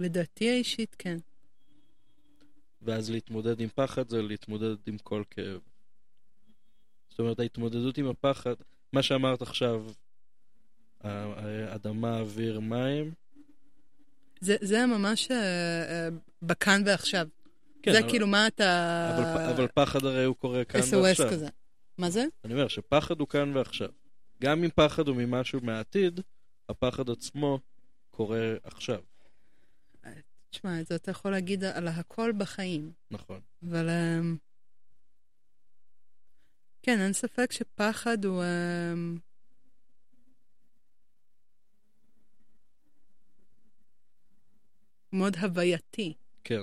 לדעתי 0.00 0.50
האישית 0.50 0.96
כן. 0.98 1.16
ואז 2.82 3.10
להתמודד 3.10 3.60
עם 3.60 3.68
פחד 3.68 4.08
זה 4.08 4.22
להתמודד 4.22 4.76
עם 4.86 4.98
כל 4.98 5.22
כאב. 5.30 5.60
זאת 7.10 7.18
אומרת, 7.18 7.40
ההתמודדות 7.40 7.98
עם 7.98 8.06
הפחד, 8.06 8.54
מה 8.92 9.02
שאמרת 9.02 9.42
עכשיו, 9.42 9.86
אדמה, 11.68 12.18
אוויר, 12.18 12.60
מים. 12.60 13.12
זה, 14.40 14.56
זה 14.60 14.86
ממש 14.86 15.26
uh, 15.26 15.30
uh, 15.30 15.34
בכאן 16.42 16.82
ועכשיו. 16.86 17.28
כן, 17.86 17.92
זה 17.92 17.98
אבל, 17.98 18.08
כאילו 18.08 18.26
מה 18.26 18.46
אתה... 18.46 19.10
אבל, 19.16 19.50
אבל 19.50 19.66
פחד 19.74 20.04
הרי 20.04 20.24
הוא 20.24 20.36
קורה 20.36 20.64
כאן 20.64 20.80
SOS 20.80 20.96
ועכשיו. 20.96 21.30
כזה. 21.30 21.48
מה 21.98 22.10
זה? 22.10 22.24
אני 22.44 22.54
אומר 22.54 22.68
שפחד 22.68 23.20
הוא 23.20 23.28
כאן 23.28 23.56
ועכשיו. 23.56 23.88
גם 24.42 24.64
אם 24.64 24.70
פחד 24.70 25.08
הוא 25.08 25.16
ממשהו 25.16 25.60
מהעתיד, 25.62 26.20
הפחד 26.68 27.10
עצמו 27.10 27.60
קורה 28.10 28.54
עכשיו. 28.62 29.00
תשמע, 30.50 30.80
את 30.80 30.86
זה 30.86 30.94
אתה 30.94 31.10
יכול 31.10 31.30
להגיד 31.30 31.64
על 31.64 31.88
הכל 31.88 32.32
בחיים. 32.38 32.92
נכון. 33.10 33.40
אבל... 33.68 33.88
אמ, 33.90 34.36
כן, 36.82 37.00
אין 37.00 37.12
ספק 37.12 37.52
שפחד 37.52 38.24
הוא... 38.24 38.42
אמ, 38.42 39.18
מאוד 45.12 45.36
הווייתי. 45.36 46.14
כן. 46.44 46.62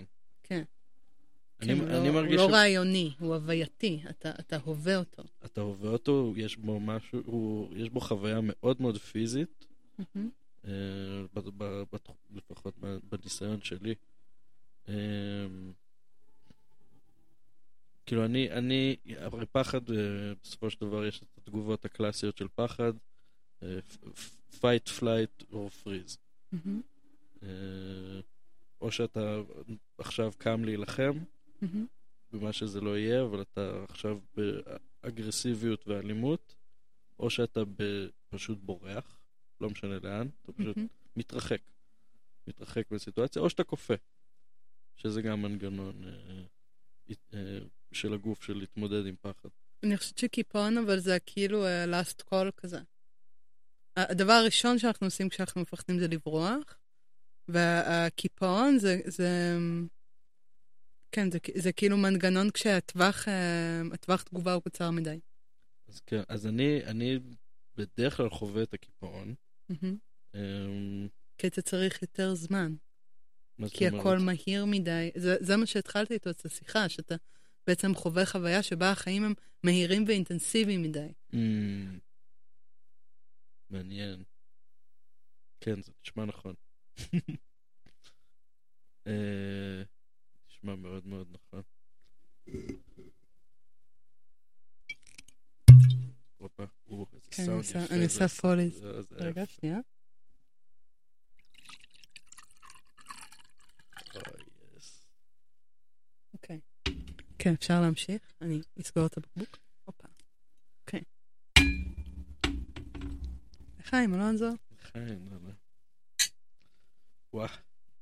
אני, 1.64 1.80
כן, 1.80 1.88
אני 1.88 2.08
לא, 2.08 2.14
מרגיש... 2.14 2.42
הוא 2.42 2.50
לא 2.50 2.56
רעיוני, 2.56 3.12
הוא 3.20 3.36
הווייתי, 3.36 4.00
אתה, 4.10 4.32
אתה 4.40 4.58
הווה 4.64 4.98
אותו. 4.98 5.24
אתה 5.46 5.62
הווה 5.62 5.90
אותו, 5.90 6.34
יש 6.36 6.58
בו 6.58 6.80
משהו, 6.80 7.22
הוא, 7.26 7.76
יש 7.76 7.90
בו 7.90 8.00
חוויה 8.00 8.40
מאוד 8.44 8.82
מאוד 8.82 8.98
פיזית, 8.98 9.66
mm-hmm. 10.00 10.20
אה, 10.66 10.72
ב, 11.34 11.40
ב, 11.40 11.84
ב, 11.92 11.98
לפחות 12.36 12.78
בניסיון 13.12 13.62
שלי. 13.62 13.96
אה, 14.90 14.94
כאילו 18.06 18.26
אני, 18.26 18.52
אני, 18.52 18.96
הרי 19.18 19.46
פחד, 19.46 19.92
אה, 19.92 19.96
בסופו 20.44 20.70
של 20.70 20.82
דבר 20.82 21.06
יש 21.06 21.22
את 21.22 21.38
התגובות 21.38 21.86
הקלאסיות 21.86 22.38
של 22.38 22.48
פחד, 22.56 22.94
אה, 23.64 23.80
fight, 24.52 25.00
flight 25.00 25.44
or 25.52 25.84
freeze. 25.84 26.18
Mm-hmm. 26.54 26.68
אה, 27.44 28.20
או 28.82 28.92
שאתה 28.92 29.42
עכשיו 29.98 30.32
קם 30.38 30.64
להילחם. 30.64 31.18
במה 32.32 32.54
שזה 32.54 32.82
לא 32.82 32.98
יהיה, 32.98 33.22
אבל 33.24 33.42
אתה 33.42 33.84
עכשיו 33.90 34.20
באגרסיביות 35.04 35.88
ואלימות, 35.88 36.56
או 37.20 37.30
שאתה 37.30 37.62
פשוט 38.30 38.58
בורח, 38.62 39.20
לא 39.62 39.70
משנה 39.70 40.00
לאן, 40.04 40.28
אתה 40.44 40.52
פשוט 40.54 40.78
מהמם. 40.78 40.88
מתרחק. 41.16 41.62
מתרחק 42.48 42.84
בסיטואציה, 42.92 43.42
או 43.42 43.50
שאתה 43.50 43.64
כופה, 43.64 43.94
שזה 44.96 45.22
גם 45.22 45.42
מנגנון 45.42 46.04
אה, 46.04 46.44
הת- 47.10 47.34
אה, 47.34 47.60
של 47.92 48.14
הגוף 48.14 48.44
של 48.44 48.58
להתמודד 48.58 49.06
עם 49.06 49.16
פחד. 49.22 49.50
אני 49.84 49.98
חושבת 49.98 50.18
שקיפאון, 50.18 50.78
אבל 50.78 51.00
זה 51.00 51.18
כאילו 51.26 51.66
אה, 51.66 51.86
last 52.02 52.22
call 52.32 52.52
כזה. 52.58 52.80
הדבר 53.96 54.34
הראשון 54.34 54.80
שאנחנו 54.80 55.08
עושים 55.08 55.30
כשאנחנו 55.30 55.62
מפחדים 55.62 56.00
זה 56.00 56.08
לברוח, 56.08 56.78
והקיפאון 57.48 58.78
זה, 58.80 59.02
זה, 59.06 59.58
כן, 61.14 61.32
זה, 61.32 61.38
זה 61.56 61.72
כאילו 61.72 61.98
מנגנון 61.98 62.52
כשהטווח 62.52 63.28
אה, 63.28 63.82
הטווח 63.94 64.22
תגובה 64.22 64.54
הוא 64.54 64.64
קצר 64.64 64.92
מדי. 64.92 65.20
אז 65.88 66.00
כן, 66.06 66.22
אז 66.30 66.48
אני, 66.48 66.86
אני 66.86 67.20
בדרך 67.76 68.18
כלל 68.18 68.30
חווה 68.30 68.64
את 68.64 68.74
הקיפאון. 68.74 69.34
אמ, 70.36 71.08
כי 71.38 71.48
אתה 71.48 71.62
צריך 71.62 72.02
יותר 72.02 72.34
זמן, 72.36 72.76
כי 73.70 73.88
אומרת? 73.88 74.02
הכל 74.02 74.18
מהיר 74.18 74.66
מדי. 74.66 75.12
זה, 75.16 75.36
זה 75.40 75.58
מה 75.58 75.66
שהתחלתי 75.66 76.14
איתו 76.14 76.30
את 76.30 76.46
השיחה, 76.46 76.90
שאתה 76.90 77.16
בעצם 77.68 77.96
חווה 77.96 78.26
חוויה 78.26 78.64
שבה 78.64 78.92
החיים 78.92 79.24
הם 79.24 79.34
מהירים 79.64 80.04
ואינטנסיביים 80.08 80.82
מדי. 80.82 81.12
אמ, 81.34 82.00
מעניין. 83.70 84.24
כן, 85.62 85.82
זה 85.82 85.92
נשמע 86.06 86.26
נכון. 86.26 86.56
אה, 89.08 89.84
נשמע 90.64 90.76
מאוד 90.76 91.08
מאוד 91.08 91.28
נכון. 91.34 91.62
כן, 97.32 97.44
אני 97.50 97.58
עושה- 97.58 97.80
זה 99.02 99.16
רגע. 99.16 99.46
שנייה. 99.46 99.78
אוקיי. 106.34 106.60
כן, 107.40 107.54
אפשר 107.54 107.82
להמשיך? 107.82 108.22
אני 108.42 108.62
אסגור 108.82 109.06
את 109.06 109.18
הבקבוק. 109.18 109.58
הופה. 109.86 110.08
אוקיי. 110.82 111.02
לחיים, 113.80 114.14
אלונזו. 114.14 114.50
חיים, 114.82 115.30
לא. 115.32 115.38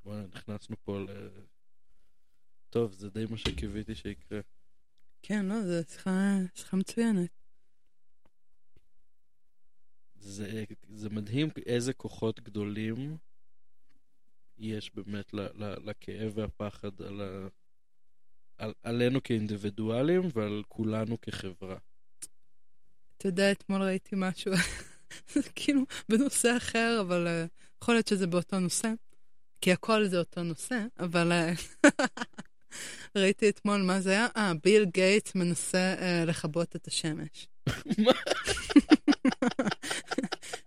וואו, 0.05 0.27
נכנסנו 0.27 0.75
פה 0.83 0.99
ל... 0.99 1.07
טוב, 2.71 2.93
זה 2.93 3.09
די 3.09 3.25
מה 3.29 3.37
שקיוויתי 3.37 3.95
שיקרה. 3.95 4.39
כן, 5.21 5.45
לא, 5.45 5.61
זו 5.61 5.73
שיחה 5.89 6.37
שיחה 6.55 6.77
מצוינת. 6.77 7.29
זה, 10.15 10.63
זה 10.89 11.09
מדהים 11.09 11.49
איזה 11.65 11.93
כוחות 11.93 12.39
גדולים 12.39 13.17
יש 14.57 14.91
באמת 14.95 15.33
ל, 15.33 15.39
ל, 15.39 15.89
לכאב 15.89 16.31
והפחד 16.35 17.01
על 17.01 17.21
ה, 17.21 17.47
על, 18.57 18.73
עלינו 18.83 19.23
כאינדיבידואלים 19.23 20.21
ועל 20.33 20.63
כולנו 20.67 21.21
כחברה. 21.21 21.77
אתה 23.17 23.27
יודע, 23.27 23.51
אתמול 23.51 23.81
ראיתי 23.81 24.15
משהו, 24.17 24.51
כאילו 25.55 25.81
בנושא 26.09 26.57
אחר, 26.57 26.97
אבל 27.01 27.27
אה, 27.27 27.45
יכול 27.81 27.95
להיות 27.95 28.07
שזה 28.07 28.27
באותו 28.27 28.59
נושא, 28.59 28.93
כי 29.61 29.71
הכל 29.71 30.05
זה 30.05 30.19
אותו 30.19 30.43
נושא, 30.43 30.85
אבל 30.99 31.31
אה, 31.31 31.53
ראיתי 33.15 33.49
אתמול 33.49 33.81
מה 33.81 34.01
זה 34.01 34.09
היה, 34.09 34.27
אה, 34.37 34.51
ביל 34.63 34.85
גייטס 34.85 35.35
מנסה 35.35 35.95
אה, 36.01 36.25
לכבות 36.25 36.75
את 36.75 36.87
השמש. 36.87 37.47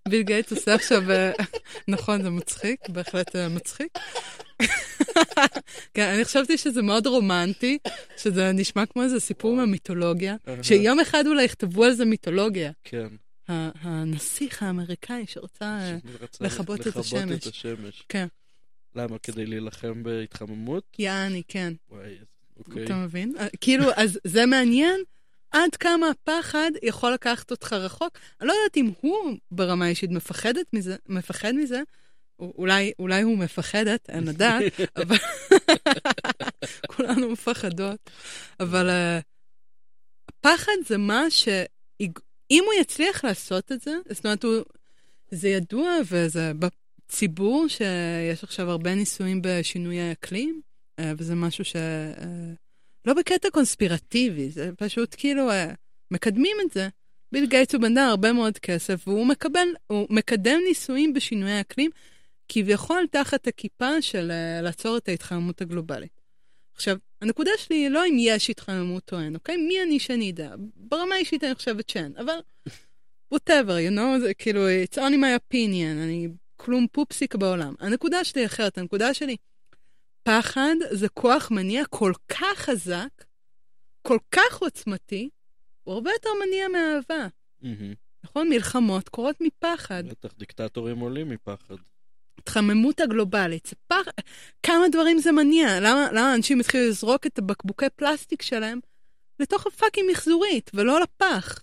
ביל 0.09 0.23
גייטס 0.23 0.53
עושה 0.53 0.75
עכשיו, 0.75 1.11
אה, 1.11 1.33
נכון, 1.89 2.23
זה 2.23 2.31
מצחיק, 2.31 2.89
בהחלט 2.89 3.37
אה, 3.37 3.49
מצחיק. 3.49 3.99
כן, 5.95 6.09
אני 6.15 6.25
חשבתי 6.25 6.59
שזה 6.59 6.83
מאוד 6.83 7.07
רומנטי, 7.07 7.79
שזה 8.17 8.53
נשמע 8.53 8.87
כמו 8.87 9.03
איזה 9.03 9.21
סיפור 9.21 9.57
מהמיתולוגיה, 9.57 10.37
שיום 10.63 11.01
אחד 11.01 11.27
אולי 11.27 11.45
יכתבו 11.45 11.85
על 11.85 11.93
זה 11.93 12.05
מיתולוגיה. 12.05 12.71
כן. 12.85 13.09
הנסיך 13.49 14.63
האמריקאי 14.63 15.25
שרוצה... 15.27 15.65
אה, 15.65 15.97
שרצה 16.19 16.45
לכבות 16.45 16.81
את 16.81 16.87
לכבות 16.87 17.05
השמש. 17.05 17.47
את 17.47 17.47
השמש. 17.47 18.05
כן. 18.09 18.27
למה? 18.95 19.19
כדי 19.19 19.47
להילחם 19.47 20.03
בהתחממות? 20.03 20.97
יעני, 20.99 21.43
כן. 21.49 21.73
וואי, 21.91 22.19
אוקיי. 22.59 22.85
אתה 22.85 22.95
מבין? 22.95 23.35
אה, 23.39 23.47
כאילו, 23.61 23.85
אז 23.97 24.19
זה 24.25 24.47
מעניין 24.47 25.01
עד 25.51 25.77
כמה 25.77 26.07
הפחד 26.11 26.71
יכול 26.83 27.13
לקחת 27.13 27.51
אותך 27.51 27.73
רחוק. 27.73 28.19
אני 28.41 28.49
לא 28.49 28.53
יודעת 28.53 28.77
אם 28.77 28.91
הוא 29.01 29.37
ברמה 29.51 29.89
אישית 29.89 30.11
מפחדת 30.11 30.67
מזה, 30.73 30.97
מפחד 31.09 31.53
מזה, 31.53 31.83
אולי, 32.41 32.93
אולי 32.99 33.23
הוא 33.23 33.39
מפחדת, 33.39 34.11
אין 34.11 34.25
לדעת, 34.25 34.63
אבל 35.03 35.17
כולנו 36.97 37.31
מפחדות. 37.31 38.11
אבל 38.61 38.91
uh, 38.91 39.23
הפחד 40.29 40.73
זה 40.87 40.99
מה 40.99 41.31
ש... 41.31 41.49
אם 42.51 42.63
הוא 42.67 42.75
יצליח 42.81 43.25
לעשות 43.25 43.73
את 43.73 43.81
זה, 43.81 43.97
זאת 44.11 44.25
אומרת, 44.25 44.45
הוא, 44.45 44.63
זה 45.31 45.49
ידוע 45.49 45.97
וזה 46.09 46.53
בציבור 47.09 47.69
שיש 47.69 48.45
עכשיו 48.45 48.71
הרבה 48.71 48.95
ניסויים 48.95 49.43
בשינוי 49.43 50.13
אקלים, 50.13 50.61
אה, 50.99 51.13
וזה 51.19 51.35
משהו 51.35 51.65
ש... 51.65 51.77
אה, 51.77 53.15
בקטע 53.15 53.51
קונספירטיבי, 53.51 54.51
זה 54.51 54.71
פשוט 54.79 55.15
כאילו 55.19 55.51
אה, 55.51 55.73
מקדמים 56.11 56.57
את 56.67 56.73
זה. 56.73 56.89
ביל 57.33 57.47
גייטס 57.47 57.75
הוא 57.75 57.87
אדם 57.87 57.99
הרבה 57.99 58.33
מאוד 58.33 58.59
כסף, 58.59 59.09
והוא 59.09 59.27
מקבל, 59.27 59.69
הוא 59.87 60.07
מקדם 60.11 60.61
ניסויים 60.69 61.13
בשינוי 61.13 61.61
אקלים, 61.61 61.91
כביכול 62.49 63.07
תחת 63.11 63.47
הכיפה 63.47 64.03
של 64.03 64.31
לעצור 64.63 64.97
את 64.97 65.09
ההתחממות 65.09 65.61
הגלובלית. 65.61 66.21
עכשיו, 66.75 66.97
הנקודה 67.23 67.51
שלי 67.59 67.77
היא 67.77 67.89
לא 67.89 68.07
אם 68.07 68.17
יש 68.19 68.51
התחממות 68.51 69.13
או 69.13 69.21
אין, 69.21 69.35
אוקיי? 69.35 69.57
מי 69.57 69.83
אני 69.83 69.99
שאני 69.99 70.31
אדע? 70.31 70.55
ברמה 70.77 71.15
האישית 71.15 71.45
אני 71.45 71.55
חושבת 71.55 71.89
שאין, 71.89 72.13
אבל 72.19 72.39
whatever, 73.35 73.77
you 73.89 73.97
know, 73.97 74.21
זה 74.21 74.35
כאילו, 74.35 74.61
it's 74.69 74.97
only 74.97 75.17
my 75.17 75.55
opinion, 75.55 76.03
אני 76.03 76.29
כלום 76.65 76.87
פופסיק 76.93 77.35
בעולם. 77.35 77.75
הנקודה 77.81 78.25
שלי 78.25 78.47
אחרת, 78.47 78.79
הנקודה 78.79 79.15
שלי, 79.15 79.37
פחד 80.23 80.75
זה 80.91 81.09
כוח 81.09 81.51
מניע 81.51 81.85
כל 81.91 82.13
כך 82.29 82.59
חזק, 82.59 83.25
כל 84.03 84.19
כך 84.31 84.59
עוצמתי, 84.59 85.29
הוא 85.85 85.95
הרבה 85.95 86.11
יותר 86.11 86.31
מניע 86.47 86.69
מאהבה. 86.69 87.27
נכון? 88.25 88.49
מלחמות 88.49 89.09
קורות 89.09 89.37
מפחד. 89.41 90.05
בטח 90.07 90.35
דיקטטורים 90.39 90.99
עולים 90.99 91.29
מפחד. 91.29 91.75
התחממות 92.39 93.01
הגלובלית, 93.01 93.67
זה 93.67 93.77
פח... 93.87 94.09
כמה 94.63 94.89
דברים 94.93 95.19
זה 95.19 95.33
מניע? 95.33 95.81
למה, 95.81 96.09
למה 96.13 96.35
אנשים 96.35 96.61
התחילו 96.61 96.89
לזרוק 96.89 97.27
את 97.27 97.39
הבקבוקי 97.39 97.87
פלסטיק 97.97 98.43
שלהם 98.43 98.81
לתוך 99.41 99.67
ה 99.67 99.72
fucking 99.72 100.11
מחזורית, 100.11 100.71
ולא 100.75 101.01
לפח? 101.01 101.59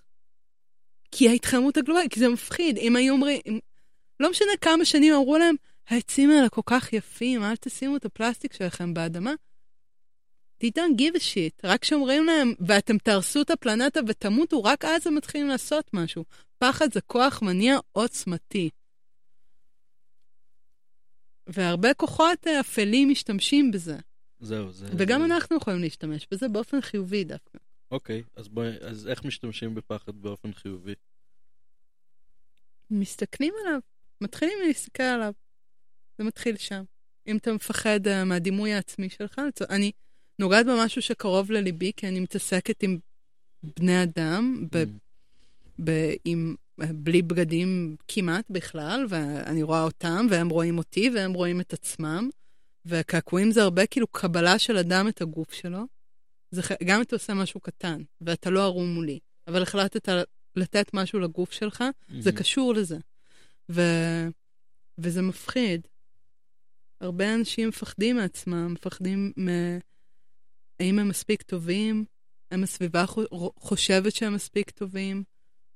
כי 1.10 1.28
ההתחממות 1.28 1.76
הגלובלית, 1.76 2.12
כי 2.12 2.20
זה 2.20 2.28
מפחיד. 2.28 2.76
אם 2.76 2.96
היו 2.96 3.14
אומרים. 3.14 3.40
לא 4.22 4.30
משנה 4.30 4.52
כמה 4.60 4.84
שנים 4.84 5.14
אמרו 5.14 5.38
להם, 5.38 5.54
העצים 5.88 6.30
האלה 6.30 6.48
כל 6.48 6.60
כך 6.66 6.92
יפים, 6.92 7.42
אל 7.42 7.56
תשימו 7.56 7.96
את 7.96 8.04
הפלסטיק 8.04 8.52
שלכם 8.52 8.94
באדמה. 8.94 9.32
They 10.64 10.68
don't 10.68 10.98
give 11.00 11.16
a 11.16 11.20
shit. 11.20 11.60
רק 11.64 11.80
כשאומרים 11.82 12.24
להם, 12.26 12.52
ואתם 12.66 12.98
תהרסו 12.98 13.42
את 13.42 13.50
הפלנטה 13.50 14.00
ותמותו, 14.08 14.62
רק 14.64 14.84
אז 14.84 15.06
הם 15.06 15.14
מתחילים 15.14 15.48
לעשות 15.48 15.90
משהו. 15.92 16.24
פחד 16.58 16.92
זה 16.92 17.00
כוח 17.00 17.42
מניע 17.42 17.78
עוצמתי. 17.92 18.70
והרבה 21.46 21.94
כוחות 21.94 22.46
אה, 22.46 22.60
אפלים 22.60 23.08
משתמשים 23.08 23.70
בזה. 23.70 23.96
זהו, 24.40 24.72
זה... 24.72 24.86
וגם 24.98 25.20
זה- 25.20 25.26
אנחנו 25.26 25.56
יכולים 25.56 25.80
להשתמש 25.80 26.26
בזה 26.30 26.48
באופן 26.48 26.80
חיובי 26.80 27.24
דווקא. 27.24 27.58
אוקיי, 27.90 28.22
אז 28.36 28.48
בואי, 28.48 28.68
אז 28.80 29.08
איך 29.08 29.24
משתמשים 29.24 29.74
בפחד 29.74 30.16
באופן 30.16 30.52
חיובי? 30.52 30.94
מסתכלים 32.90 33.54
עליו, 33.64 33.80
מתחילים 34.22 34.58
להסתכל 34.66 35.02
עליו. 35.02 35.32
זה 36.18 36.24
מתחיל 36.24 36.56
שם. 36.56 36.82
אם 37.26 37.36
אתה 37.36 37.52
מפחד 37.52 38.00
uh, 38.06 38.24
מהדימוי 38.24 38.72
העצמי 38.72 39.08
שלך, 39.08 39.40
אני 39.70 39.92
נוגעת 40.38 40.66
במשהו 40.66 41.02
שקרוב 41.02 41.50
לליבי, 41.50 41.92
כי 41.96 42.08
אני 42.08 42.20
מתעסקת 42.20 42.82
עם 42.82 42.98
בני 43.62 44.02
אדם, 44.02 44.66
ב- 44.72 44.84
ב- 45.84 46.14
עם, 46.24 46.54
בלי 46.78 47.22
בגדים 47.22 47.96
כמעט 48.08 48.44
בכלל, 48.50 49.06
ואני 49.08 49.62
רואה 49.62 49.82
אותם, 49.82 50.26
והם 50.30 50.48
רואים 50.48 50.78
אותי, 50.78 51.10
והם 51.14 51.32
רואים 51.32 51.60
את 51.60 51.72
עצמם. 51.72 52.30
וקעקועים 52.86 53.50
זה 53.50 53.62
הרבה 53.62 53.86
כאילו 53.86 54.06
קבלה 54.06 54.58
של 54.58 54.76
אדם 54.76 55.08
את 55.08 55.22
הגוף 55.22 55.52
שלו. 55.52 55.84
זה, 56.50 56.62
גם 56.84 56.96
אם 56.96 57.02
אתה 57.02 57.16
עושה 57.16 57.34
משהו 57.34 57.60
קטן, 57.60 58.02
ואתה 58.20 58.50
לא 58.50 58.62
ערום 58.62 58.94
מולי, 58.94 59.18
אבל 59.48 59.62
החלטת 59.62 60.08
לתת 60.56 60.94
משהו 60.94 61.18
לגוף 61.18 61.52
שלך, 61.52 61.84
זה 62.20 62.32
קשור 62.32 62.74
לזה. 62.74 62.98
ו... 63.72 63.80
וזה 64.98 65.22
מפחיד. 65.22 65.88
הרבה 67.00 67.34
אנשים 67.34 67.68
מפחדים 67.68 68.16
מעצמם, 68.16 68.72
מפחדים 68.72 69.32
מ... 69.38 69.48
האם 70.80 70.98
הם 70.98 71.08
מספיק 71.08 71.42
טובים, 71.42 72.04
האם 72.50 72.62
הסביבה 72.62 73.06
חו- 73.06 73.52
חושבת 73.56 74.14
שהם 74.14 74.34
מספיק 74.34 74.70
טובים? 74.70 75.22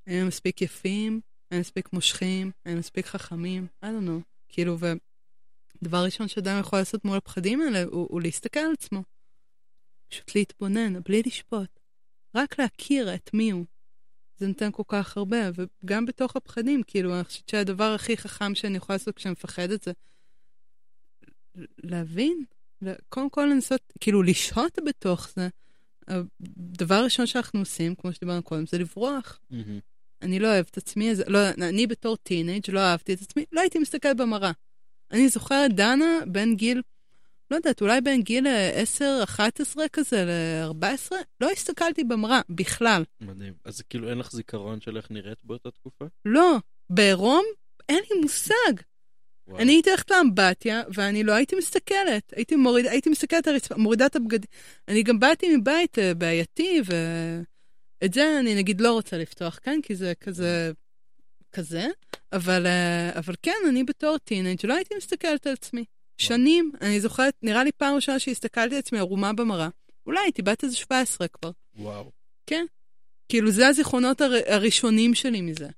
האם 0.06 0.20
הם 0.20 0.28
מספיק 0.28 0.62
יפים? 0.62 1.20
האם 1.50 1.56
הם 1.56 1.60
מספיק 1.60 1.92
מושכים? 1.92 2.50
האם 2.64 2.72
הם 2.72 2.78
מספיק 2.78 3.06
חכמים? 3.06 3.66
I 3.84 3.86
don't 3.86 4.08
know. 4.08 4.22
כאילו, 4.48 4.76
ודבר 4.78 6.04
ראשון 6.04 6.28
שאדם 6.28 6.60
יכול 6.60 6.78
לעשות 6.78 7.04
מול 7.04 7.16
הפחדים 7.16 7.60
האלה 7.60 7.82
הוא, 7.82 8.06
הוא 8.10 8.20
להסתכל 8.20 8.60
על 8.60 8.72
עצמו. 8.72 9.02
פשוט 10.08 10.34
להתבונן, 10.34 11.02
בלי 11.02 11.22
לשפוט. 11.26 11.80
רק 12.34 12.58
להכיר 12.58 13.14
את 13.14 13.30
מי 13.34 13.50
הוא. 13.50 13.64
זה 14.36 14.46
נותן 14.46 14.70
כל 14.72 14.82
כך 14.88 15.16
הרבה, 15.16 15.50
וגם 15.54 16.06
בתוך 16.06 16.36
הפחדים, 16.36 16.82
כאילו, 16.86 17.14
אני 17.14 17.24
חושבת 17.24 17.48
שהדבר 17.48 17.94
הכי 17.94 18.16
חכם 18.16 18.54
שאני 18.54 18.76
יכולה 18.76 18.94
לעשות 18.94 19.16
כשאני 19.16 19.32
מפחדת 19.32 19.82
זה 19.82 19.92
להבין, 21.78 22.44
קודם 23.08 23.30
כל 23.30 23.48
לנסות, 23.50 23.92
כאילו, 24.00 24.22
לשהות 24.22 24.78
בתוך 24.86 25.28
זה. 25.36 25.48
הדבר 26.08 26.94
הראשון 26.94 27.26
שאנחנו 27.26 27.60
עושים, 27.60 27.94
כמו 27.94 28.12
שדיברנו 28.12 28.42
קודם, 28.42 28.66
זה 28.66 28.78
לברוח. 28.78 29.40
Mm-hmm. 29.52 29.56
אני 30.22 30.38
לא 30.38 30.48
אוהבת 30.48 30.70
את 30.70 30.76
עצמי, 30.76 31.10
אז, 31.10 31.22
לא, 31.26 31.38
אני 31.50 31.86
בתור 31.86 32.16
טינג' 32.16 32.70
לא 32.70 32.80
אהבתי 32.80 33.14
את 33.14 33.22
עצמי, 33.22 33.44
לא 33.52 33.60
הייתי 33.60 33.78
מסתכלת 33.78 34.16
במראה. 34.16 34.52
אני 35.10 35.28
זוכרת 35.28 35.72
דנה 35.72 36.18
בין 36.26 36.56
גיל, 36.56 36.82
לא 37.50 37.56
יודעת, 37.56 37.80
אולי 37.80 38.00
בין 38.00 38.22
גיל 38.22 38.46
10, 38.74 39.20
11 39.24 39.88
כזה, 39.92 40.24
ל-14, 40.24 41.12
לא 41.40 41.50
הסתכלתי 41.50 42.04
במראה 42.04 42.40
בכלל. 42.48 43.04
מדהים. 43.20 43.54
אז 43.64 43.82
כאילו 43.90 44.10
אין 44.10 44.18
לך 44.18 44.32
זיכרון 44.32 44.80
של 44.80 44.96
איך 44.96 45.10
נראית 45.10 45.38
באותה 45.44 45.70
תקופה? 45.70 46.04
לא. 46.24 46.56
בעירום, 46.90 47.44
אין 47.88 48.02
לי 48.10 48.20
מושג. 48.20 48.82
וואו. 49.48 49.60
אני 49.60 49.72
הייתי 49.72 49.90
הולכת 49.90 50.10
לאמבטיה, 50.10 50.82
ואני 50.94 51.24
לא 51.24 51.32
הייתי 51.32 51.56
מסתכלת. 51.56 52.32
הייתי, 52.36 52.56
מוריד, 52.56 52.86
הייתי 52.86 53.10
מסתכלת 53.10 53.46
על 53.46 53.54
הרצפה, 53.54 53.74
מורידה 53.76 54.06
את 54.06 54.16
הבגדים. 54.16 54.50
אני 54.88 55.02
גם 55.02 55.20
באתי 55.20 55.56
מבית 55.56 55.98
uh, 55.98 56.14
בעייתי, 56.14 56.80
ואת 56.84 58.14
זה 58.14 58.40
אני 58.40 58.54
נגיד 58.54 58.80
לא 58.80 58.92
רוצה 58.92 59.18
לפתוח 59.18 59.58
כאן, 59.62 59.82
כי 59.82 59.94
זה 59.94 60.12
כזה, 60.20 60.72
כזה. 61.52 61.86
אבל, 62.32 62.66
uh, 62.66 63.18
אבל 63.18 63.34
כן, 63.42 63.56
אני 63.68 63.84
בתור 63.84 64.18
טינג' 64.18 64.66
לא 64.66 64.74
הייתי 64.74 64.94
מסתכלת 64.96 65.46
על 65.46 65.52
עצמי. 65.52 65.84
שנים, 66.18 66.72
אני 66.80 67.00
זוכרת, 67.00 67.34
נראה 67.42 67.64
לי 67.64 67.72
פעם 67.72 67.94
ראשונה 67.94 68.18
שהסתכלתי 68.18 68.74
על 68.74 68.78
עצמי 68.78 68.98
ערומה 68.98 69.32
במראה. 69.32 69.68
אולי 70.06 70.20
הייתי 70.20 70.42
בת 70.42 70.64
איזה 70.64 70.76
17 70.76 71.28
כבר. 71.28 71.50
וואו. 71.76 72.10
כן. 72.46 72.66
כאילו, 73.28 73.50
זה 73.50 73.68
הזיכרונות 73.68 74.20
הר, 74.20 74.32
הראשונים 74.46 75.14
שלי 75.14 75.40
מזה. 75.40 75.68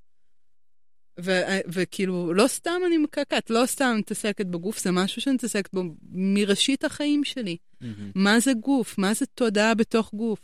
ו- 1.19 1.59
וכאילו, 1.67 2.33
לא 2.33 2.47
סתם 2.47 2.81
אני 2.87 2.97
מקעקעת, 2.97 3.49
לא 3.49 3.65
סתם 3.65 3.89
אני 3.91 3.99
מתעסקת 3.99 4.45
בגוף, 4.45 4.79
זה 4.79 4.91
משהו 4.91 5.21
שאני 5.21 5.35
מתעסקת 5.35 5.73
בו 5.73 5.83
מראשית 6.11 6.83
החיים 6.83 7.23
שלי. 7.23 7.57
Mm-hmm. 7.83 7.85
מה 8.15 8.39
זה 8.39 8.53
גוף? 8.53 8.97
מה 8.97 9.13
זה 9.13 9.25
תודעה 9.25 9.75
בתוך 9.75 10.13
גוף? 10.13 10.39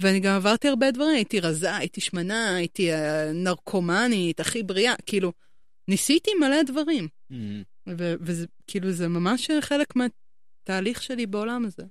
ואני 0.00 0.20
גם 0.20 0.34
עברתי 0.36 0.68
הרבה 0.68 0.90
דברים, 0.90 1.14
הייתי 1.14 1.40
רזה, 1.40 1.76
הייתי 1.76 2.00
שמנה, 2.00 2.54
הייתי 2.54 2.92
uh, 2.92 2.96
נרקומנית, 3.34 4.40
הכי 4.40 4.62
בריאה, 4.62 4.94
כאילו, 5.06 5.32
ניסיתי 5.88 6.30
מלא 6.40 6.62
דברים. 6.62 7.08
Mm-hmm. 7.32 7.75
וזה 7.96 8.46
כאילו, 8.66 8.92
זה 8.92 9.08
ממש 9.08 9.50
חלק 9.60 9.94
מהתהליך 9.96 11.02
שלי 11.02 11.26
בעולם 11.26 11.64
הזה. 11.64 11.82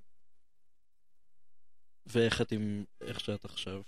ואיך 2.05 2.41
את 2.41 2.51
עם 2.51 2.83
איך 3.01 3.19
שאת 3.19 3.45
עכשיו? 3.45 3.81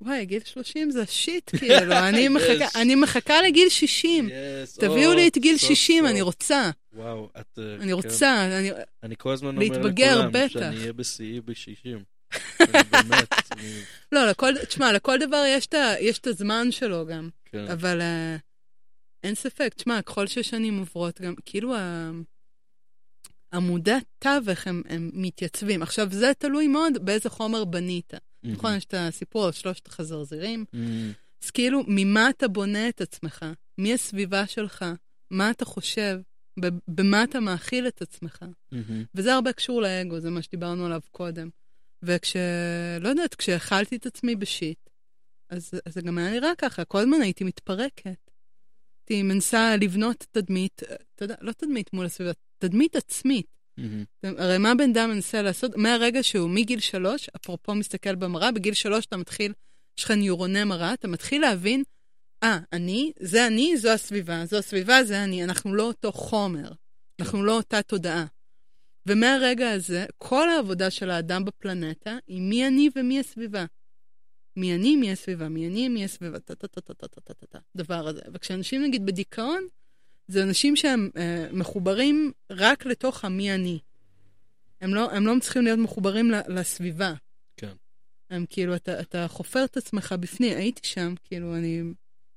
וואי, 0.00 0.26
גיל 0.26 0.42
30 0.44 0.90
זה 0.90 1.06
שיט, 1.06 1.50
כאילו, 1.56 1.92
אני, 2.08 2.28
מחכה, 2.28 2.80
אני 2.80 2.94
מחכה 2.94 3.42
לגיל 3.42 3.68
60. 3.68 4.28
Yes, 4.28 4.80
תביאו 4.80 5.12
oh, 5.12 5.14
לי 5.14 5.28
את 5.28 5.38
גיל 5.38 5.56
so 5.56 5.58
60, 5.58 6.04
so. 6.04 6.08
אני 6.08 6.20
רוצה. 6.20 6.70
וואו, 6.92 7.28
את... 7.40 7.58
אה, 7.58 7.74
אני 7.74 7.86
כן. 7.86 7.92
רוצה, 7.92 8.58
אני... 8.58 8.70
אני 9.02 9.14
כל 9.18 9.32
הזמן 9.32 9.56
אומר 9.56 9.66
לכולם 9.66 10.28
בטח. 10.32 10.52
שאני 10.52 10.76
אהיה 10.76 10.92
בשיאי 10.92 11.40
ב-60. 11.40 11.98
באמת. 12.70 13.52
אני... 13.52 13.80
לא, 14.12 14.26
לכל, 14.30 14.52
תשמע, 14.68 14.92
לכל 14.92 15.18
דבר 15.18 15.44
יש 16.00 16.18
את 16.18 16.26
הזמן 16.26 16.72
שלו 16.72 17.06
גם. 17.06 17.28
כן. 17.44 17.68
אבל 17.68 18.00
uh, 18.00 18.45
אין 19.26 19.34
ספק, 19.34 19.74
תשמע, 19.74 20.02
ככל 20.02 20.26
ששנים 20.26 20.78
עוברות, 20.78 21.20
גם, 21.20 21.34
כאילו, 21.44 21.74
עמודי 23.52 23.92
התווך 23.92 24.66
הם, 24.66 24.82
הם 24.88 25.10
מתייצבים. 25.14 25.82
עכשיו, 25.82 26.08
זה 26.10 26.32
תלוי 26.38 26.66
מאוד 26.66 26.92
באיזה 27.04 27.30
חומר 27.30 27.64
בנית. 27.64 28.14
Mm-hmm. 28.14 28.48
נכון, 28.48 28.76
יש 28.76 28.84
את 28.84 28.94
הסיפור 28.98 29.46
על 29.46 29.52
שלושת 29.52 29.86
החזרזירים. 29.86 30.64
Mm-hmm. 30.74 31.44
אז 31.44 31.50
כאילו, 31.50 31.82
ממה 31.86 32.30
אתה 32.30 32.48
בונה 32.48 32.88
את 32.88 33.00
עצמך? 33.00 33.44
מי 33.78 33.94
הסביבה 33.94 34.46
שלך? 34.46 34.84
מה 35.30 35.50
אתה 35.50 35.64
חושב? 35.64 36.20
במה 36.88 37.24
אתה 37.24 37.40
מאכיל 37.40 37.88
את 37.88 38.02
עצמך? 38.02 38.38
Mm-hmm. 38.42 38.92
וזה 39.14 39.34
הרבה 39.34 39.52
קשור 39.52 39.82
לאגו, 39.82 40.20
זה 40.20 40.30
מה 40.30 40.42
שדיברנו 40.42 40.86
עליו 40.86 41.00
קודם. 41.10 41.48
וכש... 42.02 42.36
לא 43.00 43.08
יודעת, 43.08 43.34
כשאכלתי 43.34 43.96
את 43.96 44.06
עצמי 44.06 44.36
בשיט, 44.36 44.90
אז, 45.50 45.70
אז 45.86 45.94
זה 45.94 46.02
גם 46.02 46.18
היה 46.18 46.30
נראה 46.30 46.52
ככה, 46.58 46.84
כל 46.84 46.98
הזמן 46.98 47.22
הייתי 47.22 47.44
מתפרקת. 47.44 48.25
הייתי 49.10 49.22
מנסה 49.22 49.76
לבנות 49.76 50.26
תדמית, 50.30 50.82
אתה 51.14 51.24
יודע, 51.24 51.34
לא 51.40 51.52
תדמית 51.52 51.92
מול 51.92 52.06
הסביבה, 52.06 52.32
תדמית 52.58 52.96
עצמית. 52.96 53.46
Mm-hmm. 53.80 54.26
הרי 54.38 54.58
מה 54.58 54.74
בן 54.74 54.90
אדם 54.90 55.10
מנסה 55.10 55.42
לעשות? 55.42 55.76
מהרגע 55.76 56.22
שהוא 56.22 56.50
מגיל 56.50 56.80
שלוש, 56.80 57.30
אפרופו 57.36 57.74
מסתכל 57.74 58.14
במראה, 58.14 58.52
בגיל 58.52 58.74
שלוש 58.74 59.06
אתה 59.06 59.16
מתחיל, 59.16 59.52
יש 59.98 60.04
לך 60.04 60.10
ניורוני 60.10 60.64
מראה, 60.64 60.94
אתה 60.94 61.08
מתחיל 61.08 61.42
להבין, 61.42 61.82
אה, 62.42 62.58
ah, 62.62 62.66
אני, 62.72 63.12
זה 63.20 63.46
אני, 63.46 63.76
זו 63.76 63.90
הסביבה, 63.90 64.46
זו 64.46 64.58
הסביבה, 64.58 65.04
זה 65.04 65.24
אני, 65.24 65.44
אנחנו 65.44 65.74
לא 65.74 65.82
אותו 65.82 66.12
חומר, 66.12 66.68
אנחנו 67.20 67.44
לא 67.44 67.56
אותה 67.56 67.82
תודעה. 67.82 68.26
ומהרגע 69.06 69.70
הזה, 69.70 70.06
כל 70.18 70.50
העבודה 70.50 70.90
של 70.90 71.10
האדם 71.10 71.44
בפלנטה 71.44 72.18
היא 72.26 72.40
מי 72.40 72.66
אני 72.66 72.88
ומי 72.96 73.20
הסביבה. 73.20 73.64
מי 74.56 74.74
אני, 74.74 74.96
מי 74.96 75.12
הסביבה, 75.12 75.48
מי 75.48 75.66
אני, 75.66 75.88
מי 75.88 76.04
הסביבה, 76.04 76.38
טה-טה-טה-טה-טה-טה-טה, 76.38 77.58
דבר 77.76 78.08
הזה. 78.08 78.20
וכשאנשים 78.32 78.82
נגיד 78.82 79.06
בדיכאון, 79.06 79.66
זה 80.28 80.42
אנשים 80.42 80.76
שהם 80.76 81.10
אה, 81.16 81.46
מחוברים 81.52 82.32
רק 82.50 82.86
לתוך 82.86 83.24
המי 83.24 83.54
אני. 83.54 83.78
הם 84.80 84.94
לא, 84.94 85.10
הם 85.12 85.26
לא 85.26 85.34
צריכים 85.40 85.64
להיות 85.64 85.78
מחוברים 85.78 86.30
לסביבה. 86.48 87.14
כן. 87.56 87.72
הם 88.30 88.44
כאילו, 88.48 88.76
אתה, 88.76 89.00
אתה 89.00 89.28
חופר 89.28 89.64
את 89.64 89.76
עצמך 89.76 90.14
בפנים. 90.20 90.56
הייתי 90.56 90.88
שם, 90.88 91.14
כאילו, 91.24 91.56
אני 91.56 91.82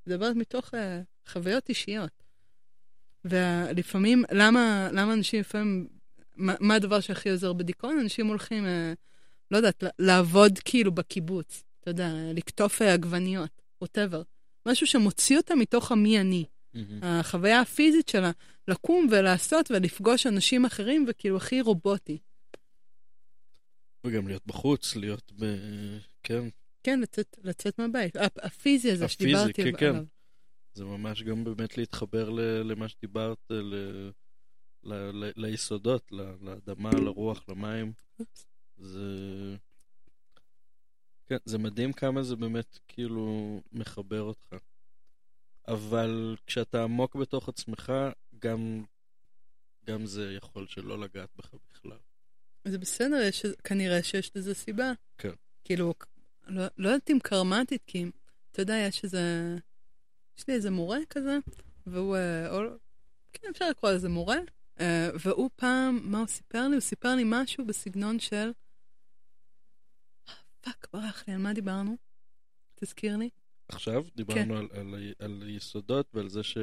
מדברת 0.06 0.36
מתוך 0.36 0.74
אה, 0.74 1.00
חוויות 1.28 1.68
אישיות. 1.68 2.24
ולפעמים, 3.24 4.24
למה, 4.30 4.88
למה 4.92 5.12
אנשים 5.12 5.40
לפעמים, 5.40 5.88
מה, 6.36 6.54
מה 6.60 6.74
הדבר 6.74 7.00
שהכי 7.00 7.30
עוזר 7.30 7.52
בדיכאון? 7.52 7.98
אנשים 7.98 8.26
הולכים, 8.26 8.66
אה, 8.66 8.92
לא 9.50 9.56
יודעת, 9.56 9.84
לעבוד 9.98 10.58
כאילו 10.64 10.92
בקיבוץ. 10.92 11.62
אתה 11.80 11.90
יודע, 11.90 12.12
לקטוף 12.34 12.82
אה, 12.82 12.92
עגבניות, 12.94 13.62
ווטאבר. 13.80 14.22
משהו 14.66 14.86
שמוציא 14.86 15.36
אותם 15.36 15.58
מתוך 15.58 15.92
המי 15.92 16.20
אני. 16.20 16.44
Mm-hmm. 16.76 16.78
החוויה 17.02 17.60
הפיזית 17.60 18.08
שלה, 18.08 18.30
לקום 18.68 19.06
ולעשות 19.10 19.70
ולפגוש 19.70 20.26
אנשים 20.26 20.64
אחרים, 20.64 21.04
וכאילו 21.08 21.36
הכי 21.36 21.60
רובוטי. 21.60 22.18
וגם 24.06 24.28
להיות 24.28 24.46
בחוץ, 24.46 24.96
להיות 24.96 25.32
ב... 25.38 25.44
כן. 26.22 26.48
כן, 26.82 27.00
לצאת, 27.00 27.38
לצאת 27.44 27.78
מהבית. 27.78 28.16
הפיזי 28.16 28.92
הזה 28.92 29.04
הפיזי, 29.04 29.30
שדיברתי 29.30 29.62
כן, 29.64 29.78
כן. 29.78 29.86
עליו. 29.86 30.00
כן. 30.00 30.06
זה 30.74 30.84
ממש 30.84 31.22
גם 31.22 31.44
באמת 31.44 31.78
להתחבר 31.78 32.30
למה 32.64 32.88
שדיברת, 32.88 33.38
ל... 33.50 33.74
ל... 34.82 34.94
ל... 34.94 35.32
ליסודות, 35.36 36.12
לאדמה, 36.40 36.90
לרוח, 36.90 37.44
למים. 37.48 37.92
זה... 38.76 39.00
כן, 41.30 41.36
זה 41.44 41.58
מדהים 41.58 41.92
כמה 41.92 42.22
זה 42.22 42.36
באמת 42.36 42.78
כאילו 42.88 43.60
מחבר 43.72 44.22
אותך. 44.22 44.54
אבל 45.68 46.36
כשאתה 46.46 46.82
עמוק 46.82 47.16
בתוך 47.16 47.48
עצמך, 47.48 47.92
גם, 48.38 48.84
גם 49.86 50.06
זה 50.06 50.32
יכול 50.32 50.66
שלא 50.66 50.98
לגעת 50.98 51.28
בך 51.36 51.54
בכלל. 51.70 51.98
זה 52.64 52.78
בסדר, 52.78 53.16
יש, 53.22 53.46
כנראה 53.64 54.02
שיש 54.02 54.36
לזה 54.36 54.54
סיבה. 54.54 54.92
כן. 55.18 55.32
כאילו, 55.64 55.94
לא, 56.46 56.64
לא 56.78 56.88
יודעת 56.88 57.10
אם 57.10 57.18
קרמטית, 57.22 57.82
כי 57.86 58.04
אתה 58.52 58.62
יודע, 58.62 58.74
יש 58.74 59.04
איזה... 59.04 59.56
יש 60.38 60.48
לי 60.48 60.54
איזה 60.54 60.70
מורה 60.70 60.98
כזה, 61.10 61.38
והוא... 61.86 62.16
אה, 62.16 62.50
או, 62.50 62.62
כן, 63.32 63.48
אפשר 63.50 63.70
לקרוא 63.70 63.90
לזה 63.90 64.08
מורה, 64.08 64.38
אה, 64.80 65.10
והוא 65.24 65.50
פעם, 65.56 66.00
מה 66.02 66.18
הוא 66.18 66.26
סיפר 66.26 66.68
לי? 66.68 66.74
הוא 66.74 66.80
סיפר 66.80 67.14
לי 67.14 67.22
משהו 67.26 67.66
בסגנון 67.66 68.18
של... 68.18 68.50
fuck, 70.60 70.88
ברח 70.92 71.24
לי, 71.28 71.34
על 71.34 71.40
מה 71.40 71.52
דיברנו? 71.52 71.96
תזכיר 72.74 73.16
לי. 73.16 73.30
עכשיו, 73.68 74.04
דיברנו 74.16 74.54
כן. 74.54 74.56
על, 74.56 74.68
על, 74.72 75.14
על 75.18 75.48
יסודות 75.48 76.06
ועל 76.14 76.28
זה 76.28 76.42
ש, 76.42 76.58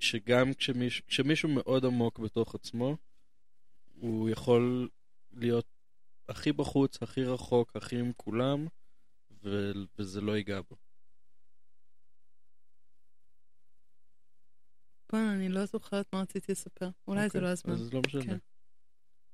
שגם 0.00 0.54
כשמיש, 0.54 1.02
כשמישהו 1.06 1.48
מאוד 1.48 1.84
עמוק 1.84 2.18
בתוך 2.18 2.54
עצמו, 2.54 2.96
הוא 3.94 4.28
יכול 4.28 4.88
להיות 5.32 5.66
הכי 6.28 6.52
בחוץ, 6.52 7.02
הכי 7.02 7.24
רחוק, 7.24 7.76
הכי 7.76 7.98
עם 7.98 8.12
כולם, 8.16 8.66
ו, 9.44 9.72
וזה 9.98 10.20
לא 10.20 10.36
ייגע 10.36 10.60
בו. 10.60 10.76
בוא, 15.12 15.18
אני 15.18 15.48
לא 15.48 15.66
זוכרת 15.66 16.06
מה 16.12 16.20
רציתי 16.20 16.52
לספר. 16.52 16.90
אולי 17.08 17.20
okay, 17.20 17.22
זה 17.22 17.26
אוקיי, 17.26 17.40
לא 17.40 17.48
הזמן. 17.48 17.72
אז 17.72 17.94
לא 17.94 18.00
משנה. 18.06 18.24
כן. 18.24 18.36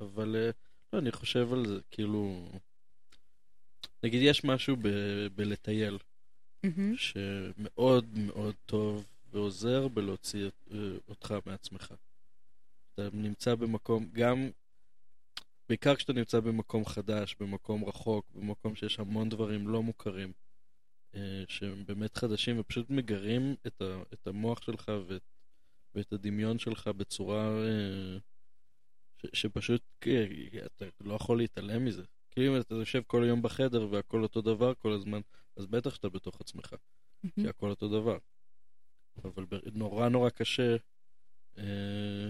אבל 0.00 0.36
אה, 0.36 0.50
לא, 0.92 0.98
אני 0.98 1.12
חושב 1.12 1.52
על 1.52 1.66
זה, 1.66 1.78
כאילו... 1.90 2.48
נגיד, 4.02 4.22
יש 4.22 4.44
משהו 4.44 4.76
ב- 4.76 5.26
בלטייל, 5.34 5.98
מהמם. 6.64 6.94
שמאוד 6.96 8.18
מאוד 8.18 8.54
טוב 8.66 9.04
ועוזר 9.32 9.88
בלהוציא 9.88 10.50
אה, 10.70 10.76
אותך 11.08 11.34
מעצמך. 11.46 11.94
אתה 12.94 13.08
נמצא 13.12 13.54
במקום, 13.54 14.08
גם, 14.12 14.50
בעיקר 15.68 15.96
כשאתה 15.96 16.12
נמצא 16.12 16.40
במקום 16.40 16.84
חדש, 16.84 17.36
במקום 17.40 17.84
רחוק, 17.84 18.26
במקום 18.34 18.74
שיש 18.74 18.98
המון 18.98 19.28
דברים 19.28 19.68
לא 19.68 19.82
מוכרים, 19.82 20.32
אה, 21.14 21.44
שהם 21.48 21.84
באמת 21.86 22.16
חדשים 22.16 22.60
ופשוט 22.60 22.90
מגרים 22.90 23.54
את, 23.66 23.82
ה, 23.82 24.02
את 24.12 24.26
המוח 24.26 24.62
שלך 24.62 24.92
ואת, 25.06 25.22
ואת 25.94 26.12
הדמיון 26.12 26.58
שלך 26.58 26.88
בצורה 26.88 27.48
אה, 27.48 28.18
ש, 29.16 29.26
שפשוט 29.32 29.82
אתה 30.66 30.84
לא 31.00 31.14
יכול 31.14 31.38
להתעלם 31.38 31.84
מזה. 31.84 32.02
כאילו 32.34 32.56
אם 32.56 32.60
אתה 32.60 32.74
יושב 32.74 33.02
כל 33.06 33.24
היום 33.24 33.42
בחדר 33.42 33.88
והכל 33.90 34.22
אותו 34.22 34.40
דבר 34.40 34.74
כל 34.74 34.92
הזמן, 34.92 35.20
אז 35.56 35.66
בטח 35.66 35.94
שאתה 35.94 36.08
בתוך 36.08 36.40
עצמך. 36.40 36.74
כי 37.22 37.28
מהמם. 37.36 37.48
הכל 37.48 37.70
אותו 37.70 37.88
דבר. 37.88 38.18
אבל 39.24 39.44
נורא 39.72 40.08
נורא 40.08 40.30
קשה 40.30 40.76
אה, 41.58 42.28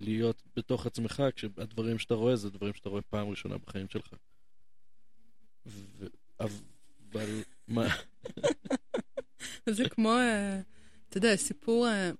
להיות 0.00 0.42
בתוך 0.56 0.86
עצמך 0.86 1.22
כשהדברים 1.36 1.98
שאתה 1.98 2.14
רואה 2.14 2.36
זה 2.36 2.50
דברים 2.50 2.74
שאתה 2.74 2.88
רואה 2.88 3.02
פעם 3.02 3.28
ראשונה 3.28 3.58
בחיים 3.58 3.88
שלך. 3.88 4.14
ו... 5.66 6.06
אבל 6.40 7.42
מה... 7.68 7.86
זה 9.70 9.88
כמו, 9.88 10.12
אה, 10.12 10.60
אתה 11.08 11.18
יודע, 11.18 11.36
סיפור, 11.36 11.88
אה, 11.88 12.10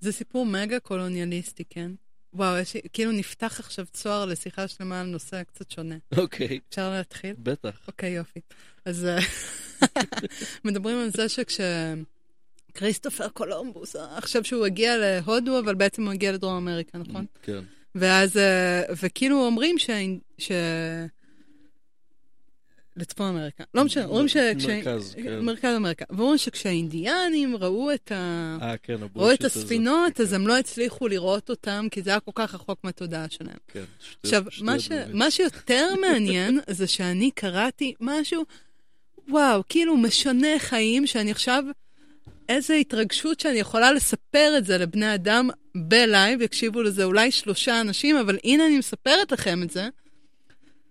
זה 0.00 0.12
סיפור 0.12 0.46
מגה 0.46 0.80
קולוניאליסטי, 0.80 1.64
כן? 1.64 1.90
וואו, 2.34 2.58
יש, 2.58 2.76
כאילו 2.92 3.12
נפתח 3.12 3.60
עכשיו 3.60 3.86
צוהר 3.92 4.24
לשיחה 4.24 4.68
שלמה 4.68 5.00
על 5.00 5.06
נושא 5.06 5.42
קצת 5.42 5.70
שונה. 5.70 5.94
אוקיי, 6.16 6.60
אפשר 6.68 6.90
להתחיל? 6.90 7.34
בטח. 7.38 7.80
אוקיי, 7.88 8.10
יופי. 8.10 8.40
אז 8.84 9.04
אה, 9.04 9.18
מדברים 10.64 10.98
על 10.98 11.10
זה 11.10 11.28
שכשכריסטופר 11.28 13.28
קולומבוס, 13.28 13.96
אה, 13.96 14.18
עכשיו 14.18 14.44
שהוא 14.44 14.66
הגיע 14.66 14.96
להודו, 14.96 15.58
אבל 15.58 15.74
בעצם 15.74 16.04
הוא 16.04 16.12
הגיע 16.12 16.32
לדרום 16.32 16.56
אמריקה, 16.56 16.98
נכון? 16.98 17.26
כן. 17.42 17.60
ואז, 17.94 18.36
אה, 18.36 18.82
וכאילו 19.02 19.46
אומרים 19.46 19.78
ש... 19.78 19.90
ש... 20.38 20.52
לצפון 22.96 23.26
אמריקה. 23.36 23.64
לא 23.74 23.84
משנה, 23.84 24.04
אומרים 24.04 24.28
ש... 24.28 24.36
מרכז, 24.36 25.14
כן. 25.22 25.40
מרכז 25.40 25.76
אמריקה. 25.76 26.04
ואומרים 26.10 26.38
שכשהאינדיאנים 26.38 27.56
ראו 27.56 27.92
את 27.94 28.12
ה... 28.12 28.58
אה, 28.62 28.76
כן, 28.82 28.92
ראו 28.94 29.04
הבולשיט 29.04 29.40
את 29.40 29.44
הזה. 29.44 29.60
הספינות, 29.60 30.20
אז 30.20 30.28
כן, 30.28 30.34
הם 30.34 30.46
לא 30.46 30.58
הצליחו 30.58 31.08
לראות 31.08 31.50
אותם, 31.50 31.86
כי 31.90 32.02
זה 32.02 32.10
היה 32.10 32.20
כל 32.20 32.30
כך 32.34 32.54
רחוק 32.54 32.78
מהתודעה 32.84 33.26
שלהם. 33.30 33.56
כן, 33.72 33.84
שטויות- 34.00 34.18
עכשיו, 34.24 34.44
שטויות 34.50 34.72
מה, 34.72 34.80
ש... 34.80 34.88
באמת. 34.88 35.14
מה 35.14 35.30
שיותר 35.30 35.88
מעניין 36.02 36.60
זה 36.70 36.86
שאני 36.86 37.30
קראתי 37.30 37.94
משהו, 38.00 38.44
וואו, 39.28 39.62
כאילו 39.68 39.96
משנה 39.96 40.58
חיים, 40.58 41.06
שאני 41.06 41.30
עכשיו, 41.30 41.64
איזו 42.48 42.74
התרגשות 42.74 43.40
שאני 43.40 43.58
יכולה 43.58 43.92
לספר 43.92 44.54
את 44.58 44.66
זה 44.66 44.78
לבני 44.78 45.14
אדם 45.14 45.50
בלייב, 45.76 46.42
יקשיבו 46.42 46.82
לזה 46.82 47.04
אולי 47.04 47.30
שלושה 47.30 47.80
אנשים, 47.80 48.16
אבל 48.16 48.38
הנה 48.44 48.66
אני 48.66 48.78
מספרת 48.78 49.32
לכם 49.32 49.62
את 49.62 49.70
זה, 49.70 49.88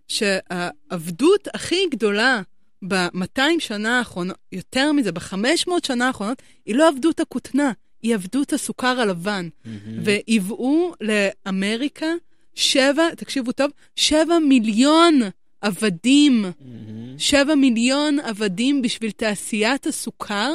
שהעבדות 0.10 1.47
הכי 1.53 1.88
גדולה 1.91 2.41
ב-200 2.88 3.41
שנה 3.60 3.97
האחרונות, 3.97 4.38
יותר 4.51 4.91
מזה, 4.91 5.12
ב-500 5.12 5.72
שנה 5.84 6.07
האחרונות, 6.07 6.41
היא 6.66 6.76
לא 6.76 6.88
עבדות 6.88 7.20
הכותנה, 7.20 7.72
היא 8.01 8.16
עבדות 8.16 8.53
הסוכר 8.53 9.01
הלבן. 9.01 9.49
מהמם. 9.66 10.01
והיוו 10.03 10.93
לאמריקה 11.01 12.07
שבע, 12.55 13.16
תקשיבו 13.16 13.51
טוב, 13.51 13.72
שבע 13.95 14.39
מיליון 14.39 15.20
עבדים, 15.62 16.41
מהמם. 16.41 17.20
שבע 17.20 17.55
מיליון 17.55 18.20
עבדים 18.20 18.82
בשביל 18.82 19.12
תעשיית 19.12 19.88
הסוכר, 19.88 20.53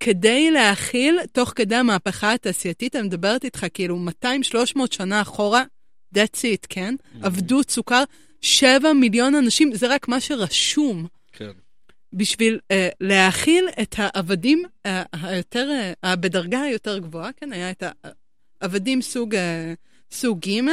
כדי 0.00 0.50
להכיל, 0.50 1.18
תוך 1.32 1.52
כדי 1.56 1.76
המהפכה 1.76 2.32
התעשייתית, 2.32 2.96
אני 2.96 3.06
מדברת 3.06 3.44
איתך 3.44 3.66
כאילו 3.74 3.98
200-300 4.24 4.26
שנה 4.90 5.20
אחורה, 5.20 5.64
that's 6.16 6.38
it, 6.38 6.66
כן? 6.68 6.94
עבדות 7.22 7.70
סוכר, 7.70 8.04
שבע 8.44 8.92
מיליון 8.92 9.34
אנשים, 9.34 9.74
זה 9.74 9.94
רק 9.94 10.08
מה 10.08 10.20
שרשום. 10.20 11.06
כן. 11.32 11.50
בשביל 12.12 12.58
uh, 12.72 12.76
להאכיל 13.00 13.68
את 13.82 13.94
העבדים 13.98 14.62
uh, 14.86 14.90
היותר, 15.22 15.70
uh, 16.04 16.16
בדרגה 16.16 16.60
היותר 16.60 16.98
גבוהה, 16.98 17.32
כן, 17.32 17.52
היה 17.52 17.70
את 17.70 17.82
העבדים 18.60 19.02
סוג, 19.02 19.34
uh, 19.34 19.38
סוג 20.10 20.40
ג', 20.40 20.68
uh, 20.68 20.70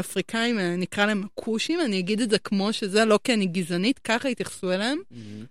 אפריקאים, 0.00 0.58
uh, 0.58 0.60
נקרא 0.78 1.06
להם 1.06 1.22
כושים, 1.34 1.80
אני 1.80 1.98
אגיד 1.98 2.20
את 2.20 2.30
זה 2.30 2.38
כמו 2.38 2.72
שזה, 2.72 3.04
לא 3.04 3.18
כי 3.24 3.34
אני 3.34 3.46
גזענית, 3.46 3.98
ככה 3.98 4.28
התייחסו 4.28 4.72
אליהם. 4.72 4.98
מהמם. 5.10 5.44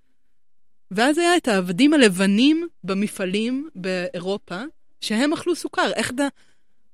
ואז 0.91 1.17
היה 1.17 1.37
את 1.37 1.47
העבדים 1.47 1.93
הלבנים 1.93 2.67
במפעלים 2.83 3.69
באירופה, 3.75 4.61
שהם 5.01 5.33
אכלו 5.33 5.55
סוכר. 5.55 5.91
איך 5.95 6.11
אתה 6.11 6.27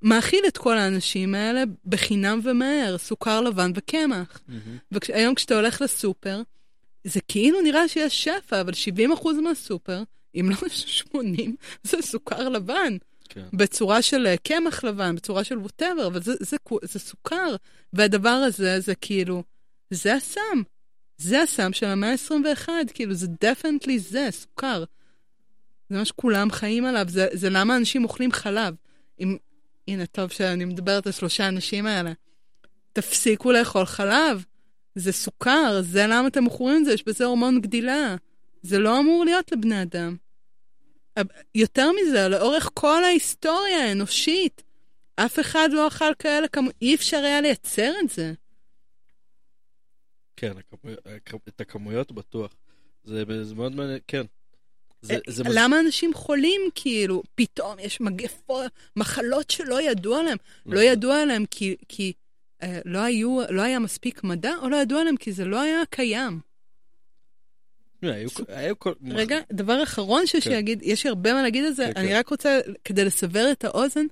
מאכיל 0.01 0.43
את 0.47 0.57
כל 0.57 0.77
האנשים 0.77 1.35
האלה 1.35 1.63
בחינם 1.85 2.39
ומהר, 2.43 2.97
סוכר 2.97 3.41
לבן 3.41 3.71
וקמח. 3.75 4.41
מהמם. 4.47 4.77
והיום 4.91 5.35
כשאתה 5.35 5.55
הולך 5.55 5.81
לסופר, 5.81 6.41
זה 7.03 7.19
כאילו 7.27 7.61
נראה 7.61 7.87
שיש 7.87 8.23
שפע, 8.23 8.61
אבל 8.61 8.73
70% 9.21 9.27
מהסופר, 9.41 10.03
אם 10.35 10.49
לא 10.49 10.69
80, 10.69 11.55
זה 11.83 11.97
סוכר 12.01 12.49
לבן. 12.49 12.97
כן. 13.29 13.45
בצורה 13.53 14.01
של 14.01 14.27
אה, 14.27 14.37
קמח 14.37 14.83
לבן, 14.83 15.15
בצורה 15.15 15.43
של 15.43 15.57
ווטאבר, 15.57 16.07
אבל 16.07 16.21
זה, 16.21 16.33
זה, 16.39 16.57
קו- 16.57 16.79
זה 16.83 16.99
סוכר. 16.99 17.55
והדבר 17.93 18.29
הזה 18.29 18.79
זה 18.79 18.95
כאילו, 18.95 19.43
זה 19.89 20.13
הסם. 20.13 20.61
זה 21.17 21.41
הסם 21.41 21.73
של 21.73 21.85
המאה 21.85 22.11
ה-21, 22.11 22.69
כאילו, 22.93 23.13
זה 23.13 23.27
דפנטלי 23.41 23.99
זה, 23.99 24.27
סוכר. 24.31 24.83
זה 25.89 25.97
מה 25.97 26.05
שכולם 26.05 26.51
חיים 26.51 26.85
עליו, 26.85 27.05
זה, 27.09 27.27
זה 27.33 27.49
למה 27.49 27.77
אנשים 27.77 28.03
אוכלים 28.03 28.31
חלב. 28.31 28.75
אם, 29.19 29.37
הנה, 29.87 30.05
טוב 30.05 30.29
שאני 30.31 30.65
מדברת 30.65 31.05
על 31.05 31.11
שלושה 31.11 31.45
האנשים 31.45 31.85
האלה. 31.85 32.11
תפסיקו 32.93 33.51
לאכול 33.51 33.85
חלב. 33.85 34.45
זה 34.95 35.11
סוכר, 35.11 35.81
זה 35.81 36.07
למה 36.07 36.27
אתם 36.27 36.45
מכורים 36.45 36.77
את 36.81 36.85
זה, 36.85 36.93
יש 36.93 37.03
בזה 37.03 37.25
הורמון 37.25 37.61
גדילה. 37.61 38.15
זה 38.61 38.79
לא 38.79 38.99
אמור 38.99 39.25
להיות 39.25 39.51
לבני 39.51 39.81
אדם. 39.81 40.15
יותר 41.55 41.89
מזה, 41.91 42.27
לאורך 42.27 42.69
כל 42.73 43.03
ההיסטוריה 43.03 43.85
האנושית, 43.87 44.63
אף 45.15 45.39
אחד 45.39 45.69
לא 45.71 45.87
אכל 45.87 46.13
כאלה 46.19 46.47
כמויות, 46.47 46.75
אי 46.81 46.95
אפשר 46.95 47.17
היה 47.17 47.41
לייצר 47.41 47.93
את 48.03 48.09
זה. 48.09 48.33
כן, 50.35 50.53
הכמויות- 50.57 50.99
הכ- 51.05 51.47
את 51.47 51.61
הכמויות 51.61 52.11
בטוח. 52.11 52.55
זה 53.03 53.23
מאוד 53.55 53.75
מעניין, 53.75 53.99
כן. 54.07 54.23
זה- 55.01 55.17
זה 55.27 55.43
מז- 55.43 55.55
למה 55.55 55.79
אנשים 55.79 56.13
חולים, 56.13 56.61
כאילו, 56.75 57.23
פתאום 57.35 57.79
יש 57.79 58.01
מגפות, 58.01 58.65
מחלות 58.95 59.49
שלא 59.49 59.81
ידעו 59.81 60.15
עליהן? 60.15 60.37
לא 60.65 60.73
נכון. 60.73 60.83
ידעו 60.91 61.11
עליהן 61.11 61.45
כי, 61.51 61.75
כי 61.87 62.13
אה, 62.63 62.79
לא, 62.85 62.99
היו, 62.99 63.39
לא 63.49 63.61
היה 63.61 63.79
מספיק 63.79 64.23
מדע, 64.23 64.53
או 64.61 64.69
לא 64.69 64.75
ידעו 64.77 64.99
עליהן 64.99 65.17
כי 65.17 65.31
זה 65.31 65.45
לא 65.45 65.61
היה 65.61 65.81
קיים. 65.89 66.39
תשמע, 68.01 68.11
היו 68.13 68.29
היו 68.47 68.79
כל... 68.79 68.93
רגע, 69.11 69.39
דבר 69.53 69.83
אחרון 69.83 70.25
שיש 70.27 70.43
כן. 70.43 70.51
להגיד, 70.51 70.79
יש 70.83 71.03
לי 71.03 71.09
הרבה 71.09 71.33
מה 71.33 71.41
להגיד 71.43 71.65
על 71.65 71.73
זה, 71.73 71.85
כן, 71.93 71.99
אני 71.99 72.07
כן. 72.09 72.15
רק 72.15 72.29
רוצה, 72.29 72.59
כדי 72.85 73.05
לסבר 73.05 73.51
את 73.51 73.63
האוזן, 73.65 74.05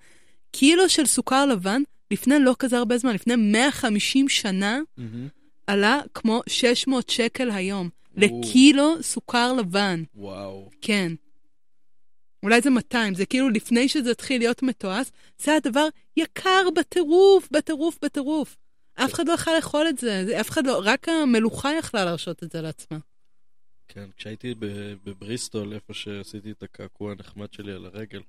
קילו 0.51 0.89
של 0.89 1.05
סוכר 1.05 1.45
לבן, 1.45 1.81
לפני 2.11 2.35
לא 2.39 2.55
כזה 2.59 2.77
הרבה 2.77 2.97
זמן, 2.97 3.13
לפני 3.13 3.35
150 3.35 4.29
שנה, 4.29 4.79
מהמם. 4.97 5.27
עלה 5.67 6.01
כמו 6.13 6.41
600 6.49 7.09
שקל 7.09 7.51
היום. 7.51 7.89
לקילו 8.19 9.03
סוכר 9.03 9.53
לבן, 9.53 10.03
וואו. 10.15 10.69
כן. 10.81 11.11
אולי 12.43 12.61
זה 12.61 12.69
200, 12.69 13.15
זה 13.15 13.25
כאילו 13.25 13.49
לפני 13.49 13.89
שזה 13.89 14.11
התחיל 14.11 14.41
להיות 14.41 14.63
מתועש, 14.63 15.07
זה 15.37 15.51
היה 15.51 15.59
דבר 15.59 15.87
יקר 16.17 16.67
בטירוף, 16.75 17.47
בטירוף, 17.51 17.97
בטירוף. 18.03 18.57
אף 18.93 19.13
אחד 19.13 19.27
לא 19.27 19.33
יכול 19.33 19.53
לאכול 19.55 19.87
את 19.89 19.97
זה, 19.97 20.39
אף 20.41 20.49
אחד 20.49 20.67
לא, 20.67 20.81
רק 20.85 21.09
המלוכה 21.09 21.69
יכלה 21.79 22.05
להרשות 22.05 22.43
את 22.43 22.51
זה 22.51 22.61
לעצמה. 22.61 22.97
כן, 23.87 24.09
כשהייתי 24.17 24.53
בבריסטול, 25.03 25.73
איפה 25.73 25.93
שעשיתי 25.93 26.51
את 26.51 26.63
הקעקוע 26.63 27.11
הנחמד 27.11 27.53
שלי 27.53 27.71
על 27.71 27.85
הרגל, 27.85 28.21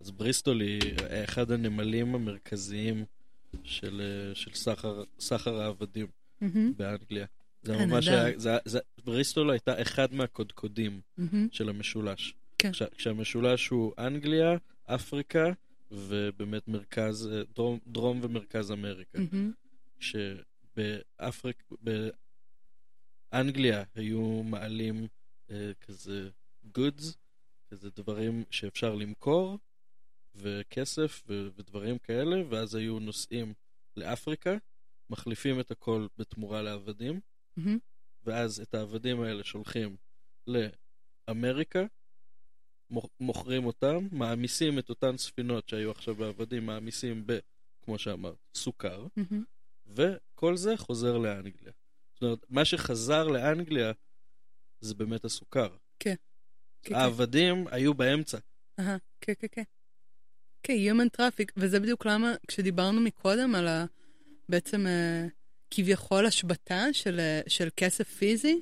אז 0.00 0.10
בריסטול 0.10 0.60
היא 0.60 0.80
אחד 1.24 1.50
הנמלים 1.50 2.14
המרכזיים 2.14 3.04
של, 3.64 4.02
אה, 4.04 4.34
של 4.34 4.54
סחר, 4.54 5.02
סחר 5.20 5.62
העבדים 5.62 6.06
מהמם, 6.40 6.72
באנגליה. 6.76 7.26
זה 7.64 7.74
אה, 7.74 7.86
ממש. 7.86 8.08
היה, 8.08 8.38
זה, 8.38 8.56
זה, 8.64 8.78
בריסטול 9.04 9.50
הייתה 9.50 9.82
אחד 9.82 10.14
מהקודקודים 10.14 11.00
מהמם. 11.16 11.48
של 11.52 11.68
המשולש. 11.68 12.34
כן. 12.58 12.72
כש, 12.72 12.82
כשהמשולש 12.82 13.68
הוא 13.68 13.92
אנגליה, 13.98 14.56
אפריקה, 14.86 15.52
ובאמת 15.90 16.68
מרכז, 16.68 17.28
אה, 17.32 17.42
דרום, 17.54 17.78
דרום 17.86 18.20
ומרכז 18.22 18.72
אמריקה. 18.72 19.18
מהמם. 19.18 19.52
שבאפריק... 20.00 21.62
באנגליה 23.32 23.82
היו 23.94 24.42
מעלים 24.42 25.06
אה, 25.50 25.72
כזה 25.80 26.28
goods, 26.76 27.04
כזה 27.70 27.88
דברים 27.96 28.44
שאפשר 28.50 28.94
למכור, 28.94 29.58
וכסף 30.34 31.22
ו- 31.28 31.48
ודברים 31.56 31.98
כאלה, 31.98 32.36
ואז 32.48 32.74
היו 32.74 32.98
נוסעים 32.98 33.54
לאפריקה, 33.96 34.56
מחליפים 35.10 35.60
את 35.60 35.70
הכל 35.70 36.06
בתמורה 36.18 36.62
לעבדים, 36.62 37.20
מהמם. 37.56 37.78
ואז 38.24 38.60
את 38.60 38.74
העבדים 38.74 39.20
האלה 39.20 39.44
שולחים 39.44 39.96
לאמריקה, 40.46 41.84
מוכ- 42.90 43.08
מוכרים 43.20 43.66
אותם, 43.66 44.08
מעמיסים 44.12 44.78
את 44.78 44.88
אותן 44.90 45.16
ספינות 45.16 45.68
שהיו 45.68 45.90
עכשיו 45.90 46.14
בעבדים, 46.14 46.66
מעמיסים 46.66 47.22
ב, 47.26 47.38
כמו 47.82 47.98
שאמרת, 47.98 48.36
סוכר, 48.54 49.06
מהמם. 49.16 49.44
וכל 49.86 50.56
זה 50.56 50.76
חוזר 50.76 51.18
לאנגליה. 51.18 51.72
זאת 52.14 52.22
אומרת, 52.22 52.38
מה 52.50 52.64
שחזר 52.64 53.28
לאנגליה 53.28 53.92
זה 54.80 54.94
באמת 54.94 55.24
הסוכר. 55.24 55.68
כן, 55.98 56.14
כן. 56.82 56.94
העבדים 56.94 57.66
היו 57.70 57.94
באמצע. 57.94 58.38
אהה, 58.80 58.96
כן, 59.20 59.32
כן, 59.38 59.46
כן. 59.52 59.62
כן, 60.62 60.74
Human 60.74 61.20
Traffic, 61.20 61.52
וזה 61.56 61.80
בדיוק 61.80 62.06
למה 62.06 62.34
כשדיברנו 62.48 63.00
מקודם 63.00 63.54
על 63.54 63.68
ה... 63.68 63.84
בעצם 64.48 64.86
אה, 64.86 65.26
כביכול 65.76 66.26
השבתה 66.26 66.86
של, 66.92 67.20
של 67.46 67.68
כסף 67.76 68.08
פיזי, 68.08 68.60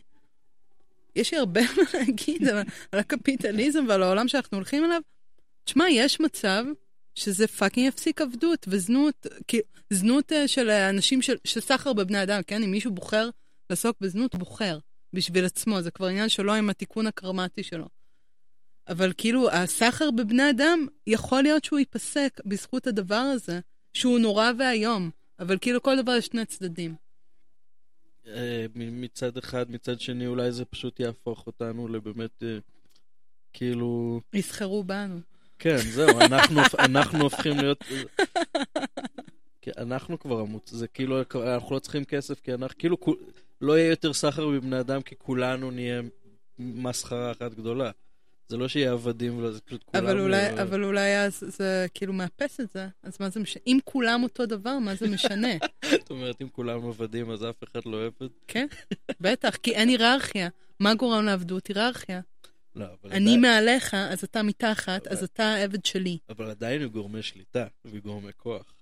יש 1.16 1.32
לי 1.32 1.38
הרבה 1.38 1.60
מה 1.76 1.82
להגיד 1.94 2.48
על, 2.48 2.62
על 2.92 2.98
הקפיטליזם 2.98 3.84
ועל 3.88 4.02
העולם 4.02 4.28
שאנחנו 4.28 4.56
הולכים 4.56 4.84
אליו. 4.84 5.00
תשמע, 5.64 5.90
יש 5.90 6.20
מצב 6.20 6.64
שזה 7.14 7.46
fucking 7.46 7.88
יפסיק 7.88 8.20
עבדות 8.20 8.66
וזנות, 8.68 9.26
כאילו, 9.48 9.64
זנות 9.90 10.32
אה, 10.32 10.48
של 10.48 10.70
אנשים, 10.70 11.22
של, 11.22 11.36
של 11.44 11.60
סחר 11.60 11.92
בבני 11.92 12.22
אדם, 12.22 12.40
כן? 12.46 12.62
אם 12.62 12.70
מישהו 12.70 12.90
בוחר 12.90 13.28
לעסוק 13.70 13.96
בזנות, 14.00 14.34
בוחר 14.34 14.78
בשביל 15.12 15.44
עצמו, 15.44 15.82
זה 15.82 15.90
כבר 15.90 16.06
עניין 16.06 16.28
שלו 16.28 16.54
עם 16.54 16.70
התיקון 16.70 17.06
הקרמטי 17.06 17.62
שלו. 17.62 17.86
אבל 18.88 19.12
כאילו, 19.16 19.50
הסחר 19.50 20.10
בבני 20.10 20.50
אדם, 20.50 20.86
יכול 21.06 21.42
להיות 21.42 21.64
שהוא 21.64 21.78
ייפסק 21.78 22.40
בזכות 22.44 22.86
הדבר 22.86 23.14
הזה, 23.14 23.60
שהוא 23.94 24.18
נורא 24.18 24.50
ואיום, 24.58 25.10
אבל 25.38 25.58
כאילו 25.60 25.82
כל 25.82 26.02
דבר 26.02 26.12
יש 26.12 26.26
שני 26.26 26.44
צדדים. 26.44 26.94
אה, 28.26 28.66
מצד 28.74 29.36
אחד, 29.36 29.70
מצד 29.70 30.00
שני 30.00 30.26
אולי 30.26 30.52
זה 30.52 30.64
פשוט 30.64 31.00
יהפוך 31.00 31.46
אותנו 31.46 31.88
לבאמת, 31.88 32.42
אה, 32.42 32.58
כאילו... 33.52 34.20
יסחרו 34.32 34.84
בנו. 34.84 35.20
כן, 35.58 35.76
זהו, 35.76 36.20
אנחנו, 36.20 36.60
אנחנו 36.86 37.22
הופכים 37.22 37.56
להיות... 37.56 37.84
כי 39.60 39.70
אנחנו 39.78 40.18
כבר 40.18 40.40
המוצ... 40.40 40.70
זה 40.70 40.88
כאילו, 40.88 41.20
אנחנו 41.34 41.74
לא 41.74 41.80
צריכים 41.80 42.04
כסף, 42.04 42.40
כי 42.40 42.54
אנחנו, 42.54 42.78
כאילו, 42.78 42.96
לא 43.60 43.78
יהיה 43.78 43.90
יותר 43.90 44.12
סחר 44.12 44.48
בבני 44.48 44.80
אדם, 44.80 45.02
כי 45.02 45.14
כולנו 45.18 45.70
נהיה 45.70 46.00
מסחרה 46.58 47.32
אחת 47.32 47.54
גדולה. 47.54 47.90
זה 48.52 48.58
לא 48.58 48.68
שיהיה 48.68 48.92
עבדים, 48.92 49.38
ולא, 49.38 49.52
זה 49.52 49.60
פשוט 49.60 49.82
כולם... 49.82 50.04
אבל 50.06 50.20
אולי, 50.20 50.36
יהיו- 50.42 50.62
אבל 50.62 50.84
אולי 50.84 51.18
אז 51.18 51.44
זה 51.46 51.86
כאילו 51.94 52.12
מאפס 52.12 52.60
את 52.60 52.70
זה, 52.70 52.88
אז 53.02 53.16
מה 53.20 53.30
זה 53.30 53.40
משנה? 53.40 53.62
אם 53.66 53.78
כולם 53.84 54.22
אותו 54.22 54.46
דבר, 54.46 54.78
מה 54.78 54.94
זה 54.94 55.08
משנה? 55.10 55.48
זאת 56.00 56.10
אומרת, 56.10 56.42
אם 56.42 56.48
כולם 56.48 56.86
עבדים, 56.86 57.30
אז 57.30 57.44
אף 57.44 57.64
אחד 57.64 57.80
לא 57.86 58.06
עבד? 58.06 58.28
כן, 58.48 58.66
בטח, 59.20 59.56
כי 59.56 59.74
אין 59.74 59.88
היררכיה. 59.88 60.48
מה 60.80 60.94
גורם 60.94 61.24
לעבדות? 61.24 61.66
היררכיה. 61.66 62.20
לא, 62.76 62.84
אבל 62.84 63.10
אני 63.12 63.20
עדיין, 63.20 63.40
מעליך, 63.40 63.94
אז 63.94 64.24
אתה 64.24 64.42
מתחת, 64.42 65.06
אז 65.06 65.22
אתה 65.22 65.44
העבד 65.44 65.84
שלי. 65.84 66.18
אבל 66.28 66.50
עדיין 66.50 66.82
הוא 66.82 66.90
גורמי 66.92 67.22
שליטה 67.22 67.66
וגורמי 67.84 68.32
כוח. 68.36 68.74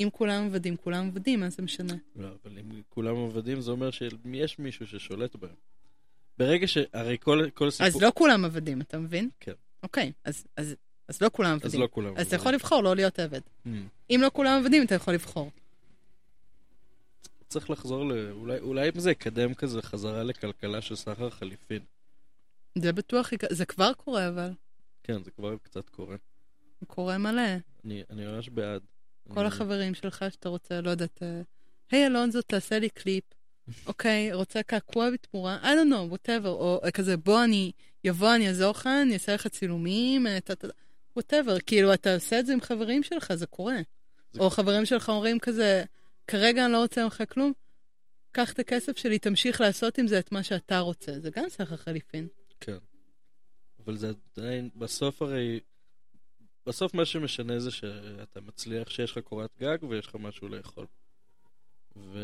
אם 0.00 0.08
כולם 0.12 0.44
עבדים, 0.46 0.76
כולם 0.76 1.06
עבדים, 1.06 1.40
מה 1.40 1.50
זה 1.50 1.62
משנה? 1.62 1.94
לא, 2.16 2.28
אבל 2.28 2.58
אם 2.58 2.82
כולם 2.88 3.16
עבדים, 3.16 3.60
זה 3.60 3.70
אומר 3.70 3.90
שיש 3.90 4.58
מישהו 4.58 4.86
ששולט 4.86 5.36
בהם. 5.36 5.67
ברגע 6.38 6.66
ש... 6.68 6.78
הרי 6.92 7.16
כל, 7.20 7.46
כל 7.54 7.70
סיפור... 7.70 7.86
אז 7.86 8.02
לא 8.02 8.12
כולם 8.14 8.44
עבדים, 8.44 8.80
אתה 8.80 8.98
מבין? 8.98 9.30
כן. 9.40 9.52
אוקיי, 9.82 10.12
אז, 10.24 10.44
אז, 10.56 10.74
אז 11.08 11.20
לא 11.22 11.30
כולם 11.32 11.54
אז 11.56 11.64
עבדים. 11.64 11.80
לא 11.80 11.88
כולם 11.90 12.06
אז 12.06 12.12
אתה 12.12 12.20
עבדים. 12.20 12.40
יכול 12.40 12.52
לבחור 12.54 12.82
לא 12.82 12.96
להיות 12.96 13.18
עבד. 13.18 13.40
Hmm. 13.66 13.68
אם 14.10 14.20
לא 14.22 14.30
כולם 14.32 14.60
עבדים, 14.64 14.82
אתה 14.84 14.94
יכול 14.94 15.14
לבחור. 15.14 15.50
צריך 17.48 17.70
לחזור 17.70 18.04
ל... 18.08 18.30
אולי, 18.30 18.58
אולי 18.58 18.88
אם 18.94 19.00
זה 19.00 19.10
יקדם 19.10 19.54
כזה 19.54 19.82
חזרה 19.82 20.22
לכלכלה 20.22 20.80
של 20.80 20.96
סחר 20.96 21.30
חליפין. 21.30 21.82
זה 22.78 22.92
בטוח, 22.92 23.30
זה 23.50 23.64
כבר 23.66 23.92
קורה, 23.92 24.28
אבל. 24.28 24.50
כן, 25.02 25.22
זה 25.22 25.30
כבר 25.30 25.56
קצת 25.62 25.88
קורה. 25.88 26.16
זה 26.80 26.86
קורה 26.86 27.18
מלא. 27.18 27.42
אני, 27.84 28.02
אני 28.10 28.26
ממש 28.26 28.48
בעד. 28.48 28.82
כל 29.28 29.40
אני- 29.40 29.48
החברים 29.48 29.94
שלך 29.94 30.24
שאתה 30.30 30.48
רוצה, 30.48 30.80
לא 30.80 30.90
יודעת, 30.90 31.22
אה, 31.22 31.40
היי 31.90 32.06
אלונזו, 32.06 32.42
תעשה 32.42 32.78
לי 32.78 32.88
קליפ. 32.88 33.24
אוקיי, 33.86 34.32
רוצה 34.34 34.62
קעקוע 34.62 35.10
בתמורה? 35.10 35.58
I 35.62 35.66
don't 35.66 35.90
know, 35.92 36.14
whatever. 36.14 36.46
או 36.46 36.80
אה, 36.84 36.90
כזה, 36.90 37.16
בוא 37.16 37.44
אני, 37.44 37.72
יבוא, 38.04 38.34
אני 38.34 38.48
אעזור 38.48 38.70
לך, 38.70 38.86
אני 38.86 39.14
אעשה 39.14 39.34
לך 39.34 39.46
צילומים, 39.46 40.26
טה, 40.44 40.54
טה. 40.54 40.68
whatever. 41.18 41.60
כאילו, 41.66 41.94
אתה 41.94 42.14
עושה 42.14 42.38
את 42.40 42.46
זה 42.46 42.52
עם 42.52 42.60
חברים 42.60 43.02
שלך, 43.02 43.34
זה 43.34 43.46
קורה. 43.46 43.76
זה- 44.32 44.40
או 44.40 44.50
חברים 44.50 44.86
שלך 44.86 45.08
אומרים 45.08 45.38
כזה, 45.38 45.84
כרגע 46.26 46.64
אני 46.64 46.72
לא 46.72 46.82
רוצה 46.82 47.04
ממך 47.04 47.22
כלום, 47.28 47.52
קח 48.32 48.52
את 48.52 48.58
הכסף 48.58 48.96
שלי, 48.98 49.18
תמשיך 49.18 49.60
לעשות 49.60 49.98
עם 49.98 50.06
זה 50.06 50.18
את 50.18 50.32
מה 50.32 50.42
שאתה 50.42 50.78
רוצה. 50.78 51.20
זה 51.20 51.30
גם 51.30 51.48
סחר 51.48 51.76
חליפין. 51.76 52.28
כן. 52.60 52.76
אבל 53.84 53.96
זה 53.96 54.12
עדיין, 54.36 54.68
בסוף 54.76 55.22
הרי... 55.22 55.60
בסוף 56.66 56.94
מה 56.94 57.04
שמשנה 57.04 57.58
זה 57.60 57.70
שאתה 57.70 58.40
מצליח, 58.40 58.90
שיש 58.90 59.10
לך 59.12 59.18
קורת 59.18 59.50
גג 59.60 59.78
ויש 59.88 60.06
לך 60.06 60.14
משהו 60.14 60.48
לאכול. 60.48 60.86
ו... 61.96 62.18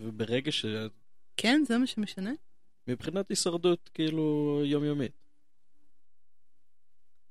וברגע 0.00 0.52
ש... 0.52 0.66
כן, 1.36 1.62
זה 1.66 1.78
מה 1.78 1.86
שמשנה? 1.86 2.32
מבחינת 2.88 3.28
הישרדות, 3.28 3.90
כאילו, 3.94 4.60
יומיומית. 4.64 5.12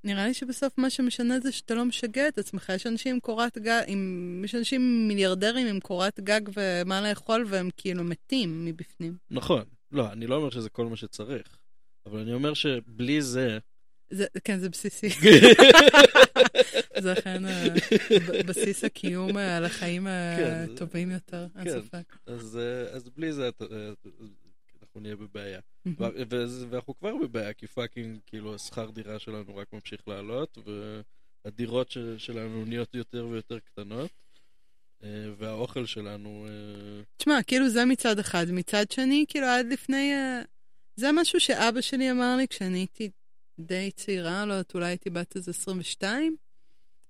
נראה 0.03 0.27
לי 0.27 0.33
שבסוף 0.33 0.77
מה 0.77 0.89
שמשנה 0.89 1.39
זה 1.39 1.51
שאתה 1.51 1.73
לא 1.73 1.85
משגע 1.85 2.27
את 2.27 2.37
עצמך. 2.37 2.71
יש 2.75 2.87
אנשים 2.87 3.13
עם 3.13 3.19
קורת 3.19 3.57
גג, 3.57 3.83
עם... 3.87 4.41
יש 4.45 4.55
אנשים 4.55 5.07
מיליארדרים 5.07 5.67
עם 5.67 5.79
קורת 5.79 6.19
גג 6.19 6.41
ומה 6.53 7.01
לאכול, 7.01 7.45
והם 7.47 7.69
כאילו 7.77 8.03
מתים 8.03 8.65
מבפנים. 8.65 9.17
נכון. 9.31 9.63
לא, 9.91 10.11
אני 10.11 10.27
לא 10.27 10.35
אומר 10.35 10.49
שזה 10.49 10.69
כל 10.69 10.85
מה 10.85 10.95
שצריך. 10.95 11.57
אבל 12.05 12.19
אני 12.19 12.33
אומר 12.33 12.53
שבלי 12.53 13.21
זה... 13.21 13.59
זה, 14.09 14.25
כן, 14.43 14.59
זה 14.59 14.69
בסיסי. 14.69 15.09
זה 17.03 17.13
אכן 17.13 17.45
אה, 17.45 17.67
בסיס 18.45 18.83
הקיום 18.83 19.37
אה, 19.37 19.57
על 19.57 19.65
החיים 19.65 20.03
כן, 20.37 20.65
זה- 20.67 20.73
הטובים 20.73 21.11
יותר, 21.11 21.47
אין 21.55 21.63
כן. 21.63 21.81
ספק. 21.81 22.15
אז, 22.25 22.57
אה, 22.57 22.99
בלי 23.15 23.33
זה 23.33 23.49
אה, 23.61 23.67
אנחנו 24.81 24.99
נהיה 25.01 25.15
בבעיה. 25.15 25.59
ואנחנו 26.69 26.97
כבר 26.99 27.15
בבעיה, 27.15 27.53
כי 27.53 27.67
פאקינג, 27.67 28.19
כאילו, 28.25 28.55
השכר 28.55 28.89
דירה 28.89 29.19
שלנו 29.19 29.55
רק 29.55 29.67
ממשיך 29.73 30.07
לעלות, 30.07 30.57
והדירות 31.45 31.91
של- 31.91 32.15
שלנו 32.17 32.65
נהיות 32.65 32.95
יותר 32.95 33.27
ויותר 33.27 33.59
קטנות, 33.59 34.09
אה, 35.03 35.09
והאוכל 35.37 35.85
שלנו... 35.85 36.45
אה, 36.49 37.01
תשמע, 37.17 37.39
כאילו 37.47 37.69
זה 37.69 37.85
מצד 37.85 38.19
אחד. 38.19 38.45
מצד 38.51 38.91
שני, 38.91 39.25
כאילו 39.27 39.45
עד 39.47 39.65
לפני... 39.65 40.13
אה, 40.13 40.41
זה 40.95 41.11
משהו 41.11 41.39
שאבא 41.39 41.81
שלי 41.81 42.11
אמר 42.11 42.35
לי 42.37 42.47
כשאני 42.47 42.77
הייתי 42.77 43.09
די 43.59 43.91
צעירה, 43.95 44.45
לא 44.45 44.53
יודעת, 44.53 44.73
אולי 44.73 44.85
הייתי 44.85 45.09
בת 45.09 45.35
איזה 45.35 45.51
22. 45.51 46.35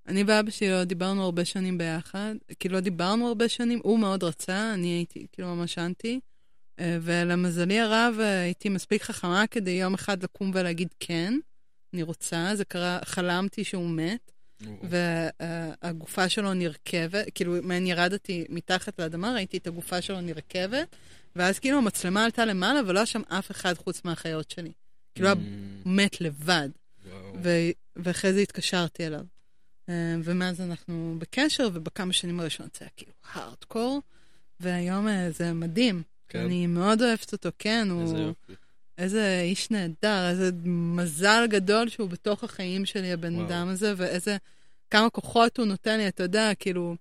אני 0.08 0.24
ואבא 0.24 0.52
שלי 0.52 0.70
לא 0.70 0.84
דיברנו 0.84 1.24
הרבה 1.24 1.46
שנים 1.46 1.78
ביחד, 1.78 2.36
כאילו 2.60 2.76
לא 2.76 2.80
דיברנו 2.82 3.28
הרבה 3.28 3.50
שנים, 3.50 3.80
הוא 3.84 4.00
מאוד 4.00 4.24
רצה, 4.24 4.74
אני 4.74 4.88
הייתי 4.88 5.28
כאילו 5.32 5.56
ממש 5.56 5.78
אנטי. 5.78 6.20
אה, 6.80 6.98
ולמזלי 7.02 7.80
הרב 7.80 8.16
אה, 8.20 8.42
הייתי 8.42 8.70
מספיק 8.70 9.04
חכמה 9.04 9.48
כדי 9.48 9.72
יום 9.72 9.94
אחד 9.94 10.24
לקום 10.24 10.52
ולהגיד 10.54 10.88
כן, 11.00 11.34
אני 11.94 12.04
רוצה, 12.04 12.52
זה 12.56 12.66
קרה, 12.66 13.00
חלמתי 13.06 13.64
שהוא 13.64 13.90
מת. 13.90 14.32
והגופה 14.84 16.30
שלו 16.30 16.54
נרכבת, 16.54 17.26
כאילו, 17.36 17.56
מעין 17.64 17.88
ירדתי 17.88 18.46
מתחת 18.50 19.00
לאדמה, 19.00 19.34
ראיתי 19.34 19.58
את 19.58 19.68
הגופה 19.68 20.02
שלו 20.02 20.22
נרכבת, 20.22 20.96
ואז 21.36 21.60
כאילו 21.60 21.78
המצלמה 21.78 22.26
עלתה 22.26 22.46
למעלה, 22.46 22.80
ולא 22.88 23.00
היה 23.00 23.06
שם 23.06 23.22
אף 23.28 23.52
אחד 23.52 23.74
חוץ 23.74 24.02
מהאחיות 24.06 24.52
שלי. 24.52 24.72
כאילו, 25.20 25.30
הוא 25.30 25.86
mm, 25.86 25.90
מת 25.90 26.22
לבד. 26.22 26.70
ו- 27.44 27.72
ואחרי 27.96 28.34
זה 28.34 28.40
התקשרתי 28.40 29.08
אליו. 29.08 29.26
אה, 29.90 30.16
ומאז 30.24 30.62
אנחנו 30.62 31.16
בקשר, 31.20 31.70
ובכמה 31.74 32.14
שנים 32.14 32.40
הראשונות 32.40 32.76
זה 32.76 32.80
היה 32.82 32.90
כאילו 32.96 33.12
הארדקור, 33.34 34.02
והיום 34.60 35.08
אה, 35.08 35.32
זה 35.32 35.54
מדהים. 35.54 36.04
כן. 36.30 36.40
אני 36.40 36.68
מאוד 36.68 37.02
אוהבת 37.02 37.34
אותו, 37.34 37.50
כן, 37.60 37.88
הוא... 37.92 38.02
איזה 38.02 38.18
יופי. 38.18 38.54
איזה 38.98 39.42
איש 39.44 39.72
נהדר, 39.72 40.30
איזה 40.30 40.52
מזל 40.66 41.46
גדול 41.50 41.90
שהוא 41.90 42.10
בתוך 42.10 42.44
החיים 42.44 42.86
שלי, 42.86 43.12
הבן 43.12 43.36
וואו. 43.36 43.48
אדם 43.48 43.68
הזה, 43.68 43.94
ואיזה, 43.98 44.38
כמה 44.90 45.10
כוחות 45.10 45.58
הוא 45.58 45.66
נותן 45.66 45.98
לי, 45.98 46.08
אתה 46.08 46.24
יודע, 46.24 46.52
כאילו, 46.60 46.96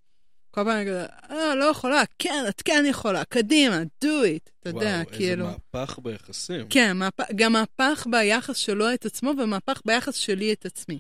כל 0.58 0.64
פעם 0.64 0.76
אני 0.76 0.86
כזה, 0.86 1.06
אה, 1.30 1.54
לא 1.54 1.64
יכולה, 1.64 2.02
כן, 2.18 2.44
את 2.48 2.62
כן 2.62 2.84
יכולה, 2.86 3.24
קדימה, 3.24 3.82
do 4.04 4.06
it, 4.06 4.50
אתה 4.60 4.68
יודע, 4.68 5.02
וואו, 5.04 5.16
כאילו. 5.16 5.46
איזה 5.46 5.58
מהפך 5.74 5.98
ביחסים. 5.98 6.66
כן, 6.70 6.96
מהפ... 6.96 7.20
גם 7.36 7.52
מהפך 7.52 8.06
ביחס 8.10 8.56
שלו 8.56 8.94
את 8.94 9.06
עצמו 9.06 9.32
ומהפך 9.38 9.82
ביחס 9.84 10.14
שלי 10.14 10.52
את 10.52 10.66
עצמי. 10.66 10.98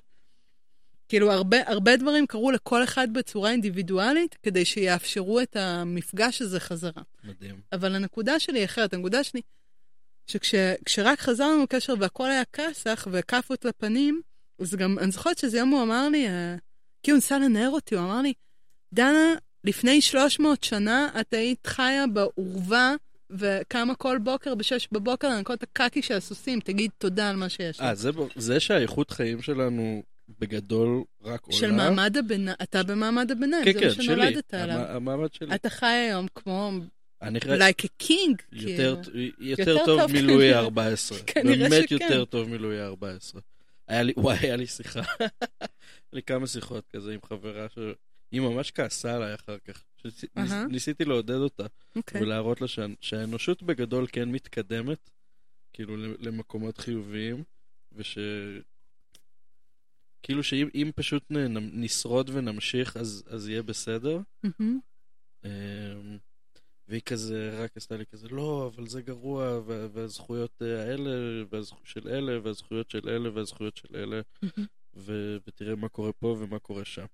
כאילו, 1.08 1.32
הרבה, 1.32 1.56
הרבה 1.66 1.96
דברים 1.96 2.26
קרו 2.26 2.50
לכל 2.50 2.84
אחד 2.84 3.12
בצורה 3.12 3.50
אינדיבידואלית, 3.50 4.36
כדי 4.42 4.64
שיאפשרו 4.64 5.40
את 5.40 5.56
המפגש 5.56 6.42
הזה 6.42 6.60
חזרה. 6.60 7.02
מדהים. 7.24 7.60
אבל 7.72 7.94
הנקודה 7.94 8.40
שלי 8.40 8.58
היא 8.58 8.64
אחרת. 8.64 8.94
הנקודה 8.94 9.24
שלי, 9.24 9.40
שכשרק 10.26 11.20
חזרנו 11.20 11.62
לקשר 11.62 11.94
והכל 11.98 12.30
היה 12.30 12.42
כסח 12.52 13.08
וכאפות 13.12 13.64
לפנים, 13.64 14.20
אז 14.58 14.74
גם, 14.74 14.98
אני 14.98 15.10
זוכרת 15.10 15.38
שזה 15.38 15.58
יום 15.58 15.70
הוא 15.70 15.82
אמר 15.82 16.08
לי, 16.08 16.28
אה, 16.28 16.56
כי 17.02 17.10
הוא 17.10 17.16
ניסה 17.16 17.38
לנער 17.38 17.70
אותי, 17.70 17.94
הוא 17.94 18.04
אמר 18.04 18.20
לי, 18.20 18.32
דנה, 18.92 19.34
לפני 19.64 20.00
300 20.00 20.64
שנה 20.64 21.08
את 21.20 21.34
היית 21.34 21.66
חיה 21.66 22.04
בעורווה 22.06 22.94
וקמה 23.30 23.94
כל 23.94 24.18
בוקר 24.22 24.54
בשש 24.54 24.88
בבוקר 24.92 25.28
לנקות 25.28 25.58
את 25.58 25.62
הקקי 25.62 26.02
של 26.02 26.14
הסוסים, 26.14 26.60
תגיד 26.60 26.90
תודה 26.98 27.30
על 27.30 27.36
מה 27.36 27.48
שיש 27.48 27.80
אה, 27.80 27.92
לך. 27.92 27.98
זה, 27.98 28.10
זה 28.36 28.60
שהאיכות 28.60 29.10
חיים 29.10 29.42
שלנו 29.42 30.02
בגדול 30.40 31.02
רק 31.22 31.44
עולה. 31.44 31.58
של 31.58 31.72
מעמד 31.72 32.16
הביניים, 32.16 32.56
אתה 32.62 32.82
במעמד 32.82 33.30
הביניים, 33.30 33.64
כן, 33.64 33.72
זה 33.72 33.80
כן, 33.80 33.86
מה 33.86 33.92
שלי. 33.92 34.04
שנולדת 34.04 34.54
עליו. 34.54 34.76
המ- 34.78 34.96
המעמד 34.96 35.34
שלי. 35.34 35.54
אתה 35.54 35.70
חי 35.70 35.86
היום 35.86 36.26
כמו, 36.34 36.70
אני 37.22 37.40
חי... 37.40 37.58
like 37.58 37.82
a 37.84 38.04
king, 38.04 38.42
יותר, 38.52 38.96
כאילו. 39.02 39.18
יותר 39.38 39.70
יותר 39.70 39.84
טוב 39.86 40.00
טוב 40.00 40.12
מלואי 40.12 40.36
כנראה. 40.46 40.58
14. 40.58 41.18
כנראה 41.26 41.68
באמת 41.68 41.88
שכן. 41.88 41.94
יותר 42.04 42.24
טוב 42.24 42.48
מלואי 42.48 42.80
14. 42.82 43.40
היה 43.88 44.02
לי, 44.02 44.12
וואי, 44.16 44.36
היה 44.40 44.56
לי 44.56 44.66
שיחה. 44.66 45.00
היה 45.20 45.28
לי 46.12 46.22
כמה 46.22 46.46
שיחות 46.46 46.84
כזה 46.96 47.12
עם 47.12 47.20
חברה 47.28 47.66
שהיא 48.30 48.40
ממש 48.40 48.70
כעסה 48.70 49.16
עליי 49.16 49.34
אחר 49.34 49.58
כך. 49.58 49.82
שניס- 49.96 50.24
אהה. 50.38 50.66
ניסיתי 50.66 51.04
לעודד 51.04 51.34
אותה 51.34 51.66
אוקיי. 51.96 52.22
ולהראות 52.22 52.60
לה 52.60 52.68
שה- 52.68 52.86
שהאנושות 53.00 53.62
בגדול 53.62 54.06
כן 54.12 54.28
מתקדמת, 54.28 55.10
כאילו 55.72 55.96
למקומות 55.96 56.78
חיוביים, 56.78 57.42
וש... 57.92 58.18
כאילו 60.22 60.42
שאם 60.42 60.68
אם 60.74 60.90
פשוט 60.96 61.22
נ- 61.30 61.80
נשרוד 61.84 62.30
ונמשיך 62.32 62.96
אז, 62.96 63.24
אז 63.26 63.48
יהיה 63.48 63.62
בסדר. 63.62 64.18
אמ, 65.44 65.50
והיא 66.88 67.00
כזה, 67.00 67.60
רק 67.64 67.76
עשתה 67.76 67.96
לי 67.96 68.06
כזה, 68.06 68.28
לא, 68.28 68.70
אבל 68.74 68.86
זה 68.86 69.02
גרוע, 69.02 69.60
וה- 69.66 69.86
והזכויות 69.92 70.62
אה, 70.62 70.82
האלה, 70.82 71.10
והזכויות 71.50 71.86
של 71.86 72.08
אלה, 72.08 72.38
והזכויות 72.42 72.90
של 72.90 73.08
אלה, 73.08 73.30
והזכויות 73.34 73.76
של 73.76 73.96
אלה. 73.96 74.20
ו- 74.96 75.36
ותראה 75.46 75.74
מה 75.76 75.88
קורה 75.88 76.12
פה 76.12 76.36
ומה 76.40 76.58
קורה 76.58 76.84
שם. 76.84 77.06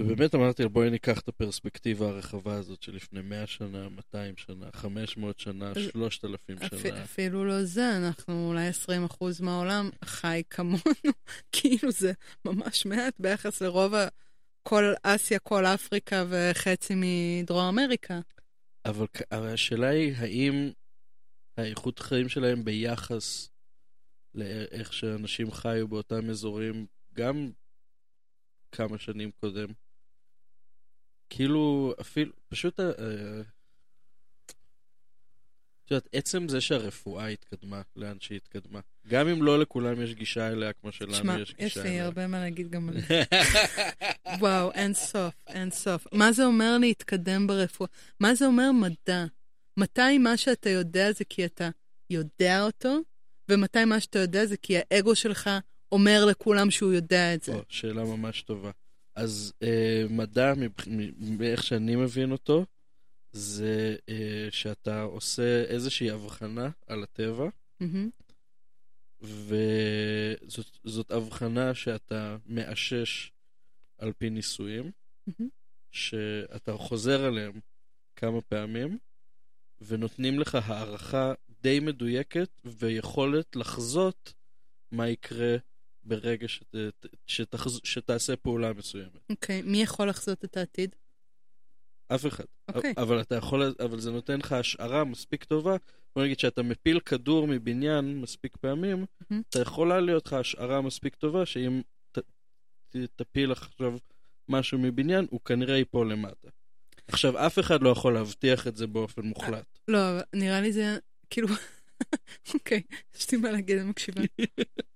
ובאמת 0.00 0.34
אמרתי 0.34 0.68
בואי 0.68 0.90
ניקח 0.90 1.20
את 1.20 1.28
הפרספקטיבה 1.28 2.08
הרחבה 2.08 2.54
הזאת 2.54 2.82
של 2.82 2.94
לפני 2.94 3.22
100 3.22 3.46
שנה, 3.46 3.88
200 3.88 4.36
שנה, 4.36 4.66
500 4.72 5.38
שנה, 5.38 5.70
אז- 5.70 5.76
3,000 5.92 6.58
אפ- 6.58 6.82
שנה. 6.82 7.02
אפילו 7.04 7.44
לא 7.44 7.64
זה, 7.64 7.96
אנחנו 7.96 8.48
אולי 8.48 8.68
20% 8.68 9.42
מהעולם 9.42 9.90
חי 10.04 10.42
כמונו, 10.50 10.82
כאילו 11.52 11.90
זה 11.92 12.12
ממש 12.44 12.86
מעט 12.86 13.14
ביחס 13.18 13.62
לרוב 13.62 13.94
ה... 13.94 14.08
כל 14.62 14.84
אסיה, 15.02 15.38
כל 15.38 15.66
אפריקה 15.66 16.24
וחצי 16.28 16.94
מדרום 16.96 17.64
אמריקה. 17.78 18.20
אבל 18.84 19.06
אבל 19.32 19.46
השאלה 19.46 19.88
היא, 19.88 20.14
האם 20.16 20.70
האיכות 21.56 21.98
חיים 21.98 22.28
שלהם 22.28 22.64
ביחס 22.64 23.50
לאיך 24.34 24.92
שאנשים 24.92 25.50
חיו 25.50 25.88
באותם 25.88 26.30
אזורים, 26.30 26.86
גם 27.14 27.50
כמה 28.72 28.98
שנים 28.98 29.30
קודם, 29.30 29.66
כאילו, 31.30 31.94
אפילו, 32.00 32.32
פשוט, 32.48 32.80
אה, 32.80 32.86
אה, 32.86 33.40
את 35.84 35.90
יודעת, 35.90 36.08
עצם 36.12 36.48
זה 36.48 36.60
שהרפואה 36.60 37.26
התקדמה 37.26 37.82
לאן 37.96 38.16
שהיא 38.20 38.36
התקדמה, 38.36 38.80
גם 39.08 39.28
אם 39.28 39.42
לא 39.42 39.60
לכולם 39.60 40.02
יש 40.02 40.14
גישה 40.14 40.48
אליה 40.48 40.72
כמו 40.72 40.92
שלנו 40.92 41.12
תשמע, 41.12 41.40
יש 41.40 41.50
יש 41.50 41.54
גישה 41.54 41.82
לי 41.82 41.88
אליה. 41.88 42.04
הרבה 42.04 42.26
מה 42.26 42.40
להגיד 42.40 42.70
גם 42.70 42.88
על 42.88 43.00
זה. 43.00 43.22
וואו, 44.40 44.72
אין 44.72 44.94
סוף, 44.94 45.34
אין 45.46 45.70
סוף. 45.70 46.06
מה 46.12 46.32
זה 46.32 46.44
אומר 46.44 46.78
להתקדם 46.78 47.46
ברפואה? 47.46 47.88
מה 48.20 48.34
זה 48.34 48.46
אומר 48.46 48.72
מדע? 48.72 49.24
מתי 49.76 50.18
מה 50.18 50.36
שאתה 50.36 50.70
יודע 50.70 51.12
זה 51.12 51.24
כי 51.24 51.44
אתה 51.44 51.68
יודע 52.10 52.62
אותו, 52.62 52.98
ומתי 53.48 53.84
מה 53.84 54.00
שאתה 54.00 54.18
יודע 54.18 54.46
זה 54.46 54.56
כי 54.56 54.76
האגו 54.78 55.14
שלך 55.14 55.50
אומר 55.92 56.24
לכולם 56.24 56.70
שהוא 56.70 56.92
יודע 56.92 57.34
את 57.34 57.42
זה. 57.42 57.52
או, 57.54 57.62
שאלה 57.68 58.04
ממש 58.04 58.42
טובה. 58.42 58.70
אז 59.20 59.52
אה, 59.62 60.04
מדע, 60.10 60.52
מאיך 61.18 61.62
שאני 61.62 61.96
מבין 61.96 62.32
אותו, 62.32 62.64
זה 63.32 63.96
אה, 64.08 64.48
שאתה 64.50 65.02
עושה 65.02 65.64
איזושהי 65.64 66.10
הבחנה 66.10 66.70
על 66.86 67.02
הטבע, 67.02 67.48
מהמם, 67.80 68.10
וזאת 69.22 70.78
זאת 70.84 71.10
הבחנה 71.10 71.74
שאתה 71.74 72.36
מאשש 72.46 73.32
על 73.98 74.12
פי 74.18 74.30
ניסויים, 74.30 74.90
מהמם. 75.26 75.48
שאתה 75.90 76.76
חוזר 76.76 77.24
עליהם 77.24 77.60
כמה 78.16 78.40
פעמים, 78.40 78.98
ונותנים 79.80 80.38
לך 80.38 80.54
הערכה 80.54 81.32
די 81.62 81.80
מדויקת 81.80 82.60
ויכולת 82.64 83.56
לחזות 83.56 84.32
מה 84.92 85.08
יקרה 85.08 85.56
ברגע 86.04 86.48
שת, 86.48 86.74
שתחז, 87.26 87.80
שתעשה 87.84 88.36
פעולה 88.36 88.72
מסוימת. 88.72 89.30
אוקיי, 89.30 89.62
מי 89.62 89.82
יכול 89.82 90.08
לחזות 90.08 90.44
את 90.44 90.56
העתיד? 90.56 90.96
אף 92.14 92.26
אחד. 92.26 92.44
אוקיי. 92.74 92.94
אבל 92.96 93.20
אתה 93.20 93.34
יכול, 93.34 93.74
אבל 93.84 94.00
זה 94.00 94.10
נותן 94.10 94.38
לך 94.38 94.52
השערה 94.52 95.04
מספיק 95.04 95.44
טובה. 95.44 95.76
בוא 96.16 96.24
נגיד 96.24 96.38
שאתה 96.38 96.62
מפיל 96.62 97.00
כדור 97.00 97.46
מבניין 97.46 98.20
מספיק 98.20 98.56
פעמים, 98.56 99.04
מהמם. 99.30 99.42
אתה 99.48 99.60
יכולה 99.60 100.00
להיות 100.00 100.26
לך 100.26 100.32
השערה 100.32 100.80
מספיק 100.80 101.14
טובה 101.14 101.46
שאם 101.46 101.80
ת, 102.12 102.18
ת, 102.90 102.96
תפיל 103.16 103.52
עכשיו 103.52 103.96
משהו 104.48 104.78
מבניין, 104.78 105.26
הוא 105.30 105.40
כנראה 105.40 105.76
ייפול 105.76 106.12
למטה. 106.12 106.48
עכשיו, 107.08 107.46
אף 107.46 107.58
אחד 107.58 107.82
לא 107.82 107.88
יכול 107.88 108.14
להבטיח 108.14 108.66
את 108.66 108.76
זה 108.76 108.86
באופן 108.86 109.22
מוחלט. 109.22 109.78
לא, 109.88 110.10
אבל 110.10 110.22
נראה 110.34 110.60
לי 110.60 110.72
זה, 110.72 110.98
כאילו, 111.30 111.48
אוקיי, 112.54 112.82
יש 113.14 113.30
לי 113.30 113.38
מה 113.38 113.50
להגיד, 113.50 113.78
אני 113.78 113.90
מקשיבה. 113.90 114.22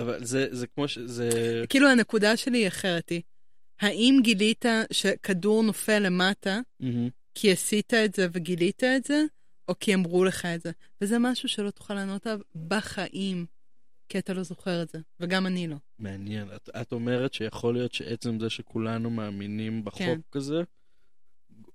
אבל 0.00 0.24
זה, 0.24 0.46
זה 0.50 0.66
כמו 0.66 0.88
ש... 0.88 0.98
זה... 0.98 1.30
כאילו, 1.68 1.88
הנקודה 1.88 2.36
שלי 2.36 2.58
היא 2.58 2.68
אחרת, 2.68 3.08
היא, 3.08 3.22
האם 3.80 4.20
גילית 4.22 4.64
שכדור 4.92 5.62
נופל 5.62 5.98
למטה, 5.98 6.60
מהמם. 6.80 7.08
כי 7.34 7.52
עשית 7.52 7.94
את 7.94 8.14
זה 8.14 8.26
וגילית 8.32 8.84
את 8.84 9.04
זה, 9.04 9.22
או 9.68 9.74
כי 9.80 9.94
אמרו 9.94 10.24
לך 10.24 10.46
את 10.46 10.60
זה? 10.60 10.70
וזה 11.00 11.18
משהו 11.18 11.48
שלא 11.48 11.70
תוכל 11.70 11.94
לענות 11.94 12.26
עליו 12.26 12.40
בחיים, 12.68 13.46
כי 14.08 14.18
אתה 14.18 14.34
לא 14.34 14.42
זוכר 14.42 14.82
את 14.82 14.88
זה, 14.88 14.98
וגם 15.20 15.46
אני 15.46 15.68
לא. 15.68 15.76
מעניין. 15.98 16.48
את, 16.56 16.68
את 16.80 16.92
אומרת 16.92 17.34
שיכול 17.34 17.74
להיות 17.74 17.94
שעצם 17.94 18.40
זה 18.40 18.50
שכולנו 18.50 19.10
מאמינים 19.10 19.84
בחוק 19.84 20.00
כן. 20.00 20.20
כזה, 20.32 20.62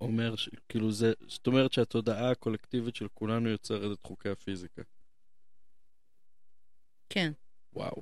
אומר, 0.02 0.36
ש, 0.36 0.50
כאילו 0.70 0.92
זה, 0.92 1.14
זאת 1.28 1.48
אומרת 1.48 1.74
שהתודעה 1.74 2.32
הקולקטיבית 2.32 2.96
של 2.96 3.08
כולנו 3.14 3.50
יוצרת 3.50 3.98
את 4.00 4.04
חוקי 4.04 4.30
הפיזיקה. 4.30 4.82
כן. 7.10 7.32
וואו. 7.74 8.02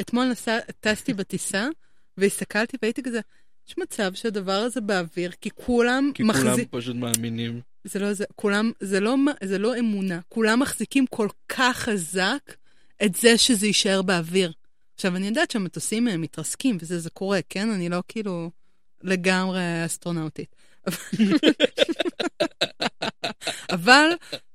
אתמול 0.00 0.24
נסע, 0.24 0.58
טסתי 0.80 1.14
בטיסה, 1.14 1.68
והסתכלתי 2.16 2.76
והייתי 2.82 3.02
כזה, 3.02 3.20
יש 3.68 3.78
מצב 3.78 4.14
שהדבר 4.14 4.52
הזה 4.52 4.80
באוויר, 4.80 5.30
כי 5.40 5.50
כולם 5.54 6.10
כי 6.14 6.22
כולם 6.22 6.46
מחזיק... 6.46 6.68
פשוט 6.70 6.96
מאמינים. 6.96 7.60
זה 7.84 7.98
לא 7.98 8.12
זה, 8.12 8.24
כולם, 8.36 8.72
זה 8.80 9.00
לא, 9.00 9.16
זה 9.42 9.58
לא 9.58 9.78
אמונה, 9.78 10.20
כולם 10.28 10.60
מחזיקים 10.60 11.06
כל 11.06 11.28
כך 11.48 11.76
חזק 11.76 12.54
את 13.04 13.14
זה 13.14 13.38
שזה 13.38 13.66
יישאר 13.66 14.02
באוויר. 14.02 14.52
עכשיו, 14.94 15.16
אני 15.16 15.26
יודעת 15.26 15.50
שהמטוסים 15.50 16.08
אה, 16.08 16.16
מתרסקים 16.16 16.76
וזה, 16.80 16.98
זה 16.98 17.10
קורה, 17.10 17.40
כן? 17.48 17.70
אני 17.70 17.88
לא 17.88 18.02
כאילו 18.08 18.50
לגמרי 19.02 19.60
אסטרונאוטית. 19.86 20.56
אבל 23.70 24.08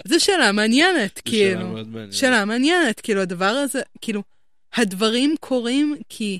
זו 0.07 0.19
שאלה 0.19 0.51
מעניינת, 0.51 1.19
כאילו. 1.25 1.59
שאלה 1.61 1.69
מאוד 1.71 1.87
מעניינת. 1.87 2.13
שאלה 2.13 2.45
מעניינת, 2.45 2.99
כאילו, 3.01 3.21
הדבר 3.21 3.45
הזה, 3.45 3.81
כאילו, 4.01 4.23
הדברים 4.73 5.35
קורים 5.39 5.95
כי 6.09 6.39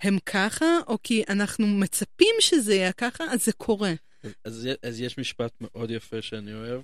הם 0.00 0.18
ככה, 0.18 0.66
או 0.86 0.98
כי 1.02 1.22
אנחנו 1.28 1.66
מצפים 1.66 2.34
שזה 2.40 2.74
יהיה 2.74 2.92
ככה, 2.92 3.24
אז 3.24 3.44
זה 3.44 3.52
קורה. 3.52 3.92
אז, 4.24 4.32
אז, 4.44 4.68
אז 4.82 5.00
יש 5.00 5.18
משפט 5.18 5.52
מאוד 5.60 5.90
יפה 5.90 6.22
שאני 6.22 6.52
אוהב, 6.54 6.82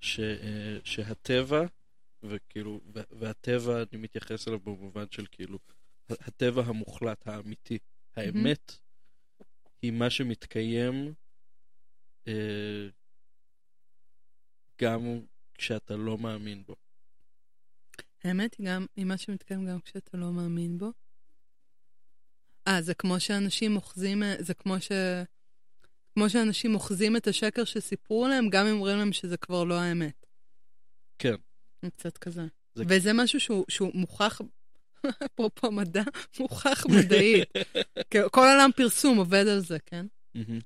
ש, 0.00 0.20
אה, 0.20 0.76
שהטבע, 0.84 1.62
וכאילו, 2.22 2.80
וה- 2.94 3.02
והטבע, 3.10 3.76
אני 3.92 4.00
מתייחס 4.00 4.48
אליו 4.48 4.58
במובן 4.60 5.04
של 5.10 5.24
כאילו, 5.30 5.58
הטבע 6.10 6.62
המוחלט, 6.66 7.28
האמיתי, 7.28 7.78
האמת, 8.16 8.72
היא 9.82 9.92
מה 9.92 10.10
שמתקיים 10.10 11.12
אה, 12.28 12.32
גם 14.80 15.20
כשאתה 15.54 15.96
לא 15.96 16.18
מאמין 16.18 16.62
בו. 16.66 16.74
האמת 18.24 18.54
היא 18.58 18.66
גם, 18.66 18.86
היא 18.96 19.04
מה 19.04 19.16
שמתקיים 19.16 19.66
גם 19.66 19.80
כשאתה 19.80 20.16
לא 20.16 20.32
מאמין 20.32 20.78
בו. 20.78 20.92
אה, 22.68 22.82
זה 22.82 22.94
כמו 22.94 23.20
שאנשים 23.20 23.76
אוחזים, 23.76 24.22
אה, 24.22 24.34
זה 24.38 24.54
כמו 24.54 24.80
ש... 24.80 24.92
כמו 26.14 26.30
שאנשים 26.30 26.74
אוחזים 26.74 27.16
את 27.16 27.26
השקר 27.26 27.64
שסיפרו 27.64 28.28
להם, 28.28 28.48
גם 28.50 28.66
אם 28.66 28.72
אומרים 28.74 28.98
להם 28.98 29.12
שזה 29.12 29.36
כבר 29.36 29.64
לא 29.64 29.74
האמת. 29.80 30.26
כן. 31.18 31.34
זה 31.82 31.90
קצת 31.90 32.18
כזה. 32.18 32.42
זה- 32.74 32.84
וזה 32.88 33.10
משהו 33.14 33.40
שהוא, 33.40 33.64
שהוא 33.68 33.90
מוכח, 33.94 34.40
אפרופו 35.26 35.70
מדע, 35.70 36.02
מוכח 36.40 36.84
מדעית. 36.86 37.48
כל 38.32 38.40
עולם 38.52 38.70
פרסום 38.76 39.18
עובד 39.18 39.44
על 39.46 39.60
זה, 39.60 39.78
כן? 39.86 40.06
מהמם. 40.34 40.58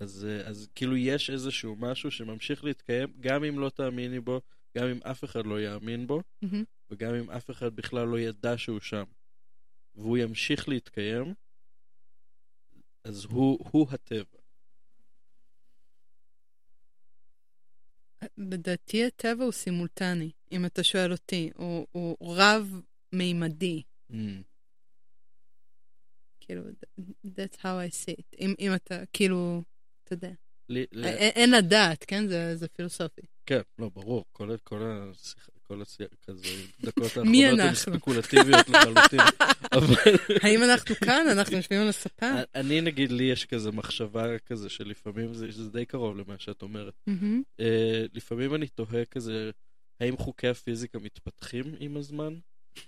אז, 0.00 0.26
אה, 0.28 0.48
אז 0.48 0.68
כאילו 0.74 0.96
יש 0.96 1.30
איזשהו 1.30 1.76
משהו 1.76 2.10
שממשיך 2.10 2.64
להתקיים, 2.64 3.08
גם 3.20 3.44
אם 3.44 3.58
לא 3.58 3.70
תאמיני 3.70 4.20
בו, 4.20 4.40
גם 4.78 4.86
אם 4.86 5.02
אף 5.02 5.24
אחד 5.24 5.46
לא 5.46 5.60
יאמין 5.60 6.06
בו, 6.06 6.22
מהמם. 6.42 6.64
וגם 6.90 7.14
אם 7.14 7.30
אף 7.30 7.50
אחד 7.50 7.76
בכלל 7.76 8.08
לא 8.08 8.20
ידע 8.20 8.58
שהוא 8.58 8.80
שם, 8.80 9.04
והוא 9.94 10.18
ימשיך 10.18 10.68
להתקיים, 10.68 11.34
אז 13.04 13.24
הוא, 13.24 13.58
הוא 13.70 13.86
הטבע. 13.90 14.38
לדעתי 18.38 19.04
הטבע 19.04 19.44
הוא 19.44 19.52
סימולטני, 19.52 20.30
אם 20.52 20.66
אתה 20.66 20.82
שואל 20.82 21.12
אותי. 21.12 21.50
הוא, 21.54 21.86
הוא 21.92 22.36
רב-מימדי. 22.36 23.82
Mm. 24.10 24.14
כאילו, 26.40 26.62
that's 27.24 27.56
how 27.56 27.76
I 27.88 27.90
see 27.90 28.20
it. 28.20 28.36
אם, 28.40 28.54
אם 28.58 28.74
אתה, 28.74 29.06
כאילו, 29.12 29.62
אתה 30.12 30.26
יודע. 30.26 30.34
לי, 30.68 30.84
ל... 30.92 31.04
אין, 31.04 31.50
לדעת, 31.50 32.04
כן? 32.08 32.26
זה, 32.28 32.56
זה 32.56 32.68
פילוסופי. 32.68 33.20
כן, 33.46 33.60
לא, 33.78 33.90
ברור, 33.94 34.24
כל, 34.32 34.50
השיחה, 34.70 35.52
כל 35.62 35.82
השיח 35.82 36.08
כזה, 36.26 36.48
דקות 36.80 37.04
האחרונות 37.04 37.60
הן? 37.60 37.74
ספקולטיביות 37.74 38.68
לחלוטין. 38.68 39.20
האם 40.42 40.62
אנחנו 40.62 40.94
כאן? 40.94 41.26
אנחנו 41.32 41.56
יושבים 41.56 41.80
על 41.80 41.88
הספה? 41.88 42.26
אני, 42.54 42.80
נגיד, 42.80 43.12
לי 43.12 43.24
יש 43.24 43.44
כזה 43.44 43.70
מחשבה 43.70 44.38
כזה 44.38 44.68
שלפעמים 44.68 45.34
זה, 45.34 45.46
זה 45.50 45.70
די 45.70 45.84
קרוב 45.84 46.16
למה 46.16 46.34
שאת 46.38 46.62
אומרת. 46.62 46.94
אה, 47.60 48.04
לפעמים 48.14 48.54
אני 48.54 48.68
תוהה 48.68 49.04
כזה, 49.04 49.50
האם 50.00 50.16
חוקי 50.16 50.48
הפיזיקה 50.48 50.98
מתפתחים 50.98 51.74
עם 51.80 51.96
הזמן? 51.96 52.34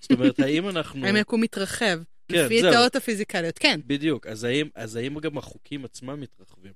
זאת 0.00 0.12
אומרת, 0.12 0.40
האם 0.44 0.68
אנחנו... 0.68 1.06
האם 1.06 1.16
היקום 1.16 1.40
מתרחב? 1.40 2.00
כן, 2.28 2.44
לפי. 2.44 2.58
התיאוריות 2.58 2.96
הפיזיקליות, 2.96 3.58
כן. 3.58 3.80
בדיוק, 3.86 4.26
אז 4.26 4.44
האם, 4.44 4.68
אז 4.74 4.96
האם 4.96 5.18
גם 5.18 5.38
החוקים 5.38 5.84
עצמם 5.84 6.20
מתרחבים? 6.20 6.72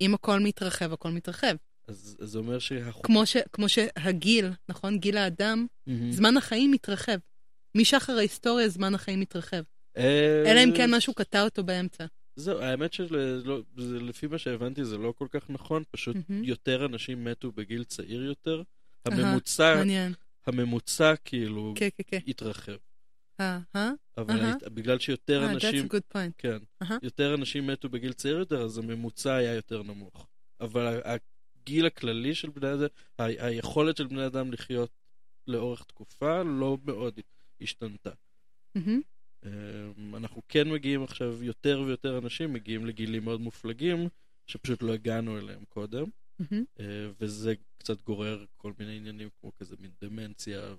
אם 0.00 0.14
הכל 0.14 0.40
מתרחב, 0.40 0.92
הכל 0.92 1.10
מתרחב. 1.10 1.54
אז 1.88 2.16
זה 2.20 2.38
אומר 2.38 2.58
שהחוק... 2.58 3.06
כמו, 3.06 3.26
ש, 3.26 3.36
כמו 3.52 3.68
שהגיל, 3.68 4.50
נכון? 4.68 4.98
גיל 4.98 5.16
האדם, 5.16 5.66
מהמם. 5.86 6.12
זמן 6.12 6.36
החיים 6.36 6.70
מתרחב. 6.70 7.18
משחר 7.74 8.12
ההיסטוריה 8.12 8.68
זמן 8.68 8.94
החיים 8.94 9.20
מתרחב. 9.20 9.62
אה, 9.96 10.42
אלא 10.46 10.64
אם 10.64 10.76
כן 10.76 10.94
משהו 10.94 11.14
קטע 11.14 11.42
אותו 11.42 11.64
באמצע. 11.64 12.04
זהו, 12.36 12.58
האמת 12.58 12.92
שלפי 12.92 14.26
מה 14.26 14.38
שהבנתי 14.38 14.84
זה 14.84 14.98
לא 14.98 15.14
כל 15.18 15.26
כך 15.30 15.50
נכון, 15.50 15.82
פשוט 15.90 16.16
מהמם. 16.28 16.44
יותר 16.44 16.86
אנשים 16.86 17.24
מתו 17.24 17.52
בגיל 17.52 17.84
צעיר 17.84 18.22
יותר. 18.22 18.62
הממוצע. 19.06 19.82
הממוצע 20.46 21.14
כאילו 21.24 21.74
כן, 21.76 21.88
כן, 21.96 22.02
כן. 22.06 22.18
התרחב. 22.26 22.72
אה, 23.40 23.58
אה? 23.76 23.90
אבל 24.16 24.34
בגלל 24.74 24.98
שיותר 24.98 25.42
אה, 25.42 25.52
אנשים, 25.52 25.86
that's 25.86 25.88
a 25.88 25.92
good 25.94 26.16
point. 26.16 26.32
כן. 26.38 26.58
יותר 27.02 27.34
אנשים 27.34 27.66
מתו 27.66 27.88
בגיל 27.88 28.12
צעיר 28.12 28.38
יותר, 28.38 28.62
אז 28.62 28.78
הממוצע 28.78 29.34
היה 29.34 29.54
יותר 29.54 29.82
נמוך. 29.82 30.26
אבל 30.60 31.00
הגיל 31.04 31.86
הכללי 31.86 32.34
של 32.34 32.50
בני 32.50 32.72
אדם, 32.74 32.86
ה- 33.18 33.46
היכולת 33.46 33.96
של 33.96 34.06
בני 34.06 34.26
אדם 34.26 34.52
לחיות 34.52 34.90
לאורך 35.46 35.84
תקופה 35.84 36.42
לא 36.42 36.78
מאוד 36.84 37.20
השתנתה. 37.60 38.10
אמ, 39.46 40.14
אנחנו 40.16 40.42
כן 40.48 40.68
מגיעים 40.70 41.02
עכשיו, 41.02 41.44
יותר 41.44 41.82
ויותר 41.86 42.18
אנשים 42.18 42.52
מגיעים 42.52 42.86
לגילים 42.86 43.24
מאוד 43.24 43.40
מופלגים, 43.40 44.08
שפשוט 44.46 44.82
לא 44.82 44.92
הגענו 44.94 45.38
אליהם 45.38 45.64
קודם. 45.68 46.04
אה, 46.80 46.84
וזה 47.20 47.54
קצת 47.78 48.02
גורר 48.02 48.44
כל 48.56 48.72
מיני 48.78 48.96
עניינים 48.96 49.28
כמו 49.40 49.52
כזה 49.56 49.76
מין 49.80 49.90
דמנציה 50.02 50.74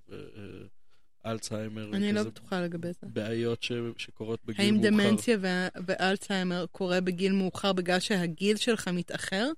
ואלצהיימר, 1.25 1.89
אני 1.93 2.13
לא 2.13 2.23
בטוחה 2.23 2.61
לגבי 2.61 2.87
זה. 2.93 3.07
בעיות 3.07 3.63
ש- 3.63 3.71
שקורות 3.97 4.39
בגיל 4.45 4.65
האם 4.65 4.73
מאוחר. 4.75 4.89
דמנציה 4.89 5.37
ו- 5.41 5.67
ואלצהיימר 5.87 6.65
קורה 6.71 7.01
בגיל 7.01 7.31
מאוחר 7.31 7.73
בגלל 7.73 7.99
שהגיל 7.99 8.57
שלך 8.57 8.87
מתאחר, 8.87 9.51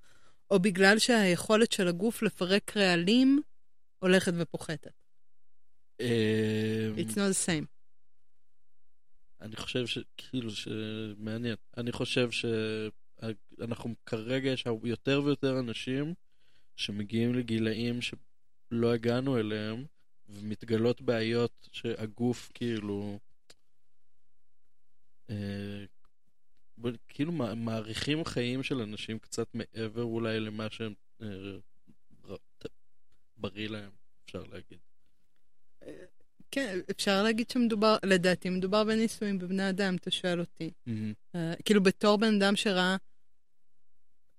או 0.52 0.60
בגלל 0.60 1.00
שהיכולת 1.00 1.72
של 1.72 1.88
הגוף 1.88 2.22
לפרק 2.22 2.78
רעלים 2.78 3.42
הולכת 4.00 4.34
ופוחתת? 4.38 4.92
אמ, 6.00 6.06
It's 6.98 7.12
not 7.12 7.32
the 7.32 7.48
same. 7.48 7.66
אני 9.42 9.56
חושב 9.56 9.88
ש... 9.88 9.98
כאילו 10.18 10.52
שמעניין. 10.52 11.56
אני 11.78 11.92
חושב 11.92 12.30
שאנחנו 12.32 13.96
כרגע 14.06 14.50
יש 14.50 14.64
יותר 14.84 15.22
ויותר 15.26 15.60
אנשים 15.60 16.14
שמגיעים 16.76 17.36
לגילאים 17.36 18.00
שלא 18.02 18.94
הגענו 18.94 19.38
אליהם, 19.40 19.86
ומתגלות 20.30 21.02
בעיות 21.02 21.70
שהגוף 21.72 22.52
כאילו... 22.54 23.20
אה, 25.30 25.86
כאילו 27.08 27.32
מע- 27.32 27.54
מעריכים 27.54 28.26
חיים 28.26 28.64
של 28.64 28.82
אנשים 28.82 29.20
קצת 29.20 29.48
מעבר 29.54 30.04
אולי 30.04 30.40
למה 30.40 30.68
שהם 30.70 30.94
אה, 31.22 31.28
בריא 33.38 33.70
להם, 33.70 33.92
אפשר 34.26 34.44
להגיד. 34.44 34.80
כן, 36.52 36.80
אפשר 36.92 37.24
להגיד 37.24 37.50
שמדובר, 37.50 37.98
לדעתי, 38.06 38.50
מדובר 38.50 38.84
בניסויים 38.84 39.40
בבני 39.40 39.70
אדם, 39.70 39.96
אתה 39.96 40.12
שואל 40.12 40.40
אותי. 40.40 40.72
מהמם. 40.86 41.14
אה, 41.36 41.54
כאילו, 41.66 41.84
בתור 41.84 42.18
בן 42.18 42.42
אדם 42.42 42.56
שראה... 42.56 42.96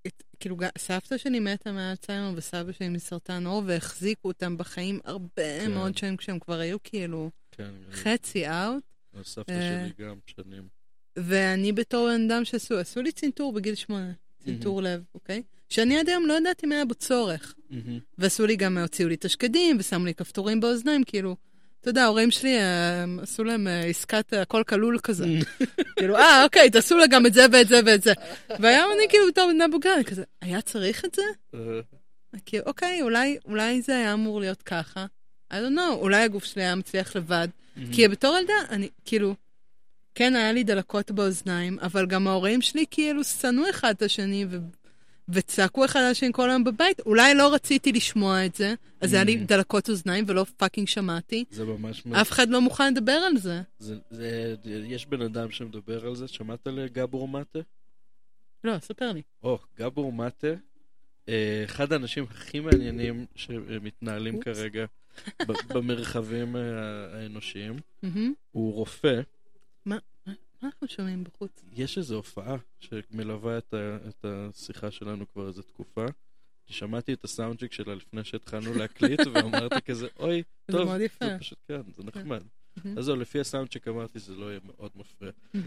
את, 0.07 0.23
כאילו, 0.41 0.57
סבתא 0.79 1.19
שלי 1.19 1.41
מתה 1.41 1.73
מאלצהיימר 1.73 2.33
וסבא 2.37 2.73
שלי 2.73 2.89
מסרטן 2.89 3.47
עור, 3.47 3.63
והחזיקו 3.67 4.29
אותם 4.29 4.57
בחיים 4.57 5.01
הרבה 5.05 5.61
כן. 5.61 5.71
מאוד 5.71 5.97
שנים 5.97 6.17
כשהם 6.17 6.39
כבר 6.39 6.59
היו 6.59 6.77
כאילו 6.85 7.31
כן, 7.51 7.71
חצי 7.93 8.49
אאוט. 8.49 8.83
סבתא 9.23 9.53
אה, 9.53 9.87
שלי 9.97 10.07
גם 10.07 10.17
שנים. 10.27 10.69
ואני 11.17 11.73
בתור 11.73 12.09
בן 12.09 12.31
אדם 12.31 12.45
שעשו, 12.45 12.79
עשו 12.79 13.03
לי 13.03 13.13
צנתור 13.13 13.53
בגיל 13.53 13.75
שמונה, 13.75 14.13
צנתור 14.45 14.83
לב, 14.83 15.03
אוקיי? 15.15 15.43
שאני 15.69 15.99
עד 15.99 16.09
היום 16.09 16.27
לא 16.27 16.35
ידעתי 16.39 16.67
מה 16.67 16.75
היה 16.75 16.85
בו 16.85 16.95
צורך. 16.95 17.55
מהמם. 17.71 17.99
ועשו 18.19 18.47
לי 18.47 18.57
גם, 18.57 18.79
הוציאו 18.79 19.09
לי 19.09 19.15
את 19.15 19.25
השקדים, 19.25 19.77
ושמו 19.81 20.05
לי 20.05 20.15
כפתורים 20.15 20.61
באוזניים, 20.61 21.05
כאילו, 21.05 21.37
אתה 21.85 21.91
יודע, 21.91 22.03
ההורים 22.03 22.31
שלי 22.31 22.59
עשו 23.23 23.45
להם 23.45 23.69
אה, 23.69 23.85
עסקת 23.85 24.35
אה, 24.35 24.43
הכל 24.43 24.63
כלול 24.69 24.99
כזה. 25.03 25.27
כאילו, 25.99 26.17
אה, 26.17 26.45
אוקיי, 26.45 26.71
תעשו 26.71 26.97
לה 26.97 27.07
גם 27.07 27.27
את 27.27 27.35
זה 27.35 27.47
ואת 27.53 27.69
זה 27.69 27.81
ואת 27.87 28.03
זה. 28.03 28.13
והיום 28.61 28.91
אני 28.97 29.09
כאילו 29.09 29.25
בתור 29.29 29.51
בן 29.53 29.61
אדם 29.61 29.71
בוגר, 29.71 29.95
אני 29.95 30.05
כזה, 30.05 30.25
היה 30.41 30.61
צריך 30.61 31.05
את 31.05 31.15
זה? 31.15 31.23
אה, 31.55 31.61
כאילו, 32.47 32.65
אוקיי, 32.67 33.03
אולי, 33.03 33.39
אולי 33.45 33.83
זה 33.83 33.97
היה 33.97 34.13
אמור 34.13 34.41
להיות 34.41 34.63
ככה. 34.63 35.07
I 35.53 35.55
don't 35.55 35.77
know, 35.77 35.93
אולי 35.93 36.23
הגוף 36.23 36.45
שלי 36.45 36.63
היה 36.63 36.75
מצליח 36.75 37.17
לבד. 37.17 37.49
כי 37.93 38.09
בתור 38.09 38.37
ילדה, 38.37 38.55
אני, 38.71 38.89
כאילו, 39.05 39.35
כן, 40.15 40.37
היה 40.37 40.53
לי 40.53 40.65
דלקות 40.65 41.11
באוזניים, 41.11 41.79
אבל 41.79 42.07
גם 42.07 42.29
ההורים 42.29 42.63
שלי 42.63 42.85
כאילו 42.91 43.25
שנאו 43.25 43.71
אחד 43.71 43.95
את 43.97 44.03
השני. 44.03 44.47
וצעקו 45.29 45.85
אחד 45.85 46.01
על 46.01 46.11
השני 46.11 46.29
כל 46.33 46.51
היום 46.51 46.65
בבית. 46.65 47.01
אולי 47.01 47.35
לא 47.35 47.55
רציתי 47.55 47.93
לשמוע 47.93 48.47
את 48.47 48.55
זה, 48.55 48.75
אז 49.01 49.13
היה 49.15 49.25
לי 49.25 49.35
Mm. 49.43 49.47
דלקות 49.49 49.89
אוזניים 49.91 50.25
ולא 50.29 50.45
fucking 50.57 50.89
שמעתי. 50.89 51.45
זה 51.51 51.65
ממש... 51.65 52.07
מ- 52.07 52.15
אף 52.15 52.31
אחד 52.31 52.49
לא 52.49 52.61
מוכן 52.61 52.95
לדבר 52.95 53.13
על 53.13 53.37
זה. 53.37 53.63
זה, 53.79 53.97
זה, 54.11 54.55
יש 54.65 55.07
בן 55.07 55.23
אדם 55.23 55.51
שמדבר 55.51 56.07
על 56.07 56.15
זה, 56.15 56.29
שמעת 56.29 56.67
על 56.67 56.87
גאבור 56.93 57.29
מאטה? 57.29 57.59
לא, 58.65 58.79
ספר 58.79 59.13
לי. 59.13 59.23
או, 59.43 59.59
גאבור 59.79 60.13
מאטה, 60.13 60.47
אה, 61.29 61.63
אחד 61.65 61.93
האנשים 61.93 62.25
הכי 62.31 62.61
מעניינים 62.61 63.27
שמתנהלים. 63.35 64.41
כרגע 64.41 64.85
במרחבים 65.75 66.57
אה, 66.57 66.61
האנושיים. 67.13 67.77
מהמם. 68.03 68.33
הוא 68.53 68.75
רופא, 68.75 69.21
מה 69.87 69.99
אנחנו 70.65 70.89
שומעים 70.89 71.25
בחוץ? 71.25 71.65
יש 71.73 71.99
איזו 71.99 72.17
הופעה 72.17 72.57
שמלווה 72.81 73.59
את, 73.59 73.75
ה, 73.75 73.97
את 74.09 74.25
השיחה 74.25 74.91
שלנו 74.91 75.33
כבר 75.33 75.49
איזו 75.49 75.63
תקופה. 75.63 76.07
שמעתי 76.67 77.13
את 77.13 77.25
הסאונדשיק 77.25 77.73
שלה 77.73 77.95
לפני 77.95 78.25
שהתחלנו 78.25 78.75
להקליט, 78.75 79.21
ואמרתי 79.35 79.83
כזה, 79.85 80.09
אוי, 80.19 80.43
זה 80.69 80.73
טוב, 80.73 80.87
מאוד 80.87 81.01
יפה. 81.01 81.25
זה 81.25 81.39
פשוט 81.39 81.59
כן, 81.69 81.81
זה 81.97 82.05
נחמד. 82.05 82.43
מהמם. 82.77 82.99
אז 82.99 83.05
זהו, 83.05 83.17
לפי 83.17 83.41
הסאונדשיק 83.41 83.89
אמרתי 83.89 84.21
שזה 84.21 84.35
לא 84.35 84.51
יהיה 84.51 84.61
מאוד 84.65 84.91
מפריע. 84.95 85.33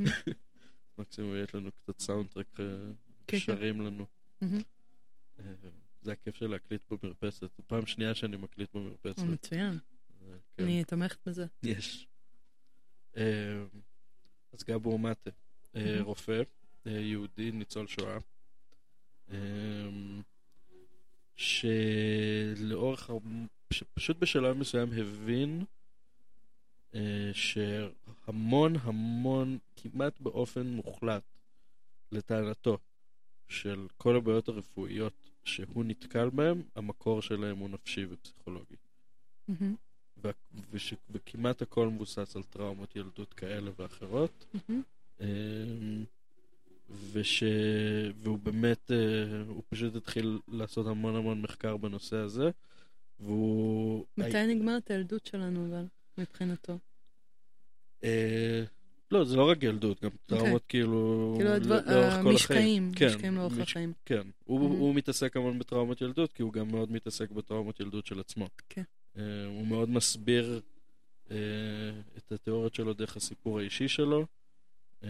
מקסימום 0.98 1.36
יש 1.44 1.56
לנו 1.56 1.72
קצת 1.72 1.99
סאונדטרק 1.99 2.60
אה, 2.60 2.65
כן. 3.28 3.40
שרים 3.40 3.82
לנו. 3.82 4.06
אה, 4.44 4.48
זה 6.02 6.11
הכיף 6.11 6.36
של 6.36 6.48
להקליט 6.48 6.82
במרפסת. 6.91 7.41
זו 7.41 7.64
פעם 7.68 7.86
שנייה 7.86 8.15
שאני 8.15 8.38
מקליט 8.38 8.74
במרפסת. 8.74 9.24
מצוין, 9.24 9.80
אה, 10.22 10.36
כן, 10.57 10.64
אני 10.64 10.84
תומכת 10.84 11.28
בזה. 11.28 11.45
יש. 11.64 12.07
אז 14.57 14.63
גבור 14.63 14.99
מטה, 14.99 15.29
אה. 15.75 15.97
רופא, 16.01 16.41
אה, 16.88 16.91
יהודי, 16.91 17.51
ניצול 17.51 17.88
שואה, 17.88 18.17
אה, 19.31 19.38
שלאורך, 21.35 23.09
שפשוט 23.73 24.17
בשלב 24.17 24.57
מסוים 24.57 24.93
הבין 24.93 25.63
אה, 26.95 27.31
שהמון 27.34 28.75
המון, 28.81 29.57
כמעט 29.75 30.19
באופן 30.19 30.67
מוחלט, 30.67 31.23
לטענתו, 32.11 32.77
של 33.47 33.88
כל 33.97 34.15
הבעיות 34.15 34.47
הרפואיות 34.47 35.13
שהוא 35.43 35.85
נתקל 35.85 36.29
בהן, 36.29 36.61
המקור 36.75 37.21
שלהם 37.21 37.57
הוא 37.57 37.69
נפשי 37.69 38.05
ופסיכולוגי. 38.09 38.75
מהמם. 39.47 39.75
וה- 40.28 40.62
וש- 40.72 40.94
וכמעט 41.12 41.62
הכל 41.62 41.88
מבוסס 41.88 42.36
על 42.36 42.44
טראומות 42.44 42.95
ילדות 42.95 43.34
כאלה 43.34 43.72
ואחרות. 43.80 44.45
אמ, 45.22 45.26
וש... 47.14 47.44
והוא 48.16 48.40
באמת, 48.40 48.91
אה, 48.91 48.98
הוא 49.48 49.64
פשוט 49.70 49.95
התחיל 49.95 50.40
לעשות 50.48 50.88
המון 50.88 51.16
המון 51.16 51.41
מחקר 51.41 51.78
בנושא 51.78 52.16
הזה, 52.16 52.49
והוא... 53.20 54.06
מתי 54.18 54.48
נגמרת 54.48 54.91
הילדות 54.91 55.26
שלנו, 55.26 55.68
אבל, 55.70 55.86
מבחינתו? 56.18 56.78
אה, 58.04 58.64
לא, 59.12 59.24
זה 59.26 59.36
לא 59.38 59.49
רק 59.49 59.64
ילדות, 59.64 60.04
גם 60.04 60.10
טראומות 60.26 60.64
כאילו... 60.70 61.34
כאילו 61.38 61.49
הדבר- 61.52 61.82
לאורך 61.88 62.14
כל 62.14 62.30
המשקעים, 62.30 62.91
החיים. 62.95 63.10
משקעים 63.12 63.36
לאורך 63.36 63.54
מש- 63.54 63.72
החיים. 63.72 63.94
כן, 64.06 64.22
הוא, 64.45 64.60
Mhm. 64.60 64.74
הוא 64.74 64.95
מתעסק 64.95 65.38
המון 65.38 65.60
בטראומות 65.60 66.02
ילדות, 66.02 66.34
כי 66.34 66.41
הוא 66.44 66.54
גם 66.54 66.68
מאוד 66.72 66.91
מתעסק 66.91 67.32
בטראומות 67.32 67.80
ילדות 67.80 68.06
של 68.06 68.20
עצמו. 68.20 68.48
כן. 68.70 68.82
אה, 68.82 68.97
הוא 69.48 69.68
מאוד 69.68 69.89
מסביר 69.89 70.61
אה, 71.31 71.38
את 72.18 72.31
התיאוריות 72.31 72.76
שלו 72.76 72.94
דרך 72.94 73.18
הסיפור 73.18 73.60
האישי 73.60 73.88
שלו, 73.88 74.26
אה, 75.03 75.10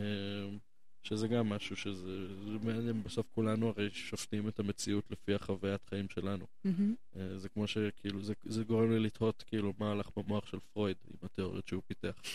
שזה 1.04 1.28
גם 1.28 1.50
משהו 1.50 1.76
שזה... 1.76 2.28
זה 2.28 2.58
מעניין, 2.64 3.04
בסוף 3.04 3.26
כולנו 3.36 3.70
הרי 3.70 3.90
שופטים 3.92 4.48
את 4.48 4.60
המציאות 4.60 5.12
לפי 5.12 5.34
החוויית 5.34 5.82
חיים 5.90 6.10
שלנו. 6.10 6.46
אה, 6.66 7.38
זה 7.38 7.50
כמו 7.50 7.68
שכאילו, 7.68 8.22
זה, 8.22 8.34
זה 8.46 8.64
גורם 8.64 8.92
לי 8.92 9.00
לתהות 9.00 9.44
כאילו 9.48 9.74
מה 9.80 9.92
הלך 9.92 10.10
במוח 10.18 10.46
של 10.46 10.58
פרויד 10.74 10.98
עם 11.08 11.18
התיאוריות 11.24 11.68
שהוא 11.68 11.82
פיתח. 11.88 12.22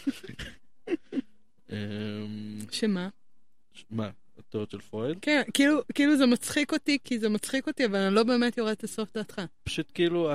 אמ, 1.71 2.59
שמה? 2.71 3.09
מה, 3.91 4.11
התיאוריות 4.39 4.71
של 4.71 4.81
פרויד? 4.81 5.19
כן, 5.23 5.43
כאילו, 5.55 5.81
כאילו 5.95 6.17
זה 6.17 6.27
מצחיק 6.27 6.73
אותי, 6.73 6.99
כי 7.05 7.19
זה 7.19 7.29
מצחיק 7.29 7.67
אותי, 7.67 7.85
אבל 7.85 7.99
אני 7.99 8.15
לא 8.15 8.23
באמת 8.23 8.59
יורדת 8.59 8.83
לסוף 8.83 9.15
דעתך. 9.15 9.41
פשוט 9.65 9.91
כאילו, 9.95 10.31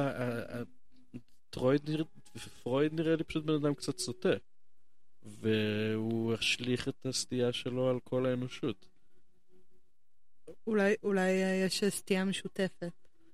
פרויד 1.57 1.89
נראה- 1.89 2.03
פרויד 2.63 2.93
נראה 2.93 3.15
לי 3.15 3.23
פשוט 3.23 3.45
בן 3.45 3.53
אדם 3.53 3.73
קצת 3.73 3.97
סוטה. 3.97 4.29
והוא 5.23 6.33
השליך 6.33 6.87
את 6.87 7.05
הסטייה 7.05 7.53
שלו 7.53 7.89
על 7.89 7.99
כל 8.03 8.25
האנושות. 8.25 8.85
אולי, 10.67 10.95
אולי 11.03 11.29
יש 11.65 11.83
סטייה 11.83 12.25
משותפת. 12.25 12.91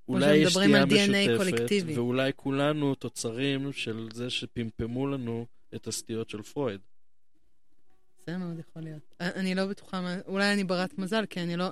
אולי 0.07 0.35
יש 0.35 0.53
סטייה 0.53 0.85
משותפת, 0.85 1.37
קולקטיבי. 1.37 1.95
ואולי 1.97 2.31
כולנו 2.35 2.95
תוצרים 2.95 3.71
של 3.71 4.09
זה 4.13 4.29
שפמפמו 4.29 5.07
לנו 5.07 5.45
את 5.75 5.87
הסטיות 5.87 6.29
של 6.29 6.41
פרויד. 6.41 6.81
זה 8.27 8.37
מאוד 8.37 8.59
יכול 8.59 8.81
להיות. 8.81 9.15
אה, 9.21 9.29
אני 9.35 9.55
לא 9.55 9.65
בטוחה, 9.65 10.17
אולי 10.25 10.53
אני 10.53 10.63
ברת 10.63 10.97
מזל, 10.97 11.25
כי 11.25 11.39
אני 11.39 11.55
לא... 11.57 11.65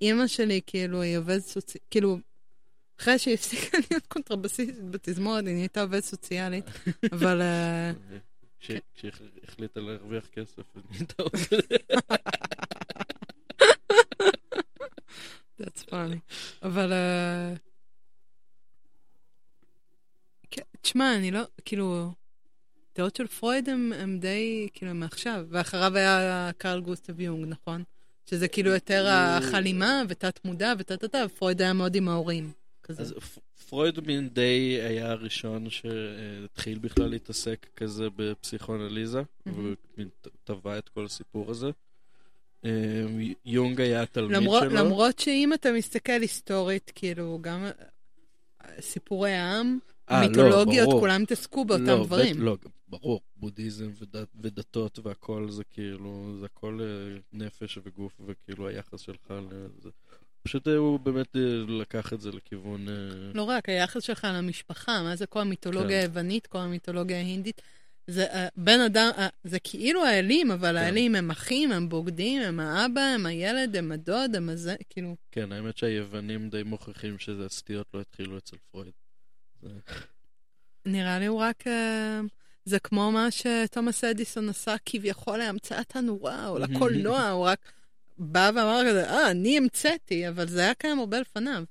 אימא 0.00 0.26
שלי, 0.26 0.60
כאילו, 0.66 1.00
היא 1.02 1.18
עובדת 1.18 1.42
סוציאלית, 1.42 1.86
כאילו, 1.90 2.18
אחרי 3.00 3.18
שהיא 3.18 3.34
הפסיקה 3.34 3.78
להיות 3.90 4.06
קונטרבסיסטית 4.06 4.90
בתזמורת, 4.90 5.46
היא 5.46 5.54
נהייתה 5.54 5.82
עובדת 5.82 6.04
סוציאלית, 6.04 6.64
אבל... 7.12 7.42
אה, 7.42 7.92
כש- 8.60 8.70
כשהחליטה 8.94 9.80
להרוויח 9.80 10.26
כסף, 10.26 10.62
היא 10.74 10.82
נהייתה 10.90 11.22
עוד... 11.22 11.32
That's 15.60 15.82
funny. 15.90 16.18
אבל... 16.62 16.92
אה, 16.92 17.54
כן, 20.50 20.62
תשמע, 20.80 21.16
אני 21.16 21.30
לא, 21.30 21.40
כאילו, 21.64 22.12
דעות 22.96 23.16
של 23.16 23.26
פרויד 23.26 23.68
הם, 23.68 24.18
די, 24.20 24.68
כאילו, 24.72 24.94
מעכשיו, 24.94 25.46
ואחריו 25.48 25.96
היה 25.96 26.50
קרל 26.58 26.80
גוסטב 26.80 27.20
יונג, 27.20 27.46
נכון? 27.48 27.82
שזה 28.30 28.48
כאילו 28.48 28.70
יותר 28.70 29.06
החלימה 29.08 30.02
ותת 30.08 30.40
מודע 30.44 30.72
וטה 30.78 30.96
טה 30.96 31.08
טה, 31.08 31.18
ופרויד 31.26 31.62
היה 31.62 31.72
מאוד 31.72 31.94
עם 31.94 32.08
ההורים, 32.08 32.52
כזה. 32.84 33.02
אז 33.02 33.12
פ- 33.12 33.38
פרויד 33.68 34.00
מין 34.06 34.28
די 34.28 34.78
היה 34.82 35.10
הראשון 35.10 35.70
שהתחיל 35.70 36.78
בכלל 36.78 37.06
להתעסק 37.06 37.66
כזה 37.76 38.08
בפסיכואנליזה, 38.16 39.22
ט- 40.20 40.28
טבע 40.44 40.78
את 40.78 40.88
כל 40.88 41.04
הסיפור 41.04 41.50
הזה. 41.50 41.70
אה, 42.64 42.70
יונג 43.44 43.80
היה 43.80 44.02
התלמיד 44.02 44.36
למרות, 44.36 44.62
שלו. 44.62 44.74
למרות 44.74 45.18
שאם 45.18 45.52
אתה 45.54 45.72
מסתכל 45.72 46.12
היסטורית, 46.12 46.92
כאילו, 46.94 47.38
גם 47.40 47.64
אה, 47.64 47.70
סיפורי 48.80 49.32
העם, 49.32 49.78
אה, 50.10 50.20
לא, 50.22 50.28
מיתולוגיות, 50.28 50.88
ברור. 50.88 51.00
כולם 51.00 51.22
התעסקו 51.22 51.64
באותם 51.64 51.84
לא, 51.86 52.04
דברים. 52.04 52.36
בט- 52.36 52.42
לא, 52.42 52.56
ברור, 52.88 53.20
בודהיזם 53.36 53.90
ודת, 53.98 54.28
ודתות 54.40 54.98
והכל 55.02 55.50
זה 55.50 55.64
כאילו, 55.64 56.36
זה 56.40 56.46
הכל 56.46 56.80
נפש 57.32 57.78
וגוף 57.84 58.20
וכאילו 58.26 58.68
היחס 58.68 59.00
שלך 59.00 59.34
לזה. 59.50 59.90
פשוט 60.44 60.68
אה, 60.68 60.76
הוא 60.76 61.00
באמת 61.00 61.36
אה, 61.36 61.40
לקח 61.68 62.12
את 62.12 62.20
זה 62.20 62.30
לכיוון... 62.30 62.88
אה, 62.88 62.94
לא 63.34 63.42
רק, 63.42 63.68
היחס 63.68 64.02
שלך 64.02 64.26
למשפחה, 64.34 65.02
מה 65.02 65.16
זה 65.16 65.26
כל 65.26 65.40
המיתולוגיה 65.40 65.88
כן. 65.88 66.08
היוונית, 66.08 66.46
כל 66.46 66.58
המיתולוגיה 66.58 67.16
ההינדית. 67.16 67.62
זה 68.06 68.26
בן 68.56 68.80
אדם, 68.80 69.10
זה 69.44 69.58
כאילו 69.58 70.04
האלים, 70.04 70.50
אבל 70.50 70.68
כן. 70.72 70.76
האלים 70.76 71.14
הם 71.14 71.30
אחים, 71.30 71.72
הם 71.72 71.88
בוגדים, 71.88 72.42
הם 72.42 72.60
האבא, 72.60 73.00
הם 73.00 73.26
הילד, 73.26 73.76
הם 73.76 73.92
הדוד, 73.92 74.36
הם 74.36 74.48
הזה, 74.48 74.76
כאילו... 74.90 75.16
כן, 75.32 75.52
האמת 75.52 75.76
שהיוונים 75.76 76.50
די 76.50 76.62
מוכיחים 76.62 77.18
שזה 77.18 77.46
הסטיות 77.46 77.86
לא 77.94 78.00
התחילו 78.00 78.38
אצל 78.38 78.56
פרויד. 78.70 78.92
זה- 79.62 79.68
נראה 80.86 81.18
לי 81.18 81.26
הוא 81.26 81.38
רק... 81.40 81.64
זה 82.64 82.78
כמו 82.78 83.12
מה 83.12 83.30
שתומאס 83.30 84.04
אדיסון 84.04 84.48
עשה 84.48 84.76
כביכול 84.86 85.38
להמצאת 85.38 85.96
הנורה, 85.96 86.48
או 86.48 86.58
לקולנוע, 86.58 87.28
הוא 87.28 87.44
רק 87.44 87.72
בא 88.18 88.50
ואמר 88.54 88.80
כזה, 88.88 89.10
אה, 89.10 89.30
אני 89.30 89.58
המצאתי, 89.58 90.28
אבל 90.28 90.48
זה 90.48 90.60
היה 90.60 90.74
קיים 90.74 90.98
הרבה 90.98 91.20
לפניו. 91.20 91.64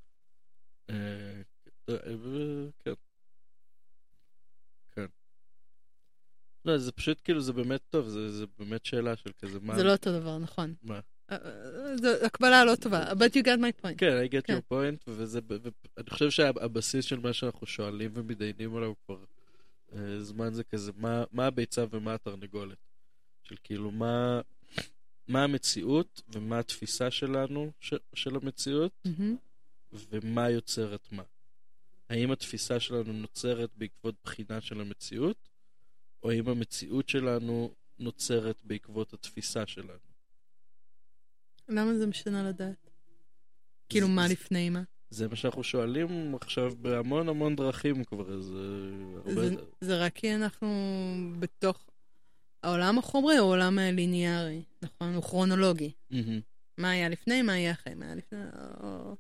אה, 0.90 0.96
אה, 1.90 1.96
אה, 1.96 2.16
כן. 2.80 2.94
כן. 4.92 5.06
לא, 6.66 6.78
זה 6.78 6.92
פשוט 6.92 7.22
כאילו, 7.24 7.42
זה 7.42 7.54
באמת 7.54 7.82
טוב, 7.90 8.08
זה 8.08 8.32
זה 8.32 8.46
באמת 8.60 8.86
שאלה 8.86 9.16
של 9.16 9.30
כזה, 9.42 9.60
מה... 9.62 9.76
זה 9.76 9.84
לא 9.84 9.92
אותו 9.92 10.20
דבר, 10.20 10.38
נכון. 10.38 10.74
מה? 10.84 11.00
אה, 11.32 11.38
זו 11.98 12.10
הקבלה 12.26 12.66
לא 12.66 12.76
טובה, 12.76 13.12
but 13.12 13.36
you 13.36 13.44
got 13.44 13.60
my 13.60 13.86
point. 13.86 13.98
כן, 13.98 14.18
I 14.26 14.32
get 14.32 14.42
כן. 14.42 14.58
your 14.58 14.74
point, 14.74 15.04
וזה, 15.08 15.40
ואני 15.48 16.10
חושב 16.10 16.30
שהבסיס 16.30 17.06
של 17.06 17.20
מה 17.20 17.34
שאנחנו 17.34 17.68
שואלים 17.68 18.12
ומתדיינים 18.14 18.76
עליו 18.76 18.94
כבר 19.06 19.18
זמן 20.20 20.54
זה 20.54 20.64
כזה, 20.64 20.92
מה, 20.96 21.24
מה 21.32 21.46
הביצה 21.46 21.86
ומה 21.92 22.14
התרנגולת? 22.14 22.78
של 23.44 23.56
כאילו, 23.64 23.92
מה, 23.92 24.42
מה 25.28 25.44
המציאות 25.44 26.22
ומה 26.30 26.60
התפיסה 26.60 27.12
שלנו 27.12 27.72
ש, 27.80 27.94
של 28.14 28.36
המציאות, 28.36 28.92
מהמם. 29.06 29.36
ומה 29.94 30.50
יוצר 30.50 30.96
את 30.96 31.12
מה. 31.12 31.24
האם 32.10 32.32
התפיסה 32.32 32.80
שלנו 32.80 33.14
נוצרת 33.14 33.70
בעקבות 33.78 34.16
בחינה 34.24 34.62
של 34.62 34.82
המציאות, 34.82 35.50
או 36.24 36.32
האם 36.32 36.50
המציאות 36.50 37.10
שלנו 37.10 37.74
נוצרת 38.00 38.58
בעקבות 38.64 39.14
התפיסה 39.14 39.68
שלנו? 39.68 40.14
למה 41.70 41.94
זה 41.94 42.08
משנה 42.08 42.50
לדעת? 42.50 42.90
כאילו, 43.90 44.08
מה 44.08 44.28
לפני 44.28 44.70
מה? 44.70 44.84
זה 45.10 45.28
מה 45.28 45.36
שאנחנו 45.36 45.64
שואלים 45.64 46.36
עכשיו 46.42 46.74
בהמון 46.82 47.30
המון 47.30 47.56
דרכים 47.56 48.04
כבר, 48.04 48.42
זה 48.42 48.92
הרבה... 49.16 49.50
זה, 49.50 49.56
זה 49.82 50.06
רק 50.06 50.16
כי 50.16 50.36
אנחנו 50.36 50.68
בתוך... 51.40 51.90
העולם 52.64 53.00
החומרי 53.00 53.38
הוא 53.38 53.50
עולם 53.50 53.80
אה, 53.80 53.92
ליניארי, 53.92 54.62
נכון? 54.82 55.14
הוא 55.16 55.24
כרונולוגי. 55.24 55.92
מהמם. 56.10 56.40
מה 56.78 56.90
היה 56.90 57.10
לפני, 57.10 57.42
מה 57.42 57.54
היה 57.54 57.72
אחרי, 57.72 57.94
מה 57.94 58.06
היה 58.06 58.16
לפני... 58.16 58.40
או... 58.84 59.16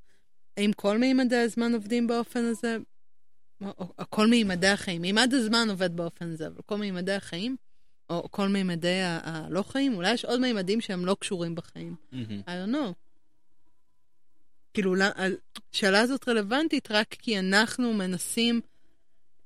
האם 0.57 0.73
כל 0.73 0.97
מימדי 0.97 1.35
הזמן 1.37 1.73
עובדים 1.73 2.07
באופן 2.07 2.45
הזה? 2.45 2.77
או, 3.61 3.67
או, 3.79 3.93
כל 4.09 4.27
מימדי 4.27 4.67
החיים. 4.67 5.01
מימד 5.01 5.33
הזמן 5.33 5.67
עובד 5.69 5.95
באופן 5.95 6.31
הזה, 6.31 6.47
אבל 6.47 6.61
כל 6.65 6.77
מימדי 6.77 7.11
החיים, 7.11 7.55
או 8.09 8.31
כל 8.31 8.47
מימדי 8.47 9.01
ה- 9.01 9.19
הלא 9.23 9.63
חיים, 9.63 9.95
אולי 9.95 10.13
יש 10.13 10.25
עוד 10.25 10.39
מימדים 10.39 10.81
שהם 10.81 11.05
לא 11.05 11.15
קשורים 11.19 11.55
בחיים. 11.55 11.95
מהמם. 12.11 12.41
I 12.41 12.49
don't 12.49 12.73
know. 12.73 12.93
כאילו, 14.73 14.95
השאלה 15.73 16.01
הזאת 16.01 16.29
רלוונטית 16.29 16.91
רק 16.91 17.07
כי 17.19 17.39
אנחנו 17.39 17.93
מנסים 17.93 18.61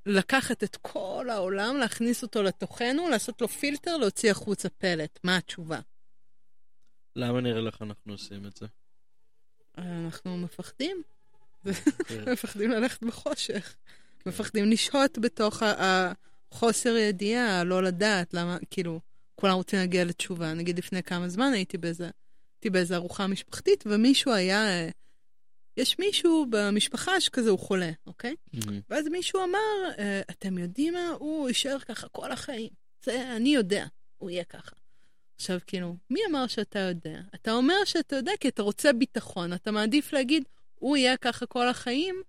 לקחת 0.08 0.64
את 0.64 0.78
כל 0.82 1.28
העולם, 1.30 1.78
להכניס 1.78 2.24
אותו 2.24 2.44
לתוכנו, 2.44 3.10
לעשות 3.10 3.42
לו 3.42 3.48
פילטר, 3.48 3.98
להוציא 3.98 4.32
החוצה 4.32 4.70
פלט. 4.70 5.20
מה 5.24 5.38
התשובה? 5.38 5.80
למה 7.16 7.42
נראה 7.42 7.62
לך 7.62 7.82
אנחנו 7.82 8.14
עושים 8.14 8.46
את 8.46 8.58
זה? 8.58 8.66
אנחנו 9.78 10.38
מפחדים. 10.38 11.02
כן. 11.64 12.24
מפחדים 12.32 12.72
ללכת 12.72 13.04
בחושך. 13.04 13.76
מפחדים 14.26 14.72
לשהות 14.72 15.18
בתוך 15.18 15.64
החוסר 15.64 16.98
ידיעה, 16.98 17.60
הלא 17.60 17.84
לדעת, 17.84 18.34
למה, 18.34 18.58
כאילו, 18.72 19.00
כולם 19.36 19.54
רוצים 19.54 19.80
להגיע 19.80 20.06
לתשובה. 20.06 20.54
נגיד 20.54 20.78
לפני 20.78 21.04
כמה 21.04 21.30
זמן 21.30 21.52
הייתי 21.54 21.78
באיזה, 21.78 22.10
הייתי 22.56 22.70
באיזה 22.70 22.96
ארוחה 22.96 23.28
משפחתית, 23.28 23.84
ומישהו 23.88 24.32
היה, 24.34 24.66
אה, 24.66 24.90
יש 25.78 26.00
מישהו 26.00 26.46
במשפחה 26.50 27.22
שכזה 27.22 27.50
הוא 27.50 27.60
חולה, 27.60 27.92
אוקיי? 28.08 28.36
מהמם. 28.54 28.80
ואז 28.90 29.08
מישהו 29.08 29.44
אמר, 29.44 29.92
אה, 30.00 30.22
אתם 30.30 30.58
יודעים 30.58 30.94
מה? 30.94 31.10
הוא 31.20 31.48
יישאר 31.48 31.80
ככה 31.80 32.08
כל 32.08 32.32
החיים. 32.32 32.70
זה, 33.04 33.36
אני 33.36 33.50
יודע, 33.56 33.86
הוא 34.18 34.30
יהיה 34.30 34.44
ככה. 34.44 34.76
עכשיו, 35.36 35.60
כאילו, 35.68 35.96
מי 36.10 36.20
אמר 36.30 36.48
שאתה 36.48 36.80
יודע? 36.80 37.20
אתה 37.36 37.52
אומר 37.52 37.86
שאתה 37.86 38.16
יודע 38.16 38.32
כי 38.40 38.48
אתה 38.48 38.62
רוצה 38.62 38.94
ביטחון. 38.94 39.54
אתה 39.54 39.72
מעדיף 39.72 40.14
להגיד, 40.14 40.44
הוא 40.76 40.98
יהיה 40.98 41.18
ככה 41.18 41.46
כל 41.46 41.68
החיים, 41.68 42.22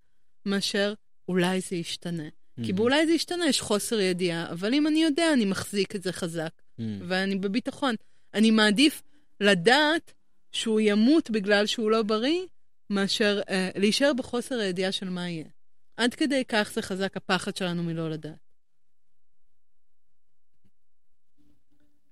מאשר 0.46 0.94
אולי 1.28 1.60
זה 1.60 1.76
ישתנה. 1.76 2.28
כי 2.56 2.62
מהמם. 2.62 2.76
באולי 2.76 3.06
זה 3.06 3.12
ישתנה, 3.12 3.48
יש 3.48 3.60
חוסר 3.60 4.00
ידיעה, 4.00 4.50
אבל 4.50 4.74
אם 4.74 4.86
אני 4.86 5.02
יודע, 5.02 5.32
אני 5.32 5.44
מחזיק 5.44 5.96
את 5.96 6.02
זה 6.02 6.12
חזק, 6.12 6.50
מהמם. 6.78 6.98
ואני 7.08 7.36
בביטחון. 7.36 7.94
אני 8.34 8.50
מעדיף 8.50 9.02
לדעת 9.40 10.12
שהוא 10.52 10.80
ימות 10.80 11.30
בגלל 11.30 11.66
שהוא 11.66 11.90
לא 11.90 12.02
בריא, 12.02 12.40
מאשר 12.90 13.40
אה, 13.48 13.70
להישאר 13.76 14.12
בחוסר 14.12 14.58
הידיעה 14.58 14.92
של 14.92 15.08
מה 15.10 15.28
יהיה. 15.28 15.48
עד 15.96 16.14
כדי 16.14 16.44
כך 16.48 16.70
זה 16.74 16.82
חזק 16.82 17.16
הפחד 17.16 17.56
שלנו 17.56 17.82
מלא 17.82 18.10
לדעת. 18.10 18.38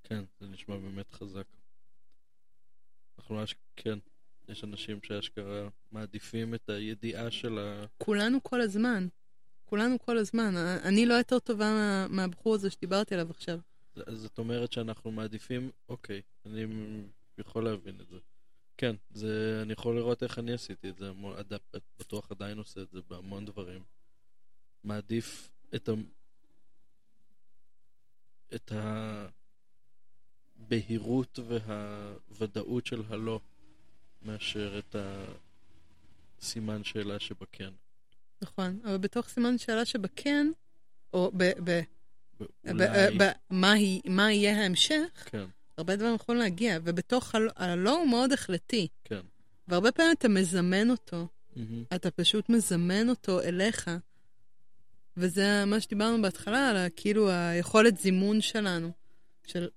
כן, 0.04 0.24
זה 0.40 0.46
נשמע 0.46 0.76
באמת 0.76 1.12
חזק. 1.12 1.44
אנחנו 3.18 3.44
אש... 3.44 3.54
כן, 3.76 3.98
יש 4.48 4.64
אנשים 4.64 4.98
שאשכרה 5.02 5.68
מעדיפים 5.92 6.54
את 6.54 6.68
הידיעה 6.68 7.30
של 7.30 7.58
ה... 7.58 7.84
כולנו 7.98 8.42
כל 8.42 8.60
הזמן. 8.60 9.08
כולנו 9.64 9.98
כל 9.98 10.18
הזמן. 10.18 10.54
אני 10.84 11.06
לא 11.06 11.14
יותר 11.14 11.38
טובה 11.38 11.64
מה, 11.64 12.06
מהבחור 12.08 12.54
הזה 12.54 12.70
שדיברתי 12.70 13.14
עליו 13.14 13.30
עכשיו. 13.30 13.58
זאת 14.08 14.38
אומרת 14.38 14.72
שאנחנו 14.72 15.12
מעדיפים, 15.12 15.70
אוקיי, 15.88 16.22
אני 16.46 16.66
יכול 17.38 17.64
להבין 17.64 18.00
את 18.00 18.08
זה. 18.08 18.16
כן, 18.78 18.96
זה, 19.10 19.58
אני 19.62 19.72
יכול 19.72 19.96
לראות 19.96 20.22
איך 20.22 20.38
אני 20.38 20.52
עשיתי 20.52 20.88
את 20.90 20.98
זה, 20.98 21.10
בטוח 21.98 22.30
עדיין 22.30 22.58
עושה 22.58 22.80
את 22.82 22.90
זה 22.90 23.00
בהמון 23.08 23.44
דברים. 23.44 23.82
מעדיף 24.84 25.48
את 25.74 25.88
ה... 25.88 25.92
את 28.54 28.72
הבהירות 30.58 31.38
והוודאות 31.48 32.86
של 32.86 33.02
הלא, 33.08 33.40
מאשר 34.22 34.78
את 34.78 34.96
הסימן 36.40 36.84
שאלה 36.84 37.18
שבכן. 37.20 37.70
נכון, 38.42 38.80
אבל 38.84 38.96
בתוך 38.96 39.28
סימן 39.28 39.58
שאלה 39.58 39.84
שבכן, 39.84 40.46
או 41.12 41.32
ב... 41.36 41.42
ב... 41.64 41.80
ב- 42.40 42.44
אולי, 42.70 43.18
ב- 43.18 43.32
מה 43.50 43.72
היא- 43.72 44.02
מה 44.10 44.32
יהיה 44.32 44.62
ההמשך, 44.62 45.28
כן, 45.30 45.46
הרבה 45.78 45.96
דברים 45.96 46.14
יכולים 46.14 46.40
להגיע, 46.40 46.78
ובתוך 46.84 47.34
הלא, 47.34 47.50
הלא 47.56 47.96
הוא 47.96 48.08
מאוד 48.08 48.32
החלטי. 48.32 48.88
כן. 49.04 49.20
והרבה 49.68 49.92
פעמים 49.92 50.12
אתה 50.18 50.28
מזמן 50.28 50.90
אותו, 50.90 51.26
מהמם. 51.56 51.84
אתה 51.94 52.10
פשוט 52.10 52.48
מזמן 52.48 53.08
אותו 53.08 53.40
אליך. 53.40 53.90
וזה 55.16 55.64
מה 55.64 55.80
שדיברנו 55.80 56.22
בהתחלה, 56.22 56.68
על 56.68 56.76
כאילו 56.96 57.30
היכולת 57.30 57.98
זימון 57.98 58.40
שלנו. 58.40 58.90
של 59.46 59.68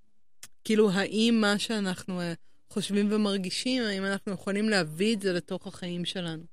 כאילו, 0.64 0.92
האם 0.92 1.38
מה 1.42 1.60
שאנחנו 1.60 2.22
אה, 2.22 2.34
חושבים 2.70 3.12
ומרגישים, 3.12 3.84
האם 3.84 4.06
אנחנו 4.06 4.32
יכולים 4.32 4.70
להביא 4.70 5.16
את 5.16 5.22
זה 5.22 5.34
לתוך 5.34 5.68
החיים 5.68 6.06
שלנו. 6.06 6.44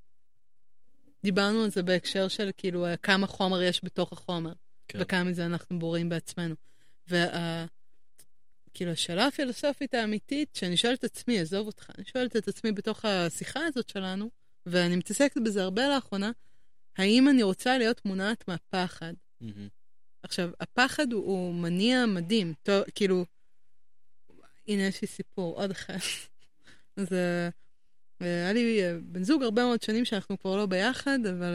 דיברנו 1.23 1.65
על 1.65 1.71
זה 1.71 1.83
בהקשר 1.83 2.29
של 2.29 2.51
כאילו 2.57 2.87
אה, 2.87 2.97
כמה 2.97 3.27
חומר 3.27 3.63
יש 3.63 3.85
בתוך 3.85 4.13
החומר, 4.13 4.53
כן. 4.89 4.99
וכמה 5.03 5.25
מזה 5.25 5.47
אנחנו 5.47 5.79
בורים 5.79 6.09
בעצמנו. 6.09 6.55
וה... 7.09 7.67
כאילו, 8.77 8.91
השאלה 8.91 9.27
הפילוסופית 9.27 9.95
האמיתית, 9.95 10.49
שאני 10.55 10.77
שואלת 10.77 10.99
את 10.99 11.05
עצמי, 11.05 11.41
עזוב 11.41 11.67
אותך, 11.67 11.91
אני 11.99 12.05
שואלת 12.05 12.37
את 12.37 12.49
עצמי 12.49 12.73
בתוך 12.73 13.05
השיחה 13.05 13.61
הזאת 13.67 13.89
שלנו, 13.89 14.31
ואני 14.67 14.97
מתעסקת 14.97 15.41
בזה 15.45 15.63
הרבה 15.63 15.89
לאחרונה, 15.89 16.31
האם 16.97 17.29
אני 17.29 17.43
רוצה 17.43 17.79
להיות 17.79 18.05
מונעת 18.05 18.49
מהפחד? 18.49 19.13
מהמם. 19.41 19.69
עכשיו, 20.23 20.51
הפחד 20.61 21.13
הוא, 21.13 21.25
הוא 21.25 21.55
מניע 21.55 22.07
מדהים. 22.07 22.55
טוב, 22.63 22.85
כאילו, 22.95 23.25
הנה 24.69 24.83
יש 24.83 25.03
לי 25.03 25.09
סיפור, 25.09 25.57
עוד 25.61 25.71
אחד. 25.71 25.95
אז 26.97 27.13
אה, 27.13 27.49
אה, 28.23 28.27
היה 28.27 28.53
לי 28.53 28.85
אה, 28.85 28.97
בן 29.03 29.23
זוג 29.23 29.43
הרבה 29.43 29.65
מאוד 29.65 29.83
שנים 29.83 30.05
שאנחנו 30.05 30.39
כבר 30.39 30.57
לא 30.57 30.67
ביחד, 30.67 31.19
אבל 31.31 31.55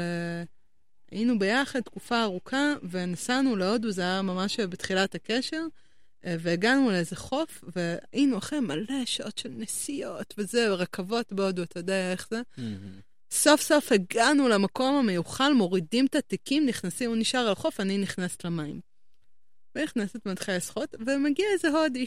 היינו 1.12 1.40
ביחד 1.40 1.80
תקופה 1.80 2.24
ארוכה, 2.24 2.74
ונסענו 2.90 3.56
להודו, 3.56 3.92
זה 3.92 4.02
היה 4.02 4.22
ממש 4.22 4.60
בתחילת 4.60 5.16
הקשר, 5.16 5.62
והגענו 6.26 6.90
לאיזה 6.90 7.16
חוף, 7.16 7.64
והיינו 7.76 8.38
אחרי 8.38 8.60
מלא 8.60 9.06
שעות 9.06 9.38
של 9.38 9.50
נסיעות 9.58 10.34
וזה, 10.38 10.70
רכבות 10.70 11.34
בהודו, 11.34 11.64
אתה 11.64 11.80
יודע 11.80 12.12
איך 12.12 12.28
זה. 12.32 12.42
סוף 13.32 13.62
סוף 13.62 13.92
הגענו 13.92 14.50
למקום 14.50 14.96
המיוחל, 14.96 15.54
מורידים 15.54 16.06
את 16.06 16.16
התיקים, 16.16 16.66
נכנסים, 16.66 17.10
הוא 17.10 17.18
נשאר 17.18 17.40
על 17.40 17.52
החוף, 17.52 17.80
אני 17.80 17.98
נכנסת 17.98 18.46
למים. 18.46 18.80
ונכנסת, 19.76 20.26
מתחילה 20.26 20.58
לשחות, 20.58 20.96
ומגיע 21.06 21.46
איזה 21.54 21.70
הודי. 21.70 22.06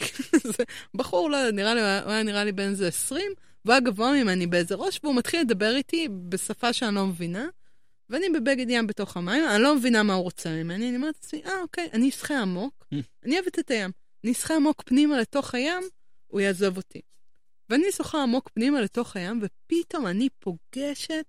בחור, 0.97 1.29
לא 1.29 1.37
יודע, 1.37 1.51
נראה 1.51 1.73
לי, 1.73 1.81
הוא 1.81 2.11
היה 2.11 2.23
נראה 2.23 2.43
לי 2.43 2.51
בן 2.51 2.69
איזה 2.69 2.87
20, 2.87 3.31
והוא 3.65 3.73
היה 3.73 3.79
גבוה 3.79 4.11
ממני 4.11 4.47
באיזה 4.47 4.75
ראש, 4.75 4.99
והוא 5.03 5.15
מתחיל 5.15 5.41
לדבר 5.41 5.75
איתי 5.75 6.07
בשפה 6.29 6.73
שאני 6.73 6.95
לא 6.95 7.05
מבינה, 7.05 7.47
ואני 8.09 8.29
בבגד 8.29 8.69
ים 8.69 8.87
בתוך 8.87 9.17
המים, 9.17 9.43
אני 9.49 9.63
לא 9.63 9.75
מבינה 9.75 10.03
מה 10.03 10.13
הוא 10.13 10.23
רוצה 10.23 10.49
ממני, 10.49 10.89
אני 10.89 10.97
אומרת 10.97 11.15
לעצמי, 11.15 11.41
אה, 11.45 11.61
אוקיי, 11.61 11.89
אני 11.93 12.09
אשחה 12.09 12.41
עמוק, 12.41 12.85
אני 13.25 13.35
אוהבת 13.35 13.59
את 13.59 13.71
הים. 13.71 13.91
אני 14.25 14.31
אשחה 14.31 14.55
עמוק 14.55 14.83
פנימה 14.85 15.19
לתוך 15.19 15.55
הים, 15.55 15.83
הוא 16.27 16.41
יעזוב 16.41 16.77
אותי. 16.77 17.01
ואני 17.69 17.91
שוחה 17.91 18.23
עמוק 18.23 18.49
פנימה 18.53 18.81
לתוך 18.81 19.15
הים, 19.15 19.41
ופתאום 19.41 20.07
אני 20.07 20.29
פוגשת, 20.39 21.25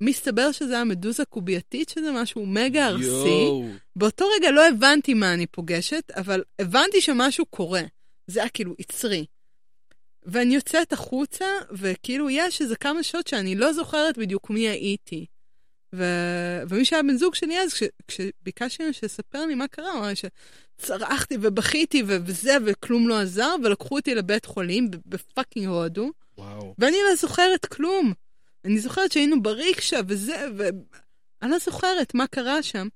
מסתבר 0.00 0.52
שזה 0.52 0.74
היה 0.74 0.84
מדוזה 0.84 1.24
קובייתית, 1.24 1.88
שזה 1.88 2.12
משהו 2.12 2.46
מגה 2.46 2.86
ארסי. 2.86 3.48
באותו 3.96 4.24
רגע 4.36 4.50
לא 4.50 4.68
הבנתי 4.68 5.14
מה 5.14 5.34
אני 5.34 5.46
פוגשת, 5.46 6.10
אבל 6.10 6.44
הבנתי 6.58 7.00
שמשהו 7.00 7.46
קורה. 7.46 7.82
זה 8.26 8.40
היה 8.40 8.48
כאילו 8.48 8.74
יצרי. 8.78 9.26
ואני 10.22 10.54
יוצאת 10.54 10.92
החוצה, 10.92 11.46
וכאילו 11.72 12.30
יש 12.30 12.60
איזה 12.60 12.76
כמה 12.76 13.02
שעות 13.02 13.26
שאני 13.26 13.54
לא 13.54 13.72
זוכרת 13.72 14.18
בדיוק 14.18 14.50
מי 14.50 14.68
הייתי. 14.68 15.26
ו... 15.94 16.04
ומי 16.68 16.84
שהיה 16.84 17.02
בן 17.02 17.16
זוג 17.16 17.34
שלי 17.34 17.58
אז, 17.60 17.74
כש... 17.74 17.82
כשביקשתי 18.08 18.82
ממנו 18.82 18.94
שיספר 18.94 19.46
לי 19.46 19.54
מה 19.54 19.68
קרה, 19.68 19.90
הוא 19.90 19.98
אמר 19.98 20.14
שצרחתי 20.82 21.36
ובכיתי 21.40 22.02
ו- 22.02 22.16
וזה, 22.24 22.56
וכלום 22.66 23.08
לא 23.08 23.20
עזר, 23.20 23.54
ולקחו 23.64 23.96
אותי 23.96 24.14
לבית 24.14 24.44
חולים 24.44 24.90
בפאקינג 25.06 25.66
הודו, 25.66 26.10
וואו. 26.38 26.74
ואני 26.78 26.96
לא 27.10 27.16
זוכרת 27.16 27.66
כלום. 27.66 28.12
אני 28.64 28.78
זוכרת 28.78 29.12
שהיינו 29.12 29.42
בריקשה 29.42 30.00
וזה, 30.08 30.46
ואני 30.56 31.50
לא 31.50 31.58
זוכרת 31.58 32.14
מה 32.14 32.26
קרה 32.26 32.62
שם. 32.62 32.88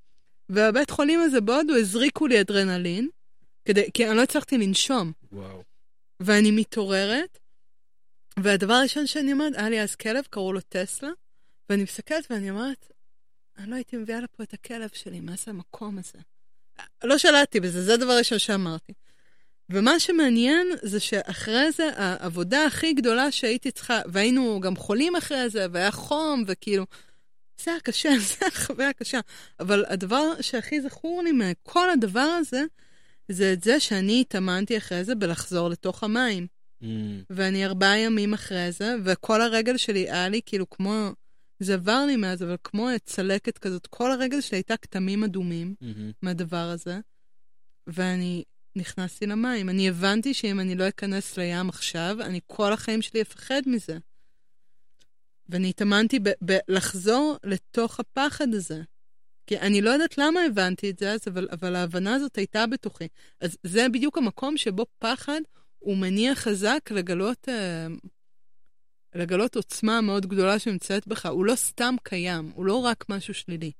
והבית 0.48 0.90
חולים 0.90 1.20
הזה 1.20 1.40
בהודו 1.40 1.74
הזריקו 1.76 2.26
לי 2.26 2.40
אדרנלין, 2.40 3.08
כדי... 3.64 3.90
כי 3.94 4.08
אני 4.08 4.16
לא 4.16 4.22
הצלחתי 4.22 4.58
לנשום. 4.58 5.12
וואו. 5.32 5.62
ואני 6.20 6.50
מתעוררת, 6.50 7.38
והדבר 8.38 8.74
הראשון 8.74 9.06
שאני 9.06 9.32
אומרת, 9.32 9.52
היה 9.56 9.68
לי 9.68 9.82
אז 9.82 9.94
כלב, 9.94 10.24
קראו 10.30 10.52
לו 10.52 10.60
טסלה, 10.60 11.10
ואני 11.70 11.82
מסתכלת 11.82 12.26
ואני 12.30 12.50
אומרת, 12.50 12.92
אני 13.58 13.70
לא 13.70 13.74
הייתי 13.74 13.96
מביאה 13.96 14.20
לפה 14.20 14.42
את 14.42 14.54
הכלב 14.54 14.88
שלי, 14.92 15.20
מה 15.20 15.32
זה 15.36 15.50
המקום 15.50 15.98
הזה? 15.98 16.18
לא 17.04 17.18
שלטתי 17.18 17.60
בזה, 17.60 17.82
זה 17.82 17.94
הדבר 17.94 18.12
הראשון 18.12 18.38
שאמרתי. 18.38 18.92
ומה 19.70 20.00
שמעניין 20.00 20.66
זה 20.82 21.00
שאחרי 21.00 21.72
זה, 21.72 21.90
העבודה 21.96 22.64
הכי 22.66 22.92
גדולה 22.92 23.30
שהייתי 23.30 23.70
צריכה, 23.70 24.00
והיינו 24.06 24.60
גם 24.60 24.76
חולים 24.76 25.16
אחרי 25.16 25.48
זה, 25.48 25.66
והיה 25.72 25.90
חום, 25.90 26.44
וכאילו, 26.46 26.86
זה 27.64 27.70
היה 27.70 27.80
קשה, 27.80 28.10
זה 28.28 28.34
היה 28.40 28.50
חוויה 28.50 28.92
קשה. 28.92 29.20
אבל 29.60 29.84
הדבר 29.88 30.40
שהכי 30.40 30.80
זכור 30.80 31.22
לי 31.22 31.32
מכל 31.32 31.90
הדבר 31.90 32.20
הזה, 32.20 32.64
זה 33.28 33.52
את 33.52 33.64
זה 33.64 33.80
שאני 33.80 34.20
התאמנתי 34.20 34.76
אחרי 34.76 35.04
זה 35.04 35.14
בלחזור 35.14 35.70
לתוך 35.70 36.04
המים. 36.04 36.46
מהמם. 36.80 37.22
ואני 37.30 37.66
ארבעה 37.66 37.98
ימים 37.98 38.34
אחרי 38.34 38.72
זה, 38.72 38.94
וכל 39.04 39.42
הרגל 39.42 39.76
שלי 39.76 40.10
היה 40.10 40.28
לי 40.28 40.40
כאילו 40.46 40.70
כמו, 40.70 41.10
זה 41.62 41.74
עבר 41.74 42.04
לי 42.06 42.16
מאז, 42.16 42.42
אבל 42.42 42.56
כמו 42.64 42.88
צלקת 43.04 43.58
כזאת, 43.58 43.86
כל 43.86 44.12
הרגל 44.12 44.40
שלי 44.40 44.56
הייתה 44.58 44.76
כתמים 44.76 45.24
אדומים 45.24 45.74
מהמם. 45.80 46.10
מהדבר 46.22 46.56
הזה, 46.56 47.00
ואני 47.86 48.44
נכנסתי 48.76 49.26
למים. 49.26 49.68
אני 49.68 49.88
הבנתי 49.88 50.34
שאם 50.34 50.60
אני 50.60 50.74
לא 50.74 50.88
אכנס 50.88 51.36
לים 51.38 51.68
עכשיו, 51.68 52.16
אני 52.20 52.40
כל 52.46 52.72
החיים 52.72 53.02
שלי 53.02 53.22
אפחד 53.22 53.62
מזה. 53.66 53.98
ואני 55.48 55.68
התאמנתי 55.70 56.18
בלחזור 56.40 57.36
לתוך 57.44 58.00
הפחד 58.00 58.54
הזה. 58.54 58.82
כי 59.46 59.58
אני 59.58 59.82
לא 59.82 59.90
יודעת 59.90 60.18
למה 60.18 60.40
הבנתי 60.40 60.90
את 60.90 60.98
זה 60.98 61.12
אז, 61.12 61.20
אבל, 61.26 61.48
אבל 61.52 61.76
ההבנה 61.76 62.14
הזאת 62.14 62.36
הייתה 62.36 62.66
בתוכי. 62.66 63.08
אז 63.40 63.56
זה 63.62 63.86
בדיוק 63.88 64.18
המקום 64.18 64.56
שבו 64.56 64.86
פחד 64.98 65.40
הוא 65.78 65.96
מניע 65.96 66.34
חזק 66.34 66.90
לגלות, 66.90 67.48
אה, 67.48 67.86
לגלות 69.14 69.56
עוצמה 69.56 70.00
מאוד 70.00 70.26
גדולה 70.26 70.58
שנמצאת 70.58 71.06
בך. 71.06 71.26
הוא 71.26 71.44
לא 71.44 71.54
סתם 71.54 71.94
קיים, 72.02 72.52
הוא 72.54 72.66
לא 72.66 72.76
רק 72.76 73.04
משהו 73.08 73.34
שלילי. 73.34 73.72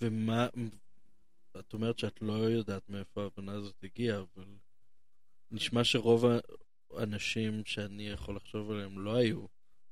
ומה... 0.00 0.48
את 1.58 1.72
אומרת 1.72 1.98
שאת 1.98 2.22
לא 2.22 2.32
יודעת 2.32 2.88
מאיפה 2.88 3.22
ההבנה 3.22 3.52
הזאת 3.52 3.74
הגיעה, 3.82 4.18
אבל 4.18 4.44
נשמע 5.50 5.84
שרוב 5.84 6.24
האנשים 6.96 7.62
שאני 7.64 8.08
יכול 8.08 8.36
לחשוב 8.36 8.70
עליהם 8.70 8.98
לא 8.98 9.16
היו 9.16 9.46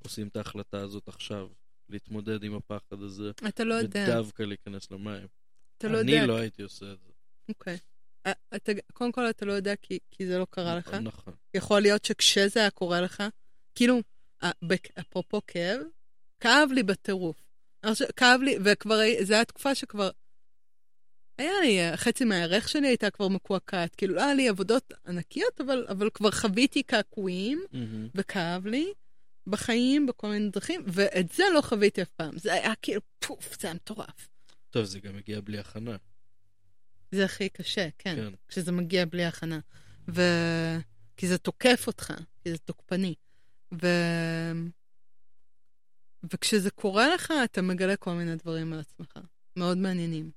עושים 0.05 0.29
את 0.29 0.37
ההחלטה 0.37 0.81
הזאת 0.81 1.09
עכשיו, 1.09 1.49
להתמודד 1.89 2.45
עם 2.45 2.55
הפחד 2.55 3.03
הזה, 3.03 3.31
אתה 3.49 3.65
לא 3.65 3.75
יודע. 3.75 4.05
ודווקא 4.09 4.43
להיכנס 4.43 4.91
למים. 4.91 5.27
אתה 5.79 5.89
לא 5.89 5.99
יודע. 5.99 6.19
אני 6.19 6.29
לא 6.29 6.37
הייתי 6.37 6.63
עושה 6.63 6.93
את 6.93 6.99
זה. 7.01 7.13
אוקיי. 7.49 7.75
אה, 7.75 7.79
אתה, 8.57 8.73
קודם 8.93 9.13
כל, 9.13 9.31
אתה 9.31 9.45
לא 9.45 9.53
יודע 9.53 9.77
כי, 9.77 9.99
כי 10.11 10.27
זה 10.27 10.39
לא 10.39 10.47
קרה 10.51 10.77
לך. 10.77 10.95
נכון. 10.95 11.35
יכול 11.55 11.81
להיות 11.81 12.05
שכשזה 12.05 12.61
היה 12.61 12.71
קורה 12.71 13.01
לך, 13.01 13.23
כאילו, 13.75 14.01
אה, 14.43 14.51
אפרופו 15.01 15.41
כאב, 15.47 15.81
כאב 16.41 16.69
לי 16.73 16.83
בטירוף. 16.83 17.37
כאב 18.17 18.41
לי, 18.41 18.59
וכבר, 18.65 18.99
זו 19.23 19.35
הייתה 19.35 19.53
תקופה 19.53 19.75
שכבר... 19.75 20.11
היה 21.39 21.53
לי, 21.63 21.81
אה, 21.81 21.97
חצי 21.97 22.25
מהערך 22.25 22.69
שלי 22.69 22.89
הייתה 22.89 23.11
כבר 23.11 23.29
מקועקעת. 23.29 23.95
כאילו, 23.95 24.15
לא 24.15 24.23
היה 24.23 24.35
לי 24.35 24.49
עבודות 24.49 24.93
ענקיות, 25.07 25.61
אבל, 25.61 25.87
אבל 25.89 26.11
כבר 26.15 26.31
חוויתי 26.31 26.83
קעקועים, 26.83 27.63
מהמם. 27.73 28.09
וכאב 28.15 28.67
לי 28.67 28.93
בחיים, 29.47 30.07
בכל 30.07 30.29
מיני 30.29 30.49
דרכים, 30.49 30.83
ואת 30.87 31.33
זה 31.33 31.45
לא 31.55 31.61
חוויתי 31.61 32.03
אף 32.03 32.09
פעם. 32.09 32.39
זה 32.39 32.53
היה 32.55 32.73
כאילו, 32.83 33.01
פוף, 33.19 33.61
זה 33.61 33.69
היה 33.69 33.75
מטורף. 33.75 34.29
טוב, 34.71 34.85
זה 34.85 35.01
גם 35.01 35.17
הגיע 35.17 35.41
בלי 35.41 35.59
הכנה. 35.59 35.97
זה 37.11 37.25
הכי 37.25 37.49
קשה, 37.49 37.89
כן. 37.99 38.17
כן. 38.17 38.33
כשזה 38.49 38.73
מגיע 38.73 39.05
בלי 39.05 39.25
הכנה. 39.25 39.61
ו... 40.09 40.23
כי 41.17 41.29
זה 41.29 41.39
תוקף 41.39 41.85
אותך, 41.87 42.13
כי 42.43 42.51
זה 42.53 42.59
תוקפני. 42.59 43.15
ו... 43.83 43.87
וכשזה 46.33 46.71
קורה 46.71 47.15
לך, 47.15 47.33
אתה 47.45 47.63
מגלה 47.63 47.97
כל 47.97 48.13
מיני 48.13 48.37
דברים 48.37 48.73
על 48.73 48.79
עצמך, 48.79 49.19
מאוד 49.57 49.79
מעניינים. 49.79 50.31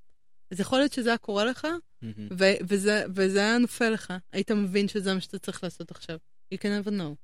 אז 0.51 0.59
יכול 0.59 0.79
להיות 0.79 0.93
שזה 0.93 1.09
היה 1.09 1.17
קורה 1.17 1.45
לך, 1.45 1.67
מהמם. 2.01 2.27
ו- 2.39 2.65
וזה, 2.67 3.05
וזה 3.15 3.39
היה 3.39 3.57
נופל 3.57 3.89
לך. 3.89 4.13
היית 4.31 4.51
מבין 4.51 4.87
שזה 4.87 5.13
מה 5.13 5.21
שאתה 5.21 5.39
צריך 5.39 5.63
לעשות 5.63 5.91
עכשיו. 5.91 6.17
You 6.53 6.57
can 6.57 6.85
never 6.85 6.89
know. 6.89 7.15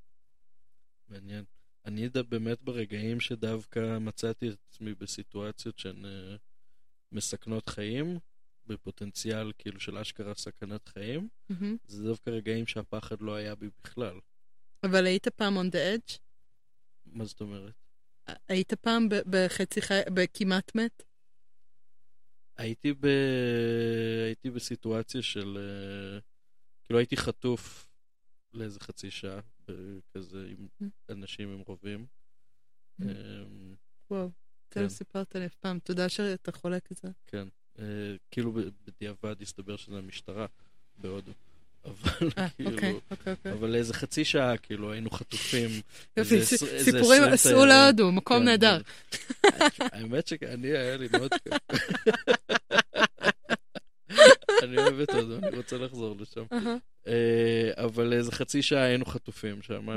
מעניין. 1.10 1.44
אני 1.86 2.10
באמת 2.30 2.62
ברגעים 2.62 3.20
שדווקא 3.20 3.98
מצאתי 4.00 4.50
את 4.50 4.58
עצמי 4.70 4.94
בסיטואציות 4.94 5.80
שהן 5.80 6.06
אה, 6.06 6.36
מסכנות 7.12 7.70
חיים, 7.70 8.20
בפוטנציאל 8.70 9.52
כאילו 9.58 9.80
של 9.80 9.98
אשכרה 9.98 10.36
סכנת 10.36 10.88
חיים, 10.88 11.28
מהמם. 11.50 11.78
זה 11.88 12.04
דווקא 12.04 12.30
רגעים 12.30 12.68
שהפחד 12.68 13.22
לא 13.22 13.36
היה 13.36 13.56
בי 13.56 13.70
בכלל. 13.84 14.20
אבל 14.84 15.06
היית 15.06 15.28
פעם 15.28 15.58
on 15.58 15.72
the 15.72 15.76
edge? 15.76 16.18
מה 17.06 17.26
זאת 17.26 17.42
אומרת? 17.42 17.74
היית 18.48 18.74
פעם 18.74 19.08
בחצי 19.10 19.82
חי... 19.82 20.02
בכמעט 20.14 20.76
מת? 20.76 21.04
הייתי 22.58 22.94
ב... 22.94 23.06
הייתי 24.26 24.50
בסיטואציה 24.50 25.22
של... 25.22 25.58
אה, 25.58 26.20
כאילו 26.84 27.00
הייתי 27.00 27.18
חטוף 27.18 27.88
לאיזה 28.54 28.80
חצי 28.80 29.12
שעה, 29.12 29.40
כזה 30.14 30.48
עם 30.58 30.68
אנשים 31.10 31.50
עם 31.50 31.60
רובים. 31.60 32.06
אמ, 33.02 33.76
וואו, 34.12 34.30
אתה 34.70 34.82
לא 34.82 34.86
כן. 34.86 34.90
סיפרת 34.90 35.36
לי 35.36 35.46
אף 35.46 35.56
פעם. 35.56 35.80
תודה 35.80 36.10
שאתה 36.10 36.52
חולק 36.52 36.92
את 36.92 36.98
זה. 36.98 37.08
כן. 37.28 37.48
אה, 37.82 37.86
כאילו 38.32 38.54
בדיעבד 38.88 39.42
הסתבר 39.42 39.78
שזה 39.78 39.98
המשטרה 39.98 40.46
בהודו. 40.98 41.32
אבל 41.86 42.30
אה, 42.38 42.50
כאילו... 42.50 42.72
אוקיי, 42.72 42.94
אוקיי, 43.12 43.34
אוקיי. 43.34 43.52
אבל 43.52 43.70
לאיזה 43.70 43.94
חצי 43.94 44.26
שעה, 44.26 44.58
כאילו, 44.58 44.92
היינו 44.92 45.10
חטופים. 45.10 45.70
יופי, 46.18 46.36
איזה 46.36 46.66
איזה 46.66 46.92
סיפורים, 46.92 47.24
עשו 47.24 47.50
תיירים. 47.50 47.68
להודו, 47.68 48.12
מקום 48.12 48.40
כן, 48.40 48.46
נהדר. 48.46 48.82
האמת 49.80 50.28
שאני, 50.28 50.68
היה 50.68 50.98
לי 50.98 51.08
מאוד 51.12 51.32
כיף. 51.34 51.54
אני 54.64 54.78
אוהב 54.78 55.00
את 55.00 55.10
הודו, 55.10 55.38
אני 55.38 55.58
רוצה 55.58 55.78
לחזור 55.78 56.16
לשם. 56.20 56.44
אה, 57.08 57.72
אבל 57.76 58.14
איזה 58.14 58.32
חצי 58.32 58.62
שעה 58.62 58.84
היינו 58.84 59.06
חטופים 59.06 59.62
שם. 59.62 59.88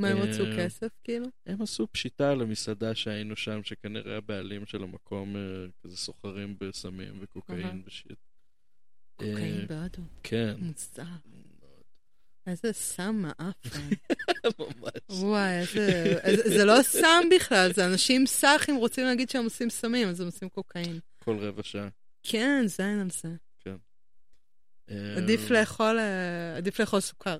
מה, 0.00 0.08
הם 0.08 0.18
רצו 0.18 0.44
אה, 0.44 0.56
כסף, 0.56 0.88
כאילו? 1.04 1.26
הם 1.46 1.62
עשו 1.62 1.86
פשיטה 1.92 2.30
על 2.30 2.40
המסעדה 2.40 2.94
שהיינו 2.94 3.36
שם, 3.36 3.60
שכנראה 3.64 4.16
הבעלים 4.16 4.66
של 4.66 4.82
המקום 4.82 5.36
אה, 5.36 5.40
כזה 5.82 5.96
סוחרים 5.96 6.56
בסמים. 6.60 7.18
וקוקאין 7.20 7.82
ושיט. 7.86 8.18
קוקאין 9.16 9.60
אה, 9.60 9.66
בהודו. 9.66 10.02
כן. 10.22 10.54
מוזר. 10.58 11.02
איזה 12.46 12.72
סם 12.72 13.22
מעפן. 13.22 13.88
ממש. 14.58 15.20
וואי, 15.22 15.58
איזה... 15.58 16.42
זה 16.48 16.64
לא 16.64 16.82
סם 16.82 17.22
בכלל, 17.36 17.72
זה 17.72 17.86
אנשים 17.86 18.26
סאחים 18.26 18.76
רוצים 18.76 19.04
להגיד 19.04 19.30
שהם 19.30 19.44
עושים 19.44 19.70
סמים, 19.70 20.08
אז 20.08 20.20
הם 20.20 20.26
עושים 20.26 20.48
קוקאין. 20.48 20.98
כל 21.18 21.36
רבע 21.38 21.62
שעה. 21.62 21.88
כן, 22.22 22.62
זין 22.66 23.00
על 23.00 23.10
זה. 23.10 23.28
אה, 24.90 25.16
עדיף 26.56 26.80
לאכול 26.80 27.00
סוכר. 27.00 27.38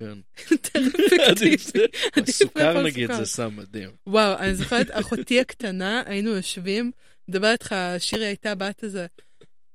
כן. 0.00 0.18
יותר 0.50 0.80
אפקטיבי. 1.06 1.56
זה- 1.58 1.84
עדיף 2.16 2.34
סוכר 2.36 2.68
לאכול 2.68 2.86
נגיד. 2.86 3.12
זה 3.12 3.24
סם 3.26 3.56
מדהים. 3.56 3.90
וואו, 4.06 4.38
אני 4.38 4.54
זוכרת, 4.60 4.86
אחותי 4.90 5.40
הקטנה, 5.40 6.02
היינו 6.06 6.30
יושבים, 6.30 6.90
מדבר 7.28 7.52
איתך, 7.52 7.74
שירי 7.98 8.24
הייתה 8.26 8.54
בת 8.54 8.84
איזה 8.84 9.06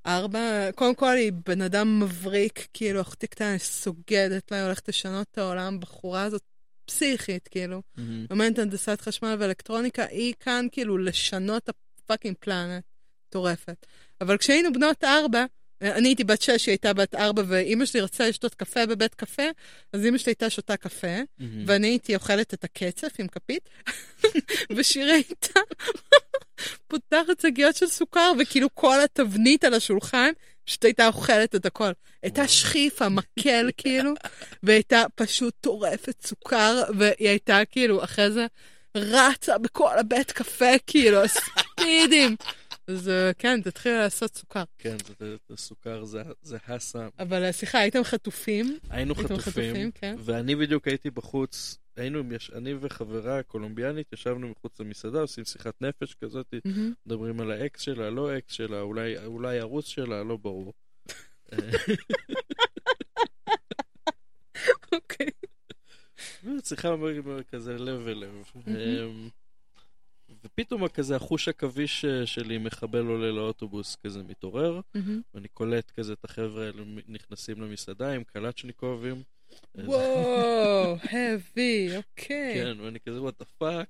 ארבע, 0.05 0.39
קודם 0.75 0.95
כל 0.95 1.15
היא 1.15 1.31
בן 1.45 1.61
אדם 1.61 1.99
מבריק, 1.99 2.67
כאילו, 2.73 3.01
אחותי 3.01 3.27
קטנה, 3.27 3.57
סוגדת 3.57 4.51
לה, 4.51 4.57
היא 4.57 4.65
הולכת 4.65 4.89
לשנות 4.89 5.27
את 5.31 5.37
העולם, 5.37 5.79
בחורה 5.79 6.23
הזאת 6.23 6.41
פסיכית, 6.85 7.47
כאילו. 7.47 7.81
לומדת 8.29 8.59
הנדסת 8.59 9.01
חשמל 9.01 9.35
ואלקטרוניקה, 9.39 10.05
היא 10.05 10.33
כאן 10.39 10.67
כאילו 10.71 10.97
לשנות 10.97 11.63
את 11.63 11.69
הפאקינג 12.03 12.35
פלנט. 12.39 12.83
מטורפת. 13.29 13.85
אבל 14.21 14.37
כשהיינו 14.37 14.73
בנות 14.73 15.03
ארבע, 15.03 15.45
אני 15.91 16.07
הייתי 16.07 16.23
בת 16.23 16.41
שש, 16.41 16.65
היא 16.65 16.71
הייתה 16.71 16.93
בת 16.93 17.15
ארבע, 17.15 17.43
ואימא 17.47 17.85
שלי 17.85 18.01
רצתה 18.01 18.27
לשתות 18.27 18.55
קפה 18.55 18.85
בבית 18.85 19.15
קפה, 19.15 19.43
אז 19.93 20.05
אימא 20.05 20.17
שלי 20.17 20.29
הייתה 20.29 20.49
שותה 20.49 20.77
קפה, 20.77 21.17
ואני 21.65 21.87
הייתי 21.87 22.15
אוכלת 22.15 22.53
את 22.53 22.63
הקצף 22.63 23.11
עם 23.19 23.27
כפית, 23.27 23.69
ושירי 24.75 25.11
הייתה 25.11 25.59
פותחת 26.87 27.39
שקיות 27.41 27.75
של 27.75 27.87
סוכר, 27.87 28.31
וכאילו 28.39 28.67
כל 28.73 29.01
התבנית 29.03 29.63
על 29.63 29.73
השולחן, 29.73 30.31
פשוט 30.65 30.85
הייתה 30.85 31.07
אוכלת 31.07 31.55
את 31.55 31.65
הכל. 31.65 31.91
הייתה 32.23 32.47
שכיפה, 32.47 33.09
מקל 33.09 33.69
כאילו, 33.77 34.13
והייתה 34.63 35.03
פשוט 35.15 35.53
טורפת 35.61 36.27
סוכר, 36.27 36.83
והיא 36.97 37.29
הייתה 37.29 37.61
כאילו, 37.71 38.03
אחרי 38.03 38.31
זה 38.31 38.45
רצה 38.95 39.57
בכל 39.57 39.97
הבית 39.99 40.31
קפה, 40.31 40.77
כאילו, 40.87 41.21
ספידים. 41.27 42.35
אז 42.87 43.09
אה, 43.09 43.31
כן, 43.33 43.61
תתחילו 43.61 43.95
לעשות 43.95 44.35
סוכר. 44.35 44.63
כן, 44.77 44.95
זה- 45.07 45.13
זה- 45.19 45.35
זה 45.49 45.57
סוכר 45.57 46.03
זה- 46.05 46.21
זה 46.41 46.57
הסם. 46.67 47.07
אבל 47.19 47.43
אה, 47.43 47.51
סליחה, 47.51 47.79
הייתם 47.79 48.03
חטופים? 48.03 48.77
היינו 48.89 49.13
הייתם 49.17 49.23
חטופים, 49.37 49.41
חטופים, 49.73 49.91
כן. 49.91 50.15
ואני 50.19 50.55
בדיוק 50.55 50.87
הייתי 50.87 51.09
בחוץ, 51.09 51.77
היינו, 51.95 52.23
יש- 52.33 52.51
אני 52.55 52.73
וחברה 52.81 53.43
קולומביאנית, 53.43 54.13
ישבנו 54.13 54.47
מחוץ 54.47 54.79
למסעדה, 54.79 55.19
עושים 55.21 55.45
שיחת 55.45 55.81
נפש 55.81 56.15
כזאת, 56.23 56.53
מהמם. 56.65 56.93
מדברים 57.05 57.39
על 57.41 57.51
האקס 57.51 57.81
שלה, 57.81 58.09
לא 58.09 58.37
אקס 58.37 58.53
שלה, 58.53 58.81
אולי, 58.81 59.25
אולי 59.25 59.59
הרוס 59.59 59.85
שלה, 59.85 60.23
לא 60.23 60.37
ברור. 60.37 60.73
אוקיי. 64.91 65.27
שיחה 66.65 66.95
כזה 67.51 67.73
לב 67.77 68.07
אל 68.07 68.13
לב. 68.13 68.43
אמ, 68.67 69.29
ופתאום 70.45 70.87
כזה 70.87 71.15
החוש 71.15 71.47
עכביש 71.47 72.05
אה, 72.05 72.25
שלי 72.25 72.57
מחבל 72.57 73.05
עולה 73.05 73.31
לאוטובוס 73.31 73.97
כזה 74.03 74.23
מתעורר, 74.23 74.81
מהמם. 74.95 75.21
ואני 75.33 75.47
קולט 75.47 75.91
כזה 75.91 76.13
את 76.13 76.25
החבר'ה 76.25 76.65
האלה 76.65 76.83
נכנסים 77.07 77.61
למסעדה 77.61 78.11
עם 78.11 78.23
קלצ'ניקובים. 78.23 79.23
וואו, 79.75 80.97
heavy, 81.13 81.97
אוקיי. 81.97 82.53
כן, 82.53 82.77
ואני 82.81 82.99
כזה 82.99 83.21
what 83.21 83.39
the 83.39 83.45
fuck, 83.57 83.87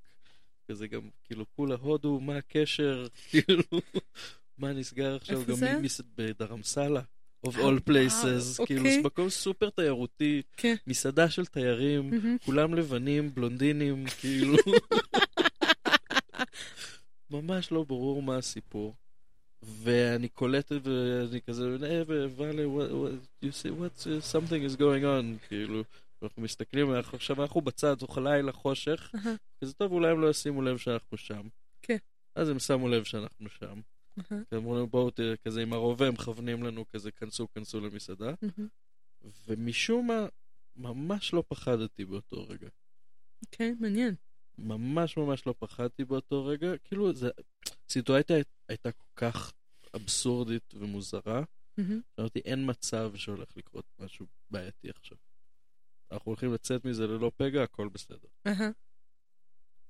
כזה 0.72 0.88
גם 0.88 1.02
כאילו 1.24 1.46
כולה 1.56 1.76
הודו, 1.76 2.20
מה 2.20 2.38
הקשר, 2.38 3.08
כאילו, 3.30 3.64
מה 4.58 4.74
נסגר 4.74 5.16
עכשיו, 5.16 5.42
גם 5.48 5.56
בדרמסלה, 6.16 7.02
of 7.48 7.58
אה, 7.58 7.62
all 7.62 7.90
places, 7.90 8.60
וואו, 8.60 8.66
כאילו 8.66 8.80
אוקיי. 8.80 8.96
זה 8.96 9.02
מקום 9.04 9.30
סופר 9.30 9.70
תיירותי, 9.70 10.42
כן. 10.58 10.76
מסעדה 10.88 11.30
של 11.30 11.46
תיירים, 11.46 12.10
מהמם. 12.10 12.38
כולם 12.46 12.74
לבנים, 12.74 13.36
בלונדינים, 13.36 14.06
כאילו, 14.20 14.58
ממש 17.30 17.72
לא 17.72 17.84
ברור 17.84 18.22
מה 18.22 18.38
הסיפור. 18.38 18.96
ואני 19.64 20.30
קולט 20.30 20.72
ואני 20.84 21.42
כזה, 21.42 21.64
אה, 21.84 22.02
ואלה, 22.36 22.64
what- 22.64 22.92
what- 22.92 23.46
you 23.46 23.50
see, 23.50 23.72
what, 23.80 24.04
something 24.34 24.74
is 24.74 24.80
going 24.80 25.04
on, 25.04 25.48
כאילו, 25.48 25.84
אנחנו 26.24 26.42
מסתכלים, 26.42 26.92
עכשיו 26.92 27.42
אנחנו 27.42 27.62
בצד, 27.62 28.00
זו 28.00 28.08
לילה, 28.24 28.52
חושך. 28.52 29.12
כזה 29.62 29.74
טוב, 29.74 29.92
אולי 29.92 30.12
הם 30.12 30.22
לא 30.22 30.30
ישימו 30.30 30.62
לב 30.62 30.78
שאנחנו 30.78 31.18
שם. 31.18 31.48
כן. 31.82 31.98
אז 32.36 32.50
הם 32.50 32.60
שמו 32.60 32.88
לב 32.90 33.04
שאנחנו 33.04 33.50
שם. 33.50 33.80
אמרו 34.54 34.76
לנו, 34.76 34.88
בואו, 34.88 35.10
תראה, 35.12 35.38
כזה 35.38 35.62
עם 35.62 35.74
הרובה, 35.74 36.08
הם 36.08 36.14
מכוונים 36.14 36.64
לנו 36.64 36.86
כזה, 36.90 37.12
כנסו, 37.12 37.48
כנסו 37.56 37.80
למסעדה. 37.80 38.34
ומשום 39.48 40.08
מה, 40.08 40.26
ממש 40.76 41.34
לא 41.34 41.44
פחדתי 41.48 42.06
באותו 42.06 42.48
רגע. 42.50 42.68
אוקיי, 43.46 43.74
מעניין. 43.80 44.16
ממש 44.58 45.18
ממש 45.18 45.48
לא 45.48 45.54
פחדתי 45.60 46.06
באותו 46.06 46.46
רגע. 46.46 46.78
כאילו, 46.84 47.14
זה... 47.14 47.30
הסיטואציה 47.90 48.38
הייתה 48.70 48.92
כל 48.92 49.08
כך 49.16 49.54
אבסורדית 49.96 50.74
ומוזרה, 50.74 51.44
מהמם. 51.78 52.02
שאמרתי, 52.16 52.40
אין 52.40 52.70
מצב 52.70 53.12
שהולך 53.16 53.48
לקרות 53.56 53.86
משהו 54.00 54.26
בעייתי 54.52 54.90
עכשיו. 54.90 55.18
אנחנו 56.12 56.30
הולכים 56.30 56.54
לצאת 56.54 56.86
מזה 56.86 57.08
ללא 57.08 57.32
פגע, 57.38 57.64
הכל 57.64 57.88
בסדר. 57.88 58.28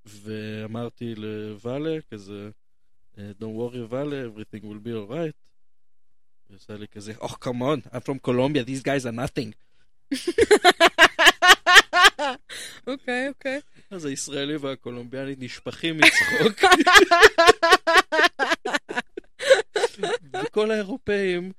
ואמרתי 0.06 1.16
לוואלה, 1.16 1.98
כזה, 2.12 2.50
אה, 3.18 3.32
Don't 3.40 3.44
worry, 3.44 3.78
ואלה, 3.90 4.26
everything 4.26 4.62
will 4.62 4.86
be 4.86 5.10
alright. 5.10 5.38
היא 6.50 6.56
עושה 6.58 6.78
לי 6.78 6.88
כזה, 6.88 7.14
Oh, 7.14 7.28
come 7.28 7.62
on, 7.62 7.88
I'm 7.94 8.02
from 8.02 8.20
Colombia, 8.28 8.64
these 8.64 8.84
guys 8.84 9.06
are 9.06 9.16
nothing. 9.16 9.54
אוקיי, 12.88 13.30
אוקיי. 13.30 13.60
אז 13.92 14.06
הישראלי 14.06 14.58
והקולומביאנית 14.58 15.40
נשפכים 15.40 15.98
מצחוק. 15.98 16.72
וכל 20.44 20.72
האירופאים 20.72 21.52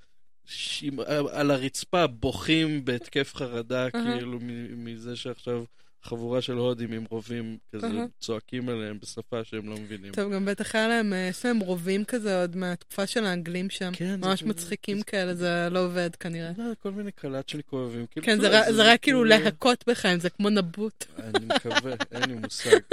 על 1.33 1.51
הרצפה 1.51 2.07
בוכים 2.07 2.85
בהתקף 2.85 3.35
חרדה. 3.35 3.91
כאילו, 3.91 4.39
מזה 4.77 5.17
שעכשיו 5.17 5.65
חבורה 6.07 6.43
של 6.43 6.53
הודים 6.53 6.93
עם 6.93 7.05
רובים 7.11 7.59
כזה 7.73 7.87
אהה. 7.87 8.05
צועקים 8.21 8.69
עליהם 8.69 8.99
בשפה 9.03 9.45
שהם 9.45 9.69
לא 9.69 9.77
מבינים. 9.77 10.13
טוב, 10.13 10.33
גם 10.33 10.45
בטח 10.45 10.75
היה 10.75 10.89
להם, 10.89 11.13
אה, 11.13 11.27
יש 11.31 11.45
להם 11.47 11.59
רובים 11.59 12.05
כזה 12.05 12.41
עוד 12.41 12.57
מהתקופה 12.57 13.07
של 13.07 13.25
האנגלים 13.25 13.71
שם. 13.71 13.91
כן, 13.93 14.21
זה- 14.21 14.29
ממש 14.29 14.43
זה- 14.43 14.49
מצחיקים 14.49 14.99
זה- 14.99 15.05
כאלה, 15.05 15.35
זה 15.35 15.69
לא 15.71 15.85
עובד 15.85 16.11
כנראה. 16.21 16.51
לא, 16.59 16.65
כל 16.83 16.91
מיני 16.91 17.13
קלצ'ניקובים. 17.13 18.07
כאילו, 18.11 18.27
כן, 18.27 18.39
אתה 18.39 18.43
זה 18.43 18.61
רק- 18.61 18.71
זה 18.71 18.93
רק 18.93 19.01
כאילו 19.03 19.25
להכות 19.25 19.85
בך, 19.89 20.07
אם 20.07 20.21
זה 20.21 20.31
כמו 20.31 20.51
נבוט. 20.51 21.05
אני 21.19 21.47
מקווה, 21.47 21.95
אין 22.13 22.23
לי 22.31 22.35
מושג. 22.35 22.71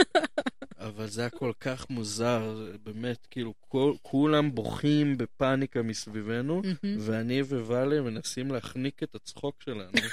אבל 0.78 1.08
זה 1.08 1.22
היה 1.22 1.30
כל 1.30 1.52
כך 1.60 1.90
מוזר, 1.90 2.56
זה 2.58 2.78
באמת, 2.84 3.28
כאילו, 3.32 3.54
כל, 3.70 3.94
כולם 4.02 4.56
בוכים 4.56 5.18
בפאניקה 5.18 5.82
מסביבנו, 5.82 6.62
מהמם. 6.84 6.98
ואני 7.00 7.42
וואלה 7.42 8.02
מנסים 8.02 8.52
להחניק 8.52 9.04
את 9.04 9.16
הצחוק 9.16 9.56
שלנו. 9.66 9.92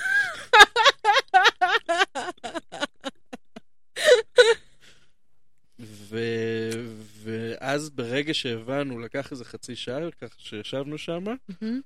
ו... 5.80 6.18
ואז 7.22 7.90
ברגע 7.90 8.34
שהבנו, 8.34 8.98
לקח 8.98 9.32
איזה 9.32 9.44
חצי 9.44 9.76
שעה, 9.76 10.10
ככה 10.10 10.34
שישבנו 10.38 10.98
שם, 10.98 11.24
מהמם. 11.24 11.80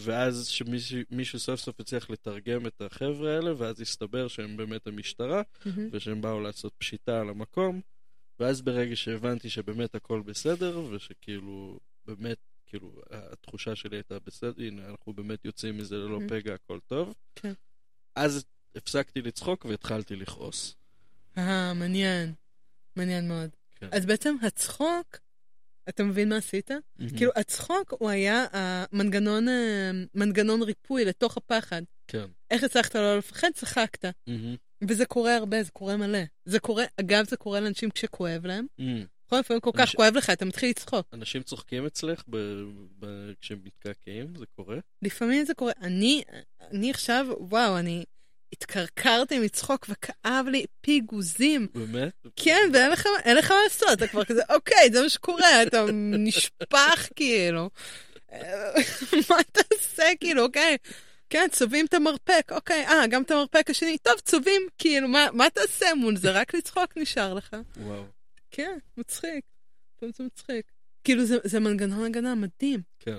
ואז 0.00 0.46
שמישהו 0.46 1.38
סוף 1.38 1.60
סוף 1.60 1.80
הצליח 1.80 2.10
לתרגם 2.10 2.66
את 2.66 2.80
החבר'ה 2.80 3.34
האלה, 3.36 3.52
ואז 3.58 3.80
הסתבר 3.80 4.28
שהם 4.28 4.56
באמת 4.56 4.86
המשטרה, 4.86 5.42
מהמם. 5.66 5.88
ושהם 5.92 6.20
באו 6.20 6.40
לעשות 6.40 6.72
פשיטה 6.78 7.20
על 7.20 7.28
המקום, 7.28 7.80
ואז 8.40 8.62
ברגע 8.62 8.96
שהבנתי 8.96 9.50
שבאמת 9.50 9.94
הכל 9.94 10.22
בסדר, 10.26 10.78
ושכאילו, 10.90 11.78
באמת, 12.06 12.36
כאילו, 12.66 12.92
התחושה 13.10 13.76
שלי 13.76 13.96
הייתה 13.96 14.18
בסדר, 14.18 14.62
הנה, 14.62 14.88
אנחנו 14.90 15.12
באמת 15.12 15.44
יוצאים 15.44 15.76
מזה 15.78 15.96
ללא 15.96 16.18
Mhm. 16.18 16.28
פגע, 16.28 16.54
הכל 16.54 16.78
טוב. 16.86 17.14
כן. 17.34 17.52
אז 18.16 18.44
הפסקתי 18.76 19.22
לצחוק 19.22 19.64
והתחלתי 19.64 20.16
לכעוס. 20.16 20.76
אה, 21.38 21.72
מעניין. 21.74 22.32
מעניין 22.96 23.28
מאוד. 23.28 23.50
כן. 23.76 23.88
אז 23.92 24.06
בעצם 24.06 24.36
הצחוק, 24.42 25.18
אתה 25.88 26.04
מבין 26.04 26.28
מה 26.28 26.36
עשית? 26.36 26.70
Mhm. 26.70 27.16
כאילו, 27.16 27.32
הצחוק 27.36 27.94
הוא 27.98 28.10
היה 28.10 28.44
המנגנון, 28.52 29.48
אה, 29.48 29.90
מנגנון 30.14 30.62
ריפוי 30.62 31.04
לתוך 31.04 31.36
הפחד. 31.36 31.82
כן. 32.08 32.24
איך 32.50 32.64
הצלחת 32.64 32.96
לא 32.96 33.18
לפחד? 33.18 33.48
צחקת. 33.54 34.04
Mhm. 34.04 34.32
וזה 34.88 35.06
קורה 35.06 35.36
הרבה, 35.36 35.62
זה 35.62 35.70
קורה 35.70 35.96
מלא. 35.96 36.18
זה 36.44 36.60
קורה, 36.60 36.84
אגב, 37.00 37.24
זה 37.28 37.36
קורה 37.36 37.60
לאנשים 37.60 37.90
כשכואב 37.90 38.46
להם. 38.46 38.66
Mhm. 38.80 38.82
נכון, 39.26 39.40
לפעמים 39.40 39.60
כל 39.60 39.70
כך 39.74 39.80
אנשים- 39.80 39.96
כואב 39.98 40.14
לך, 40.16 40.30
אתה 40.30 40.44
מתחיל 40.44 40.70
לצחוק. 40.70 41.06
אנשים 41.12 41.42
צוחקים 41.42 41.86
אצלך 41.86 42.22
ב... 42.28 42.36
ב... 42.98 43.06
כשהם 43.40 43.60
מתקעקעים? 43.64 44.34
זה 44.36 44.44
קורה? 44.56 44.78
לפעמים 45.02 45.44
זה 45.44 45.54
קורה. 45.54 45.72
אני, 45.82 46.22
אני 46.70 46.90
עכשיו, 46.90 47.26
וואו, 47.40 47.78
אני 47.78 48.04
התקרקרתי 48.52 49.38
מצחוק 49.38 49.86
וכאב 49.88 50.46
לי 50.48 50.64
פיגוזים. 50.80 51.66
באמת? 51.74 52.12
כן, 52.36 52.70
ואין 52.72 52.90
לך, 52.90 53.06
לך 53.36 53.50
מה 53.50 53.56
לעשות, 53.64 53.88
אתה 53.92 54.06
כבר 54.06 54.24
כזה, 54.24 54.42
אוקיי, 54.48 54.90
זה 54.92 55.02
מה 55.02 55.08
שקורה, 55.08 55.62
אתה 55.62 55.84
נשפך 55.92 57.08
כאילו. 57.16 57.70
מה 59.30 59.36
תעשה 59.52 60.06
כאילו, 60.20 60.42
אוקיי? 60.42 60.76
כן, 61.30 61.48
צובעים 61.52 61.86
את 61.86 61.94
המרפק, 61.94 62.48
אוקיי, 62.50 62.86
אה, 62.86 63.06
גם 63.06 63.22
את 63.22 63.30
המרפק 63.30 63.70
השני, 63.70 63.98
טוב, 63.98 64.20
צובעים, 64.20 64.62
כאילו, 64.78 65.08
מה, 65.08 65.26
מה 65.32 65.50
תעשה 65.50 65.94
מול 65.94 66.16
זה? 66.16 66.30
רק 66.30 66.54
לצחוק 66.54 66.96
נשאר 66.96 67.34
לך. 67.34 67.56
וואו. 67.76 68.04
כן, 68.50 68.78
מצחיק. 68.96 69.44
זה 70.00 70.24
מצחיק. 70.24 70.72
כאילו, 71.04 71.24
זה, 71.24 71.36
זה 71.44 71.60
מנגנון 71.60 72.04
הגנה 72.04 72.34
מדהים. 72.34 72.80
כן. 73.00 73.18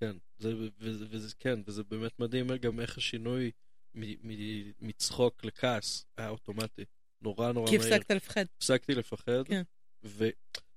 כן. 0.00 0.12
זה, 0.38 0.54
וזה, 0.80 1.04
וזה, 1.10 1.34
כן, 1.38 1.60
וזה 1.66 1.82
באמת 1.82 2.20
מדהים 2.20 2.56
גם 2.56 2.80
איך 2.80 2.98
השינוי 2.98 3.50
מצחוק 4.80 5.44
לכעס 5.44 6.04
היה 6.16 6.28
אוטומטי. 6.28 6.84
נורא 7.22 7.52
נורא 7.52 7.70
כי 7.70 7.78
מהיר. 7.78 7.94
הפסקת 7.94 8.10
לפחד. 8.10 8.44
הפסקתי 8.56 8.94
לפחד, 8.94 9.42
כן. 9.44 9.62
ולא 10.04 10.32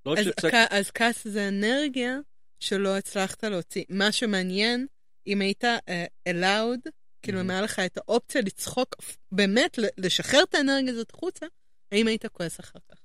רק 0.06 0.24
שהפסקתי... 0.24 0.58
אז 0.70 0.92
כעס 0.92 1.28
זה 1.28 1.48
אנרגיה 1.48 2.18
שלא 2.60 2.98
הצלחת 2.98 3.44
להוציא. 3.44 3.84
מה 3.90 4.12
שמעניין, 4.12 4.88
אם 5.28 5.42
היית 5.42 5.64
uh, 5.64 6.30
allowed, 6.30 6.90
כאילו. 7.22 7.42
אם 7.42 7.50
היה 7.50 7.62
לך 7.62 7.80
את 7.80 7.98
האופציה 7.98 8.42
לצחוק, 8.42 8.96
באמת, 9.32 9.80
לשחרר 9.98 10.44
את 10.44 10.56
האנרגיה 10.56 10.94
הזאת 10.94 11.12
החוצה, 11.14 11.46
האם 11.92 12.08
היית 12.08 12.26
כועס 12.26 12.60
אחר 12.60 12.80
כך? 12.92 12.98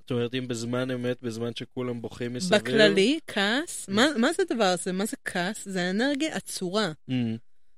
זאת 0.00 0.10
אומרת, 0.10 0.34
אם 0.34 0.48
בזמן 0.48 0.90
אמת, 0.90 1.22
בזמן 1.22 1.54
שכולם 1.54 2.02
בוכים 2.02 2.32
מסביב... 2.32 2.60
בכללי, 2.60 3.18
כעס, 3.26 3.88
מה, 3.88 4.06
מה 4.18 4.32
זה 4.32 4.42
הדבר 4.50 4.64
הזה? 4.64 4.92
מה 4.92 5.06
זה 5.06 5.16
כעס? 5.24 5.68
זה 5.68 5.90
אנרגיה 5.90 6.36
עצורה. 6.36 6.92
Mm, 7.10 7.14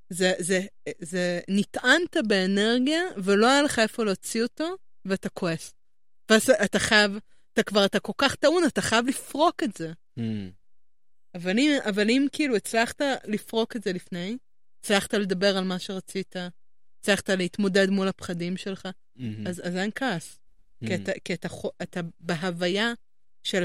זה, 0.08 0.32
זה, 0.38 0.60
זה, 1.00 1.40
נטענת 1.48 2.16
באנרגיה, 2.26 3.02
ולא 3.16 3.50
היה 3.50 3.62
לך 3.62 3.78
איפה 3.78 4.04
להוציא 4.04 4.42
אותו, 4.42 4.76
ואתה 5.04 5.28
כועס. 5.28 5.74
ואז 6.30 6.50
אתה 6.64 6.78
חייב, 6.78 7.18
אתה 7.52 7.62
כבר, 7.62 7.84
אתה 7.84 8.00
כל 8.00 8.12
כך 8.18 8.34
טעון, 8.34 8.64
אתה 8.66 8.80
חייב 8.80 9.06
לפרוק 9.06 9.62
את 9.62 9.76
זה. 9.76 9.92
mm, 10.18 10.22
אבל 11.34 11.58
אם, 11.58 11.70
אבל 11.88 12.10
אם 12.10 12.26
כאילו 12.32 12.56
הצלחת 12.56 13.00
לפרוק 13.24 13.76
את 13.76 13.82
זה 13.82 13.92
לפני, 13.92 14.36
הצלחת 14.80 15.14
לדבר 15.14 15.56
על 15.56 15.64
מה 15.64 15.78
שרצית, 15.78 16.36
הצלחת 17.00 17.30
להתמודד 17.30 17.90
מול 17.90 18.08
הפחדים 18.08 18.56
שלך, 18.56 18.88
mm, 19.18 19.20
אז, 19.48 19.62
אז 19.64 19.76
אין 19.76 19.90
כעס. 19.94 20.38
mm, 20.38 20.86
כי, 20.86 20.94
אתה, 20.94 21.12
כי 21.24 21.34
אתה, 21.34 21.48
אתה 21.82 22.00
בהוויה 22.20 22.92
של 23.42 23.64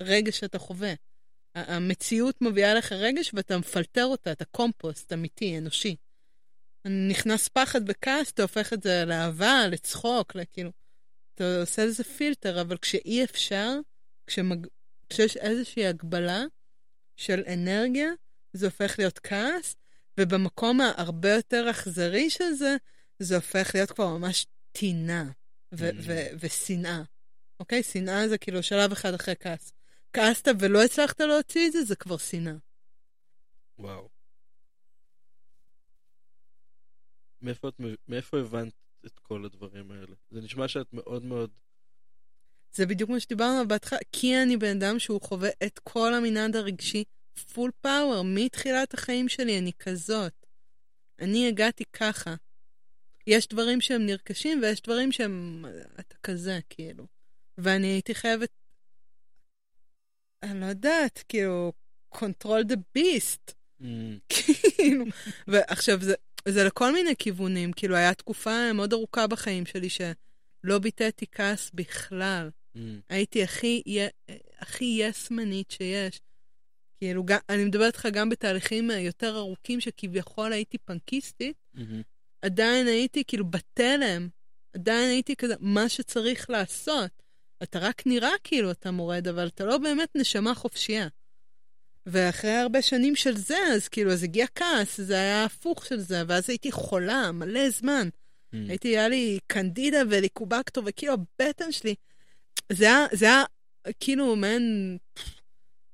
הרגש 0.00 0.38
שאתה 0.38 0.58
חווה. 0.58 0.92
המציאות 1.54 2.42
מביאה 2.42 2.74
לך 2.74 2.92
רגש 2.92 3.30
ואתה 3.34 3.58
מפלטר 3.58 4.04
אותה, 4.04 4.32
אתה 4.32 4.44
קומפוסט 4.44 5.12
אמיתי, 5.12 5.58
אנושי. 5.58 5.96
נכנס 6.84 7.48
פחד 7.48 7.86
בכעס, 7.86 8.30
אתה 8.30 8.42
הופך 8.42 8.72
את 8.72 8.82
זה 8.82 9.04
לאהבה, 9.06 9.66
לצחוק, 9.70 10.34
לכאילו... 10.34 10.70
אתה 11.34 11.60
עושה 11.60 11.84
לזה 11.86 12.04
פילטר, 12.04 12.60
אבל 12.60 12.76
כשאי 12.76 13.24
אפשר, 13.24 13.70
כשמג... 14.26 14.66
כשיש 15.08 15.36
איזושהי 15.36 15.86
הגבלה 15.86 16.44
של 17.16 17.42
אנרגיה, 17.52 18.08
זה 18.52 18.66
הופך 18.66 18.94
להיות 18.98 19.18
כעס, 19.18 19.76
ובמקום 20.20 20.80
ההרבה 20.80 21.30
יותר 21.30 21.70
אכזרי 21.70 22.30
של 22.30 22.52
זה, 22.52 22.76
זה 23.18 23.36
הופך 23.36 23.70
להיות 23.74 23.90
כבר 23.90 24.16
ממש 24.16 24.46
טינה 24.72 25.30
ו- 25.74 25.90
Mm. 25.90 26.36
ושנאה. 26.40 27.02
אוקיי? 27.60 27.82
שנאה 27.82 28.28
זה 28.28 28.38
כאילו 28.38 28.62
שלב 28.62 28.92
אחד 28.92 29.14
אחרי 29.14 29.34
כעס. 29.40 29.72
כעסת 30.12 30.48
ולא 30.60 30.82
הצלחת 30.84 31.20
להוציא 31.20 31.66
את 31.66 31.72
זה, 31.72 31.84
זה 31.84 31.96
כבר 31.96 32.16
שנאה. 32.16 32.54
וואו. 33.78 34.08
מאיפה, 37.42 37.68
את, 37.68 37.74
מאיפה 38.08 38.38
הבנת 38.38 38.72
את 39.06 39.18
כל 39.18 39.44
הדברים 39.44 39.90
האלה? 39.90 40.14
זה 40.30 40.40
נשמע 40.40 40.68
שאת 40.68 40.92
מאוד 40.92 41.24
מאוד... 41.24 41.50
זה 42.74 42.86
בדיוק 42.86 43.10
מה 43.10 43.20
שדיברנו 43.20 43.68
בהתחלה, 43.68 43.98
כי 44.12 44.42
אני 44.42 44.56
בן 44.56 44.76
אדם 44.76 44.98
שהוא 44.98 45.20
חווה 45.20 45.50
את 45.66 45.78
כל 45.78 46.14
המנעד 46.14 46.56
הרגשי 46.56 47.04
פול 47.54 47.70
פאוור, 47.80 48.22
מתחילת 48.24 48.94
החיים 48.94 49.28
שלי 49.28 49.58
אני 49.58 49.72
כזאת. 49.78 50.46
אני 51.18 51.48
הגעתי 51.48 51.84
ככה. 51.92 52.34
יש 53.26 53.48
דברים 53.48 53.80
שהם 53.80 54.06
נרכשים 54.06 54.60
ויש 54.62 54.82
דברים 54.82 55.12
שהם... 55.12 55.64
אתה 56.00 56.16
כזה, 56.22 56.58
כאילו. 56.70 57.06
ואני 57.58 57.86
הייתי 57.86 58.14
חייבת... 58.14 58.50
אני 60.42 60.60
לא 60.60 60.66
יודעת, 60.66 61.24
כאילו, 61.28 61.72
control 62.14 62.64
the 62.68 62.98
beast. 62.98 63.54
Mm, 63.80 63.84
כאילו, 64.28 65.04
ועכשיו 65.46 66.02
זה, 66.02 66.14
זה 66.48 66.64
לכל 66.64 66.92
מיני 66.92 67.16
כיוונים, 67.18 67.72
כאילו 67.72 67.96
היה 67.96 68.14
תקופה 68.14 68.72
מאוד 68.72 68.92
ארוכה 68.92 69.26
בחיים 69.26 69.66
שלי 69.66 69.88
שלא 69.90 70.78
ביטאתי 70.78 71.26
כעס 71.32 71.70
בכלל. 71.74 72.50
mm, 72.76 72.78
הייתי 73.08 73.42
הכי, 73.42 73.82
הכי 74.58 74.84
יסמנית 74.84 75.70
שיש. 75.70 76.20
כאילו, 76.98 77.24
גם, 77.24 77.38
אני 77.48 77.64
מדברת 77.64 77.94
איתך 77.94 78.08
גם 78.12 78.28
בתהליכים 78.28 78.90
יותר 78.90 79.36
ארוכים 79.36 79.80
שכביכול 79.80 80.52
הייתי 80.52 80.78
פנקיסטית, 80.78 81.56
mhm, 81.76 81.80
עדיין 82.42 82.86
הייתי 82.86 83.24
כאילו 83.24 83.44
בתלם, 83.50 84.28
עדיין 84.74 85.10
הייתי 85.10 85.36
כזה, 85.36 85.54
מה 85.60 85.88
שצריך 85.88 86.50
לעשות. 86.50 87.10
אתה 87.62 87.78
רק 87.78 88.02
נראה 88.06 88.30
כאילו 88.44 88.70
אתה 88.70 88.90
מורד, 88.90 89.28
אבל 89.28 89.46
אתה 89.46 89.64
לא 89.64 89.78
באמת 89.78 90.08
נשמה 90.14 90.54
חופשייה. 90.54 91.08
ואחרי 92.06 92.56
הרבה 92.56 92.82
שנים 92.82 93.16
של 93.16 93.36
זה, 93.36 93.58
אז 93.74 93.88
כאילו, 93.88 94.12
אז 94.12 94.22
הגיע 94.22 94.46
כעס, 94.54 95.00
זה 95.00 95.14
היה 95.14 95.44
הפוך 95.44 95.86
של 95.86 96.00
זה, 96.00 96.22
ואז 96.28 96.50
הייתי 96.50 96.72
חולה 96.72 97.32
מלא 97.32 97.70
זמן. 97.70 98.08
mm. 98.08 98.56
הייתי, 98.68 98.88
היה 98.88 99.08
לי 99.08 99.38
קנדידה 99.46 99.98
וליקובקטור, 100.10 100.84
וכאילו 100.86 101.12
הבטן 101.12 101.72
שלי, 101.72 101.94
זה 102.72 102.84
היה, 102.84 103.06
זה 103.12 103.26
היה 103.26 103.44
כאילו 104.00 104.36
מעין, 104.36 104.96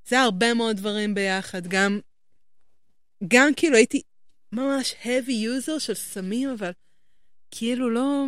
זה 0.09 0.17
היה 0.17 0.25
הרבה 0.25 0.55
מאוד 0.55 0.77
דברים 0.77 1.15
ביחד, 1.15 1.67
גם, 1.67 2.01
גם 3.29 3.55
כאילו 3.57 3.77
הייתי 3.77 4.03
ממש 4.53 4.95
heavy 5.03 5.31
user 5.31 5.79
של 5.79 5.95
סמים, 5.95 6.51
אבל 6.51 6.71
כאילו 7.51 7.91
לא, 7.91 8.25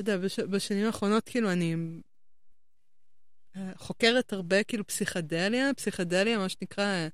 יודע, 0.00 0.16
בש, 0.16 0.40
בשנים 0.40 0.86
האחרונות 0.86 1.28
כאילו 1.28 1.52
אני 1.52 1.76
אה, 3.56 3.72
חוקרת 3.76 4.32
הרבה 4.32 4.62
כאילו 4.62 4.86
פסיכדליה, 4.86 5.74
פסיכדליה, 5.74 6.38
מה 6.38 6.48
שנקרא, 6.48 7.08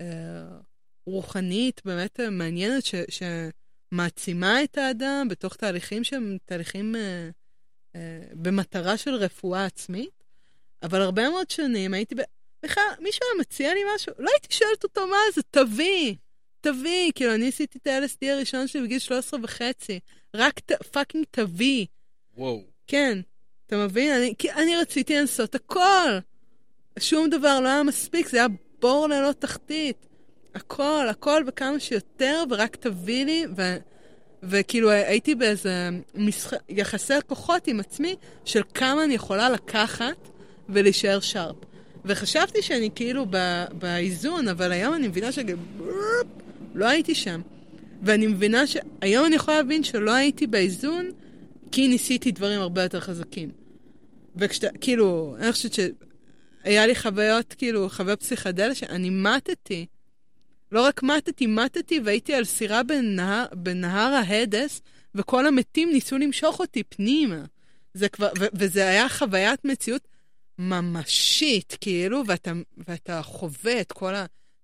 אה, 0.00 0.58
רוחנית, 1.06 1.80
באמת 1.84 2.20
אה, 2.20 2.30
מעניינת, 2.30 2.84
ש, 2.84 3.22
מעצימה 3.92 4.64
את 4.64 4.78
האדם 4.78 5.26
בתוך 5.30 5.56
תהליכים 5.56 6.04
שהם 6.04 6.36
תהליכים 6.44 6.96
אה, 6.96 7.30
אה, 7.96 8.22
במטרה 8.32 8.96
של 8.96 9.14
רפואה 9.14 9.64
עצמית, 9.64 10.24
אבל 10.82 11.00
הרבה 11.02 11.28
מאוד 11.28 11.50
שנים 11.50 11.94
הייתי 11.94 12.14
ב... 12.14 12.20
בכלל, 12.62 12.82
מישהו 13.00 13.20
היה 13.24 13.40
מציע 13.40 13.74
לי 13.74 13.80
משהו, 13.94 14.12
לא 14.18 14.30
הייתי 14.30 14.54
שואלת 14.54 14.84
אותו 14.84 15.06
מה 15.06 15.16
זה, 15.34 15.42
תביא, 15.50 16.14
תביא. 16.60 17.12
כאילו, 17.14 17.34
אני 17.34 17.48
עשיתי 17.48 17.78
את 17.78 17.86
ה-LSD 17.86 18.26
הראשון 18.26 18.66
שלי 18.66 18.82
בגיל 18.82 18.98
13 18.98 19.40
וחצי, 19.42 20.00
רק 20.36 20.60
ת, 20.60 20.72
פאקינג 20.72 21.24
תביא. 21.30 21.86
וואו. 22.36 22.62
כן, 22.86 23.18
אתה 23.66 23.76
מבין? 23.76 24.12
אני, 24.12 24.34
כי 24.38 24.52
אני 24.52 24.76
רציתי 24.76 25.16
לנסות 25.16 25.54
הכל. 25.54 26.18
שום 26.98 27.30
דבר 27.30 27.60
לא 27.60 27.68
היה 27.68 27.82
מספיק, 27.82 28.28
זה 28.28 28.36
היה 28.36 28.46
בור 28.80 29.08
ללא 29.08 29.32
תחתית. 29.38 30.06
הכל, 30.54 31.06
הכל 31.10 31.44
וכמה 31.46 31.80
שיותר, 31.80 32.44
ורק 32.50 32.76
תביא 32.76 33.24
לי, 33.24 33.44
ו... 33.56 33.76
וכאילו 34.42 34.90
הייתי 34.90 35.34
באיזה 35.34 35.88
משח... 36.14 36.52
יחסי 36.68 37.14
כוחות 37.26 37.66
עם 37.66 37.80
עצמי 37.80 38.16
של 38.44 38.62
כמה 38.74 39.04
אני 39.04 39.14
יכולה 39.14 39.50
לקחת 39.50 40.28
ולהישאר 40.68 41.20
שרפ. 41.20 41.56
וחשבתי 42.04 42.62
שאני 42.62 42.90
כאילו 42.94 43.26
ב... 43.30 43.64
באיזון, 43.72 44.48
אבל 44.48 44.72
היום 44.72 44.94
אני 44.94 45.08
מבינה 45.08 45.32
שלא 45.32 46.86
הייתי 46.88 47.14
שם. 47.14 47.40
ואני 48.02 48.26
מבינה 48.26 48.66
שהיום 48.66 49.26
אני 49.26 49.34
יכולה 49.34 49.56
להבין 49.56 49.84
שלא 49.84 50.12
הייתי 50.12 50.46
באיזון, 50.46 51.10
כי 51.74 51.88
ניסיתי 51.88 52.32
דברים 52.32 52.60
הרבה 52.60 52.82
יותר 52.82 53.00
חזקים. 53.00 53.50
וכשאתה, 54.36 54.78
כאילו, 54.80 55.36
אני 55.38 55.52
חושבת 55.52 55.72
שהיה 55.72 56.86
לי 56.86 56.94
חוויות, 56.94 57.54
כאילו, 57.58 57.90
חוויות 57.90 58.20
פסיכדליה 58.20 58.74
שאני 58.74 59.10
מתתי. 59.10 59.86
לא 60.72 60.82
רק 60.82 61.02
מתתי, 61.02 61.46
מתתי 61.46 62.00
והייתי 62.04 62.34
על 62.34 62.44
סירה 62.44 62.82
בנהר, 62.82 63.44
בנהר 63.52 64.14
ההדס, 64.14 64.82
וכל 65.14 65.46
המתים 65.46 65.92
ניסו 65.92 66.18
למשוך 66.18 66.60
אותי 66.60 66.82
פנימה. 66.82 67.44
זה 67.94 68.08
כבר, 68.08 68.30
ו- 68.38 68.46
וזה 68.54 68.88
היה 68.88 69.08
חוויית 69.08 69.64
מציאות 69.64 70.08
ממשית, 70.58 71.76
כאילו, 71.80 72.22
ואתה, 72.26 72.52
ואתה 72.88 73.22
חווה 73.22 73.80
את 73.80 73.92
כל 73.92 74.14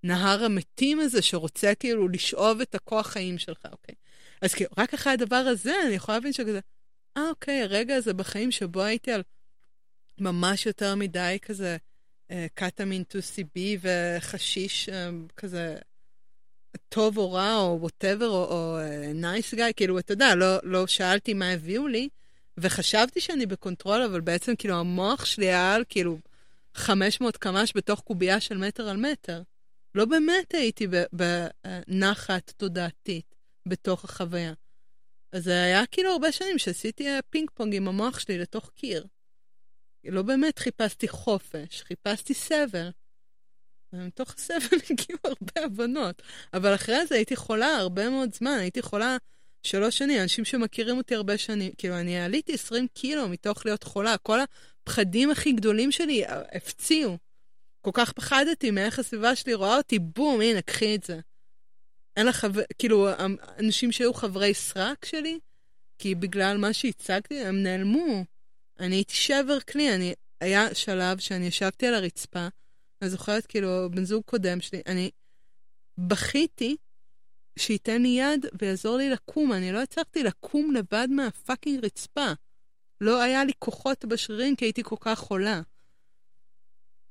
הנהר 0.04 0.44
המתים 0.44 1.00
הזה 1.00 1.22
שרוצה 1.22 1.72
כאילו 1.74 2.08
לשאוב 2.08 2.60
את 2.60 2.74
הכוח 2.74 3.06
חיים 3.06 3.38
שלך, 3.38 3.66
אוקיי? 3.72 3.94
אז 4.42 4.54
כאילו, 4.54 4.70
רק 4.78 4.94
אחרי 4.94 5.12
הדבר 5.12 5.36
הזה 5.36 5.74
אני 5.86 5.94
יכולה 5.94 6.18
להבין 6.18 6.32
שכזה, 6.32 6.60
אה, 7.16 7.28
אוקיי, 7.28 7.62
הרגע 7.62 7.96
הזה 7.96 8.14
בחיים 8.14 8.50
שבו 8.50 8.82
הייתי 8.82 9.12
על 9.12 9.22
ממש 10.18 10.66
יותר 10.66 10.94
מדי 10.94 11.38
כזה 11.42 11.76
קטאמין 12.54 13.02
2CB 13.10 13.60
וחשיש 13.82 14.88
אה, 14.88 15.10
כזה 15.36 15.76
טוב 16.88 17.18
או 17.18 17.32
רע 17.32 17.56
או 17.56 17.78
whatever 17.80 18.28
או 18.28 18.78
nice 19.14 19.54
uh, 19.54 19.56
guy, 19.56 19.72
כאילו, 19.76 19.98
אתה 19.98 20.12
יודע, 20.12 20.34
לא, 20.34 20.56
לא 20.62 20.86
שאלתי 20.86 21.34
מה 21.34 21.50
הביאו 21.50 21.88
לי, 21.88 22.08
וחשבתי 22.58 23.20
שאני 23.20 23.46
ב 23.46 23.53
control, 23.53 24.02
אבל 24.02 24.20
בעצם 24.20 24.56
כאילו 24.56 24.74
המוח 24.74 25.24
שלי 25.24 25.46
היה 25.46 25.74
על 25.74 25.84
כאילו 25.88 26.18
500 26.74 27.36
קמ"ש 27.36 27.72
בתוך 27.74 28.00
קובייה 28.00 28.40
של 28.40 28.56
מטר 28.58 28.88
על 28.88 28.96
מטר. 28.96 29.42
לא 29.94 30.04
באמת 30.04 30.54
הייתי 30.54 30.86
בנחת 31.12 32.52
תודעתית 32.56 33.34
בתוך 33.66 34.04
החוויה. 34.04 34.52
אז 35.32 35.44
זה 35.44 35.62
היה 35.62 35.86
כאילו 35.86 36.10
הרבה 36.10 36.32
שנים 36.32 36.58
שעשיתי 36.58 37.08
פינג 37.30 37.50
פונג 37.54 37.74
עם 37.74 37.88
המוח 37.88 38.18
שלי 38.18 38.38
לתוך 38.38 38.70
קיר. 38.76 39.06
לא 40.04 40.22
באמת 40.22 40.58
חיפשתי 40.58 41.08
חופש, 41.08 41.82
חיפשתי 41.82 42.34
סבל. 42.34 42.90
ומתוך 43.92 44.34
הסבל 44.34 44.76
הגיעו 44.90 45.18
הרבה 45.24 45.64
הבנות. 45.64 46.22
אבל 46.54 46.74
אחרי 46.74 47.06
זה 47.06 47.14
הייתי 47.14 47.36
חולה 47.36 47.76
הרבה 47.76 48.10
מאוד 48.10 48.34
זמן, 48.34 48.56
הייתי 48.60 48.82
חולה 48.82 49.16
שלוש 49.62 49.98
שנים, 49.98 50.22
אנשים 50.22 50.44
שמכירים 50.44 50.96
אותי 50.96 51.14
הרבה 51.14 51.38
שנים, 51.38 51.72
כאילו, 51.78 52.00
אני 52.00 52.20
עליתי 52.20 52.54
20 52.54 52.86
קילו 52.88 53.28
מתוך 53.28 53.66
להיות 53.66 53.82
חולה, 53.82 54.16
כל 54.18 54.38
הפחדים 54.40 55.30
הכי 55.30 55.52
גדולים 55.52 55.92
שלי 55.92 56.24
הפציעו. 56.26 57.18
כל 57.80 57.90
כך 57.94 58.12
פחדתי 58.12 58.70
מאיך 58.70 58.98
הסביבה 58.98 59.36
שלי 59.36 59.54
רואה 59.54 59.76
אותי, 59.76 59.98
בום, 59.98 60.40
הנה, 60.40 60.62
קחי 60.62 60.94
את 60.94 61.04
זה. 61.04 61.20
אין 62.20 62.28
לך, 62.28 62.46
כאילו, 62.78 63.08
אנשים 63.58 63.92
שהיו 63.92 64.14
חברי 64.14 64.54
סרק 64.54 65.04
שלי, 65.04 65.38
כי 65.98 66.14
בגלל 66.14 66.56
מה 66.56 66.72
שהצגתי, 66.72 67.40
הם 67.40 67.62
נעלמו. 67.62 68.24
אני 68.80 68.96
הייתי 68.96 69.14
שבר 69.14 69.60
כלי, 69.60 69.94
אני, 69.94 70.14
היה 70.40 70.74
שלב 70.74 71.18
שאני 71.18 71.46
ישבתי 71.46 71.86
על 71.86 71.94
הרצפה, 71.94 72.48
אני 73.02 73.10
זוכרת, 73.10 73.46
כאילו, 73.46 73.88
בן 73.90 74.04
זוג 74.04 74.22
קודם 74.26 74.60
שלי, 74.60 74.80
אני 74.86 75.10
בכיתי 75.98 76.76
שייתן 77.58 78.02
לי 78.02 78.08
יד 78.08 78.46
ויעזור 78.60 78.96
לי 78.96 79.10
לקום. 79.10 79.52
אני 79.52 79.72
לא 79.72 79.82
הצלחתי 79.82 80.22
לקום 80.22 80.74
לבד 80.74 81.08
מהפאקינג 81.10 81.84
רצפה. 81.84 82.32
לא 83.00 83.22
היה 83.22 83.44
לי 83.44 83.52
כוחות 83.58 84.04
בשרירים 84.04 84.56
כי 84.56 84.64
הייתי 84.64 84.82
כל 84.82 84.96
כך 85.00 85.18
חולה. 85.18 85.60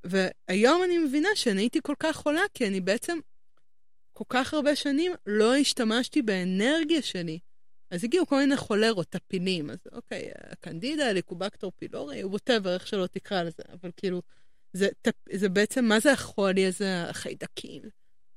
והיום 0.03 0.83
אני 0.83 0.97
מבינה 0.97 1.29
שאני 1.35 1.61
הייתי 1.61 1.79
כל 1.83 1.95
כך 1.99 2.15
חולה 2.15 2.41
כי 2.53 2.67
אני 2.67 2.81
בעצם 2.81 3.19
כל 4.19 4.25
כך 4.29 4.53
הרבה 4.53 4.75
שנים 4.75 5.11
לא 5.25 5.55
השתמשתי 5.55 6.21
באנרגיה 6.21 7.01
שלי. 7.01 7.39
אז 7.91 8.03
הגיעו 8.03 8.27
כל 8.27 8.35
מיני 8.35 8.57
חולרות, 8.57 9.09
טפילים, 9.09 9.69
אז 9.69 9.77
אוקיי, 9.91 10.31
קנדידה, 10.59 11.11
ליקובקטור 11.11 11.71
פילורי, 11.75 12.23
ווטאבר, 12.23 12.73
איך 12.73 12.87
שלא 12.87 13.07
תקרא 13.07 13.43
לזה, 13.43 13.63
אבל 13.73 13.91
כאילו, 13.97 14.21
זה, 14.73 14.87
זה 15.33 15.49
בעצם, 15.49 15.85
מה 15.85 15.99
זה 15.99 16.11
החולי 16.11 16.65
הזה, 16.65 17.09
החיידקים, 17.09 17.81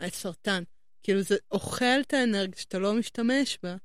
הסרטן? 0.00 0.62
כאילו 1.02 1.22
זה 1.22 1.36
אוכל 1.50 2.00
את 2.00 2.12
האנרגיה 2.12 2.60
שאתה 2.60 2.78
לא 2.78 2.94
משתמש 2.94 3.58
בה, 3.62 3.76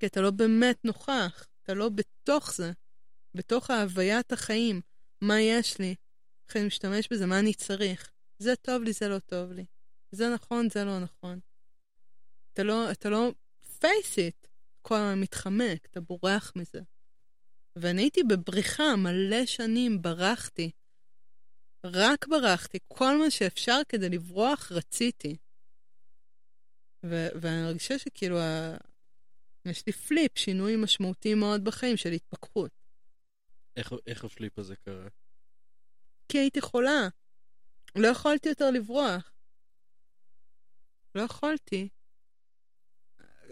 כי 0.00 0.06
אתה 0.06 0.20
לא 0.20 0.30
באמת 0.30 0.84
נוכח, 0.84 1.46
אתה 1.62 1.74
לא 1.74 1.88
בתוך 1.88 2.54
זה, 2.54 2.72
בתוך 3.34 3.70
ההוויית 3.70 4.32
החיים. 4.32 4.80
מה 5.20 5.40
יש 5.40 5.78
לי? 5.78 5.94
איך 6.48 6.56
אני 6.56 6.66
משתמש 6.66 7.08
בזה? 7.12 7.26
מה 7.26 7.38
אני 7.38 7.54
צריך? 7.54 8.10
זה 8.38 8.56
טוב 8.56 8.82
לי, 8.82 8.92
זה 8.92 9.08
לא 9.08 9.18
טוב 9.18 9.52
לי. 9.52 9.64
זה 10.10 10.28
נכון, 10.34 10.68
זה 10.70 10.84
לא 10.84 10.98
נכון. 10.98 11.38
אתה 12.52 12.62
לא, 12.62 12.90
אתה 12.90 13.10
לא, 13.10 13.32
face 13.80 14.14
it, 14.16 14.48
כל 14.82 14.94
הזמן 14.94 15.20
מתחמק, 15.20 15.86
אתה 15.90 16.00
בורח 16.00 16.52
מזה. 16.56 16.80
ואני 17.76 18.02
הייתי 18.02 18.22
בבריחה 18.22 18.96
מלא 18.96 19.46
שנים, 19.46 20.02
ברחתי. 20.02 20.70
רק 21.84 22.26
ברחתי, 22.26 22.78
כל 22.88 23.18
מה 23.18 23.30
שאפשר 23.30 23.80
כדי 23.88 24.08
לברוח 24.08 24.72
רציתי. 24.72 25.36
ו- 27.06 27.28
ואני 27.40 27.62
מרגישה 27.62 27.98
שכאילו, 27.98 28.38
ה... 28.38 28.76
יש 29.64 29.86
לי 29.86 29.92
פליפ, 29.92 30.38
שינוי 30.38 30.76
משמעותי 30.76 31.34
מאוד 31.34 31.64
בחיים 31.64 31.96
של 31.96 32.12
התפכחות. 32.12 32.70
איך, 33.76 33.92
איך 34.06 34.24
הפליפ 34.24 34.58
הזה 34.58 34.76
קרה? 34.76 35.08
כי 36.28 36.38
הייתי 36.38 36.60
חולה. 36.60 37.08
לא 37.96 38.08
יכולתי 38.08 38.48
יותר 38.48 38.70
לברוח. 38.70 39.32
לא 41.14 41.22
יכולתי. 41.22 41.88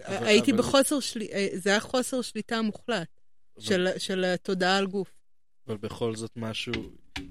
אבל, 0.03 0.27
הייתי 0.27 0.51
אבל... 0.51 0.59
בחוסר 0.59 1.01
שליטה, 1.01 1.35
אה, 1.35 1.49
זה 1.55 1.71
היה 1.71 1.81
חוסר 1.81 2.23
שליטה 2.23 2.63
מוחלט 2.63 3.21
אבל... 3.57 3.65
של, 3.65 3.89
של 3.99 4.37
תודעה 4.43 4.79
על 4.79 4.87
גוף. 4.87 5.17
אבל 5.67 5.77
בכל 5.77 6.17
זאת 6.17 6.31
משהו, 6.37 6.73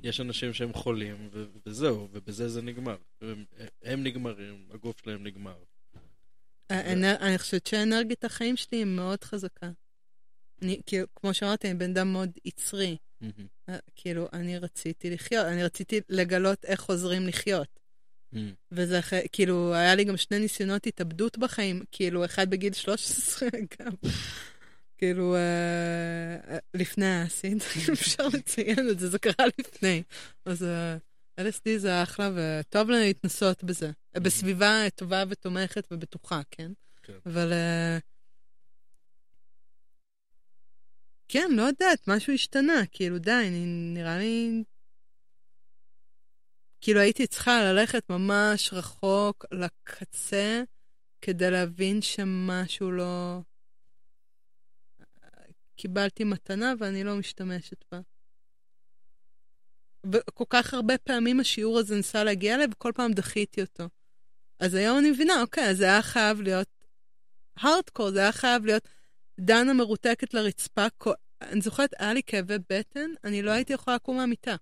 יש 0.04 0.22
אנשים 0.22 0.54
שהם 0.54 0.74
חולים, 0.74 1.30
ו- 1.32 1.46
וזהו, 1.66 2.08
ובזה 2.12 2.50
זה 2.50 2.62
נגמר. 2.62 2.98
הם, 3.22 3.46
הם 3.84 4.04
נגמרים, 4.04 4.68
הגוף 4.74 5.02
שלהם 5.02 5.24
נגמר. 5.24 5.58
האנר... 6.70 7.16
אני 7.22 7.38
חושבת 7.38 7.68
שאנרגיית 7.68 8.26
החיים 8.26 8.58
שלי 8.58 8.78
היא 8.78 8.86
מאוד 8.86 9.24
חזקה. 9.24 9.72
אני, 10.62 10.82
כאילו, 10.86 11.08
כמו 11.16 11.34
שאמרתי, 11.34 11.70
אני 11.70 11.78
בן 11.78 11.92
אדם 11.92 12.14
מאוד 12.14 12.30
יצרי. 12.46 12.98
Mm-hmm. 13.24 13.72
כאילו, 13.96 14.28
אני 14.34 14.58
רציתי 14.58 15.10
לחיות, 15.10 15.46
אני 15.46 15.64
רציתי 15.64 16.02
לגלות 16.10 16.66
איך 16.66 16.80
חוזרים 16.80 17.28
לחיות. 17.28 17.80
Mm. 18.34 18.38
וזה 18.72 19.00
אחרי, 19.00 19.22
כאילו, 19.32 19.74
היה 19.74 19.96
לי 19.96 20.04
גם 20.04 20.18
שני 20.18 20.40
ניסיונות 20.40 20.88
התאבדות 20.88 21.38
בחיים, 21.38 21.84
כאילו, 21.92 22.26
אחד 22.26 22.50
בגיל 22.50 22.74
13 22.74 23.50
גם. 23.80 23.92
כאילו, 24.98 25.36
uh, 25.36 26.56
לפני 26.74 27.06
האסיד, 27.06 27.58
אפשר 27.94 28.28
לציין 28.28 28.90
את 28.90 29.00
זה, 29.00 29.10
זה 29.10 29.20
קרה 29.20 29.46
לפני. 29.60 30.04
אז 30.46 30.64
אה, 30.64 30.98
LSD 31.40 31.78
זה 31.78 32.04
אחלה, 32.04 32.30
וטוב 32.36 32.90
להתנסות 32.90 33.64
בזה. 33.64 33.90
Mm-hmm. 33.90 34.20
בסביבה 34.20 34.90
טובה 34.96 35.24
ותומכת 35.30 35.88
ובטוחה, 35.92 36.42
כן? 36.52 36.72
כן. 37.04 37.14
אבל... 37.26 37.52
Uh, 37.52 38.02
כן, 41.28 41.50
לא 41.52 41.62
יודעת, 41.62 42.08
משהו 42.08 42.34
השתנה, 42.34 42.82
כאילו, 42.92 43.18
די, 43.18 43.50
נראה 43.94 44.18
לי... 44.18 44.64
כאילו, 46.86 46.99
הייתי 46.99 47.28
צריכה 47.28 47.64
ללכת 47.64 48.10
ממש 48.10 48.74
רחוק 48.74 49.45
לקצה 49.52 50.64
כדי 51.22 51.52
להבין 51.52 52.02
שמשהו 52.02 52.91
לא... 52.91 53.40
קיבלתי 55.76 56.24
מתנה 56.24 56.74
ואני 56.80 57.03
לא 57.03 57.16
משתמשת 57.16 57.86
בה. 57.91 57.99
וכל 60.12 60.44
כך 60.49 60.74
הרבה 60.74 60.98
פעמים 60.98 61.40
השיעור 61.40 61.80
הזה 61.80 61.95
ניסה 61.95 62.24
להגיע 62.24 62.56
אליי, 62.56 62.68
וכל 62.72 62.91
פעם 62.95 63.12
דחיתי 63.12 63.62
אותו. 63.62 63.84
אז 64.60 64.74
היום 64.74 64.98
אני 64.99 65.12
מבינה, 65.12 65.41
אוקיי, 65.41 65.76
זה 65.76 65.84
היה 65.84 66.02
חייב 66.02 66.41
להיות 66.41 66.70
הארדקור, 67.57 68.12
זה 68.12 68.20
היה 68.20 68.32
חייב 68.32 68.66
להיות 68.66 68.88
דנה 69.40 69.74
מרותקת 69.74 70.34
לרצפה. 70.34 70.86
אני 71.41 71.62
זוכרת, 71.62 71.94
היה 71.99 72.14
לי 72.14 72.22
כאבי 72.26 72.57
בטן, 72.70 73.10
אני 73.24 73.41
לא 73.41 73.52
הייתי 73.52 73.74
יכולה 73.74 73.95
לקום 73.95 74.18
מהמיטה. 74.18 74.56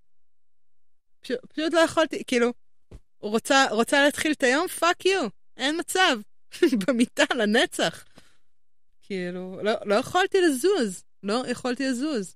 פשוט, 1.24 1.46
פשוט 1.46 1.74
לא 1.74 1.80
יכולתי, 1.80 2.24
כאילו, 2.28 2.54
רוצה, 3.20 3.66
רוצה 3.72 4.04
להתחיל 4.04 4.32
את 4.32 4.44
היום? 4.44 4.68
fuck 4.68 5.06
you, 5.06 5.28
אין 5.58 5.80
מצב. 5.80 6.18
במיטה, 6.88 7.24
לנצח. 7.36 8.04
כאילו, 9.02 9.60
לא, 9.64 9.72
לא 9.86 9.96
יכולתי 9.96 10.42
לזוז, 10.42 11.04
לא 11.24 11.44
יכולתי 11.48 11.88
לזוז. 11.88 12.36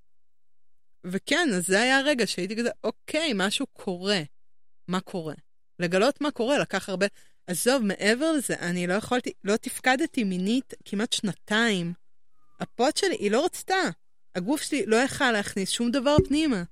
וכן, 1.03 1.49
אז 1.55 1.67
זה 1.67 1.81
היה 1.81 1.97
הרגע 1.97 2.27
שהייתי 2.27 2.55
כזה, 2.55 2.69
אוקיי, 2.83 3.31
משהו 3.35 3.65
קורה. 3.73 4.21
מה 4.87 5.01
קורה? 5.01 5.33
לגלות 5.79 6.21
מה 6.21 6.31
קורה 6.31 6.57
לקח 6.57 6.89
הרבה... 6.89 7.05
עזוב, 7.47 7.83
מעבר 7.83 8.31
לזה, 8.31 8.55
אני 8.59 8.87
לא 8.87 8.93
יכולתי, 8.93 9.31
לא 9.43 9.57
תפקדתי 9.57 10.23
מינית 10.23 10.73
כמעט 10.85 11.13
שנתיים. 11.13 11.93
הפוט 12.59 12.97
שלי, 12.97 13.15
היא 13.15 13.31
לא 13.31 13.45
רצתה. 13.45 13.89
הגוף 14.35 14.61
שלי 14.61 14.85
לא 14.85 14.95
יכל 14.95 15.31
להכניס 15.31 15.69
שום 15.69 15.91
דבר 15.91 16.15
פנימה. 16.27 16.63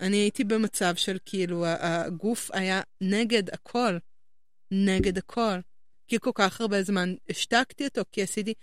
אני 0.00 0.16
הייתי 0.16 0.44
במצב 0.44 0.94
של 0.96 1.18
כאילו, 1.24 1.66
הגוף 1.66 2.50
היה 2.52 2.80
נגד 3.00 3.50
הכל. 3.54 3.98
נגד 4.70 5.18
הכל. 5.18 5.58
כי 6.08 6.18
כל 6.20 6.30
כך 6.34 6.60
הרבה 6.60 6.82
זמן 6.82 7.14
השתקתי 7.30 7.84
אותו, 7.84 8.02
כי 8.12 8.22
עשיתי 8.22 8.54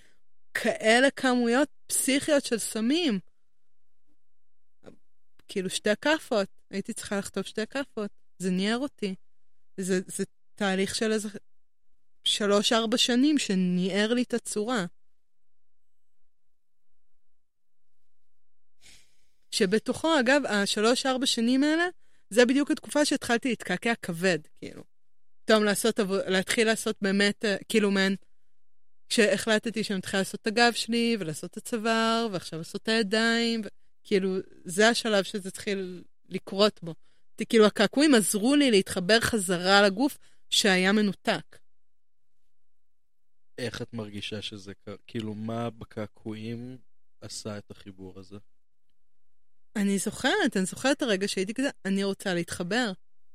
כאלה 0.54 1.12
כמויות 1.12 1.70
פסיכיות 1.88 2.46
של 2.46 2.58
סמים. 2.58 3.20
כאילו 5.48 5.70
שתי 5.70 5.90
כאפות, 6.02 6.48
הייתי 6.72 6.94
צריכה 6.94 7.18
לכתוב 7.18 7.44
שתי 7.44 7.68
כאפות, 7.68 8.12
זה 8.38 8.52
ניער 8.52 8.78
אותי. 8.78 9.16
זה, 9.78 10.00
זה 10.08 10.24
תהליך 10.56 10.96
של 10.96 11.12
איזה 11.12 11.30
שלוש-ארבע 12.24 12.98
שנים 12.98 13.38
שניער 13.38 14.14
לי 14.14 14.22
את 14.24 14.34
הצורה. 14.34 14.86
שבתוכו, 19.54 20.20
אגב, 20.20 20.42
השלוש-ארבע 20.46 21.26
שנים 21.26 21.64
האלה, 21.64 21.88
זה 22.30 22.46
בדיוק 22.46 22.72
התקופה 22.72 23.06
שהתחלתי 23.06 23.50
להתקעקע 23.50 23.94
כבד, 24.02 24.40
כאילו. 24.58 24.84
פתאום 25.46 25.64
לעשות, 25.64 26.00
להתחיל 26.28 26.68
לעשות 26.68 26.96
באמת, 27.02 27.46
אה, 27.46 27.56
כאילו, 27.70 27.92
מעין, 27.92 28.16
כשהחלטתי 29.10 29.84
שאני 29.84 29.98
מתחילה 29.98 30.22
לעשות 30.22 30.42
את 30.42 30.48
הגב 30.48 30.72
שלי, 30.74 31.18
ולעשות 31.20 31.52
את 31.52 31.58
הצוואר, 31.58 32.28
ועכשיו 32.32 32.60
לעשות 32.60 32.82
את 32.82 32.88
הידיים, 32.88 33.62
ו... 33.66 33.68
כאילו, 34.04 34.36
זה 34.66 34.90
השלב 34.90 35.24
שזה 35.24 35.50
התחיל 35.50 36.04
לקרות 36.30 36.80
בו. 36.84 36.94
כאילו, 37.50 37.66
הקעקועים 37.66 38.16
עזרו 38.16 38.56
לי 38.56 38.72
להתחבר 38.72 39.20
חזרה 39.20 39.82
לגוף 39.82 40.18
שהיה 40.50 40.92
מנותק. 40.92 41.58
איך 43.58 43.82
את 43.82 43.94
מרגישה 43.94 44.42
שזה, 44.42 44.74
כאילו, 45.08 45.34
מה 45.34 45.70
בקעקועים 45.70 46.78
עשה 47.22 47.58
את 47.58 47.72
החיבור 47.72 48.20
הזה? 48.20 48.38
אני 49.76 49.98
זוכרת, 49.98 50.58
אני 50.58 50.66
זוכרת 50.66 50.98
את 50.98 51.02
הרגע 51.02 51.28
שהייתי 51.28 51.54
כזה, 51.54 51.70
אני 51.86 52.04
רוצה 52.04 52.34
להתחבר. 52.34 52.92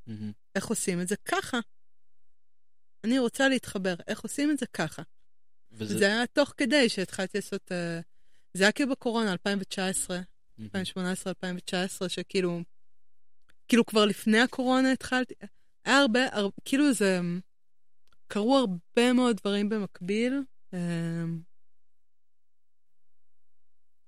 Mm-hmm. 0.08 0.12
איך 0.54 0.66
עושים 0.66 1.00
את 1.00 1.08
זה? 1.08 1.14
ככה. 1.24 1.60
אני 3.04 3.18
רוצה 3.18 3.48
להתחבר, 3.48 3.94
איך 4.08 4.20
עושים 4.20 4.50
את 4.50 4.58
זה? 4.58 4.66
ככה. 4.72 5.02
וזה... 5.72 5.98
זה 5.98 6.06
היה 6.06 6.26
תוך 6.26 6.54
כדי 6.56 6.88
שהתחלתי 6.88 7.38
לעשות... 7.38 7.72
Uh, 7.72 8.02
זה 8.54 8.64
היה 8.64 8.72
כאילו 8.72 8.90
בקורונה, 8.90 9.32
2019, 9.32 10.18
mm-hmm. 10.18 10.62
2018-2019, 12.04 12.08
שכאילו... 12.08 12.60
כאילו 13.68 13.86
כבר 13.86 14.04
לפני 14.04 14.40
הקורונה 14.40 14.92
התחלתי... 14.92 15.34
היה 15.84 15.98
הרבה, 15.98 16.26
הרבה 16.32 16.56
כאילו 16.64 16.92
זה... 16.92 17.20
קרו 18.28 18.56
הרבה 18.58 19.12
מאוד 19.12 19.36
דברים 19.36 19.68
במקביל. 19.68 20.42
Uh, 20.74 20.76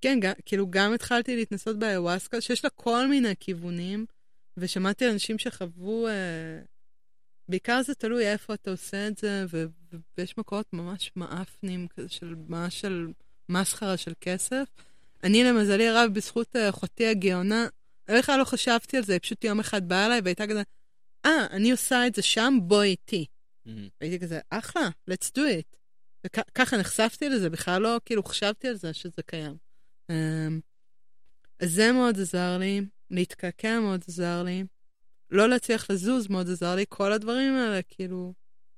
כן, 0.01 0.19
גם, 0.21 0.33
כאילו 0.45 0.67
גם 0.69 0.93
התחלתי 0.93 1.35
להתנסות 1.35 1.79
באיוואסקה, 1.79 2.41
שיש 2.41 2.63
לה 2.63 2.69
כל 2.69 3.07
מיני 3.07 3.33
כיוונים, 3.39 4.05
ושמעתי 4.57 5.09
אנשים 5.09 5.37
שחוו, 5.37 6.07
אה, 6.07 6.13
בעיקר 7.47 7.81
זה 7.83 7.95
תלוי 7.95 8.27
איפה 8.27 8.53
אתה 8.53 8.71
עושה 8.71 9.07
את 9.07 9.17
זה, 9.17 9.45
ו, 9.51 9.65
ויש 10.17 10.37
מקורות 10.37 10.73
ממש 10.73 11.11
מאפנים, 11.15 11.87
כזה 11.87 12.09
של 12.09 12.35
ממש 12.47 12.81
של 12.81 13.07
מסחרה 13.49 13.97
של 13.97 14.13
כסף. 14.21 14.67
אני 15.23 15.43
למזלי 15.43 15.87
הרב, 15.87 16.13
בזכות 16.13 16.55
אה, 16.55 16.69
אחותי 16.69 17.07
הגאונה, 17.07 17.67
בכלל 18.11 18.39
לא 18.39 18.43
חשבתי 18.43 18.97
על 18.97 19.03
זה, 19.03 19.13
היא 19.13 19.19
פשוט 19.19 19.43
יום 19.43 19.59
אחד 19.59 19.87
באה 19.87 20.05
אליי 20.05 20.21
והייתה 20.23 20.47
כזה, 20.47 20.61
אה, 21.25 21.45
ah, 21.45 21.51
אני 21.51 21.71
עושה 21.71 22.07
את 22.07 22.15
זה 22.15 22.21
שם, 22.21 22.57
בואי 22.61 22.87
איתי. 22.87 23.25
Mm-hmm. 23.67 23.69
הייתי 24.01 24.19
כזה, 24.19 24.39
אחלה, 24.49 24.89
let's 25.09 25.29
do 25.37 25.41
it. 25.41 25.77
וככה 26.25 26.77
נחשפתי 26.77 27.29
לזה, 27.29 27.49
בכלל 27.49 27.81
לא, 27.81 27.99
כאילו, 28.05 28.23
חשבתי 28.23 28.67
על 28.67 28.75
זה 28.75 28.93
שזה 28.93 29.21
קיים. 29.25 29.70
אמ, 30.09 30.59
אז 31.59 31.71
זה 31.71 31.91
מאוד 31.91 32.19
עזר 32.19 32.57
לי, 32.57 32.81
להתקעקע 33.09 33.79
מאוד 33.79 34.03
עזר 34.07 34.43
לי, 34.43 34.63
לא 35.31 35.49
להצליח 35.49 35.91
לזוז 35.91 36.27
מאוד 36.27 36.49
עזר 36.49 36.75
לי, 36.75 36.85
כל 36.89 37.11
הדברים 37.13 37.53
האלה 37.53 37.81
כאילו 37.81 38.33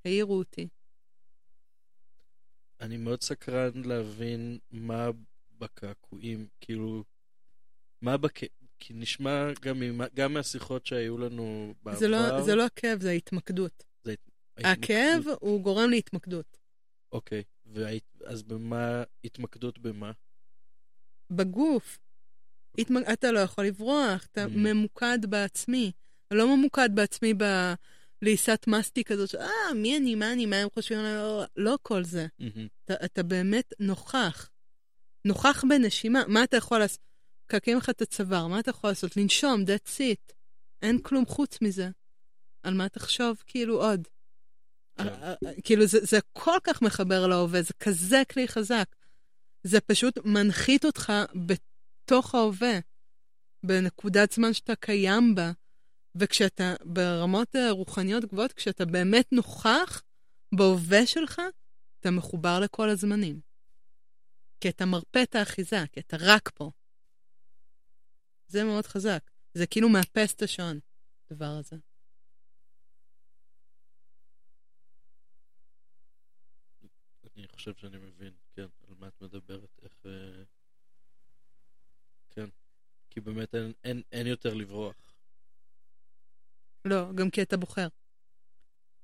העירו 0.06 0.38
אותי. 0.38 0.68
אני 2.82 2.98
מאוד 2.98 3.22
סקרן 3.22 3.84
להבין 3.86 4.58
מה 4.72 5.10
בקעקועים, 5.60 6.48
כאילו, 6.62 7.04
מה 8.02 8.18
בק... 8.18 8.40
כי 8.80 8.94
נשמע 8.94 9.52
גם, 9.62 9.80
ממה, 9.80 10.06
גם 10.14 10.34
מהשיחות 10.34 10.86
שהיו 10.86 11.18
לנו 11.18 11.74
בעבר. 11.84 12.00
זה 12.00 12.08
לא, 12.08 12.42
זה 12.42 12.56
לא 12.56 12.66
הכאב, 12.66 13.02
זה 13.02 13.10
ההתמקדות. 13.10 13.84
זה 14.04 14.12
ההתמקדות. 14.58 14.84
הכאב 14.84 15.36
הוא 15.40 15.62
גורם 15.62 15.90
להתמקדות. 15.90 16.58
אוקיי, 17.12 17.44
והת... 17.66 18.04
אז 18.26 18.44
במה, 18.44 19.04
התמקדות 19.24 19.80
במה? 19.80 20.12
בגוף. 21.36 22.00
התמק... 22.78 23.04
אתה 23.14 23.32
לא 23.32 23.40
יכול 23.40 23.66
לברוח, 23.66 24.26
אתה 24.32 24.46
mm-hmm. 24.46 24.50
ממוקד 24.50 25.20
בעצמי. 25.30 25.92
לא 26.32 26.58
ממוקד 26.58 26.90
בעצמי 26.94 27.34
בלעיסת 28.22 28.66
מסטיק 28.68 29.12
כזאת, 29.12 29.36
אה, 29.36 29.74
מי 29.76 29.98
אני, 29.98 30.16
מה 30.16 30.32
אני, 30.34 30.46
מה 30.46 30.56
הם 30.56 30.68
חושבים 30.74 31.00
עליי, 31.00 31.16
לא, 31.16 31.44
לא 31.56 31.78
כל 31.82 32.04
זה. 32.04 32.28
Mm-hmm. 32.42 32.68
אתה, 32.86 33.06
אתה 33.06 33.24
באמת 33.24 33.74
נוכח. 33.80 34.50
נוכח 35.26 35.64
בנשימה. 35.70 36.24
מה 36.28 36.44
אתה 36.44 36.58
יכול 36.58 36.80
לעשות? 36.80 37.00
קעקעים 37.48 37.78
לך 37.78 37.90
את 37.90 38.02
הצוואר, 38.02 38.48
מה 38.48 38.60
אתה 38.60 38.70
יכול 38.70 38.90
לעשות? 38.90 39.18
לנשום, 39.18 39.64
that's 39.64 39.98
it. 39.98 40.34
אין 40.82 41.00
כלום 41.02 41.26
חוץ 41.26 41.62
מזה. 41.62 41.90
על 42.64 42.74
מה 42.74 42.90
תחשוב, 42.90 43.44
כאילו, 43.48 43.82
עוד. 43.82 44.08
כן. 44.98 45.08
כאילו, 45.64 45.86
זה, 45.86 46.00
זה 46.02 46.20
כל 46.34 46.58
כך 46.64 46.82
מחבר 46.82 47.28
להווה, 47.28 47.62
זה 47.62 47.74
כזה 47.80 48.22
כלי 48.32 48.48
חזק. 48.48 48.86
זה 49.64 49.82
פשוט 49.82 50.18
מנחית 50.26 50.86
אותך 50.86 51.14
בתוך 51.48 52.36
ההווה, 52.36 52.80
בנקודת 53.64 54.32
זמן 54.32 54.54
שאתה 54.54 54.76
קיים 54.76 55.36
בה. 55.36 55.52
וכשאתה 56.16 56.74
ברמות 56.86 57.56
רוחניות 57.70 58.26
גבוהות, 58.26 58.54
כשאתה 58.54 58.86
באמת 58.86 59.28
נוכח 59.32 60.02
בהווה 60.52 61.06
שלך, 61.06 61.42
אתה 62.00 62.12
מחובר 62.12 62.60
לכל 62.60 62.90
הזמנים. 62.90 63.40
כי 64.62 64.70
אתה 64.70 64.86
מרפא 64.86 65.24
את 65.24 65.36
האחיזה, 65.36 65.84
כי 65.92 66.00
אתה 66.00 66.18
רק 66.20 66.50
פה. 66.50 66.72
זה 68.48 68.64
מאוד 68.64 68.86
חזק. 68.86 69.32
זה 69.54 69.68
כאילו 69.68 69.90
מאפס 69.90 70.34
את 70.34 70.42
השעון, 70.42 70.80
הדבר 71.32 71.46
הזה. 71.46 71.76
אני 77.38 77.48
חושב 77.48 77.74
שאני 77.76 77.98
מבין, 77.98 78.34
מה 79.04 79.10
את 79.10 79.22
מדברת, 79.22 79.80
איך... 79.84 79.92
אה, 80.06 80.44
כן, 82.30 82.46
כי 83.10 83.20
באמת 83.20 83.56
אין, 83.56 83.74
אין, 83.84 84.02
אין 84.12 84.28
יותר 84.28 84.54
לברוח. 84.54 84.96
לא, 86.86 87.14
גם 87.14 87.30
כי 87.30 87.42
אתה 87.42 87.58
בוחר. 87.58 87.88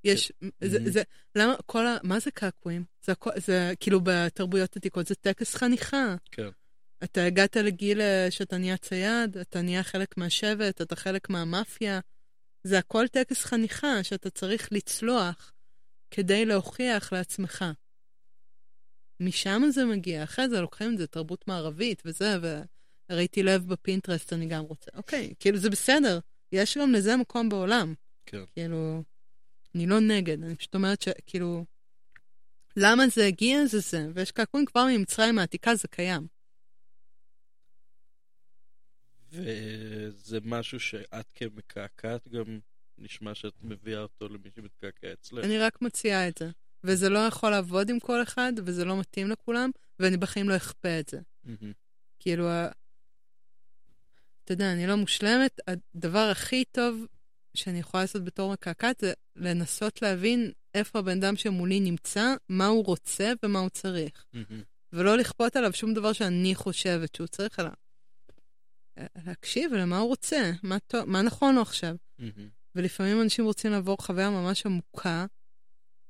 יש, 0.03 0.31
זה, 0.59 0.77
mm-hmm. 0.77 0.89
זה, 0.89 1.03
למה, 1.35 1.55
כל 1.65 1.87
ה... 1.87 1.97
מה 2.03 2.19
זה 2.19 2.31
קעקועים? 2.31 2.83
זה, 3.03 3.13
זה 3.35 3.73
כאילו 3.79 3.99
בתרבויות 4.03 4.77
עתיקות, 4.77 5.07
זה 5.07 5.15
טקס 5.15 5.55
חניכה. 5.55 6.15
כן. 6.31 6.49
אתה 7.03 7.23
הגעת 7.23 7.55
לגיל 7.57 8.01
אה, 8.01 8.27
שאתה 8.29 8.57
נהיה 8.57 8.77
צייד, 8.77 9.37
אתה 9.37 9.61
נהיה 9.61 9.83
חלק 9.83 10.17
מהשבט, 10.17 10.81
אתה 10.81 10.95
חלק 10.95 11.29
מהמאפיה. 11.29 11.99
זה 12.63 12.77
הכל 12.79 13.07
טקס 13.07 13.45
חניכה 13.45 14.03
שאתה 14.03 14.29
צריך 14.29 14.69
לצלוח 14.71 15.53
כדי 16.11 16.45
להוכיח 16.45 17.13
לעצמך. 17.13 17.65
משם 19.19 19.61
זה 19.69 19.85
מגיע, 19.85 20.23
אחרי 20.23 20.49
זה 20.49 20.61
לוקחים 20.61 20.93
את 20.93 20.97
זה 20.97 21.07
תרבות 21.07 21.47
מערבית 21.47 22.01
וזה, 22.05 22.37
וראיתי 23.09 23.43
לב 23.43 23.67
בפינטרסט, 23.67 24.33
אני 24.33 24.47
גם 24.47 24.63
רוצה. 24.63 24.91
אוקיי, 24.93 25.33
כאילו 25.39 25.57
זה 25.57 25.69
בסדר, 25.69 26.19
יש 26.51 26.77
גם 26.77 26.91
לזה 26.91 27.17
מקום 27.17 27.49
בעולם. 27.49 27.93
כן. 28.25 28.43
כאילו, 28.53 29.03
אני 29.75 29.87
לא 29.87 29.99
נגד, 29.99 30.43
אני 30.43 30.55
פשוט 30.55 30.75
אומרת 30.75 31.01
שכאילו, 31.01 31.65
למה 32.75 33.07
זה 33.07 33.25
הגיע 33.25 33.65
זה 33.65 33.79
זה, 33.79 34.07
ויש 34.13 34.31
קעקועים 34.31 34.65
כבר 34.65 34.85
ממצרים 34.85 35.39
העתיקה, 35.39 35.75
זה 35.75 35.87
קיים. 35.87 36.27
וזה 39.31 40.39
משהו 40.45 40.79
שאת 40.79 41.31
כמקעקעת 41.35 42.27
גם 42.27 42.59
נשמע 42.97 43.35
שאת 43.35 43.53
מביאה 43.61 44.01
אותו 44.01 44.29
למי 44.29 44.49
שמתקעקע 44.55 45.13
אצלך. 45.13 45.45
אני 45.45 45.57
רק 45.57 45.81
מציעה 45.81 46.27
את 46.27 46.37
זה. 46.37 46.49
וזה 46.83 47.09
לא 47.09 47.19
יכול 47.19 47.51
לעבוד 47.51 47.89
עם 47.89 47.99
כל 47.99 48.23
אחד, 48.23 48.53
וזה 48.65 48.85
לא 48.85 48.99
מתאים 48.99 49.29
לכולם, 49.29 49.69
ואני 49.99 50.17
בחיים 50.17 50.49
לא 50.49 50.55
אכפה 50.55 50.99
את 50.99 51.09
זה. 51.09 51.19
מהמם. 51.43 51.71
כאילו, 52.19 52.49
אתה 54.43 54.53
יודע, 54.53 54.73
אני 54.73 54.87
לא 54.87 54.95
מושלמת, 54.95 55.59
הדבר 55.67 56.29
הכי 56.31 56.63
טוב 56.71 57.05
שאני 57.53 57.79
יכולה 57.79 58.03
לעשות 58.03 58.23
בתור 58.23 58.53
מקעקעת 58.53 58.99
זה 58.99 59.13
לנסות 59.35 60.01
להבין 60.01 60.51
איפה 60.73 60.99
הבן 60.99 61.23
אדם 61.23 61.35
שמולי 61.35 61.79
נמצא, 61.79 62.33
מה 62.49 62.65
הוא 62.65 62.85
רוצה 62.85 63.33
ומה 63.43 63.59
הוא 63.59 63.69
צריך. 63.69 64.25
מהמם. 64.33 64.61
ולא 64.93 65.17
לכפות 65.17 65.55
עליו 65.55 65.73
שום 65.73 65.93
דבר 65.93 66.13
שאני 66.13 66.55
חושבת 66.55 67.15
שהוא 67.15 67.27
צריך, 67.27 67.59
אלא 67.59 67.69
להקשיב 69.25 69.73
למה 69.73 69.97
הוא 69.97 70.07
רוצה, 70.07 70.51
מה, 70.63 70.79
טוב, 70.87 71.05
מה 71.05 71.21
נכון 71.21 71.55
לו 71.55 71.61
עכשיו. 71.61 71.95
מהמם. 72.19 72.49
ולפעמים 72.75 73.21
אנשים 73.21 73.45
רוצים 73.45 73.71
לעבור 73.71 73.97
חוויה 73.97 74.29
ממש 74.29 74.65
עמוקה, 74.65 75.25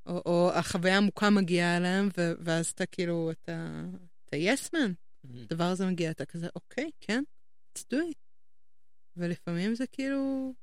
או, 0.10 0.22
או 0.26 0.52
החוויה 0.53 0.94
העמוקה 0.94 1.30
מגיעה 1.30 1.77
אליהם, 1.77 2.10
ו- 2.18 2.34
ואז 2.40 2.68
אתה 2.68 2.86
כאילו, 2.86 3.31
אתה, 3.31 3.86
אתה 4.26 4.38
yes 4.38 4.68
man, 4.68 4.94
מהמם. 5.23 5.44
הדבר 5.44 5.64
הזה 5.64 5.86
מגיע, 5.86 6.11
אתה 6.11 6.26
כזה, 6.26 6.48
אוקיי, 6.56 6.90
כן, 6.99 7.23
let's 7.77 7.81
do 7.94 7.98
it. 7.98 8.15
ולפעמים 9.18 9.76
זה 9.76 9.88
כאילו, 9.88 10.53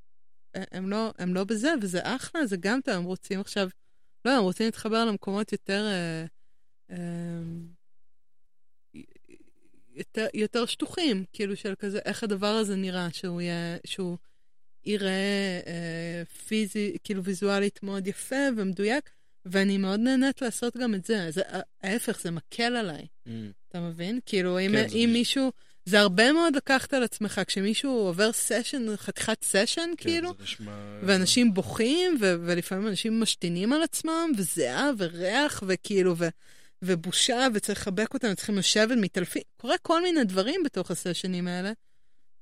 הם 0.54 0.90
לא, 0.90 1.12
הם 1.18 1.34
לא 1.34 1.44
בזה, 1.44 1.74
וזה 1.82 2.00
אחלה, 2.02 2.46
זה 2.46 2.56
גם 2.60 2.80
טוב, 2.84 2.94
הם 2.94 3.04
רוצים 3.04 3.40
עכשיו, 3.40 3.68
לא, 4.24 4.30
הם 4.30 4.42
רוצים 4.42 4.66
להתחבר 4.66 5.04
למקומות 5.04 5.52
יותר, 5.52 5.86
אה, 5.86 6.24
אה, 6.90 7.42
יותר, 9.94 10.26
יותר 10.34 10.66
שטוחים, 10.66 11.24
כאילו 11.32 11.56
של 11.56 11.74
כזה, 11.74 11.98
איך 12.04 12.22
הדבר 12.22 12.46
הזה 12.46 12.76
נראה, 12.76 13.08
שהוא 13.12 13.40
יהיה, 13.40 13.76
שהוא 13.86 14.16
ייראה 14.84 15.60
אה, 15.66 16.24
פיזי, 16.24 16.96
כאילו 17.04 17.24
ויזואלית 17.24 17.82
מאוד 17.82 18.06
יפה 18.06 18.36
ומדויק, 18.56 19.10
ואני 19.46 19.78
מאוד 19.78 20.00
נהנית 20.00 20.42
לעשות 20.42 20.76
גם 20.76 20.94
את 20.94 21.04
זה. 21.04 21.30
זה 21.30 21.42
ההפך, 21.82 22.20
זה 22.20 22.30
מקל 22.30 22.62
עליי. 22.76 23.06
מהמם. 23.26 23.50
אתה 23.68 23.80
מבין? 23.80 24.20
כאילו, 24.26 24.58
אם, 24.60 24.72
כן, 24.72 24.88
זה 24.88 24.96
אם 24.96 25.08
בש- 25.10 25.12
מישהו... 25.12 25.52
זה 25.84 26.00
הרבה 26.00 26.32
מאוד 26.32 26.56
לקחת 26.56 26.94
על 26.94 27.02
עצמך, 27.02 27.40
כשמישהו 27.46 27.90
עובר 27.92 28.32
סשן, 28.32 28.96
חתיכת 28.96 29.44
סשן, 29.44 29.80
כן, 29.80 29.94
כאילו, 29.96 30.34
זה 30.38 30.42
נשמע... 30.44 30.98
ואנשים 31.02 31.54
בוכים, 31.54 32.16
ו- 32.20 32.34
ולפעמים 32.46 32.88
אנשים 32.88 33.20
משתינים 33.20 33.72
על 33.72 33.82
עצמם, 33.82 34.32
וזיעה, 34.38 34.90
וריח, 34.98 35.62
וכאילו, 35.66 36.14
ו- 36.18 36.28
ובושה, 36.82 37.46
וצריך 37.54 37.78
לחבק 37.80 38.14
אותם, 38.14 38.34
צריכים 38.34 38.58
לשבת, 38.58 38.96
מתעלפים. 39.00 39.42
קורה 39.56 39.78
כל 39.82 40.02
מיני 40.02 40.24
דברים 40.24 40.62
בתוך 40.64 40.90
הסשנים 40.90 41.48
האלה, 41.48 41.72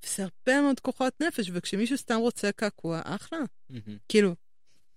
וזה 0.07 0.23
הרבה 0.23 0.61
מאוד 0.61 0.81
כוחות 0.81 1.13
נפש, 1.21 1.51
וכשמישהו 1.53 1.99
סתם 1.99 2.17
רוצה 2.17 2.53
קעקוע, 2.53 3.01
אחלה. 3.05 3.39
מהמם. 3.71 3.97
כאילו, 4.09 4.35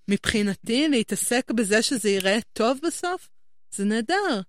מבחינתי, 0.07 0.89
להתעסק 0.89 1.51
בזה 1.51 1.81
שזה 1.81 2.09
ייראה 2.09 2.37
טוב 2.53 2.79
בסוף, 2.83 3.29
זה 3.71 3.85
נהדר. 3.85 4.41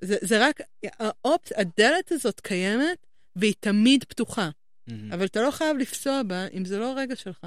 זה, 0.00 0.16
זה 0.20 0.48
רק, 0.48 0.60
האופ... 0.84 1.52
הדלת 1.56 2.12
הזאת 2.12 2.40
קיימת, 2.40 3.06
והיא 3.36 3.54
תמיד 3.60 4.04
פתוחה. 4.04 4.50
מהמם. 4.86 5.12
אבל 5.12 5.24
אתה 5.24 5.42
לא 5.42 5.50
חייב 5.50 5.76
לפסוע 5.76 6.22
בה 6.22 6.46
אם 6.48 6.64
זה 6.64 6.78
לא 6.78 6.92
הרגע 6.92 7.16
שלך. 7.16 7.46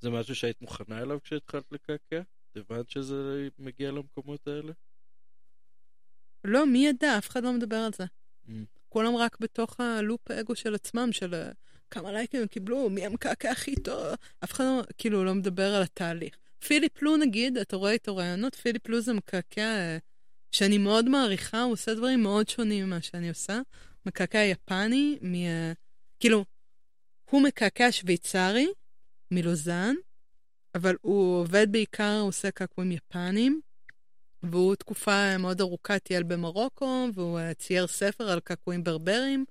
זה 0.00 0.10
משהו 0.10 0.34
שהיית 0.34 0.62
מוכנה 0.62 1.02
אליו 1.02 1.18
כשהתחלת 1.22 1.72
לקעקע? 1.72 2.22
הבנת 2.56 2.90
שזה 2.90 3.48
מגיע 3.58 3.90
למקומות 3.90 4.46
האלה? 4.46 4.72
לא, 6.44 6.66
מי 6.66 6.86
ידע? 6.86 7.18
אף 7.18 7.28
אחד 7.28 7.42
לא 7.42 7.52
מדבר 7.52 7.76
על 7.76 7.92
זה. 7.96 8.04
Mm. 8.46 8.50
כולם 8.88 9.16
רק 9.16 9.36
בתוך 9.40 9.80
הלופ 9.80 10.30
האגו 10.30 10.56
של 10.56 10.74
עצמם, 10.74 11.12
של 11.12 11.34
כמה 11.92 12.12
לייקים 12.12 12.40
הם 12.40 12.46
קיבלו, 12.46 12.90
מי 12.90 13.06
המקעקע 13.06 13.50
הכי 13.50 13.76
טוב. 13.76 14.14
אף 14.44 14.52
אחד 14.52 14.64
לא, 14.64 14.82
כאילו, 14.98 15.24
לא 15.24 15.34
מדבר 15.34 15.74
על 15.74 15.82
התהליך. 15.82 16.36
פיליפ 16.66 17.02
לו, 17.02 17.16
נגיד, 17.16 17.58
אתה 17.58 17.76
רואה 17.76 17.92
איתו 17.92 18.16
רעיונות, 18.16 18.54
פיליפ 18.54 18.88
לו 18.88 19.00
זה 19.00 19.12
מקעקע 19.12 19.60
אה, 19.60 19.98
שאני 20.52 20.78
מאוד 20.78 21.08
מעריכה, 21.08 21.62
הוא 21.62 21.72
עושה 21.72 21.94
דברים 21.94 22.22
מאוד 22.22 22.48
שונים 22.48 22.86
ממה 22.86 23.02
שאני 23.02 23.28
עושה. 23.28 23.60
מקעקע 24.06 24.38
יפני, 24.38 25.18
מ... 25.22 25.34
אה, 25.34 25.72
כאילו, 26.20 26.44
הוא 27.30 27.42
מקעקע 27.42 27.92
שוויצרי, 27.92 28.68
מלוזן, 29.30 29.94
אבל 30.74 30.96
הוא 31.00 31.40
עובד 31.40 31.66
בעיקר, 31.70 32.18
הוא 32.20 32.28
עושה 32.28 32.50
קעקועים 32.50 32.92
יפנים, 32.92 33.60
והוא 34.42 34.74
תקופה 34.74 35.38
מאוד 35.38 35.60
ארוכה 35.60 35.98
טייל 35.98 36.22
במרוקו, 36.22 37.06
והוא 37.14 37.38
אה, 37.38 37.54
צייר 37.54 37.86
ספר 37.86 38.30
על 38.30 38.40
קעקועים 38.40 38.84
ברברים. 38.84 39.44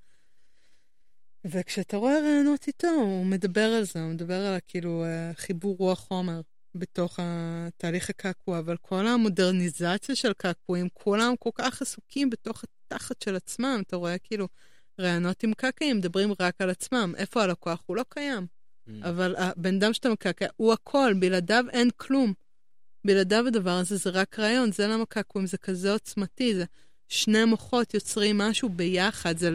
וכשאתה 1.45 1.97
רואה 1.97 2.19
רעיונות 2.19 2.67
איתו, 2.67 2.87
הוא 2.87 3.25
מדבר 3.25 3.73
על 3.77 3.83
זה, 3.83 4.01
הוא 4.01 4.11
מדבר 4.11 4.45
על 4.45 4.59
כאילו 4.67 5.03
אה, 5.05 5.31
חיבור 5.35 5.77
רוח 5.77 5.99
חומר 5.99 6.41
בתוך 6.75 7.19
התהליך 7.21 8.09
הקעקוע, 8.09 8.59
אבל 8.59 8.77
כל 8.77 9.07
המודרניזציה 9.07 10.15
של 10.15 10.33
קעקועים, 10.33 10.87
כולם 10.93 11.33
כל 11.39 11.49
כך 11.53 11.81
עסוקים 11.81 12.29
בתוך 12.29 12.63
התחת 12.63 13.21
של 13.21 13.35
עצמם, 13.35 13.81
אתה 13.87 13.95
רואה 13.95 14.17
כאילו 14.17 14.47
רעיונות 14.99 15.43
עם 15.43 15.53
קעקעים 15.53 15.97
מדברים 15.97 16.33
רק 16.39 16.61
על 16.61 16.69
עצמם, 16.69 17.13
איפה 17.17 17.43
הלקוח? 17.43 17.83
הוא 17.85 17.95
לא 17.95 18.05
קיים. 18.09 18.47
Mm. 18.87 18.91
אבל 19.03 19.35
הבן 19.37 19.75
אדם 19.75 19.93
שאתה 19.93 20.09
מקעקע 20.09 20.45
הוא 20.57 20.73
הכל, 20.73 21.13
בלעדיו 21.19 21.65
אין 21.71 21.89
כלום. 21.97 22.33
בלעדיו 23.05 23.47
הדבר 23.47 23.71
הזה 23.71 23.97
זה 23.97 24.09
רק 24.09 24.39
רעיון, 24.39 24.71
זה 24.71 24.87
למה 24.87 25.05
קעקועים 25.05 25.47
זה 25.47 25.57
כזה 25.57 25.91
עוצמתי, 25.91 26.55
זה 26.55 26.65
שני 27.07 27.45
מוחות 27.45 27.93
יוצרים 27.93 28.37
משהו 28.37 28.69
ביחד, 28.69 29.37
זה, 29.37 29.51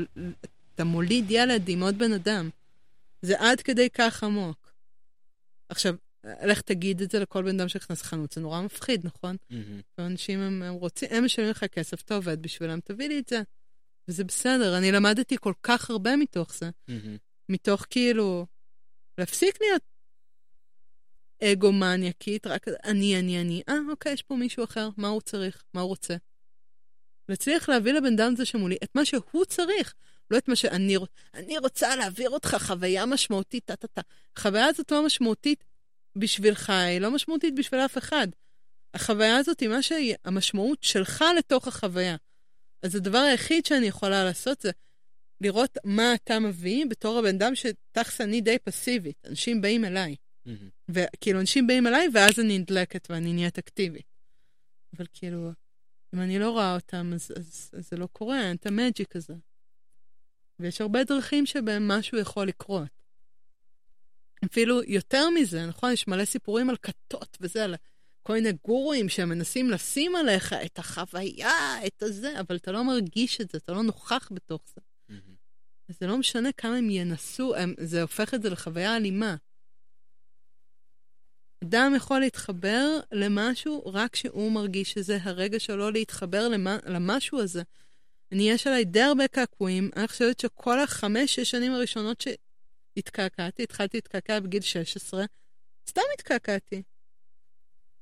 אתה 0.76 0.84
מוליד 0.84 1.24
ילד 1.30 1.68
עם 1.68 1.82
עוד 1.82 1.98
בן 1.98 2.12
אדם. 2.12 2.50
זה 3.22 3.34
עד 3.38 3.60
כדי 3.60 3.90
כך 3.90 4.24
עמוק. 4.24 4.72
עכשיו, 5.68 5.94
לך 6.24 6.60
תגיד 6.60 7.02
את 7.02 7.10
זה 7.10 7.18
לכל 7.18 7.42
בן 7.42 7.60
אדם 7.60 7.68
שנכנס 7.68 8.02
לחנות, 8.02 8.32
זה 8.32 8.40
נורא 8.40 8.62
מפחיד, 8.62 9.06
נכון? 9.06 9.36
מהמם. 9.50 9.80
ואנשים 9.98 10.40
הם, 10.40 10.62
הם 10.62 10.74
רוצים, 10.74 11.08
הם 11.12 11.24
משלמים 11.24 11.50
לך 11.50 11.64
כסף, 11.64 12.02
אתה 12.02 12.14
עובד 12.14 12.42
בשבילם, 12.42 12.80
תביא 12.80 13.08
לי 13.08 13.18
את 13.18 13.28
זה. 13.28 13.42
וזה 14.08 14.24
בסדר, 14.24 14.78
אני 14.78 14.92
למדתי 14.92 15.36
כל 15.40 15.52
כך 15.62 15.90
הרבה 15.90 16.16
מתוך 16.16 16.54
זה. 16.54 16.70
מהמם. 16.88 17.16
מתוך 17.48 17.86
כאילו, 17.90 18.46
להפסיק 19.18 19.58
להיות 19.60 19.82
אגו-מניאקית, 21.42 22.46
רק 22.46 22.68
אני, 22.84 23.18
אני, 23.18 23.40
אני. 23.40 23.62
אה, 23.68 23.78
אוקיי, 23.90 24.12
יש 24.12 24.22
פה 24.22 24.36
מישהו 24.36 24.64
אחר, 24.64 24.88
מה 24.96 25.08
הוא 25.08 25.20
צריך, 25.20 25.64
מה 25.74 25.80
הוא 25.80 25.88
רוצה. 25.88 26.16
להצליח 27.28 27.68
להביא 27.68 27.92
לבן 27.92 28.12
אדם 28.12 28.32
הזה 28.32 28.44
שמולי 28.44 28.76
את 28.84 28.94
מה 28.94 29.04
שהוא 29.04 29.44
צריך, 29.44 29.94
לא 30.30 30.38
את 30.38 30.48
מה 30.48 30.56
שאני 30.56 30.96
רוצה. 30.96 31.12
אני 31.34 31.58
רוצה 31.58 31.96
להעביר 31.96 32.30
אותך 32.30 32.56
חוויה 32.60 33.06
משמעותית, 33.06 33.64
טה-טה-טה. 33.64 34.00
החוויה 34.36 34.66
הזאת 34.66 34.92
לא 34.92 35.06
משמעותית 35.06 35.64
בשבילך, 36.16 36.70
היא 36.70 37.00
לא 37.00 37.10
משמעותית 37.10 37.54
בשביל 37.54 37.80
אף 37.80 37.98
אחד. 37.98 38.28
החוויה 38.94 39.36
הזאת 39.36 39.60
היא 39.60 39.68
מה 39.68 39.82
שהיא 39.82 40.14
המשמעות 40.24 40.82
שלך 40.82 41.24
לתוך 41.38 41.68
החוויה. 41.68 42.16
אז 42.82 42.94
הדבר 42.94 43.18
היחיד 43.18 43.66
שאני 43.66 43.86
יכולה 43.86 44.24
לעשות 44.24 44.60
זה 44.60 44.70
לראות 45.40 45.78
מה 45.84 46.14
אתה 46.14 46.38
מביא 46.38 46.86
בתור 46.86 47.18
הבן 47.18 47.34
אדם 47.34 47.52
שתכלס 47.54 48.20
אני 48.20 48.40
די 48.40 48.58
פסיבית. 48.58 49.26
אנשים 49.28 49.60
באים 49.60 49.84
אליי. 49.84 50.16
מהמם. 50.46 50.68
וכאילו, 50.88 51.40
אנשים 51.40 51.66
באים 51.66 51.86
אליי, 51.86 52.08
ואז 52.12 52.40
אני 52.40 52.58
נדלקת 52.58 53.10
ואני 53.10 53.32
נהיית 53.32 53.58
אקטיבית. 53.58 54.06
אבל 54.96 55.06
כאילו, 55.12 55.50
אם 56.14 56.20
אני 56.20 56.38
לא 56.38 56.50
רואה 56.50 56.74
אותם, 56.74 57.12
אז, 57.14 57.32
אז, 57.36 57.70
אז 57.78 57.88
זה 57.90 57.96
לא 57.96 58.06
קורה, 58.12 58.48
אין 58.48 58.56
את 58.56 58.66
המג'יק 58.66 59.16
הזה. 59.16 59.34
ויש 60.60 60.80
הרבה 60.80 61.04
דרכים 61.04 61.46
שבהם 61.46 61.88
משהו 61.88 62.18
יכול 62.18 62.46
לקרות. 62.48 62.88
אפילו 64.44 64.82
יותר 64.82 65.30
מזה, 65.30 65.66
נכון? 65.66 65.92
יש 65.92 66.08
מלא 66.08 66.24
סיפורים 66.24 66.70
על 66.70 66.76
כתות 66.82 67.38
וזה, 67.40 67.64
על 67.64 67.74
כל 68.22 68.32
מיני 68.32 68.52
גורואים 68.64 69.08
שמנסים 69.08 69.70
לשים 69.70 70.16
עליך 70.16 70.52
את 70.52 70.78
החוויה, 70.78 71.86
את 71.86 72.02
הזה, 72.02 72.40
אבל 72.40 72.56
אתה 72.56 72.72
לא 72.72 72.84
מרגיש 72.84 73.40
את 73.40 73.50
זה, 73.50 73.58
אתה 73.58 73.72
לא 73.72 73.82
נוכח 73.82 74.28
בתוך 74.32 74.62
זה. 74.74 74.80
מהמם. 75.08 75.34
אז 75.88 75.96
זה 76.00 76.06
לא 76.06 76.18
משנה 76.18 76.52
כמה 76.52 76.76
הם 76.76 76.90
ינסו, 76.90 77.56
הם, 77.56 77.74
זה 77.78 78.02
הופך 78.02 78.34
את 78.34 78.42
זה 78.42 78.50
לחוויה 78.50 78.96
אלימה. 78.96 79.36
אדם 81.64 81.92
יכול 81.96 82.20
להתחבר 82.20 83.00
למשהו 83.12 83.82
רק 83.86 84.12
כשהוא 84.12 84.52
מרגיש 84.52 84.92
שזה 84.92 85.18
הרגע 85.22 85.60
שלו 85.60 85.90
להתחבר 85.90 86.48
למה, 86.48 86.78
למשהו 86.86 87.40
הזה. 87.40 87.62
אני, 88.32 88.50
יש 88.50 88.66
עליי 88.66 88.84
די 88.84 89.00
הרבה 89.00 89.28
קעקועים, 89.28 89.90
אני 89.96 90.08
חושבת 90.08 90.40
שכל 90.40 90.80
החמש-שש 90.80 91.50
שנים 91.50 91.72
הראשונות 91.72 92.20
שהתקעקעתי, 92.20 93.62
התחלתי 93.62 93.96
להתקעקע 93.96 94.40
בגיל 94.40 94.62
16, 94.62 95.24
סתם 95.88 96.02
התקעקעתי. 96.14 96.82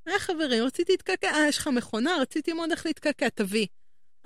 היה 0.07 0.19
חברים, 0.19 0.65
רציתי 0.65 0.93
להתקעקע, 0.93 1.35
אה, 1.35 1.49
יש 1.49 1.59
לך 1.59 1.67
מכונה, 1.69 2.17
רציתי 2.21 2.51
ללמוד 2.51 2.71
איך 2.71 2.87
להתקעקע, 2.87 3.29
תביא. 3.29 3.67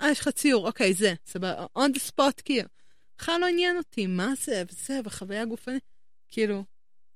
אה, 0.01 0.11
יש 0.11 0.19
לך 0.19 0.29
ציור, 0.29 0.67
אוקיי, 0.67 0.93
זה, 0.93 1.13
סבבה, 1.25 1.65
on 1.77 1.89
the 1.95 2.11
spot, 2.11 2.41
כאילו. 2.45 2.69
בכלל 3.17 3.41
לא 3.41 3.47
עניין 3.47 3.77
אותי, 3.77 4.07
מה 4.07 4.33
זה, 4.41 4.63
וזה, 4.71 4.99
וחוויה 5.05 5.45
גופנית. 5.45 5.83
כאילו, 6.27 6.63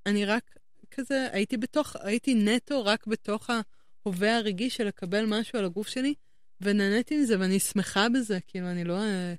אני 0.06 0.24
רק 0.24 0.58
כזה, 0.90 1.28
הייתי 1.32 1.56
בתוך, 1.56 1.96
הייתי 2.00 2.34
נטו 2.34 2.84
רק 2.84 3.06
בתוך 3.06 3.50
ההווה 3.50 4.36
הרגיש 4.36 4.76
של 4.76 4.84
לקבל 4.84 5.24
משהו 5.26 5.58
על 5.58 5.64
הגוף 5.64 5.88
שלי, 5.88 6.14
ונהניתי 6.60 7.16
מזה, 7.16 7.40
ואני 7.40 7.60
שמחה 7.60 8.08
בזה, 8.08 8.38
כאילו, 8.46 8.70
אני 8.70 8.84
לא 8.84 8.98
אה, 8.98 9.34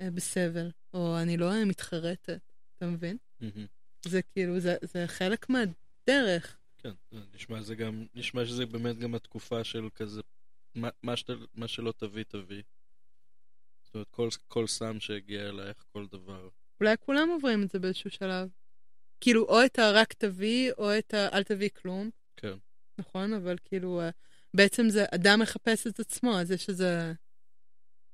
אה, 0.00 0.10
בסבל, 0.10 0.70
או 0.94 1.18
אני 1.18 1.36
לא 1.36 1.52
אה, 1.52 1.64
מתחרטת, 1.64 2.52
אתה 2.76 2.86
מבין? 2.86 3.16
מהמם. 3.40 3.66
זה 4.04 4.22
כאילו, 4.22 4.60
זה, 4.60 4.76
זה 4.82 5.04
חלק 5.06 5.46
מהדרך. 5.50 6.56
כן, 6.78 6.92
נשמע, 7.34 7.62
זה 7.62 7.74
גם, 7.74 8.06
נשמע 8.14 8.46
שזה 8.46 8.66
באמת 8.66 8.98
גם 8.98 9.14
התקופה 9.14 9.64
של 9.64 9.88
כזה, 9.94 10.20
מה, 10.74 10.88
מה, 11.02 11.16
שאתה, 11.16 11.32
מה 11.54 11.68
שלא 11.68 11.92
תביא, 11.96 12.24
תביא. 12.28 12.62
זאת 13.82 13.94
אומרת, 13.94 14.08
כל, 14.10 14.28
כל 14.48 14.66
סם 14.66 15.00
שהגיע 15.00 15.48
אלייך, 15.48 15.84
כל 15.92 16.06
דבר. 16.06 16.48
אולי 16.80 16.94
כולם 17.00 17.28
עוברים 17.28 17.62
את 17.62 17.70
זה 17.70 17.78
באיזשהו 17.78 18.10
שלב. 18.10 18.48
כאילו, 19.20 19.44
או 19.44 19.64
את 19.64 19.78
הרק 19.78 20.12
תביא, 20.12 20.72
או 20.78 20.98
את 20.98 21.14
ה... 21.14 21.28
אל 21.32 21.42
תביא 21.42 21.68
כלום. 21.82 22.10
כן. 22.36 22.54
נכון? 22.98 23.32
אבל 23.32 23.56
כאילו, 23.64 24.00
אה, 24.00 24.10
בעצם 24.54 24.88
זה, 24.90 25.04
אדם 25.14 25.40
מחפש 25.40 25.86
את 25.86 26.00
עצמו, 26.00 26.38
אז 26.40 26.50
יש 26.50 26.68
איזה... 26.68 27.12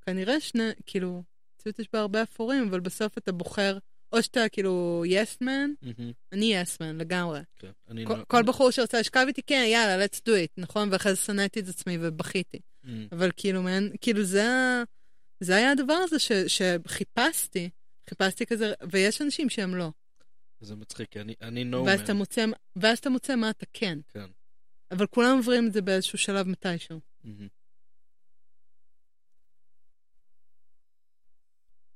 כנראה 0.06 0.40
שני, 0.40 0.62
כאילו, 0.86 1.22
מציאות 1.54 1.78
יש 1.78 1.86
בה 1.92 2.00
הרבה 2.00 2.22
אפורים, 2.22 2.68
אבל 2.68 2.80
בסוף 2.80 3.18
אתה 3.18 3.32
בוחר, 3.32 3.78
או 4.12 4.22
שאתה 4.22 4.48
כאילו 4.52 5.02
יס 5.06 5.38
מן, 5.40 5.70
מהמם, 5.82 6.12
אני 6.32 6.54
יס 6.54 6.80
מן 6.80 6.98
לגמרי. 6.98 7.40
כן. 7.58 7.70
אני 7.88 8.06
כל- 8.06 8.16
לא- 8.16 8.24
כל 8.28 8.42
בחור 8.46 8.70
שרצה 8.70 9.00
לשכב 9.00 9.24
איתי, 9.28 9.42
כן, 9.42 9.64
יאללה, 9.66 10.04
let's 10.06 10.16
do 10.18 10.30
it, 10.30 10.52
נכון? 10.56 10.88
ואחרי 10.92 11.14
זה 11.14 11.20
שנאתי 11.20 11.60
את 11.60 11.68
עצמי 11.68 11.98
ובכיתי. 12.00 12.58
אבל 13.12 13.30
כאילו, 13.36 13.62
מעין, 13.62 13.92
כאילו 14.00 14.24
זה, 14.24 14.46
זה 15.40 15.56
היה 15.56 15.70
הדבר 15.72 15.92
הזה 16.04 16.18
ש, 16.18 16.32
שחיפשתי, 16.32 17.70
חיפשתי 18.08 18.46
כזה, 18.46 18.72
ויש 18.92 19.22
אנשים 19.22 19.50
שהם 19.50 19.74
לא. 19.74 19.90
זה 20.60 20.76
מצחיק, 20.76 21.08
כי 21.10 21.20
אני, 21.20 21.34
אני 21.42 21.64
no 21.72 21.76
ואז 21.76 22.00
אתה 22.00 22.12
man. 22.12 22.14
מוצא, 22.14 22.44
ואז 22.76 22.98
אתה 22.98 23.10
מוצא 23.10 23.36
מה 23.36 23.50
אתה 23.50 23.66
כן. 23.72 23.98
כן. 24.08 24.26
אבל 24.90 25.06
כולם 25.06 25.36
עוברים 25.36 25.66
את 25.66 25.72
זה 25.72 25.82
באיזשהו 25.82 26.18
שלב 26.18 26.48
מתישהו. 26.48 27.00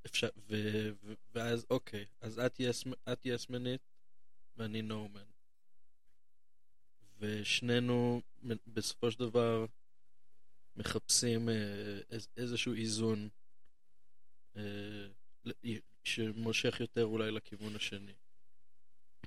אפשר, 0.06 0.28
ו, 0.50 0.54
ו, 1.02 1.12
ואז 1.34 1.66
אוקיי, 1.70 2.04
אז 2.20 2.38
את 2.38 2.60
יס, 2.60 2.84
את 3.12 3.26
יסמנית 3.26 3.80
ואני 4.56 4.82
נורמן. 4.82 5.24
ושנינו 7.18 8.20
בסופו 8.66 9.10
של 9.10 9.18
דבר 9.18 9.66
מחפשים 10.76 11.48
אה, 11.48 11.54
איז, 12.10 12.28
איזשהו 12.36 12.74
איזון 12.74 13.28
אה, 14.56 14.62
שמושך 16.04 16.80
יותר 16.80 17.04
אולי 17.04 17.30
לכיוון 17.30 17.76
השני. 17.76 18.12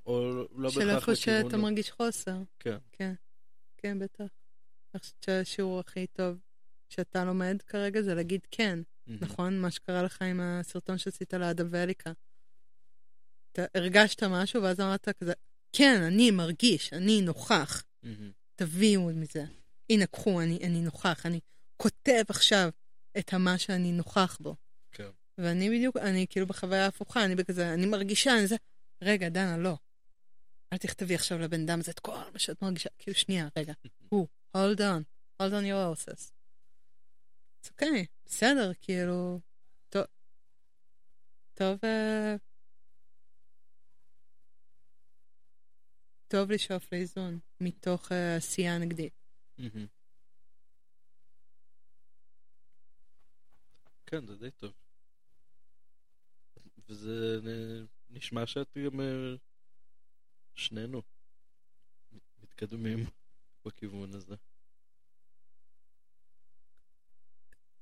או 0.05 0.47
לא 0.55 0.69
של 0.69 0.79
בהכרח 0.79 0.95
איפה 0.95 1.11
לכיוון... 1.11 1.43
שאתה 1.43 1.57
מרגיש 1.57 1.91
חוסר. 1.91 2.37
כן. 2.59 2.77
כן, 2.91 3.13
כן, 3.77 3.99
בטח. 3.99 4.25
אני 4.93 4.99
חושבת 4.99 5.23
שהשיעור 5.23 5.79
הכי 5.79 6.07
טוב 6.07 6.37
שאתה 6.89 7.25
לומד 7.25 7.61
כרגע 7.67 8.01
זה 8.01 8.15
להגיד 8.15 8.41
כן, 8.51 8.79
מהמם. 9.07 9.19
נכון? 9.21 9.59
מה 9.59 9.71
שקרה 9.71 10.03
לך 10.03 10.21
עם 10.21 10.39
הסרטון 10.39 10.97
שעשית 10.97 11.33
לאדה 11.33 11.63
ואליקה. 11.69 12.11
אתה 13.51 13.65
הרגשת 13.75 14.23
משהו, 14.23 14.63
ואז 14.63 14.79
אמרת 14.79 15.09
כזה, 15.09 15.33
כן, 15.73 16.01
אני 16.01 16.31
מרגיש, 16.31 16.93
אני 16.93 17.21
נוכח, 17.21 17.83
מהמם. 18.03 18.31
תביאו 18.55 19.05
מזה. 19.05 19.45
הנה, 19.89 20.05
קחו, 20.05 20.41
אני, 20.41 20.59
אני 20.63 20.81
נוכח, 20.81 21.25
אני 21.25 21.39
כותב 21.77 22.23
עכשיו 22.29 22.69
את 23.17 23.33
המה 23.33 23.57
שאני 23.57 23.91
נוכח 23.91 24.37
בו. 24.41 24.55
כן. 24.91 25.09
ואני 25.37 25.69
בדיוק, 25.69 25.97
אני 25.97 26.25
כאילו 26.29 26.47
בחוויה 26.47 26.85
הפוכה, 26.85 27.25
אני 27.25 27.35
בכזה, 27.35 27.73
אני 27.73 27.85
מרגישה, 27.85 28.37
אני 28.37 28.47
זה, 28.47 28.55
רגע, 29.01 29.29
דנה, 29.29 29.57
לא. 29.57 29.77
אל 30.73 30.77
תכתבי 30.77 31.15
עכשיו 31.15 31.39
לבן 31.39 31.61
אדם 31.61 31.79
הזה 31.79 31.91
את 31.91 31.99
כל 31.99 32.15
מה 32.33 32.39
שאת 32.39 32.61
מרגישה, 32.61 32.89
כאילו, 32.99 33.17
שנייה, 33.17 33.47
רגע. 33.57 33.73
הוא, 34.09 34.27
hold 34.57 34.79
on, 34.79 35.03
hold 35.41 35.51
on 35.51 35.63
your 35.63 35.95
horses. 35.95 36.31
אז 37.63 37.69
אוקיי, 37.71 38.05
בסדר, 38.25 38.71
כאילו, 38.81 39.39
טוב, 39.89 40.03
טוב, 41.53 41.79
אה, 41.83 42.35
טוב 46.27 46.51
לשאוף 46.51 46.93
לאיזון, 46.93 47.39
מתוך 47.61 48.11
אה, 48.11 48.35
עשייה 48.35 48.77
נגדית. 48.77 49.13
כן, 54.05 54.25
זה 54.25 54.35
די 54.35 54.51
טוב. 54.51 54.73
וזה 56.89 57.39
נשמע 58.09 58.45
שאת 58.45 58.77
גם 58.85 59.01
אה, 59.01 59.35
שנינו 60.57 61.01
מתקדמים 62.43 63.05
בכיוון 63.65 64.13
הזה. 64.13 64.35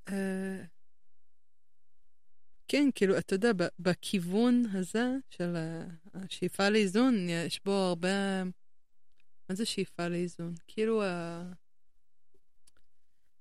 אה, 0.10 0.64
כן, 2.68 2.90
כאילו, 2.96 3.18
אתה 3.18 3.36
יודע, 3.36 3.52
בכיוון 3.80 4.64
הזה 4.74 5.06
של 5.30 5.56
השאיפה 6.14 6.70
לאיזון, 6.70 7.30
יש 7.30 7.60
בו 7.66 7.72
הרבה... 7.72 8.44
מה 9.50 9.56
זה 9.56 9.66
שאיפה 9.66 10.08
לאיזון? 10.08 10.54
כאילו, 10.68 11.04
ה- 11.04 11.52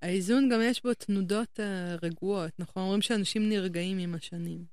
האיזון 0.01 0.49
גם 0.53 0.59
יש 0.63 0.83
בו 0.83 0.93
תנודות 0.93 1.59
אה, 1.59 1.95
רגועות, 2.03 2.59
נכון? 2.59 2.83
אומרים 2.83 3.01
שאנשים 3.01 3.49
נרגעים 3.49 3.97
עם 3.97 4.15
השנים. 4.15 4.65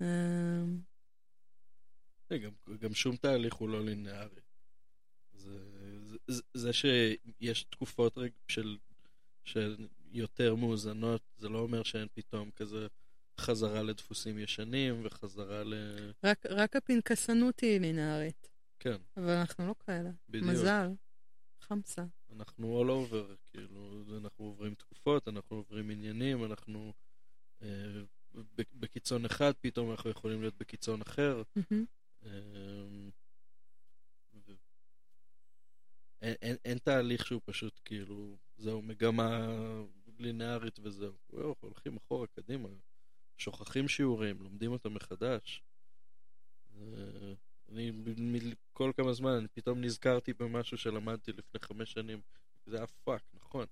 מהמם. 0.00 0.80
אה, 2.32 2.38
גם, 2.38 2.50
גם 2.80 2.94
שום 2.94 3.16
תהליך 3.16 3.54
הוא 3.54 3.68
לא 3.68 3.84
לינארי. 3.84 4.40
זה, 5.32 5.58
זה, 6.06 6.16
זה, 6.26 6.42
זה 6.54 6.72
שיש 6.72 7.62
תקופות 7.62 8.18
של, 8.48 8.76
של 9.44 9.86
יותר 10.12 10.54
מאוזנות, 10.54 11.22
זה 11.36 11.48
לא 11.48 11.58
אומר 11.58 11.82
שאין 11.82 12.08
פתאום 12.14 12.50
כזה 12.50 12.86
חזרה 13.40 13.82
לדפוסים 13.82 14.38
ישנים 14.38 15.00
וחזרה 15.04 15.64
ל... 15.64 15.74
רק, 16.24 16.46
רק 16.46 16.76
הפנקסנות 16.76 17.60
היא 17.60 17.80
לינארית, 17.80 18.48
כן, 18.78 18.96
אבל 19.16 19.30
אנחנו 19.30 19.66
לא 19.66 19.74
כאלה. 19.86 20.10
בדיוק. 20.28 20.50
מזל. 20.50 20.88
חמסה. 21.60 22.04
אנחנו 22.32 22.82
all 22.82 22.88
over, 22.88 23.36
כאילו, 23.50 24.04
אנחנו 24.22 24.44
עוברים 24.44 24.74
תקופות, 24.74 25.28
אנחנו 25.28 25.56
עוברים 25.56 25.90
עניינים, 25.90 26.44
אנחנו 26.44 26.92
אה, 27.62 27.68
בקיצון 28.74 29.24
אחד, 29.24 29.52
פתאום 29.60 29.90
אנחנו 29.90 30.10
יכולים 30.10 30.40
להיות 30.40 30.54
בקיצון 30.58 31.00
אחר. 31.02 31.42
מהמם. 31.56 31.84
אמ, 32.26 33.10
ו- 34.34 34.52
אין, 36.22 36.34
אין, 36.42 36.56
אין 36.64 36.78
תהליך 36.78 37.26
שהוא 37.26 37.40
פשוט 37.44 37.80
כאילו, 37.84 38.36
זהו, 38.56 38.82
מגמה 38.82 39.46
לינארית 40.18 40.78
וזהו. 40.82 41.12
הולכים 41.60 41.96
אחורה, 41.96 42.26
קדימה, 42.26 42.68
שוכחים 43.36 43.88
שיעורים, 43.88 44.42
לומדים 44.42 44.72
אותם 44.72 44.94
מחדש. 44.94 45.62
אה, 46.76 47.32
אני, 47.68 47.92
כל 48.72 48.92
כמה 48.96 49.12
זמן, 49.12 49.30
אני 49.30 49.48
פתאום 49.48 49.80
נזכרתי 49.80 50.32
במשהו 50.32 50.78
שלמדתי 50.78 51.32
לפני 51.32 51.60
חמש 51.60 51.92
שנים. 51.92 52.20
זה 52.66 52.76
היה 52.76 52.86
fuck, 52.86 53.22
נכון. 53.34 53.66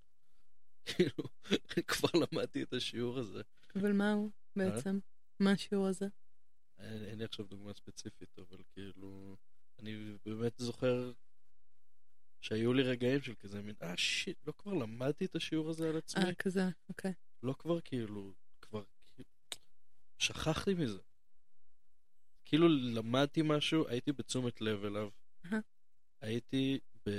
כאילו, 0.87 1.25
כבר 1.87 2.09
למדתי 2.15 2.63
את 2.63 2.73
השיעור 2.73 3.19
הזה. 3.19 3.43
אבל 3.77 3.93
מה 3.93 4.13
הוא 4.13 4.31
בעצם? 4.57 4.99
מה 5.41 5.53
השיעור 5.53 5.87
הזה? 5.87 6.09
אין, 6.79 7.05
אין 7.05 7.19
לי 7.19 7.25
עכשיו 7.25 7.47
דוגמה 7.47 7.73
ספציפית, 7.75 8.39
אבל 8.39 8.63
כאילו, 8.73 9.37
אני 9.79 10.17
באמת 10.27 10.53
זוכר 10.59 11.13
שהיו 12.41 12.73
לי 12.73 12.83
רגעים 12.83 13.23
של 13.23 13.35
כזה 13.35 13.63
מין, 13.63 13.75
אה 13.83 13.97
shit, 13.97 14.47
לא 14.47 14.53
כבר 14.59 14.75
למדתי 14.75 15.25
את 15.25 15.37
השיעור 15.37 15.71
הזה 15.71 15.89
על 15.89 15.97
עצמי? 15.97 16.25
אה, 16.25 16.35
כזה, 16.35 16.69
אוקיי. 16.89 17.13
לא 17.43 17.55
כבר 17.59 17.81
כאילו, 17.81 18.35
כבר 18.61 18.83
כאילו, 19.07 19.29
שכחתי 20.19 20.75
מזה. 20.75 20.99
כאילו 22.45 22.69
למדתי 22.69 23.43
משהו, 23.45 23.89
הייתי 23.89 24.13
בתשומת 24.13 24.61
לב 24.61 24.85
אליו. 24.85 25.09
הייתי 26.21 26.79
ב... 27.07 27.11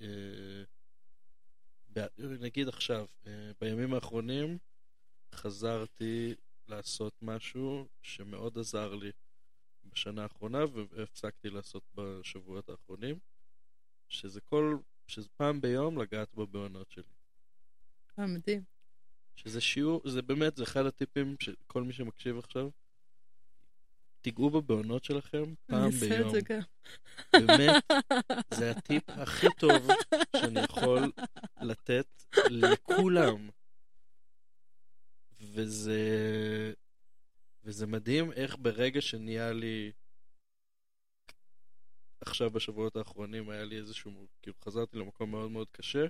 אה, 0.00 0.64
ב... 1.92 2.06
נגיד 2.18 2.68
עכשיו, 2.68 3.06
אה, 3.26 3.52
בימים 3.60 3.94
האחרונים 3.94 4.58
חזרתי 5.34 6.34
לעשות 6.68 7.14
משהו 7.22 7.88
שמאוד 8.02 8.58
עזר 8.58 8.94
לי 8.94 9.10
בשנה 9.84 10.22
האחרונה 10.22 10.58
והפסקתי 10.92 11.50
לעשות 11.50 11.82
בשבועות 11.94 12.68
האחרונים, 12.68 13.18
שזה 14.08 14.40
כל... 14.40 14.76
שזה 15.06 15.28
פעם 15.36 15.60
ביום 15.60 15.98
לגעת 15.98 16.34
בבעונות 16.34 16.90
שלי. 16.90 17.12
אה, 18.18 18.26
מדהים. 18.26 18.62
שזה 19.36 19.60
שיעור, 19.60 20.00
זה 20.04 20.22
באמת, 20.22 20.56
זה 20.56 20.62
אחד 20.62 20.86
הטיפים 20.86 21.36
שכל 21.40 21.82
מי 21.82 21.92
שמקשיב 21.92 22.38
עכשיו, 22.38 22.70
תיגעו 24.20 24.50
בבעונות 24.50 25.04
שלכם 25.04 25.42
אני 25.42 25.54
פעם 25.66 25.84
אעשה 25.84 26.06
את 26.06 26.10
ביום. 26.10 26.30
זה 26.30 26.40
גם. 26.40 26.60
באמת, 27.46 27.84
זה 28.50 28.70
הטיפ 28.70 29.02
הכי 29.22 29.46
טוב 29.58 29.88
שאני 30.36 30.60
יכול 30.60 31.12
לתת 31.60 32.06
לכולם. 32.50 33.48
וזה... 35.52 36.72
וזה 37.64 37.86
מדהים 37.86 38.32
איך 38.32 38.56
ברגע 38.58 39.00
שנהיה 39.00 39.52
לי... 39.52 39.92
עכשיו 42.20 42.50
בשבועות 42.50 42.96
האחרונים 42.96 43.50
היה 43.50 43.64
לי 43.64 43.76
איזשהו... 43.76 44.26
כאילו 44.42 44.56
חזרתי 44.64 44.98
למקום 44.98 45.30
מאוד 45.30 45.50
מאוד 45.50 45.68
קשה, 45.72 46.06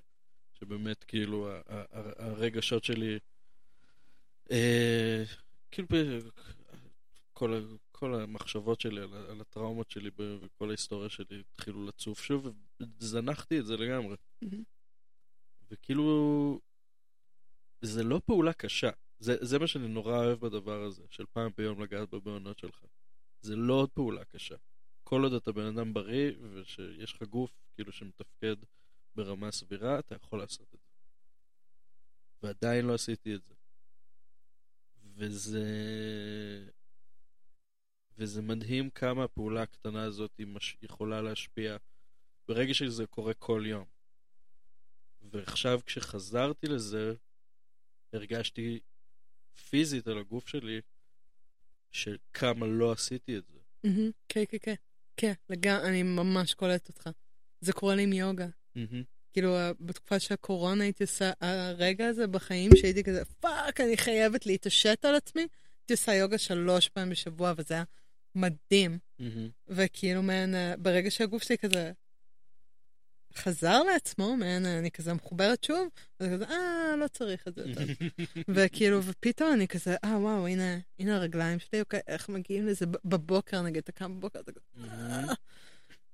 שבאמת 0.52 1.04
כאילו 1.04 1.50
ה- 1.50 1.60
ה- 1.68 1.84
ה- 1.92 2.26
הרגשות 2.26 2.84
שלי... 2.84 3.18
אה, 4.50 5.24
כאילו 5.70 5.88
כל, 7.32 7.64
כל 7.92 8.14
המחשבות 8.14 8.80
שלי 8.80 9.00
על, 9.00 9.14
על 9.14 9.40
הטראומות 9.40 9.90
שלי 9.90 10.10
וכל 10.16 10.68
ההיסטוריה 10.68 11.08
שלי 11.08 11.42
התחילו 11.54 11.86
לצוף 11.86 12.22
שוב, 12.22 12.48
וזנחתי 12.80 13.58
את 13.58 13.66
זה 13.66 13.76
לגמרי. 13.76 14.16
מהמם. 14.42 14.62
וכאילו, 15.70 16.60
זה 17.82 18.02
לא 18.02 18.20
פעולה 18.26 18.52
קשה. 18.52 18.90
זה, 19.24 19.36
זה 19.40 19.58
מה 19.58 19.66
שאני 19.66 19.88
נורא 19.88 20.16
אוהב 20.16 20.40
בדבר 20.40 20.82
הזה, 20.82 21.02
של 21.10 21.24
פעם 21.32 21.50
ביום 21.56 21.82
לגעת 21.82 22.10
בבעונות 22.10 22.58
שלך. 22.58 22.84
זה 23.40 23.56
לא 23.56 23.74
עוד 23.74 23.90
פעולה 23.90 24.24
קשה. 24.24 24.54
כל 25.04 25.22
עוד 25.22 25.32
אתה 25.32 25.52
בן 25.52 25.66
אדם 25.66 25.94
בריא 25.94 26.32
ושיש 26.52 27.12
לך 27.12 27.22
גוף 27.22 27.52
כאילו 27.74 27.92
שמתפקד 27.92 28.56
ברמה 29.14 29.50
סבירה, 29.50 29.98
אתה 29.98 30.14
יכול 30.14 30.38
לעשות 30.38 30.74
את 30.74 30.80
זה. 30.80 30.90
ועדיין 32.42 32.86
לא 32.86 32.94
עשיתי 32.94 33.34
את 33.34 33.42
זה. 33.44 33.54
וזה... 35.16 35.68
וזה 38.18 38.42
מדהים 38.42 38.90
כמה 38.90 39.24
הפעולה 39.24 39.62
הקטנה 39.62 40.02
הזאת 40.02 40.40
מש... 40.46 40.76
יכולה 40.82 41.22
להשפיע 41.22 41.76
ברגע 42.48 42.74
שזה 42.74 43.06
קורה 43.06 43.34
כל 43.34 43.62
יום. 43.66 43.84
ועכשיו 45.22 45.80
כשחזרתי 45.86 46.66
לזה, 46.66 47.14
הרגשתי 48.12 48.80
פיזית 49.70 50.06
על 50.06 50.18
הגוף 50.18 50.48
שלי 50.48 50.80
שכמה 51.92 52.66
לא 52.66 52.92
עשיתי 52.92 53.38
את 53.38 53.42
זה. 53.52 53.58
כן, 54.28 54.44
כן, 54.48 54.56
כן. 54.62 54.74
כן, 55.16 55.32
לגמרי, 55.50 55.88
אני 55.88 56.02
ממש 56.02 56.54
קולטת 56.54 56.88
אותך. 56.88 57.10
זה 57.60 57.72
קורה 57.72 57.94
לי 57.94 58.02
עם 58.02 58.12
יוגה. 58.12 58.46
כאילו, 59.32 59.56
ה- 59.56 59.72
בתקופה 59.80 60.18
של 60.18 60.34
הקורונה 60.34 60.84
הייתי 60.84 61.04
עושה, 61.04 61.30
הרגע 61.40 62.06
הזה 62.06 62.26
בחיים 62.26 62.70
שהייתי 62.76 63.04
כזה, 63.04 63.24
fuck, 63.24 63.80
אני 63.80 63.96
חייבת 63.96 64.46
להתעשת 64.46 65.04
על 65.04 65.14
עצמי, 65.14 65.42
הייתי 65.42 65.92
עושה 65.92 66.14
יוגה 66.14 66.38
שלוש 66.38 66.88
פעמים 66.88 67.10
בשבוע, 67.10 67.52
וזה 67.56 67.74
היה 67.74 67.84
מדהים. 68.34 68.98
וכאילו, 69.68 70.22
מעין, 70.22 70.54
אה, 70.54 70.76
ברגע 70.76 71.10
שהגוף 71.10 71.42
שלי 71.42 71.58
כזה 71.58 71.92
חזר 73.36 73.82
לעצמו, 73.82 74.36
מעין, 74.36 74.66
אני 74.66 74.90
כזה 74.90 75.14
מחוברת 75.14 75.64
שוב, 75.64 75.88
אז 76.20 76.28
כזה, 76.34 76.44
אה, 76.44 76.96
לא 76.96 77.08
צריך 77.08 77.48
את 77.48 77.54
זה 77.54 77.62
יותר. 77.68 77.84
וכאילו, 78.54 79.04
ופתאום 79.04 79.52
אני 79.52 79.68
כזה, 79.68 79.96
אה, 80.04 80.18
וואו, 80.18 80.46
הנה, 80.46 80.78
הנה 80.98 81.16
הרגליים 81.16 81.58
שלי, 81.58 81.80
אוקיי, 81.80 82.00
איך 82.06 82.28
מגיעים 82.28 82.66
לזה 82.66 82.86
בבוקר, 83.04 83.62
נגיד, 83.62 83.78
אתה 83.78 83.92
קם 83.92 84.16
בבוקר, 84.18 84.40
אתה 84.40 84.52
כזה, 84.52 84.60
"אה." 84.84 85.34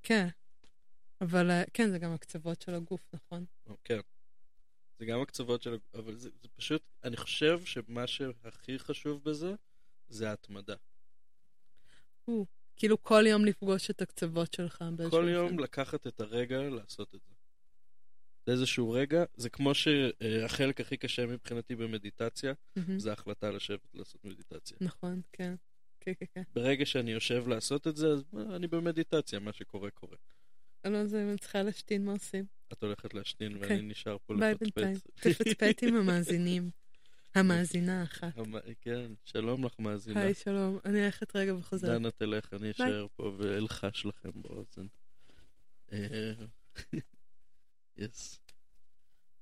כן. 0.02 0.28
אבל 1.20 1.50
אה, 1.50 1.62
כן, 1.74 1.90
זה 1.90 1.98
גם 1.98 2.12
הקצוות 2.12 2.62
של 2.62 2.74
הגוף, 2.74 3.00
נכון? 3.12 3.44
כן. 3.84 4.00
זה 4.98 5.06
גם 5.06 5.20
הקצוות 5.20 5.62
של... 5.62 5.78
אבל 5.94 6.16
זה, 6.16 6.30
זה 6.42 6.48
פשוט... 6.56 6.82
אני 7.04 7.16
חושב 7.16 7.64
שמה 7.64 8.06
שהכי 8.06 8.78
חשוב 8.78 9.24
בזה, 9.24 9.54
זה 10.08 10.30
ההתמדה. 10.30 10.74
כאילו 12.80 13.02
כל 13.02 13.24
יום 13.26 13.44
לפגוש 13.44 13.90
את 13.90 14.02
הקצוות 14.02 14.54
שלך 14.54 14.84
באיזשהו 14.96 15.20
כל 15.20 15.28
יום 15.28 15.44
אופן. 15.44 15.58
לקחת 15.58 16.06
את 16.06 16.20
הרגע 16.20 16.60
לעשות 16.62 17.14
את 17.14 17.20
זה. 17.26 17.34
זה 18.46 18.52
איזשהו 18.52 18.90
רגע, 18.90 19.24
זה 19.36 19.50
כמו 19.50 19.74
שהחלק 19.74 20.80
הכי 20.80 20.96
קשה 20.96 21.26
מבחינתי 21.26 21.76
במדיטציה, 21.76 22.52
מהמם. 22.76 22.98
זה 22.98 23.10
ההחלטה 23.10 23.50
לשבת 23.50 23.94
לעשות 23.94 24.24
מדיטציה. 24.24 24.76
נכון, 24.80 25.20
כן. 25.32 25.54
כן, 26.00 26.12
כן, 26.20 26.26
כן. 26.34 26.42
ברגע 26.52 26.86
שאני 26.86 27.10
יושב 27.10 27.48
לעשות 27.48 27.86
את 27.86 27.96
זה, 27.96 28.08
אז 28.08 28.24
אה, 28.36 28.56
אני 28.56 28.66
במדיטציה, 28.66 29.38
מה 29.38 29.52
שקורה 29.52 29.90
קורה. 29.90 30.16
אלון, 30.86 31.06
זה 31.06 31.22
אם 31.22 31.28
אני 31.28 31.38
צריכה 31.38 31.62
להשתין, 31.62 32.04
מה 32.04 32.12
עושים? 32.12 32.44
את 32.72 32.82
הולכת 32.82 33.14
להשתין 33.14 33.54
אוקיי. 33.54 33.76
ואני 33.76 33.82
נשאר 33.88 34.16
פה 34.26 34.34
ביי 34.38 34.54
בינתיים. 34.54 34.94
לפטפט. 34.94 35.26
תפצפט 35.26 35.82
עם 35.82 35.96
המאזינים. 35.96 36.70
המאזינה 37.34 38.00
האחת. 38.00 38.32
כן, 38.80 39.12
שלום 39.24 39.64
לך 39.64 39.78
מאזינה. 39.78 40.20
היי, 40.20 40.34
שלום. 40.34 40.78
אני 40.84 41.02
הולכת 41.02 41.36
רגע 41.36 41.54
וחוזרת. 41.54 41.90
דנה 41.90 42.10
תלך, 42.10 42.54
אני 42.54 42.70
אשאר 42.70 43.06
פה 43.16 43.32
ואלחש 43.38 44.06
לכם 44.06 44.30
באוזן. 44.34 44.86
אה, 45.92 46.32
יס. 47.98 48.40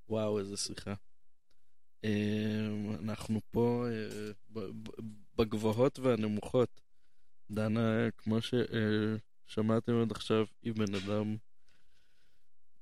וואו, 0.08 0.38
איזה 0.38 0.56
שיחה. 0.56 0.94
אה, 2.04 2.68
אנחנו 3.02 3.40
פה 3.50 3.86
אה, 3.90 4.62
בגבוהות 5.36 5.98
והנמוכות. 5.98 6.80
דנה, 7.50 8.10
כמו 8.18 8.38
ששמעתם 8.40 10.00
עד 10.02 10.10
עכשיו, 10.10 10.46
היא 10.62 10.74
בן 10.74 10.94
אדם 10.94 11.36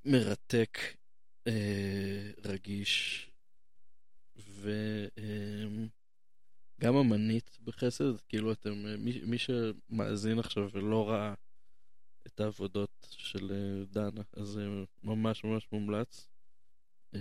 מרתק, 0.05 0.79
רגיש, 2.45 3.31
וגם 6.79 6.97
אמנית 6.97 7.59
בחסד, 7.65 8.21
כאילו 8.29 8.53
אתם, 8.53 8.87
אה, 8.87 8.97
מי, 8.97 9.21
מי 9.25 9.37
שמאזין 9.39 10.39
עכשיו 10.39 10.69
ולא 10.73 11.11
ראה 11.11 11.35
את 12.27 12.41
העבודות 12.41 13.07
של 13.11 13.53
אה, 13.53 13.85
דנה, 13.85 14.23
אז 14.33 14.47
זה 14.47 14.67
ממש 15.03 15.45
ממש 15.45 15.69
מומלץ. 15.73 16.29
אה, 17.15 17.21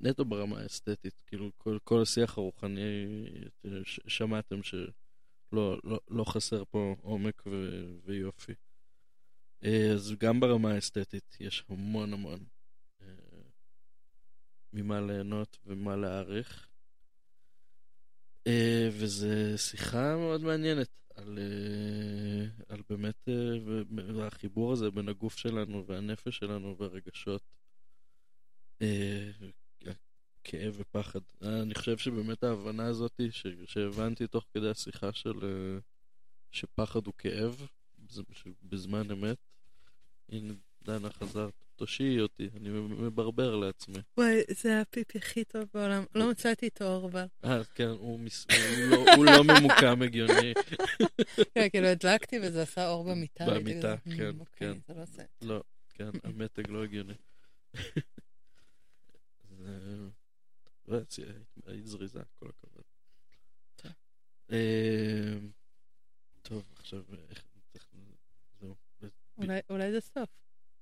נטו 0.00 0.24
ברמה 0.24 0.60
האסתטית, 0.60 1.22
כאילו 1.26 1.50
כל, 1.58 1.78
כל 1.84 2.02
השיח 2.02 2.38
הרוחני, 2.38 2.80
אה, 3.64 3.70
שמעתם 3.84 4.62
שלא 4.62 5.80
לא, 5.84 6.00
לא 6.08 6.24
חסר 6.24 6.64
פה 6.70 6.96
עומק 7.00 7.42
ו, 7.46 7.84
ויופי. 8.04 8.52
אה, 9.64 9.92
אז 9.92 10.14
גם 10.18 10.40
ברמה 10.40 10.72
האסתטית 10.72 11.36
יש 11.40 11.64
המון 11.68 12.12
המון 12.12 12.38
אה, 12.40 12.59
ממה 14.72 15.00
ליהנות 15.00 15.58
ומה 15.66 15.96
להעריך. 15.96 16.66
אה, 18.46 18.88
וזו 18.92 19.28
שיחה 19.56 20.16
מאוד 20.16 20.40
מעניינת 20.40 20.88
על, 21.14 21.38
אה, 21.38 22.64
על 22.74 22.82
באמת 22.88 23.28
אה, 23.28 24.26
החיבור 24.26 24.72
הזה 24.72 24.90
בין 24.90 25.08
הגוף 25.08 25.36
שלנו 25.36 25.86
והנפש 25.86 26.38
שלנו 26.38 26.76
והרגשות. 26.78 27.42
כאב 30.44 30.74
ופחד. 30.78 31.20
אני 31.42 31.74
חושב 31.74 31.98
שבאמת 31.98 32.44
ההבנה 32.44 32.86
הזאת 32.86 33.20
ש- 33.30 33.46
שהבנתי 33.66 34.26
תוך 34.26 34.46
כדי 34.54 34.70
השיחה 34.70 35.12
של 35.12 35.38
שפחד 36.52 37.06
הוא 37.06 37.14
כאב 37.18 37.66
בזמן 38.62 39.10
אמת. 39.10 39.38
הנה, 40.28 40.54
דנה 40.82 41.10
חזרת. 41.10 41.64
תושיעי 41.80 42.20
אותי, 42.20 42.48
אני 42.56 42.68
מברבר 42.70 43.56
לעצמי. 43.56 43.98
וואי, 44.18 44.40
זה 44.50 44.80
הפיפי 44.80 45.18
הכי 45.18 45.44
טוב 45.44 45.64
בעולם. 45.74 46.04
לא 46.14 46.30
מצאתי 46.30 46.66
איתו 46.66 46.84
אור, 46.84 47.06
אבל... 47.06 47.24
אה, 47.44 47.64
כן, 47.74 47.88
הוא, 47.88 48.20
מס... 48.20 48.46
הוא, 48.50 48.86
לא, 48.90 49.14
הוא 49.16 49.24
לא 49.24 49.44
ממוקם 49.44 50.02
הגיוני. 50.02 50.52
כן, 51.54 51.68
כאילו 51.70 51.86
הדלקתי 51.86 52.38
וזה 52.42 52.62
עשה 52.62 52.88
אור 52.88 53.04
במיטה. 53.04 53.44
במיטה, 53.46 53.96
כזה, 53.96 54.16
כן, 54.16 54.30
"מ, 54.36 54.40
אוקיי, 54.40 54.74
כן. 54.86 54.94
לא. 55.42 55.54
לא, 55.54 55.62
כן, 55.94 56.10
המתג 56.24 56.70
לא 56.70 56.84
הגיוני. 56.84 57.14
היית 61.66 61.86
זריזה, 61.86 62.20
כל 62.38 62.48
הכבוד. 62.48 62.84
טוב. 63.76 63.92
טוב, 66.42 66.62
עכשיו, 66.78 67.02
איך... 67.30 67.44
אולי 69.70 69.92
זה 69.92 70.00
סוף. 70.00 70.28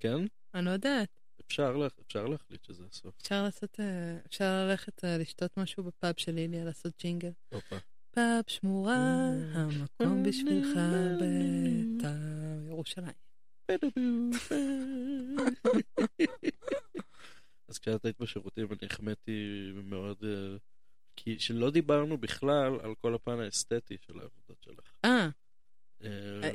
כן? 0.01 0.19
אני 0.55 0.65
לא 0.65 0.71
יודעת. 0.71 1.21
אפשר 1.47 1.87
אפשר 2.07 2.27
להחליט 2.27 2.65
שזה 2.65 2.85
הסוף. 2.91 3.15
אפשר 3.21 3.43
לעשות, 3.43 3.81
אה, 3.81 4.19
אפשר 4.27 4.67
ללכת 4.69 5.05
אה, 5.05 5.19
לשתות 5.19 5.57
משהו 5.57 5.85
בפאב 5.85 6.15
של 6.17 6.39
איליה, 6.39 6.65
לעשות 6.65 6.93
ג'ינגל. 6.99 7.31
הופה. 7.49 7.77
פאב 8.11 8.45
שמורה, 8.47 8.97
המקום 9.55 10.23
בשבילך 10.29 10.79
בית"ר 11.21 12.09
ירושלים. 12.69 13.13
אז 17.69 17.79
כשאת 17.79 18.05
היית 18.05 18.21
בשירותים 18.21 18.67
אני 18.71 18.87
החמאתי 18.91 19.71
מאוד, 19.85 20.17
אה, 20.25 20.57
כי 21.17 21.39
שלא 21.39 21.71
דיברנו 21.71 22.19
בכלל 22.19 22.81
על 22.83 22.95
כל 22.95 23.15
הפן 23.15 23.41
האסתטי 23.41 23.97
של 24.01 24.21
העבודות 24.21 24.63
שלך. 24.63 24.93
אה, 25.05 25.29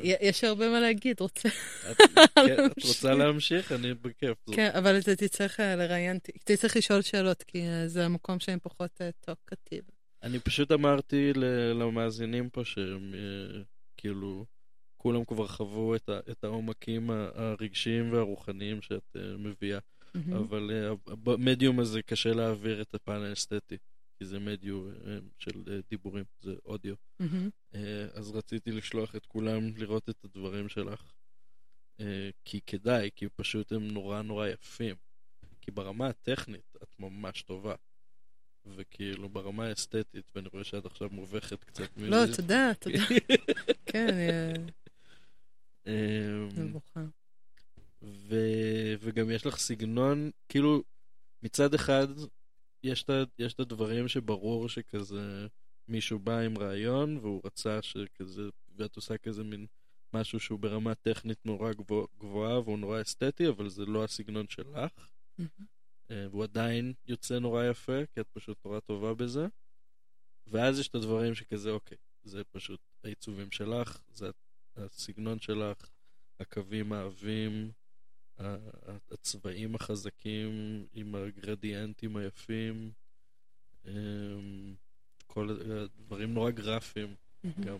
יש 0.03 0.43
הרבה 0.43 0.69
מה 0.69 0.79
להגיד, 0.79 1.19
רוצה. 1.19 1.49
את 1.91 1.97
כן, 2.35 2.65
את 2.65 2.83
רוצה 2.85 3.13
להמשיך? 3.13 3.71
אני 3.71 3.93
בכיף. 3.93 4.37
כן, 4.51 4.69
אבל 4.73 4.99
אתה 4.99 5.15
תצטרך 5.15 5.59
אה, 5.59 5.75
לראיין, 5.75 6.19
תצטרך 6.43 6.77
לשאול 6.77 7.01
שאלות, 7.01 7.43
כי 7.43 7.67
אה, 7.67 7.87
זה 7.87 8.05
המקום 8.05 8.39
שהם 8.39 8.59
פחות 8.61 9.01
טוקטיב. 9.21 9.83
אני 10.23 10.39
פשוט 10.39 10.71
אמרתי 10.71 11.31
למאזינים 11.75 12.49
פה 12.49 12.65
שהם 12.65 13.13
אה, 13.13 13.61
כאילו, 13.97 14.45
כולם 14.97 15.25
כבר 15.25 15.47
חוו 15.47 15.95
את 16.31 16.43
העומקים 16.43 17.09
הרגשיים 17.35 18.13
והרוחניים 18.13 18.81
שאת 18.81 19.15
אה, 19.15 19.37
מביאה. 19.37 19.79
אבל 20.35 20.71
אה, 20.73 21.13
במדיום 21.23 21.79
הזה 21.79 22.01
קשה 22.01 22.33
להעביר 22.33 22.81
את 22.81 22.93
הפן 22.93 23.21
האסתטי, 23.21 23.77
כי 24.23 24.27
זה 24.27 24.39
מדיום 24.39 24.91
אה, 25.05 25.17
של 25.37 25.63
אה, 25.67 25.79
דיבורים, 25.89 26.23
זה 26.41 26.55
אודיו. 26.65 26.95
אה, 27.75 28.07
אז 28.13 28.31
רציתי 28.31 28.71
לשלוח 28.71 29.15
את 29.15 29.25
כולם 29.25 29.77
לראות 29.77 30.09
את 30.09 30.23
הדברים 30.23 30.69
שלך, 30.69 31.11
כי 32.45 32.61
כדאי, 32.67 33.09
כי 33.15 33.29
פשוט 33.35 33.71
הם 33.71 33.87
נורא 33.87 34.21
נורא 34.21 34.47
יפים. 34.47 34.95
כי 35.61 35.71
ברמה 35.71 36.07
הטכנית 36.07 36.75
את 36.83 36.99
ממש 36.99 37.41
טובה. 37.41 37.75
וכאילו 38.65 39.29
ברמה 39.29 39.65
האסתטית, 39.65 40.31
ואני 40.35 40.49
רואה 40.53 40.63
שאת 40.63 40.85
עכשיו 40.85 41.09
מובכת 41.11 41.63
קצת 41.63 41.97
מזה. 41.97 42.09
לא, 42.09 42.35
תודה, 42.35 42.71
תודה. 42.79 43.03
כן, 43.85 44.17
אמ, 45.87 46.49
מבוכה. 46.57 47.03
וגם 48.99 49.31
יש 49.31 49.45
לך 49.45 49.57
סגנון, 49.57 50.31
כאילו, 50.49 50.83
מצד 51.43 51.73
אחד, 51.73 52.07
יש 52.83 53.53
את 53.53 53.59
הדברים 53.59 54.07
שברור 54.07 54.69
שכזה 54.69 55.47
מישהו 55.87 56.19
בא 56.19 56.39
עם 56.39 56.57
רעיון 56.57 57.17
והוא 57.17 57.41
רצה 57.45 57.81
שכזה, 57.81 58.41
ואת 58.75 58.95
עושה 58.95 59.17
כזה 59.17 59.43
מין 59.43 59.65
משהו 60.13 60.39
שהוא 60.39 60.59
ברמה 60.59 60.95
טכנית 60.95 61.45
נורא 61.45 61.73
גבוה, 61.73 62.05
גבוהה 62.19 62.59
והוא 62.59 62.79
נורא 62.79 63.01
אסתטי, 63.01 63.47
אבל 63.47 63.69
זה 63.69 63.85
לא 63.85 64.03
הסגנון 64.03 64.45
שלך. 64.49 64.79
אה, 66.11 66.27
והוא 66.29 66.43
עדיין 66.43 66.93
יוצא 67.07 67.39
נורא 67.39 67.63
יפה, 67.63 68.05
כי 68.13 68.21
את 68.21 68.27
פשוט 68.33 68.57
נורא 68.65 68.79
טובה 68.79 69.13
בזה. 69.13 69.47
ואז 70.47 70.79
יש 70.79 70.87
את 70.87 70.95
הדברים 70.95 71.35
שכזה, 71.35 71.71
אוקיי, 71.71 71.97
זה 72.23 72.43
פשוט 72.43 72.79
העיצובים 73.03 73.51
שלך, 73.51 74.01
זה 74.13 74.29
הסגנון 74.75 75.39
שלך, 75.39 75.89
הקווים 76.39 76.93
העבים, 76.93 77.71
הצבעים 79.11 79.75
החזקים 79.75 80.85
עם 80.93 81.15
הגרדיאנטים 81.15 82.15
היפים, 82.15 82.91
אמ, 83.87 84.73
כל 85.27 85.49
הדברים 85.49 86.33
נורא 86.33 86.51
גרפיים 86.51 87.15
גם. 87.65 87.77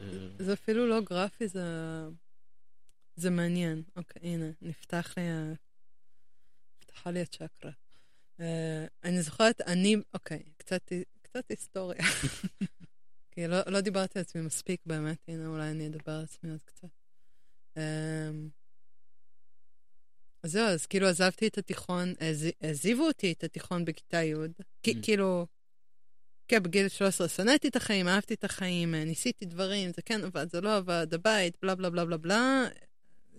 אה, 0.00 0.28
זה 0.38 0.52
אפילו 0.52 0.86
לא 0.86 1.00
גרפי, 1.00 1.48
זה... 1.48 1.64
זה 3.16 3.30
מעניין. 3.30 3.82
אוקיי, 3.96 4.22
הנה, 4.22 4.50
נפתח 4.62 5.14
לי 5.16 5.28
ה... 5.28 5.52
נפתחה 6.78 7.10
לי 7.10 7.20
הצ'קרה. 7.20 7.70
Uh, 8.38 8.42
אני 9.04 9.22
זוכרת, 9.22 9.60
אני, 9.60 9.96
אוקיי, 10.14 10.42
קצת, 10.56 10.92
קצת 11.22 11.44
היסטוריה. 11.48 11.98
כי 13.30 13.46
לא, 13.46 13.58
לא 13.66 13.80
דיברתי 13.80 14.18
על 14.18 14.22
עצמי 14.22 14.42
מספיק 14.42 14.80
באמת, 14.86 15.18
הנה 15.28 15.46
אולי 15.46 15.70
אני 15.70 15.86
אדבר 15.86 16.12
על 16.12 16.22
עצמי 16.24 16.50
עוד 16.50 16.60
קצת. 16.64 16.88
Um, 17.74 17.78
אז 20.42 20.52
זהו, 20.52 20.66
אז 20.66 20.86
כאילו 20.86 21.06
עזבתי 21.06 21.46
את 21.46 21.58
התיכון, 21.58 22.14
העז- 22.20 22.52
העזיבו 22.60 23.06
אותי 23.06 23.32
את 23.32 23.44
התיכון 23.44 23.84
בכיתה 23.84 24.22
י', 24.22 24.34
כי- 24.82 24.90
Mm. 24.92 25.02
כאילו, 25.02 25.46
כן, 26.48 26.62
בגיל 26.62 26.88
13 26.88 27.28
שנאתי 27.28 27.68
את 27.68 27.76
החיים, 27.76 28.08
אהבתי 28.08 28.34
את 28.34 28.44
החיים, 28.44 28.94
ניסיתי 28.94 29.44
דברים, 29.44 29.90
זה 29.96 30.02
כן 30.02 30.24
עבד, 30.24 30.50
זה 30.50 30.60
לא 30.60 30.76
עבד, 30.76 31.06
הבית, 31.14 31.56
בלה 31.62 31.74
בלה 31.74 31.90
בלה 31.90 32.04
בלה 32.04 32.16
בלה. 32.16 32.64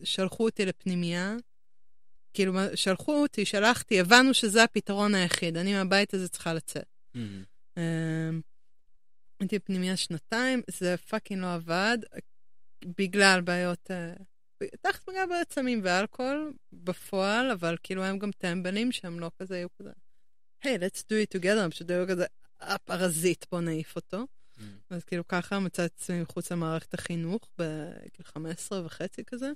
שלחו 0.03 0.45
אותי 0.45 0.65
לפנימייה, 0.65 1.35
כאילו, 2.33 2.53
שלחו 2.75 3.21
אותי, 3.21 3.45
שלחתי, 3.45 3.99
הבנו 3.99 4.33
שזה 4.33 4.63
הפתרון 4.63 5.15
היחיד, 5.15 5.57
אני 5.57 5.73
מהבית 5.73 6.13
הזה 6.13 6.29
צריכה 6.29 6.53
לצאת. 6.53 6.85
אמ, 7.15 7.43
אמ, 7.77 8.41
הייתי 9.39 9.59
בפנימייה 9.59 9.97
שנתיים, 9.97 10.61
זה 10.67 10.97
fucking 10.97 11.41
לא 11.41 11.53
עבד, 11.53 11.97
בגלל 12.97 13.41
בעיות, 13.41 13.91
אה, 13.91 14.13
תחת 14.81 15.09
בעיות 15.29 15.53
סמים 15.53 15.81
ואלכוהול 15.83 16.53
בפועל, 16.73 17.51
אבל 17.51 17.77
כאילו 17.83 18.03
הם 18.03 18.19
גם 18.19 18.31
טמבלים 18.31 18.91
שהם 18.91 19.19
לא 19.19 19.31
כזה, 19.39 19.55
היו 19.55 19.67
כזה, 19.79 19.89
היי, 20.63 20.75
hey, 20.75 20.79
let's 20.79 20.99
do 20.99 21.13
it 21.35 21.39
together, 21.39 21.59
הם 21.59 21.69
פשוט 21.69 21.89
היו 21.89 22.07
כזה, 22.07 22.25
הפרזיט, 22.61 23.45
בוא 23.51 23.61
נעיף 23.61 23.95
אותו. 23.95 24.17
אמ. 24.61 24.65
אז 24.89 25.03
כאילו 25.03 25.27
ככה 25.27 25.59
מצאתי 25.59 25.95
את 25.95 26.01
עצמי 26.01 26.21
מחוץ 26.21 26.51
למערכת 26.51 26.93
החינוך, 26.93 27.49
בגיל 27.57 28.25
15 28.25 28.85
וחצי 28.85 29.23
כזה. 29.25 29.51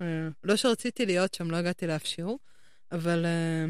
אה, 0.00 0.28
לא 0.44 0.56
שרציתי 0.56 1.06
להיות 1.06 1.34
שם, 1.34 1.50
לא 1.50 1.56
הגעתי 1.56 1.86
לאף 1.86 2.04
שיעור, 2.04 2.38
אבל 2.92 3.26
אה, 3.26 3.64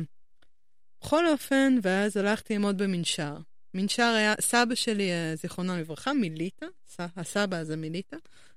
בכל 1.00 1.26
אופן, 1.28 1.78
ואז 1.82 2.16
הלכתי 2.16 2.54
ללמוד 2.54 2.78
במנשר. 2.82 3.36
מנשר 3.74 4.02
היה, 4.16 4.34
סבא 4.40 4.74
שלי, 4.74 5.10
אה, 5.12 5.36
זיכרונו 5.36 5.76
לברכה, 5.76 6.12
מליטא, 6.12 6.66
ס- 6.88 6.96
הסבא 7.16 7.56
הזה 7.56 7.76
מליטא, 7.76 8.16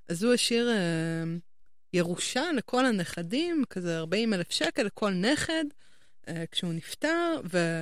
אז 0.09 0.23
הוא 0.23 0.33
השאיר 0.33 0.69
אה, 0.69 1.23
ירושה 1.93 2.51
לכל 2.51 2.85
הנכדים, 2.85 3.63
כזה 3.69 3.97
40 3.97 4.33
אלף 4.33 4.51
שקל 4.51 4.83
לכל 4.83 5.11
נכד, 5.11 5.65
אה, 6.27 6.43
כשהוא 6.51 6.73
נפטר, 6.73 7.41
ו... 7.53 7.81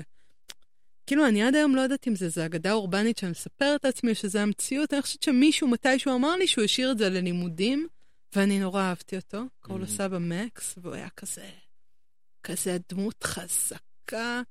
כאילו, 1.07 1.27
אני 1.27 1.44
עד 1.44 1.56
היום 1.56 1.76
לא 1.76 1.82
יודעת 1.82 2.07
אם 2.07 2.15
זה, 2.15 2.30
זה 2.30 2.45
אגדה 2.45 2.72
אורבנית 2.72 3.18
שאני 3.18 3.32
מספרת 3.32 3.86
לעצמי, 3.86 4.11
או 4.11 4.15
שזה 4.15 4.41
המציאות, 4.41 4.94
אני 4.94 5.02
חושבת 5.02 5.23
שמישהו 5.23 5.68
מתישהו 5.68 6.15
אמר 6.15 6.36
לי 6.36 6.48
שהוא 6.48 6.64
השאיר 6.64 6.91
את 6.91 6.98
זה 6.98 7.10
ללימודים, 7.10 7.88
ואני 8.36 8.60
נורא 8.60 8.82
אהבתי 8.82 9.15
אותו, 9.15 9.44
קראו 9.60 9.77
לו 9.77 9.86
Mhm. 9.86 9.90
סבא 9.90 10.18
מקס, 10.19 10.76
והוא 10.77 10.94
היה 10.95 11.10
כזה, 11.10 11.49
כזה 12.44 12.77
דמות 12.90 13.23
חזקה, 13.23 14.41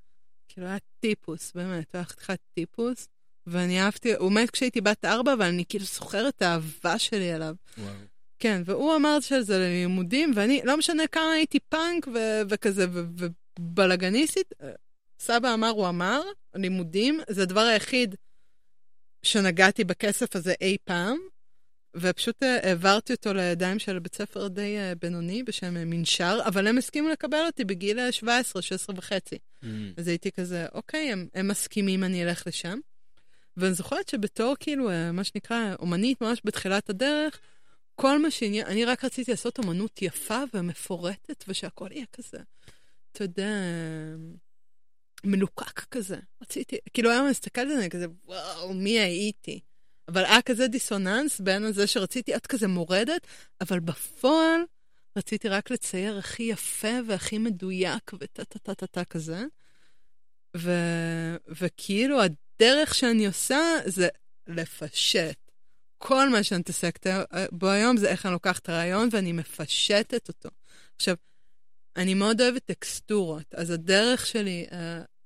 כאילו 0.48 0.66
היה 0.66 0.76
טיפוס, 1.00 1.52
באמת, 1.54 1.92
הוא 1.92 1.98
היה 1.98 2.04
חתיכת 2.04 2.38
טיפוס, 2.54 3.08
ואני 3.46 3.80
אהבתי, 3.82 4.14
הוא 4.14 4.32
מת 4.32 4.50
כשהייתי 4.50 4.80
בת 4.80 5.04
ארבע, 5.04 5.32
אבל 5.32 5.46
אני 5.46 5.64
כאילו 5.68 5.84
זוכרת 5.84 6.36
את 6.36 6.42
האהבה 6.42 6.98
שלי 6.98 7.34
אליו. 7.34 7.54
וואו. 7.78 7.92
כן, 8.44 8.62
והוא 8.64 8.96
אמר 8.96 9.20
שזה 9.20 9.58
ללימודים, 9.58 10.32
ואני, 10.34 10.60
לא 10.64 10.76
משנה 10.76 11.06
כמה 11.06 11.32
הייתי 11.32 11.60
פאנק 11.60 12.08
ו- 12.14 12.42
וכזה, 12.48 12.86
ו- 12.90 13.26
ובלאגניסטית, 13.58 14.52
אה, 14.62 14.70
סבא 15.18 15.54
אמר, 15.54 15.68
הוא 15.68 15.88
אמר, 15.88 16.22
לימודים, 16.54 17.20
זה 17.28 17.42
הדבר 17.42 17.60
היחיד 17.60 18.14
שנגעתי 19.22 19.84
בכסף 19.84 20.36
הזה 20.36 20.54
אי 20.60 20.76
פעם, 20.84 21.18
ופשוט 21.96 22.42
אה, 22.42 22.68
העברתי 22.68 23.12
אותו 23.12 23.34
לידיים 23.34 23.78
של 23.78 23.98
בית 23.98 24.14
ספר 24.14 24.48
די 24.48 24.78
אה, 24.78 24.92
בינוני 25.00 25.42
בשם 25.42 25.74
מנשר, 25.74 26.38
אבל 26.46 26.66
הם 26.66 26.78
הסכימו 26.78 27.08
לקבל 27.08 27.46
אותי 27.46 27.64
בגיל 27.64 27.98
אה, 27.98 28.12
17, 28.12 28.62
16 28.62 28.96
וחצי. 28.98 29.38
אמ, 29.62 29.92
אז 29.96 30.08
הייתי 30.08 30.32
כזה, 30.32 30.66
אוקיי, 30.74 31.12
הם, 31.12 31.28
הם 31.34 31.48
מסכימים, 31.48 32.04
אני 32.04 32.24
אלך 32.24 32.46
לשם. 32.46 32.78
ואני 33.56 33.74
זוכרת 33.74 34.08
שבתור, 34.08 34.54
כאילו, 34.60 34.90
מה 35.12 35.24
שנקרא, 35.24 35.74
אומנית, 35.78 36.20
ממש 36.20 36.40
בתחילת 36.44 36.90
הדרך, 36.90 37.40
כל 37.94 38.18
מה 38.18 38.30
שעניין, 38.30 38.66
אני 38.66 38.84
רק 38.84 39.04
רציתי 39.04 39.30
לעשות 39.30 39.58
אומנות 39.58 40.02
יפה 40.02 40.42
ומפורטת, 40.54 41.44
ושהכול 41.48 41.92
יהיה 41.92 42.06
כזה, 42.12 42.38
אתה 43.12 43.24
יודע, 43.24 43.50
מלוקק 45.24 45.80
כזה. 45.80 46.16
רציתי, 46.42 46.76
כאילו 46.94 47.10
היום 47.10 47.22
אני 47.22 47.30
מסתכלת 47.30 47.70
על 47.70 47.80
זה 47.80 47.88
כזה, 47.88 48.06
וואו, 48.24 48.74
מי 48.74 48.98
הייתי? 48.98 49.60
אבל 50.08 50.24
היה 50.24 50.42
כזה 50.42 50.68
דיסוננס 50.68 51.40
בין 51.40 51.72
זה 51.72 51.86
שרציתי 51.86 52.30
להיות 52.30 52.46
כזה 52.46 52.68
מורדת, 52.68 53.26
אבל 53.60 53.80
בפועל 53.80 54.60
רציתי 55.16 55.48
רק 55.48 55.70
לצייר 55.70 56.18
הכי 56.18 56.42
יפה 56.42 56.98
והכי 57.06 57.38
מדויק 57.38 58.10
וטה-טה-טה-טה 58.20 59.04
כזה. 59.04 59.44
ו... 60.56 60.70
וכאילו 61.48 62.18
הדרך 62.22 62.94
שאני 62.94 63.26
עושה 63.26 63.60
זה 63.84 64.08
לפשט. 64.46 65.43
כל 66.06 66.28
מה 66.28 66.42
שאני 66.42 66.60
מתעסקת 66.60 67.06
בו 67.52 67.68
היום 67.68 67.96
זה 67.96 68.08
איך 68.08 68.26
אני 68.26 68.32
לוקחת 68.32 68.62
את 68.62 68.68
הרעיון 68.68 69.08
ואני 69.12 69.32
מפשטת 69.32 70.28
אותו. 70.28 70.48
עכשיו, 70.96 71.14
אני 71.96 72.14
מאוד 72.14 72.40
אוהבת 72.40 72.64
טקסטורות, 72.64 73.54
אז 73.54 73.70
הדרך 73.70 74.26
שלי 74.26 74.66
uh, 74.70 74.74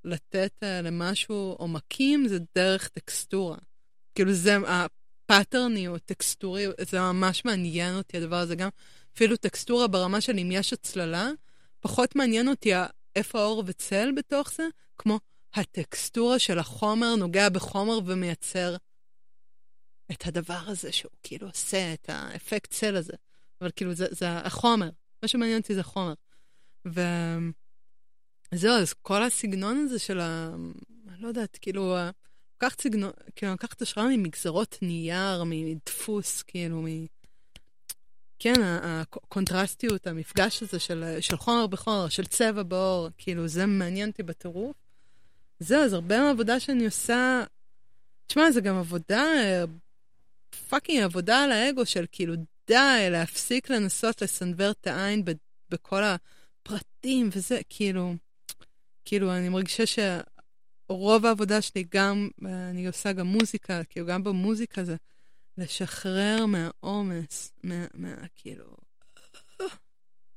לתת 0.05 0.53
uh, 0.61 0.67
למשהו 0.83 1.55
עומקים 1.59 2.29
זה 2.29 2.39
דרך 2.55 2.89
טקסטורה. 2.89 3.57
כאילו 4.15 4.33
זה 4.33 4.57
הפאטרניות, 4.67 6.03
טקסטוריות, 6.05 6.77
זה 6.91 7.01
ממש 7.01 7.45
מעניין 7.45 7.95
אותי 7.95 8.17
הדבר 8.17 8.37
הזה 8.37 8.55
גם. 8.55 8.69
אפילו 9.15 9.37
טקסטורה 9.37 9.87
ברמה 9.87 10.21
של 10.21 10.39
אם 10.39 10.49
יש 10.53 10.73
הצללה, 10.73 11.31
פחות 11.81 12.17
מעניין 12.17 12.49
אותי 12.49 12.73
איפה 13.17 13.41
האור 13.41 13.63
וצל 13.67 14.11
בתוך 14.17 14.53
זה, 14.53 14.67
כמו 14.99 15.21
הטקסטורה 15.55 16.39
של 16.39 16.59
החומר 16.59 17.15
נוגע 17.17 17.49
בחומר 17.49 17.99
ומייצר 18.07 18.77
את 20.13 20.27
הדבר 20.27 20.61
הזה 20.67 20.93
שהוא 20.93 21.13
כאילו 21.23 21.49
עושה 21.49 21.93
את 21.93 22.09
האפקט 22.09 22.71
צל 22.71 22.97
הזה. 22.97 23.13
אבל 23.61 23.71
כאילו 23.77 23.95
זה, 23.95 24.07
זה 24.11 24.39
החומר, 24.39 24.91
מה 25.23 25.29
שמעניין 25.29 25.61
אותי 25.61 25.75
זה 25.75 25.83
חומר. 25.83 26.15
וזהו, 26.87 27.53
אז 28.81 28.93
כל 29.03 29.23
הסגנון 29.23 29.77
הזה 29.77 29.99
של 29.99 30.21
ה... 30.21 30.55
אני 31.09 31.23
לא 31.23 31.29
יודעת, 31.29 31.59
כאילו, 31.61 31.97
לקחת 32.57 32.81
סגנון, 32.81 33.11
כאילו, 33.37 33.53
לקחת 33.53 33.83
השראה 33.83 34.07
ממגזרות 34.17 34.79
נייר, 34.83 35.45
מדפוס, 35.47 36.43
כאילו, 36.43 36.83
מ... 36.83 36.87
כן, 38.39 38.55
הקונטרסטיות, 38.63 40.07
המפגש 40.07 40.63
הזה 40.63 40.79
של, 40.79 41.17
של 41.21 41.37
חומר 41.37 41.67
בחומר, 41.67 42.09
של 42.09 42.27
צבע 42.27 42.63
באור, 42.63 43.09
כאילו, 43.19 43.49
זה 43.49 43.67
מעניין 43.67 44.11
אותי 44.11 44.23
בטירוף. 44.23 44.77
זהו, 45.61 45.83
אז 45.83 45.93
הרבה 45.93 46.21
מהעבודה 46.21 46.61
שאני 46.61 46.85
עושה, 46.85 47.45
תשמע, 48.27 48.51
זה 48.51 48.61
גם 48.61 48.77
עבודה, 48.77 49.25
fucking 50.69 51.03
עבודה 51.03 51.45
על 51.45 51.53
האגו 51.53 51.87
של 51.87 52.05
כאילו, 52.13 52.35
די, 52.67 53.09
להפסיק 53.11 53.71
לנסות 53.71 54.23
לסנוור 54.23 54.71
את 54.71 54.87
העין 54.87 55.25
ב, 55.25 55.33
בכל 55.71 56.03
הפרטים 56.05 57.29
וזה, 57.33 57.61
כאילו, 57.69 58.15
כאילו, 59.05 59.37
אני 59.37 59.49
מרגישה 59.49 59.83
שרוב 59.87 61.27
העבודה 61.27 61.63
שלי 61.63 61.85
גם, 61.95 62.29
אני 62.45 62.87
עושה 62.87 63.13
גם 63.13 63.27
מוזיקה, 63.27 63.85
כאילו, 63.85 64.07
גם 64.07 64.25
במוזיקה 64.25 64.85
זה 64.85 64.97
לשחרר 65.59 66.47
מהעומס, 66.47 67.53
מה, 67.63 67.87
מה, 67.95 68.15
כאילו, 68.37 68.77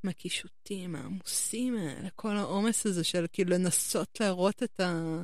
מהקישוטים 0.04 0.96
העמוסים 0.96 1.78
האלה, 1.78 2.10
כל 2.16 2.38
העומס 2.38 2.86
הזה 2.86 3.04
של 3.04 3.26
כאילו 3.34 3.52
לנסות 3.52 4.20
להראות 4.20 4.64
את, 4.64 4.80
ה, 4.80 5.22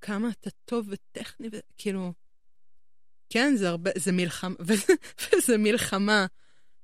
כמה 0.00 0.28
אתה 0.30 0.50
טוב 0.64 0.88
וטכני, 0.90 1.48
וכאילו... 1.52 2.12
כן, 3.30 3.56
זה 3.56 3.68
הרבה, 3.68 3.90
זה 3.98 4.12
מלחמה, 4.12 4.54
וזה 5.22 5.58
מלחמה. 5.58 6.26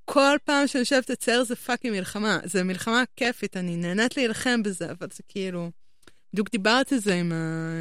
כל 0.05 0.37
פעם 0.43 0.67
שאני 0.67 0.79
יושבת 0.79 1.09
לצייר 1.09 1.43
זה 1.43 1.55
פאקינג 1.55 1.95
מלחמה. 1.95 2.39
זה 2.43 2.63
מלחמה 2.63 3.03
כיפית, 3.15 3.57
אני 3.57 3.75
נהנית 3.75 4.17
להילחם 4.17 4.63
בזה, 4.63 4.91
אבל 4.91 5.07
זה 5.13 5.23
כאילו... 5.27 5.71
בדיוק 6.33 6.51
דיברתי 6.51 6.95
על 6.95 7.01
זה 7.01 7.15
עם, 7.15 7.31
ה... 7.31 7.71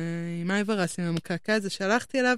עם 0.42 0.50
אייברס, 0.50 0.98
עם 0.98 1.04
המקעקע 1.04 1.54
הזה, 1.54 1.70
שהלכתי 1.70 2.20
אליו 2.20 2.36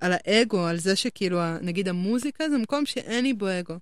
על 0.00 0.12
האגו, 0.12 0.66
על 0.66 0.78
זה 0.78 0.96
שכאילו, 0.96 1.38
נגיד 1.60 1.88
המוזיקה 1.88 2.50
זה 2.50 2.58
מקום 2.58 2.86
שאין 2.86 3.24
לי 3.24 3.32
בו 3.32 3.46
אגו. 3.60 3.74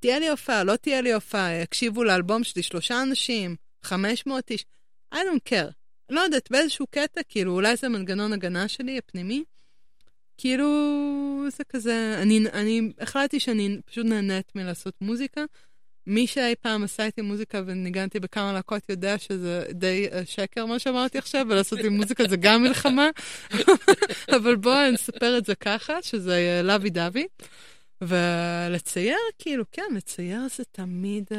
תהיה 0.00 0.18
לי 0.18 0.28
הופעה, 0.28 0.64
לא 0.64 0.76
תהיה 0.76 1.00
לי 1.00 1.12
הופעה, 1.12 1.54
יקשיבו 1.54 2.04
לאלבום 2.04 2.44
שלי 2.44 2.62
שלושה 2.62 3.02
אנשים, 3.02 3.56
500 3.82 4.50
איש, 4.50 4.64
I 5.14 5.16
don't 5.16 5.48
care. 5.48 5.72
לא 6.08 6.20
יודעת, 6.20 6.50
באיזשהו 6.50 6.86
קטע, 6.90 7.20
כאילו, 7.28 7.52
אולי 7.52 7.76
זה 7.76 7.88
מנגנון 7.88 8.32
הגנה 8.32 8.68
שלי, 8.68 8.98
הפנימי. 8.98 9.44
כאילו, 10.38 10.68
זה 11.56 11.64
כזה, 11.64 12.18
אני, 12.22 12.44
אני 12.52 12.92
החלטתי 13.00 13.40
שאני 13.40 13.78
פשוט 13.86 14.06
נהנית 14.06 14.56
מלעשות 14.56 14.94
מוזיקה. 15.00 15.44
מי 16.06 16.26
שאי 16.26 16.54
פעם 16.60 16.84
עשה 16.84 17.04
איתי 17.04 17.22
מוזיקה 17.22 17.62
וניגנתי 17.66 18.20
בכמה 18.20 18.52
להקות 18.52 18.88
יודע 18.88 19.18
שזה 19.18 19.64
די 19.70 20.08
uh, 20.10 20.14
שקר 20.24 20.66
מה 20.66 20.78
שאמרתי 20.78 21.18
עכשיו, 21.18 21.46
ולעשות 21.48 21.78
עם 21.78 21.96
מוזיקה 21.96 22.24
זה 22.28 22.36
גם 22.36 22.62
מלחמה. 22.62 23.10
אבל 24.36 24.56
בואו 24.56 24.90
נספר 24.90 25.38
את 25.38 25.44
זה 25.44 25.54
ככה, 25.54 26.02
שזה 26.02 26.60
lovey 26.64 26.90
dovey. 26.90 27.26
ולצייר, 28.00 29.18
כאילו, 29.38 29.64
כן, 29.72 29.94
לצייר 29.96 30.40
זה 30.56 30.64
תמיד... 30.64 31.24
Uh... 31.30 31.34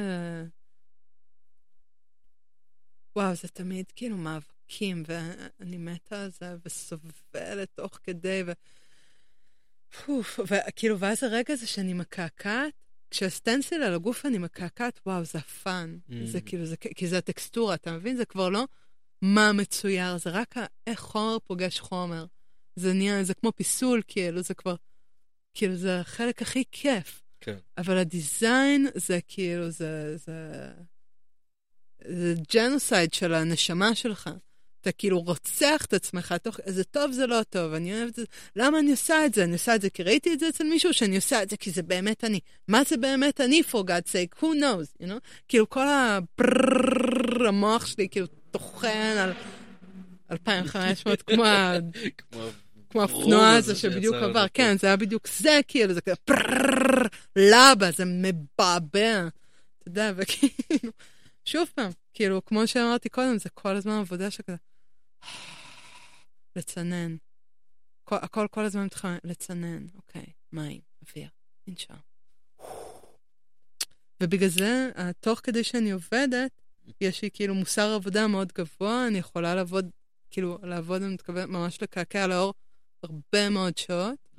וואו, 3.16 3.36
זה 3.36 3.48
תמיד 3.48 3.86
כאילו 3.96 4.18
מאבקים, 4.18 5.04
ואני 5.08 5.78
מתה 5.78 6.24
על 6.24 6.30
זה, 6.40 6.56
וסובלת 6.66 7.70
תוך 7.76 8.00
כדי, 8.04 8.44
ו... 8.46 8.52
פוף, 10.06 10.40
וכאילו, 10.48 11.00
ואז 11.00 11.24
הרגע 11.24 11.54
הזה 11.54 11.68
שאני 11.68 11.94
מקעקעת, 11.94 12.74
כשהסטנסיל 13.12 13.84
על 13.84 13.94
הגוף 13.94 14.26
אני 14.26 14.38
מקעקעת, 14.38 15.00
וואו, 15.06 15.24
זה 15.24 15.38
ה 15.38 15.50
fun. 15.50 15.98
Mm. 16.10 16.14
זה 16.26 16.42
כאילו, 16.42 16.66
זה, 16.66 16.78
כי 16.78 17.08
זה 17.08 17.18
הטקסטורה, 17.18 17.76
אתה 17.76 17.92
מבין? 17.92 18.18
זה 18.18 18.26
כבר 18.26 18.50
לא 18.50 18.66
מה 19.22 19.52
מצויר, 19.52 20.18
זה 20.18 20.30
רק 20.30 20.56
איך 20.88 21.00
חומר 21.00 21.38
פוגש 21.40 21.80
חומר. 21.80 22.26
זה 22.76 22.94
נהיה, 22.94 23.24
זה 23.24 23.34
כמו 23.34 23.52
פיסול, 23.56 24.02
כאילו, 24.08 24.42
זה 24.42 24.54
כבר, 24.54 24.76
כאילו, 25.54 25.76
זה 25.76 26.00
החלק 26.00 26.42
הכי 26.42 26.64
כיף. 26.72 27.22
כן. 27.42 27.58
אבל 27.78 27.98
הדיזיין 27.98 28.88
זה 28.96 29.20
כאילו, 29.28 29.70
זה, 29.70 30.18
זה, 30.18 30.72
זה 32.06 32.34
ג'נוסייד 32.54 33.14
של 33.14 33.34
הנשמה 33.34 33.96
שלך. 33.96 34.30
אתה 34.84 34.92
כאילו 34.92 35.20
רוצח 35.20 35.86
את 35.86 35.94
עצמך 35.94 36.36
תוך, 36.44 36.60
זה 36.66 36.84
טוב, 36.84 37.12
זה 37.12 37.28
לא 37.28 37.44
טוב, 37.50 37.74
אני 37.74 37.94
אוהבת 37.94 38.10
את 38.10 38.16
זה. 38.16 38.26
למה 38.56 38.80
אני 38.80 38.92
עושה 38.92 39.26
את 39.26 39.34
זה? 39.34 39.44
אני 39.44 39.54
עושה 39.54 39.76
את 39.76 39.82
זה 39.82 39.90
כי 39.90 40.04
ראיתי 40.04 40.34
את 40.34 40.40
זה 40.40 40.50
אצל 40.50 40.64
מישהו, 40.64 40.94
שאני 40.94 41.16
עושה 41.16 41.44
את 41.44 41.50
זה 41.50 41.58
כי 41.58 41.72
זה 41.72 41.84
באמת 41.84 42.24
אני. 42.24 42.40
מה 42.68 42.82
זה 42.90 42.98
באמת 42.98 43.42
אני, 43.42 43.62
for 43.72 43.84
God's 43.84 44.10
sake? 44.10 44.40
Who 44.40 44.46
knows, 44.46 45.04
you 45.04 45.06
know? 45.06 45.20
כאילו 45.48 45.70
כל 45.70 45.88
הברררררר, 45.88 47.52
לצנן. 66.56 67.16
כל, 68.04 68.16
הכל 68.22 68.48
כל 68.52 68.66
הזמן 68.66 68.86
מתחיל 68.86 69.10
לצנן, 69.24 69.86
אוקיי, 69.96 70.26
מים, 70.52 70.82
אוויר, 71.02 71.30
ננשם. 71.68 71.94
ובגלל 74.24 74.50
זה, 74.50 74.92
תוך 75.20 75.40
כדי 75.44 75.64
שאני 75.64 75.92
עובדת, 75.92 76.52
יש 77.02 77.22
לי 77.22 77.30
כאילו 77.34 77.56
מוסר 77.56 77.94
עבודה 77.94 78.28
מאוד 78.28 78.54
גבוה, 78.54 79.08
אני 79.08 79.18
יכולה 79.18 79.56
לעבוד, 79.56 79.90
כאילו, 80.30 80.58
לעבוד, 80.64 81.02
אני 81.02 81.14
מתכוונת 81.14 81.50
ממש 81.50 81.82
לקעקע 81.82 82.24
על 82.24 82.32
העור 82.32 82.54
הרבה 83.04 83.50
מאוד 83.50 83.78
שעות, 83.78 84.30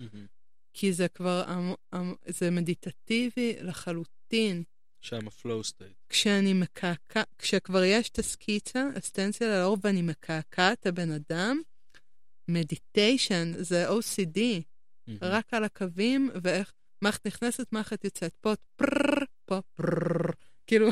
כי 0.72 0.92
זה 0.92 1.08
כבר, 1.08 1.44
זה 2.26 2.50
מדיטטיבי 2.50 3.56
לחלוטין. 3.60 4.62
שם 5.04 5.26
ה 5.26 5.34
flow 5.34 5.64
state. 5.64 5.92
כשאני 6.08 6.52
מקעקע, 6.52 7.22
כשכבר 7.38 7.84
יש 7.84 8.08
את 8.08 8.18
הסקיצה, 8.18 8.88
הסטנסיל 8.96 9.46
על 9.46 9.60
העור 9.60 9.76
ואני 9.82 10.02
מקעקע 10.02 10.72
את 10.72 10.86
הבן 10.86 11.10
אדם, 11.10 11.62
מדיטיישן 12.48 13.52
זה 13.56 13.88
OCD, 13.88 14.36
mm-hmm. 14.36 15.12
רק 15.20 15.54
על 15.54 15.64
הקווים, 15.64 16.30
ואיך 16.42 16.72
מערכת 17.02 17.26
נכנסת, 17.26 17.72
מערכת 17.72 18.04
יוצאת. 18.04 18.36
פה 18.40 18.52
פררר, 18.76 19.24
פה 19.44 19.60
פררר. 19.74 20.30
כאילו, 20.66 20.88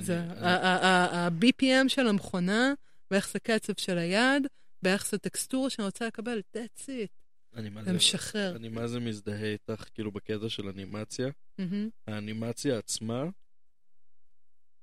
זה 0.00 0.20
ה-BPM 0.20 1.88
של 1.88 2.06
המכונה, 2.06 2.72
ואיך 3.10 3.28
זה 3.32 3.38
קצב 3.38 3.72
של 3.76 3.98
היד, 3.98 4.46
ואיך 4.82 5.06
זה 5.06 5.18
טקסטורה 5.18 5.70
שאני 5.70 5.86
רוצה 5.86 6.06
לקבל, 6.06 6.42
that's 6.56 6.82
it. 6.82 7.23
אני 7.56 7.68
מה 7.68 7.84
זה, 7.84 7.90
ומשחרר. 7.90 8.56
אני 8.56 8.68
מה 8.68 8.86
זה 8.86 9.00
מזדהה 9.00 9.52
איתך, 9.52 9.84
כאילו, 9.94 10.12
בקטע 10.12 10.48
של 10.48 10.68
אנימציה. 10.68 11.28
Mm-hmm. 11.28 11.90
האנימציה 12.06 12.78
עצמה, 12.78 13.24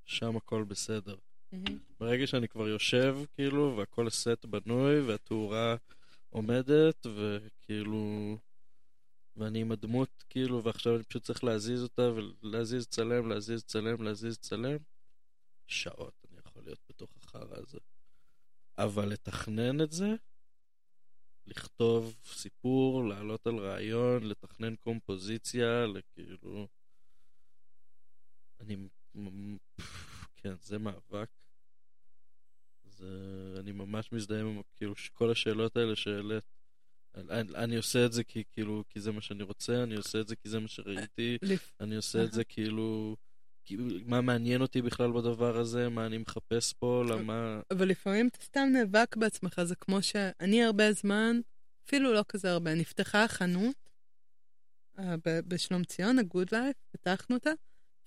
שם 0.05 0.37
הכל 0.37 0.63
בסדר. 0.63 1.15
Mm-hmm. 1.15 1.71
ברגע 1.99 2.27
שאני 2.27 2.47
כבר 2.47 2.67
יושב, 2.67 3.17
כאילו, 3.35 3.75
והכל 3.77 4.09
סט 4.09 4.45
בנוי, 4.45 5.01
והתאורה 5.01 5.75
עומדת, 6.29 7.05
וכאילו... 7.15 8.37
ואני 9.37 9.61
עם 9.61 9.71
הדמות, 9.71 10.23
כאילו, 10.29 10.63
ועכשיו 10.63 10.95
אני 10.95 11.03
פשוט 11.03 11.23
צריך 11.23 11.43
להזיז 11.43 11.83
אותה, 11.83 12.11
ולהזיז 12.43 12.87
צלם, 12.87 13.29
להזיז 13.29 13.63
צלם, 13.63 14.03
להזיז 14.03 14.37
צלם. 14.37 14.77
שעות 15.67 16.13
אני 16.29 16.39
יכול 16.45 16.61
להיות 16.65 16.79
בתוך 16.89 17.09
החרא 17.23 17.57
הזה. 17.57 17.77
אבל 18.77 19.09
לתכנן 19.09 19.81
את 19.81 19.91
זה, 19.91 20.15
לכתוב 21.47 22.15
סיפור, 22.25 23.07
לעלות 23.09 23.47
על 23.47 23.57
רעיון, 23.57 24.23
לתכנן 24.23 24.75
קומפוזיציה, 24.75 25.85
לכאילו... 25.85 26.67
אני... 28.59 28.87
כן, 30.35 30.53
זה 30.61 30.77
מאבק. 30.77 31.29
זה... 32.83 33.55
אני 33.59 33.71
ממש 33.71 34.11
מזדהה 34.11 34.41
עם 34.41 34.61
כאילו 34.75 34.93
כל 35.13 35.31
השאלות 35.31 35.77
האלה 35.77 35.95
שהעלית. 35.95 36.43
אני, 37.15 37.55
אני 37.55 37.75
עושה 37.75 38.05
את 38.05 38.13
זה 38.13 38.23
כי 38.23 38.43
כאילו, 38.51 38.83
כי 38.89 38.99
זה 38.99 39.11
מה 39.11 39.21
שאני 39.21 39.43
רוצה, 39.43 39.83
אני 39.83 39.95
עושה 39.95 40.21
את 40.21 40.27
זה 40.27 40.35
כי 40.35 40.49
זה 40.49 40.59
מה 40.59 40.67
שראיתי, 40.67 41.37
אני 41.79 41.95
עושה 41.95 42.23
את 42.23 42.31
זה 42.31 42.43
כאילו... 42.43 43.15
מה 44.05 44.21
מעניין 44.21 44.61
אותי 44.61 44.81
בכלל 44.81 45.11
בדבר 45.11 45.57
הזה, 45.57 45.89
מה 45.89 46.05
אני 46.05 46.17
מחפש 46.17 46.73
פה, 46.73 47.03
למה... 47.09 47.59
אבל 47.71 47.87
לפעמים 47.87 48.27
אתה 48.27 48.45
סתם 48.45 48.69
נאבק 48.73 49.15
בעצמך, 49.15 49.63
זה 49.63 49.75
כמו 49.75 50.01
שאני 50.01 50.63
הרבה 50.63 50.93
זמן, 50.93 51.39
אפילו 51.87 52.13
לא 52.13 52.23
כזה 52.27 52.51
הרבה, 52.51 52.75
נפתחה 52.75 53.23
החנות 53.23 53.75
uh, 54.97 55.01
בשלום 55.25 55.83
ציון, 55.83 56.19
ה-good 56.19 56.51
life, 56.51 56.91
פתחנו 56.91 57.35
אותה, 57.35 57.51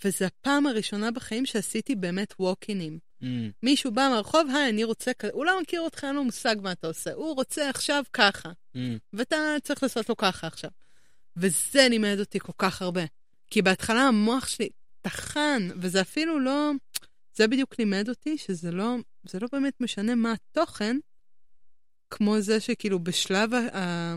וזו 0.04 0.24
הפעם 0.24 0.66
הראשונה 0.66 1.10
בחיים 1.10 1.46
שעשיתי 1.46 1.94
באמת 1.94 2.34
ווקינגים. 2.38 2.98
Mm. 3.22 3.26
מישהו 3.62 3.92
בא 3.92 4.08
מהרחוב, 4.12 4.48
היי, 4.54 4.70
אני 4.70 4.84
רוצה 4.84 5.14
כזה, 5.14 5.32
הוא 5.32 5.44
לא 5.44 5.60
מכיר 5.62 5.80
אותך, 5.80 6.04
אין 6.04 6.14
לו 6.14 6.24
מושג 6.24 6.56
מה 6.62 6.72
אתה 6.72 6.86
עושה, 6.86 7.12
הוא 7.12 7.34
רוצה 7.34 7.70
עכשיו 7.70 8.04
ככה, 8.12 8.48
mm. 8.48 8.78
ואתה 9.12 9.36
צריך 9.62 9.82
לעשות 9.82 10.08
לו 10.08 10.16
ככה 10.16 10.46
עכשיו. 10.46 10.70
וזה 11.36 11.88
לימד 11.88 12.16
אותי 12.20 12.40
כל 12.40 12.52
כך 12.58 12.82
הרבה. 12.82 13.04
כי 13.50 13.62
בהתחלה 13.62 14.00
המוח 14.00 14.46
שלי 14.46 14.68
טחן, 15.05 15.68
וזה 15.81 16.00
אפילו 16.00 16.41
לא... 16.41 16.70
זה 17.34 17.49
בדיוק 17.49 17.78
לימד 17.78 18.08
אותי 18.08 18.39
שזה 18.39 18.70
לא, 18.70 18.97
זה 19.24 19.39
לא 19.41 19.49
באמת 19.52 19.81
משנה 19.81 20.15
מה 20.15 20.33
התוכן, 20.33 20.97
כמו 22.10 22.41
זה 22.41 22.60
שכאילו 22.60 22.99
בשלב 22.99 23.55
ה... 23.55 24.15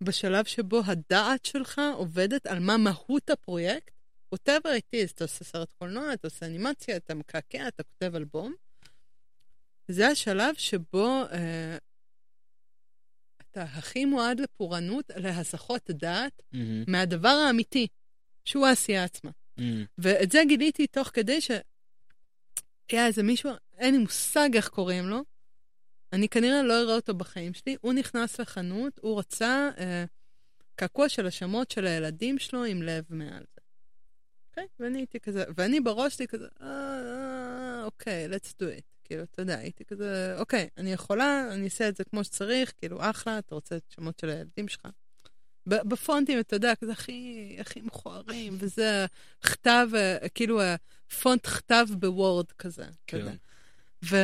בשלב 0.00 0.44
שבו 0.44 0.80
הדעת 0.86 1.44
שלך 1.44 1.80
עובדת 1.94 2.46
על 2.46 2.58
מה 2.58 2.76
מהות 2.76 3.30
הפרויקט, 3.30 3.94
whatever 4.34 4.68
it 4.68 4.96
is, 4.96 5.12
אתה 5.14 5.24
עושה 5.24 5.44
סרט 5.44 5.72
קולנוע, 5.78 6.12
אתה 6.12 6.26
עושה 6.26 6.46
אנימציה, 6.46 6.96
אתה 6.96 7.14
מקעקע, 7.14 7.68
אתה 7.68 7.82
כותב 7.82 8.14
אלבום, 8.14 8.54
זה 9.88 10.08
השלב 10.08 10.54
שבו 10.54 11.22
אה, 11.32 11.76
אתה 13.38 13.62
הכי 13.62 14.04
מועד 14.04 14.40
לפורענות, 14.40 15.10
להסחות 15.16 15.90
דעת 15.90 16.42
mm-hmm. 16.54 16.56
מהדבר 16.86 17.28
האמיתי. 17.28 17.86
שהוא 18.44 18.66
העשייה 18.66 19.04
עצמה. 19.04 19.30
Mm. 19.58 19.62
ואת 19.98 20.32
זה 20.32 20.42
גיליתי 20.48 20.86
תוך 20.86 21.08
כדי 21.08 21.40
ש... 21.40 21.50
היה 22.92 23.06
איזה 23.06 23.22
מישהו, 23.22 23.50
אין 23.78 23.94
לי 23.94 24.00
מושג 24.00 24.48
איך 24.54 24.68
קוראים 24.68 25.08
לו, 25.08 25.24
אני 26.12 26.28
כנראה 26.28 26.62
לא 26.62 26.82
אראה 26.82 26.94
אותו 26.94 27.14
בחיים 27.14 27.54
שלי, 27.54 27.76
הוא 27.80 27.92
נכנס 27.92 28.40
לחנות, 28.40 28.98
הוא 29.02 29.18
רצה 29.18 29.70
אה, 29.78 30.04
קעקוע 30.74 31.08
של 31.08 31.26
השמות 31.26 31.70
של 31.70 31.86
הילדים 31.86 32.38
שלו 32.38 32.64
עם 32.64 32.82
לב 32.82 33.04
מעל 33.10 33.44
זה. 33.54 33.60
אוקיי? 34.50 34.64
Okay? 34.64 34.82
ואני 34.82 34.98
הייתי 34.98 35.20
כזה, 35.20 35.44
ואני 35.56 35.80
בראש 35.80 36.14
שלי 36.16 36.28
כזה, 36.28 36.46
אה, 36.60 37.84
אוקיי, 37.84 38.28
let's 38.30 38.48
do 38.48 38.64
it. 38.78 38.84
כאילו, 39.04 39.22
אתה 39.22 39.42
יודע, 39.42 39.58
הייתי 39.58 39.84
כזה, 39.84 40.34
אוקיי, 40.38 40.68
אני 40.76 40.92
יכולה, 40.92 41.48
אני 41.52 41.64
אעשה 41.64 41.88
את 41.88 41.96
זה 41.96 42.04
כמו 42.04 42.24
שצריך, 42.24 42.72
כאילו, 42.76 43.10
אחלה, 43.10 43.38
אתה 43.38 43.54
רוצה 43.54 43.76
את 43.76 43.82
שמות 43.88 44.18
של 44.18 44.28
הילדים 44.28 44.68
שלך. 44.68 44.86
בפונטים, 45.68 46.40
אתה 46.40 46.56
יודע, 46.56 46.74
כזה 46.74 46.92
הכי, 46.92 47.56
הכי 47.60 47.80
מכוערים, 47.80 48.56
וזה 48.58 49.06
כתב, 49.42 49.88
אה, 49.94 50.28
כאילו, 50.28 50.60
פונט 51.22 51.46
כתב 51.46 51.86
ב 51.90 52.02
Word 52.02 52.52
כזה. 52.52 52.84
כן. 53.06 53.36
ו... 54.04 54.16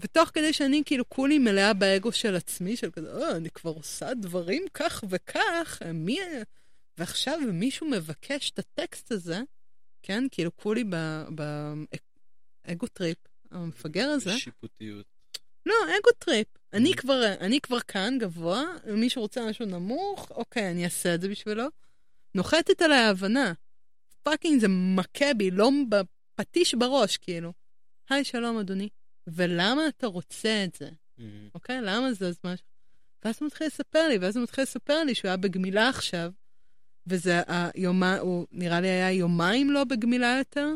ותוך 0.00 0.30
כדי 0.34 0.52
שאני 0.52 0.82
כאילו 0.86 1.08
כולי 1.08 1.38
מלאה 1.38 1.72
באגו 1.72 2.12
של 2.12 2.36
עצמי, 2.36 2.76
של 2.76 2.90
כזה, 2.90 3.12
או, 3.12 3.36
אני 3.36 3.50
כבר 3.50 3.70
עושה 3.70 4.14
דברים 4.14 4.64
כך 4.74 5.04
וכך, 5.08 5.82
מי... 5.94 6.18
ועכשיו 6.98 7.38
מישהו 7.52 7.90
מבקש 7.90 8.50
את 8.50 8.58
הטקסט 8.58 9.12
הזה, 9.12 9.40
כן? 10.02 10.24
כאילו 10.30 10.56
כולי 10.56 10.84
ב 12.64 12.69
ego 12.69 12.86
trip, 12.92 13.18
המפגר 13.50 14.08
הזה. 14.08 14.38
שיפוטיות. 14.38 15.15
לא, 15.66 15.74
ego 15.84 16.10
trip. 16.18 16.46
אני 16.72 16.92
Mhm. 16.92 16.96
כבר, 16.96 17.34
אני 17.40 17.60
כבר 17.60 17.80
כאן 17.80 18.18
גבוה, 18.20 18.62
מישהו 18.86 19.22
רוצה 19.22 19.46
משהו 19.46 19.66
נמוך, 19.66 20.30
אוקיי, 20.30 20.70
אני 20.70 20.84
אעשה 20.84 21.14
את 21.14 21.20
זה 21.20 21.28
בשבילו. 21.28 21.64
נוחתת 22.34 22.82
עליי 22.82 22.98
ההבנה. 22.98 23.52
fucking 24.22 24.60
זה 24.60 24.66
מכה 24.68 25.34
בי, 25.34 25.50
לא 25.50 25.70
בפטיש 25.88 26.74
בראש, 26.74 27.16
כאילו. 27.16 27.52
היי, 28.10 28.24
שלום, 28.24 28.58
אדוני. 28.58 28.88
ולמה 29.26 29.88
אתה 29.88 30.06
רוצה 30.06 30.64
את 30.64 30.74
זה? 30.74 30.88
מהמם. 31.18 31.48
אוקיי? 31.54 31.80
למה 31.82 32.12
זה 32.12 32.28
הזמן 32.28 32.56
ש... 32.56 32.60
ואז 33.24 33.36
הוא 33.40 33.46
מתחיל 33.46 33.66
לספר 33.66 34.08
לי, 34.08 34.18
ואז 34.18 34.36
הוא 34.36 34.42
מתחיל 34.42 34.62
לספר 34.62 35.04
לי 35.04 35.14
שהוא 35.14 35.28
היה 35.28 35.36
בגמילה 35.36 35.88
עכשיו, 35.88 36.32
וזה 37.06 37.40
היום 37.46 37.87
ה-, 37.87 38.18
הוא 38.18 38.46
נראה 38.52 38.80
לי 38.80 38.88
היה 38.88 39.12
יומיים 39.12 39.70
לא 39.70 39.84
בגמילה 39.84 40.34
יותר, 40.38 40.68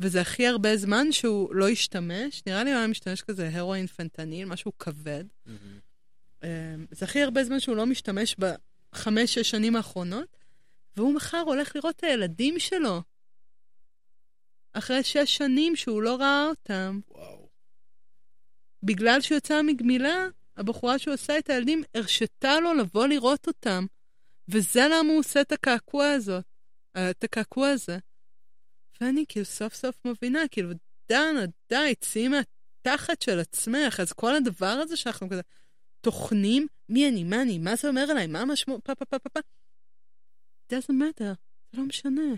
וזה 0.00 0.20
הכי 0.20 0.46
הרבה 0.46 0.76
זמן 0.76 1.12
שהוא 1.12 1.54
לא 1.54 1.68
השתמש, 1.68 2.42
נראה 2.46 2.64
לי 2.64 2.70
הוא 2.70 2.78
היה 2.78 2.86
משתמש 2.86 3.22
כזה 3.22 3.50
הרואין 3.52 3.86
פנטניל, 3.86 4.48
משהו 4.48 4.72
כבד. 4.78 5.24
מהמם. 5.46 5.78
אה, 6.44 6.74
זה 6.90 7.04
הכי 7.04 7.22
הרבה 7.22 7.44
זמן 7.44 7.60
שהוא 7.60 7.76
לא 7.76 7.86
משתמש 7.86 8.36
בחמש-שש 8.38 9.50
שנים 9.50 9.76
האחרונות, 9.76 10.36
והוא 10.96 11.14
מחר 11.14 11.42
הולך 11.46 11.76
לראות 11.76 11.96
את 11.96 12.04
הילדים 12.04 12.58
שלו. 12.58 13.02
אחרי 14.72 15.02
שש 15.02 15.36
שנים 15.36 15.76
שהוא 15.76 16.02
לא 16.02 16.16
ראה 16.16 16.46
אותם. 16.48 17.00
וואו. 17.10 17.48
בגלל 18.82 19.20
שהוא 19.20 19.38
יצא 19.38 19.62
מגמילה, 19.62 20.26
הבחורה 20.56 20.98
שהוא 20.98 21.14
עשה 21.14 21.38
את 21.38 21.50
הילדים 21.50 21.82
הרשתה 21.94 22.60
לו 22.60 22.74
לבוא 22.74 23.06
לראות 23.06 23.46
אותם. 23.46 23.86
וזה 24.48 24.86
למה 24.90 25.08
הוא 25.08 25.18
עושה 25.18 25.40
את 25.40 25.52
הקעקוע 25.52 26.10
הזאת, 26.10 26.44
אה, 26.96 27.10
את 27.10 27.24
הקעקוע 27.24 27.68
הזה. 27.68 27.98
ואני 29.00 29.24
כאילו 29.28 29.44
סוף 29.44 29.74
סוף 29.74 30.04
מבינה, 30.04 30.48
כאילו, 30.50 30.70
דנה, 31.08 31.44
די, 31.68 31.94
צאי 32.00 32.28
מהתחת 32.28 33.22
של 33.22 33.38
עצמך. 33.38 34.00
אז 34.00 34.12
כל 34.12 34.34
הדבר 34.34 34.66
הזה 34.66 34.96
שאנחנו 34.96 35.30
כזה 35.30 35.42
טוחנים, 36.00 36.66
מי 36.88 37.08
אני, 37.08 37.24
מה 37.24 37.42
אני, 37.42 37.58
מה 37.58 37.76
זה 37.76 37.88
אומר 37.88 38.06
עליי, 38.10 38.26
מה 38.26 38.40
המשמעות, 38.40 38.84
פה, 38.84 38.94
פה, 38.94 39.04
פה, 39.04 39.18
פה, 39.18 39.28
פה. 39.28 39.40
doesn't 40.72 40.90
matter, 40.90 41.34
זה 41.72 41.78
לא 41.78 41.84
משנה. 41.84 42.34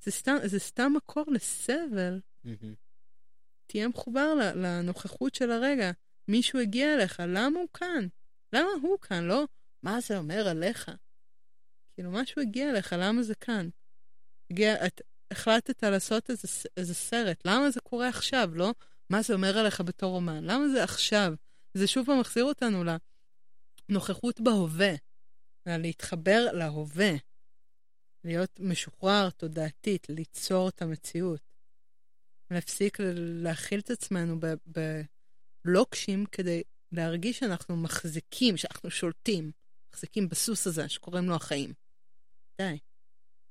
זה 0.00 0.10
סתם, 0.10 0.36
זה 0.44 0.58
סתם 0.58 0.92
מקור 0.96 1.24
לסבל. 1.28 2.20
תהיה 3.66 3.88
מחובר 3.88 4.34
לנוכחות 4.54 5.34
של 5.34 5.50
הרגע. 5.50 5.90
מישהו 6.28 6.58
הגיע 6.58 6.94
אליך, 6.94 7.22
למה 7.26 7.58
הוא 7.58 7.68
כאן? 7.74 8.06
למה 8.52 8.68
הוא 8.82 8.98
כאן? 8.98 9.24
לא, 9.24 9.44
מה 9.82 10.00
זה 10.00 10.18
אומר 10.18 10.48
עליך? 10.48 10.90
כאילו, 11.94 12.10
משהו 12.10 12.42
הגיע 12.42 12.70
אליך, 12.70 12.94
למה 12.98 13.22
זה 13.22 13.34
כאן? 13.34 13.68
הגיע, 14.50 14.86
את 14.86 15.00
החלטת 15.30 15.84
לעשות 15.84 16.30
איזה, 16.30 16.48
איזה 16.76 16.94
סרט, 16.94 17.42
למה 17.44 17.70
זה 17.70 17.80
קורה 17.80 18.08
עכשיו? 18.08 18.50
לא, 18.54 18.74
מה 19.10 19.22
זה 19.22 19.34
אומר 19.34 19.58
עליך 19.58 19.80
בתור 19.80 20.16
אומן? 20.16 20.44
למה 20.44 20.68
זה 20.68 20.84
עכשיו? 20.84 21.34
זה 21.74 21.86
שוב 21.86 22.06
פעם 22.06 22.20
מחזיר 22.20 22.44
אותנו 22.44 22.84
לנוכחות 23.88 24.40
בהווה, 24.40 24.94
להתחבר 25.66 26.48
להווה, 26.52 27.10
להיות 28.24 28.60
משוחרר 28.60 29.30
תודעתית, 29.30 30.06
ליצור 30.08 30.68
את 30.68 30.82
המציאות. 30.82 31.40
להפסיק 32.50 32.98
להכיל 33.42 33.80
את 33.80 33.90
עצמנו 33.90 34.40
בלוקשים 35.64 36.26
כדי 36.26 36.62
להרגיש 36.92 37.38
שאנחנו 37.38 37.76
מחזיקים, 37.76 38.56
שאנחנו 38.56 38.90
שולטים, 38.90 39.50
מחזיקים 39.92 40.28
בסוס 40.28 40.66
הזה 40.66 40.88
שקוראים 40.88 41.28
לו 41.28 41.34
החיים. 41.34 41.72
די. 42.58 42.78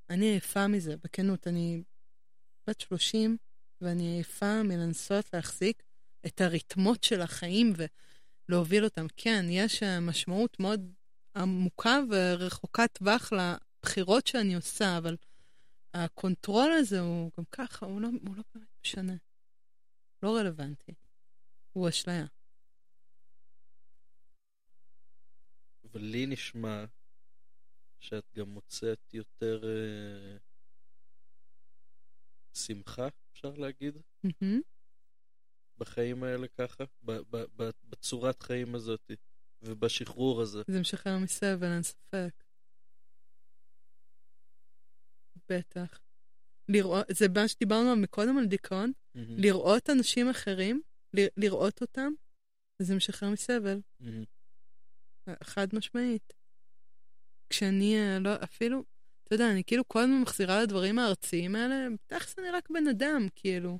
אני 0.09 0.25
עייפה 0.25 0.67
מזה, 0.67 0.95
בכנות. 1.03 1.47
אני 1.47 1.83
בת 2.67 2.81
30, 2.81 3.37
ואני 3.81 4.15
עייפה 4.15 4.63
מלנסות 4.63 5.33
להחזיק 5.33 5.83
את 6.25 6.41
הריתמות 6.41 7.03
של 7.03 7.21
החיים 7.21 7.73
ולהוביל 8.49 8.83
אותם. 8.83 9.05
כן, 9.17 9.45
יש 9.49 9.83
אה, 9.83 9.99
משמעות 9.99 10.59
מאוד 10.59 10.93
עמוקה 11.35 11.99
ורחוקת 12.11 12.89
טווח 12.93 13.31
לבחירות 13.33 14.27
שאני 14.27 14.55
עושה, 14.55 14.97
אבל 14.97 15.17
ה 15.93 16.03
control 16.03 16.71
הזה 16.71 16.99
הוא 16.99 17.31
גם 17.37 17.43
ככה, 17.51 17.85
הוא 17.85 18.01
לא, 18.01 18.07
הוא 18.27 18.35
לא 18.35 18.43
באמת 18.55 18.67
משנה. 18.83 19.13
לא 20.23 20.37
רלוונטי. 20.37 20.93
הוא 21.73 21.89
אשליה. 21.89 22.25
אבל 25.83 26.01
לי 26.01 26.25
נשמע 26.25 26.85
שאת 27.99 28.23
גם 28.35 28.49
מוצאת 28.49 29.13
יותר 29.13 29.61
אה, 29.65 30.37
שמחה, 32.53 33.07
אפשר 33.33 33.49
להגיד. 33.57 33.97
בחיים 35.77 36.23
האלה 36.23 36.47
ככה, 36.47 36.83
ב- 37.03 37.11
ב- 37.35 37.45
ב- 37.61 37.69
בצורת 37.83 38.43
חיים 38.43 38.75
הזאת, 38.75 39.11
ובשחרור 39.61 40.41
הזה. 40.41 40.61
זה 40.67 40.79
משחרר 40.79 41.17
מסבל, 41.23 41.67
אין 41.73 41.83
ספק. 41.83 42.43
בטח. 45.49 45.99
לראות, 46.69 47.05
זה 47.11 47.25
מה 47.35 47.47
שדיברנו 47.47 47.95
מקודם 47.95 48.37
על 48.37 48.45
דיכאון, 48.45 48.91
מהמם. 49.15 49.37
לראות 49.39 49.89
אנשים 49.89 50.29
אחרים, 50.29 50.81
ל- 51.13 51.45
לראות 51.45 51.81
אותם, 51.81 52.11
זה 52.81 52.95
משחרר 52.95 53.29
מסבל, 53.29 53.79
מהמם. 53.99 54.23
חד 55.43 55.67
משמעית. 55.73 56.33
כשאני, 57.49 57.99
אה, 57.99 58.19
לא, 58.19 58.29
אפילו, 58.43 58.83
אתה 59.23 59.35
יודע, 59.35 59.51
אני 59.51 59.63
כאילו 59.63 59.87
כל 59.87 59.99
הזמן 59.99 60.21
מחזירה 60.21 60.63
לדברים 60.63 60.99
הארציים 60.99 61.55
האלה, 61.55 61.87
תכלס 62.07 62.39
אני 62.39 62.49
רק 62.49 62.69
בן 62.69 62.87
אדם, 62.87 63.27
כאילו. 63.35 63.79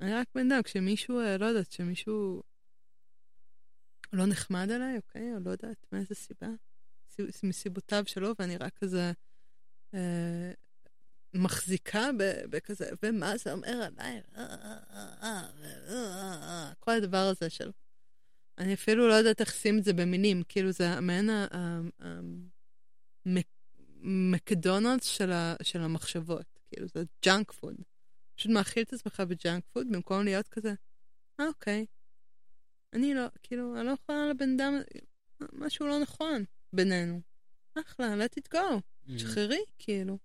אני 0.00 0.14
רק 0.14 0.28
בן 0.34 0.52
אדם, 0.52 0.62
כשמישהו, 0.62 1.20
אה, 1.20 1.38
לא 1.38 1.46
יודעת, 1.46 1.68
כשמישהו 1.68 2.42
לא 4.12 4.26
נחמד 4.26 4.70
אליי, 4.70 4.96
אוקיי, 4.96 5.34
או 5.34 5.38
לא 5.44 5.50
יודעת 5.50 5.86
מאיזה 5.92 6.14
סיבה, 6.14 6.48
סיב- 7.10 7.30
מסיבותיו 7.42 8.02
שלו, 8.06 8.34
ואני 8.38 8.56
רק 8.56 8.78
כזה 8.78 9.12
אה, 9.94 10.52
מחזיקה 11.34 12.10
בכזה, 12.50 12.90
ומה 13.02 13.36
זה 13.36 13.52
אומר 13.52 13.82
עליי, 13.82 14.20
אה, 14.36 14.76
כל 16.78 16.90
הדבר 16.90 17.30
הזה 17.30 17.50
של... 17.50 17.70
אני 18.58 18.74
אפילו 18.74 19.08
לא 19.08 19.14
יודעת 19.14 19.40
איך 19.40 19.48
לשים 19.48 19.78
את 19.78 19.84
זה 19.84 19.92
במילים, 19.92 20.42
כאילו 20.48 20.72
זה 20.72 21.00
מעין 21.00 21.30
מקדונלדס 24.00 25.04
של 25.04 25.32
ה- 25.32 25.54
של 25.62 25.80
המחשבות, 25.80 26.46
כאילו 26.66 26.86
זה 26.94 27.04
junk 27.24 27.52
food. 27.52 27.74
פשוט 28.36 28.52
מאכיל 28.52 28.82
את 28.82 28.92
עצמך 28.92 29.20
ב 29.20 29.29
junk 29.29 29.64
food 29.72 29.86
במקום 29.90 30.24
להיות 30.24 30.48
כזה, 30.48 30.74
אה, 31.40 31.46
אוקיי. 31.46 31.86
אני 32.92 33.14
לא, 33.14 33.22
כאילו, 33.42 33.76
אני 33.76 33.86
לא 33.86 33.90
יכולה 33.90 34.28
לבן 34.28 34.54
אדם, 34.54 34.74
משהו 35.52 35.86
לא 35.86 35.98
נכון 35.98 36.44
בינינו. 36.72 37.20
אחלה, 37.74 38.14
let 38.26 38.40
it 38.40 38.54
go, 38.54 38.58
מהמם. 39.06 39.18
שחררי, 39.18 39.64
כאילו. 39.78 40.18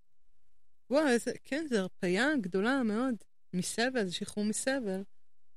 וואו, 0.89 1.07
איזה, 1.07 1.31
כן, 1.43 1.65
זו 1.69 1.77
הרפיה 1.77 2.27
גדולה 2.41 2.83
מאוד 2.83 3.15
מסבל, 3.53 4.05
זה 4.05 4.13
שחרור 4.13 4.45
מסבל. 4.45 5.01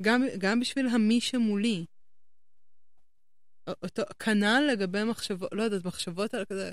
גם, 0.03 0.25
גם 0.39 0.61
בשביל 0.61 0.87
המי 0.87 1.21
שמולי. 1.21 1.87
אותו, 3.83 4.03
כנ"ל 4.19 4.69
לגבי 4.73 5.05
מחשבות, 5.05 5.53
לא 5.53 5.63
יודעת, 5.63 5.85
מחשבות 5.85 6.35
על 6.35 6.45
כזה, 6.45 6.73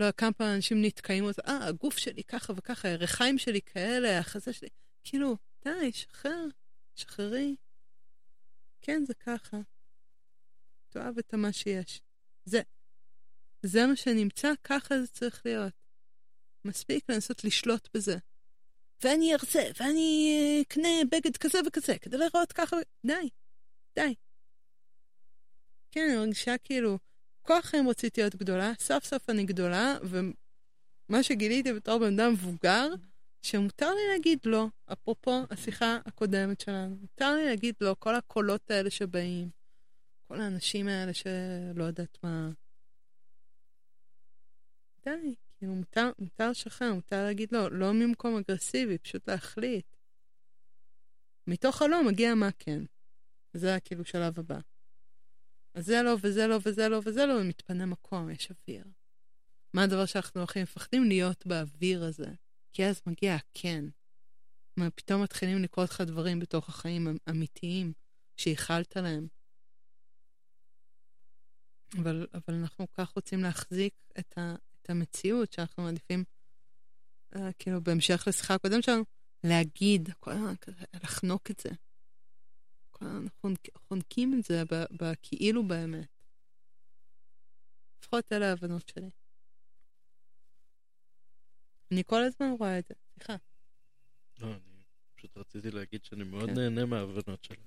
לא 0.00 0.04
יודע, 0.04 0.12
כמה 0.12 0.32
פעמים 0.32 0.54
אנשים 0.54 0.82
נתקעים, 0.84 1.24
אה, 1.48 1.66
הגוף 1.66 1.98
שלי 1.98 2.24
ככה 2.24 2.52
וככה, 2.56 2.88
הירכיים 2.88 3.38
שלי 3.38 3.60
כאלה, 3.62 4.18
החזה 4.18 4.52
שלי, 4.52 4.68
כאילו, 5.04 5.36
די, 5.64 5.92
שחרר, 5.92 6.46
שחררי. 6.94 7.56
כן, 8.82 9.04
זה 9.06 9.14
ככה. 9.14 9.56
תאהב 10.88 11.18
את 11.18 11.34
מה 11.34 11.52
שיש. 11.52 12.00
זה, 12.44 12.60
זה 13.62 13.86
מה 13.86 13.96
שנמצא, 13.96 14.52
ככה 14.64 15.00
זה 15.00 15.06
צריך 15.06 15.42
להיות. 15.44 15.72
מספיק 16.64 17.04
לנסות 17.08 17.44
לשלוט 17.44 17.88
בזה. 17.94 18.16
ואני 19.04 19.32
ארצה, 19.32 19.62
ואני 19.80 20.36
אה, 20.40 20.62
אקנה 20.62 21.04
בגד 21.10 21.36
כזה 21.36 21.58
וכזה, 21.66 21.98
כדי 21.98 22.16
לראות 22.16 22.52
ככה, 22.52 22.76
די, 23.06 23.28
די. 23.94 24.14
כן, 25.90 26.06
אני 26.08 26.16
מרגישה 26.16 26.58
כאילו, 26.58 26.98
כל 27.42 27.58
החיים 27.58 27.88
רציתי 27.88 28.20
להיות 28.20 28.36
גדולה, 28.36 28.72
סוף 28.78 29.04
סוף 29.04 29.30
אני 29.30 29.44
גדולה, 29.44 29.96
ומה 30.02 31.22
שגיליתי 31.22 31.72
בתור 31.72 31.98
בן 31.98 32.20
אדם 32.20 32.32
מבוגר, 32.32 32.88
שמותר 33.42 33.94
לי 33.94 34.00
להגיד 34.12 34.38
לא, 34.44 34.66
אפרופו 34.92 35.40
השיחה 35.50 35.98
הקודמת 36.06 36.60
שלנו, 36.60 36.96
מותר 37.00 37.34
לי 37.34 37.44
להגיד 37.44 37.74
לא, 37.80 37.96
כל 37.98 38.14
הקולות 38.14 38.70
האלה 38.70 38.90
שבאים, 38.90 39.48
כל 40.28 40.40
האנשים 40.40 40.88
האלה 40.88 41.14
שלא 41.14 41.84
יודעת 41.84 42.18
מה. 42.22 42.50
די, 45.04 45.34
כאילו 45.58 45.74
מותר, 45.74 46.10
מותר 46.18 46.50
לשחרר, 46.50 46.94
מותר 46.94 47.24
להגיד 47.24 47.52
לא, 47.52 47.70
לא 47.70 47.92
ממקום 47.92 48.36
אגרסיבי, 48.36 48.98
פשוט 48.98 49.28
להחליט. 49.28 49.86
מתוך 51.46 51.82
הלא 51.82 52.04
מגיע 52.04 52.34
מה 52.34 52.48
כן. 52.58 52.82
זה 53.54 53.78
כאילו 53.84 54.04
שלב 54.04 54.38
הבא. 54.38 54.58
אז 55.74 55.86
זה 55.86 56.02
לא, 56.02 56.16
וזה 56.22 56.46
לא, 56.46 56.58
וזה 56.64 56.88
לא, 56.88 57.00
וזה 57.04 57.26
לא, 57.26 57.34
ומתפנה 57.34 57.86
מקום, 57.86 58.30
יש 58.30 58.50
אוויר. 58.50 58.84
מה 59.74 59.82
הדבר 59.82 60.06
שאנחנו 60.06 60.42
הכי 60.42 60.62
מפחדים? 60.62 61.04
להיות 61.04 61.46
באוויר 61.46 62.04
הזה. 62.04 62.30
כי 62.72 62.84
אז 62.84 63.00
מגיע 63.06 63.34
הכן. 63.34 63.84
מה, 64.76 64.90
פתאום 64.90 65.22
מתחילים 65.22 65.62
לקרות 65.62 65.90
לך 65.90 66.00
דברים 66.00 66.40
בתוך 66.40 66.68
החיים 66.68 67.18
אמיתיים, 67.30 67.92
שייחלת 68.36 68.96
להם. 68.96 69.26
אבל, 71.98 72.26
אבל 72.34 72.54
אנחנו 72.54 72.86
כך 72.92 73.10
רוצים 73.10 73.40
להחזיק 73.42 73.94
את, 74.18 74.38
ה, 74.38 74.54
את 74.82 74.90
המציאות 74.90 75.52
שאנחנו 75.52 75.82
מעדיפים, 75.82 76.24
uh, 77.34 77.38
כאילו, 77.58 77.82
בהמשך 77.82 78.24
לשיחה 78.26 78.54
הקודמת 78.54 78.84
שלנו, 78.84 79.04
להגיד, 79.44 80.08
כל 80.20 80.30
הזמן 80.30 80.54
כזה, 80.60 80.84
לחנוק 81.02 81.50
את 81.50 81.60
זה. 81.60 81.70
הזמן 83.00 83.54
חונקים 83.88 84.38
את 84.38 84.44
זה 84.44 84.62
בכאילו 84.90 85.62
באמת. 85.62 86.08
לפחות 87.98 88.32
אלה 88.32 88.48
ההבנות 88.48 88.88
שלי. 88.88 89.10
אני 91.92 92.02
כל 92.06 92.22
הזמן 92.22 92.54
רואה 92.58 92.78
את 92.78 92.84
זה, 92.88 92.94
סליחה. 93.14 93.36
לא, 94.40 94.46
אני 94.46 94.82
פשוט 95.16 95.36
רציתי 95.36 95.70
להגיד 95.70 96.04
שאני 96.04 96.24
מאוד 96.24 96.48
כן. 96.48 96.54
נהנה 96.54 96.86
מההבנות 96.86 97.44
שלך. 97.44 97.58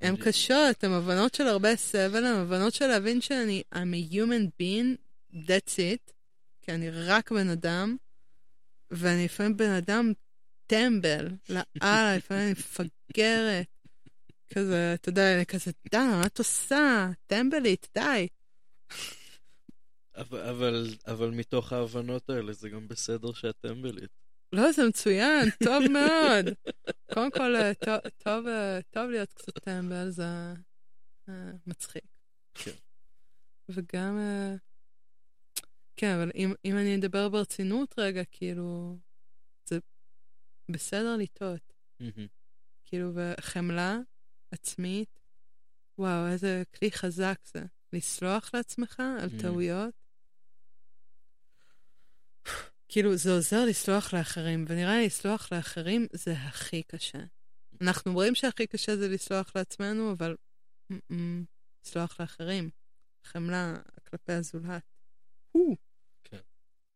הן 0.00 0.14
אני... 0.14 0.24
קשות, 0.24 0.84
הן 0.84 0.92
הבנות 0.92 1.34
של 1.34 1.46
הרבה 1.46 1.76
סבל, 1.76 2.24
הן 2.24 2.36
הבנות 2.36 2.74
של 2.74 2.86
להבין 2.86 3.20
שאני 3.20 3.62
I'm 3.74 3.76
a 3.76 4.14
human 4.14 4.62
being, 4.62 4.96
that's 5.34 5.76
it, 5.76 6.12
כי 6.62 6.72
אני 6.72 6.90
רק 6.90 7.32
בן 7.32 7.48
אדם, 7.48 7.96
ואני 8.90 9.24
לפעמים 9.24 9.56
בן 9.56 9.70
אדם 9.70 10.12
טמבל, 10.66 11.28
לאללה, 11.48 12.16
לפעמים 12.16 12.42
אני 12.42 12.52
מפגרת. 12.52 13.71
כזה, 14.54 14.94
אתה 14.94 15.08
יודע, 15.08 15.44
כזה, 15.44 15.70
די, 15.90 15.96
מה 15.96 16.26
את 16.26 16.38
עושה? 16.38 17.10
טמבלית, 17.26 17.88
די. 17.94 18.28
אבל, 20.16 20.40
אבל, 20.40 20.94
אבל 21.06 21.30
מתוך 21.30 21.72
ההבנות 21.72 22.30
האלה 22.30 22.52
זה 22.52 22.68
גם 22.68 22.88
בסדר 22.88 23.32
שאת 23.32 23.56
טמבלית. 23.60 24.10
לא, 24.52 24.72
זה 24.72 24.88
מצוין, 24.88 25.48
טוב 25.64 25.82
מאוד. 25.90 26.54
קודם 27.14 27.30
כל, 27.30 27.56
אה, 27.56 27.74
טוב, 27.74 27.98
טוב, 28.18 28.46
אה, 28.46 28.78
טוב 28.90 29.10
להיות 29.10 29.32
קצת 29.32 29.58
טמבל, 29.58 30.10
זה 30.10 30.24
uh, 31.28 31.32
מצחיק. 31.66 32.04
כן. 32.54 32.70
וגם, 33.68 34.18
כן, 35.96 36.14
אבל 36.14 36.30
אם, 36.34 36.54
אם 36.64 36.76
אני 36.76 36.96
אדבר 36.96 37.28
ברצינות 37.28 37.94
רגע, 37.98 38.22
כאילו, 38.30 38.98
זה 39.64 39.78
בסדר 40.70 41.16
לטעות. 41.16 41.72
כאילו, 42.84 43.12
וחמלה 43.14 43.98
עצמית, 44.52 45.20
וואו, 45.98 46.26
איזה 46.26 46.62
כלי 46.78 46.92
חזק 46.92 47.38
זה. 47.54 47.62
לסלוח 47.92 48.50
לעצמך 48.54 49.02
על 49.20 49.40
טעויות. 49.40 49.94
כאילו, 52.88 53.16
זה 53.16 53.32
עוזר 53.32 53.64
לסלוח 53.64 54.14
לאחרים, 54.14 54.64
ונראה 54.68 54.98
לי 54.98 55.06
לסלוח 55.06 55.52
לאחרים 55.52 56.06
זה 56.12 56.32
הכי 56.32 56.82
קשה. 56.82 57.18
אנחנו 57.80 58.10
אומרים 58.10 58.34
שהכי 58.34 58.66
קשה 58.66 58.96
זה 58.96 59.08
לסלוח 59.08 59.52
לעצמנו, 59.56 60.12
אבל 60.12 60.36
לסלוח 61.84 62.20
לאחרים. 62.20 62.70
חמלה 63.24 63.74
כלפי 64.10 64.32
הזולת. 64.32 64.82
כן. 66.24 66.40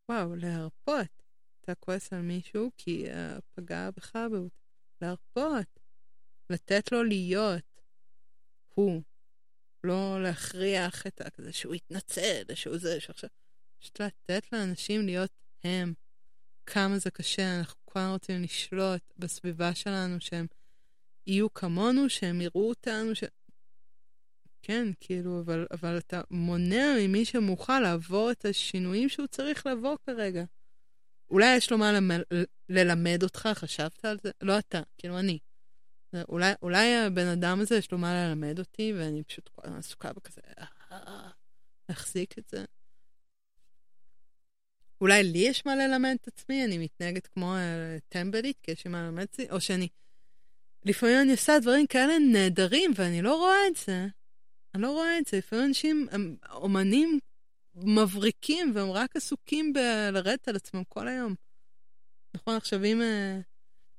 וואו, 0.09 0.37
להרפות. 0.37 1.23
אתה 1.61 1.75
כועס 1.75 2.13
על 2.13 2.23
מישהו 2.23 2.71
כי 2.77 3.07
uh, 3.07 3.41
פגע 3.55 3.91
בך, 3.97 4.19
להרפות. 5.01 5.81
לתת 6.51 6.93
לו 6.93 7.03
להיות. 7.05 7.83
הוא. 8.75 9.03
לא 9.85 10.23
להכריח 10.23 11.07
את 11.07 11.21
הכזה 11.21 11.53
שהוא 11.53 11.75
יתנצל, 11.75 12.43
שהוא 12.55 12.79
זה, 12.79 13.01
שעכשיו... 13.01 13.31
פשוט 13.81 14.01
לתת 14.01 14.53
לאנשים 14.53 15.07
להיות 15.07 15.31
הם. 15.65 15.95
כמה 16.67 16.99
זה 16.99 17.11
קשה, 17.11 17.59
אנחנו 17.59 17.81
כבר 17.87 18.11
רוצים 18.13 18.43
לשלוט 18.43 19.03
בסביבה 19.17 19.75
שלנו, 19.75 20.17
שהם 20.21 20.47
יהיו 21.27 21.55
כמונו, 21.55 22.09
שהם 22.11 22.41
יראו 22.41 22.69
אותנו, 22.69 23.15
ש... 23.15 23.25
כן, 24.63 24.89
כאילו, 25.01 25.41
אבל, 25.41 25.67
אבל 25.71 25.99
אתה 25.99 26.21
מונע 26.31 26.97
ממי 27.01 27.25
שמוכן 27.25 27.83
לעבור 27.83 28.31
את 28.31 28.45
השינויים 28.45 29.09
שהוא 29.09 29.27
צריך 29.27 29.67
לעבור 29.67 29.97
כרגע. 30.07 30.45
אולי 31.31 31.57
יש 31.57 31.71
לו 31.71 31.79
מה 31.79 31.93
למ... 31.93 32.11
ללמד 32.69 33.23
אותך, 33.23 33.49
חשבת 33.55 34.05
על 34.05 34.19
זה? 34.23 34.31
לא 34.43 34.59
אתה, 34.59 34.81
כאילו 34.99 35.19
אני. 35.19 35.39
אולי, 36.29 36.53
אולי 36.63 36.97
הבן 36.97 37.27
אדם 37.27 37.61
הזה 37.61 37.77
יש 37.77 37.93
לו 37.93 37.99
מה 37.99 38.15
ללמד 38.15 38.59
אותי, 38.59 38.93
ואני 38.99 39.23
פשוט 39.23 39.51
עסוקה 39.63 40.13
בכזה, 40.13 40.41
להחזיק 41.89 42.39
את 42.39 42.49
זה. 42.49 42.65
אולי 45.01 45.25
לי 45.25 45.39
יש 45.39 45.67
מה 45.67 45.77
ללמד 45.77 46.17
את 46.23 46.29
עצמי, 46.29 46.65
אני 46.65 46.79
מתנהגת 46.79 47.27
כמו 47.27 47.55
אה, 47.55 47.97
טמבלית, 48.09 48.61
כי 48.63 48.71
יש 48.71 48.85
לי 48.85 48.91
מה 48.91 49.03
ללמד 49.03 49.23
את 49.23 49.33
עצמי, 49.33 49.51
או 49.51 49.61
שאני... 49.61 49.89
לפעמים 50.85 51.21
אני 51.21 51.33
עושה 51.33 51.59
דברים 51.59 51.87
כאלה 51.87 52.19
נהדרים, 52.19 52.93
ואני 52.95 53.23
לא 53.23 53.37
רואה 53.37 53.67
את 53.69 53.77
זה. 53.77 54.07
אני 54.75 54.83
לא 54.83 54.91
רואה 54.91 55.19
את 55.19 55.27
זה. 55.27 55.39
לפעמים 55.39 55.65
אנשים 55.65 56.07
הם 56.11 56.37
אומנים 56.51 57.19
מבריקים, 57.75 58.73
והם 58.75 58.91
רק 58.91 59.17
עסוקים 59.17 59.73
בלרדת 59.73 60.49
על 60.49 60.57
עצמם 60.57 60.85
כל 60.89 61.09
היום. 61.09 61.35
נכון, 62.35 62.57
עכשיו 62.57 62.85
אם... 62.85 63.03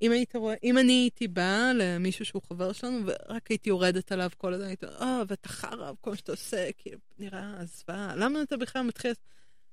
אם 0.01 0.11
היית 0.11 0.35
רואה, 0.35 0.55
אם 0.63 0.77
אני 0.77 0.93
הייתי 0.93 1.27
באה 1.27 1.73
למישהו 1.73 2.25
שהוא 2.25 2.41
חבר 2.41 2.73
שלנו, 2.73 2.99
ורק 3.05 3.47
הייתי 3.47 3.69
יורדת 3.69 4.11
עליו 4.11 4.29
כל 4.37 4.53
הזמן, 4.53 4.67
הייתי 4.67 4.85
אומרת, 4.85 5.01
אה, 5.01 5.23
ואתה 5.27 5.49
חרא, 5.49 5.91
כל 6.01 6.09
מה 6.09 6.15
שאתה 6.17 6.31
עושה, 6.31 6.69
כאילו, 6.77 6.99
נראה 7.19 7.65
זוועה, 7.65 8.15
למה 8.15 8.41
אתה 8.41 8.57
בכלל 8.57 8.81
מתחיל... 8.81 9.13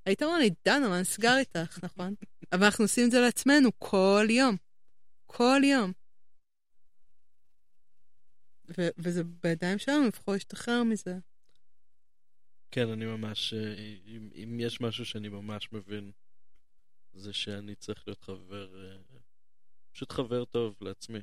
היית 0.07 0.23
אומר 0.23 0.39
לי, 0.39 0.51
דנה, 0.65 0.89
מה 0.89 1.01
נסגר 1.01 1.37
איתך, 1.37 1.85
נכון? 1.85 2.15
אבל 2.53 2.65
אנחנו 2.65 2.85
עושים 2.85 3.07
את 3.07 3.11
זה 3.11 3.21
לעצמנו 3.21 3.71
כל 3.79 4.27
יום. 4.31 4.57
כל 5.27 5.61
יום. 5.65 5.93
ו- 8.79 8.89
וזה 8.99 9.25
בידיים 9.25 9.79
שלנו 9.79 10.07
לבחור 10.07 10.35
להשתחרר 10.35 10.83
מזה. 10.83 11.19
כן, 12.71 12.89
אני 12.89 13.05
ממש, 13.05 13.55
אה, 13.55 13.75
אם, 14.07 14.31
אם 14.35 14.61
יש 14.61 14.81
משהו 14.81 15.05
שאני 15.05 15.29
ממש 15.29 15.73
מבין, 15.73 16.11
זה 17.15 17.33
שאני 17.33 17.75
צריך 17.75 18.03
להיות 18.07 18.23
חבר 18.23 18.91
אה, 18.91 18.97
פשוט 19.95 20.13
חבר 20.13 20.45
טוב 20.45 20.77
לעצמי. 20.81 21.19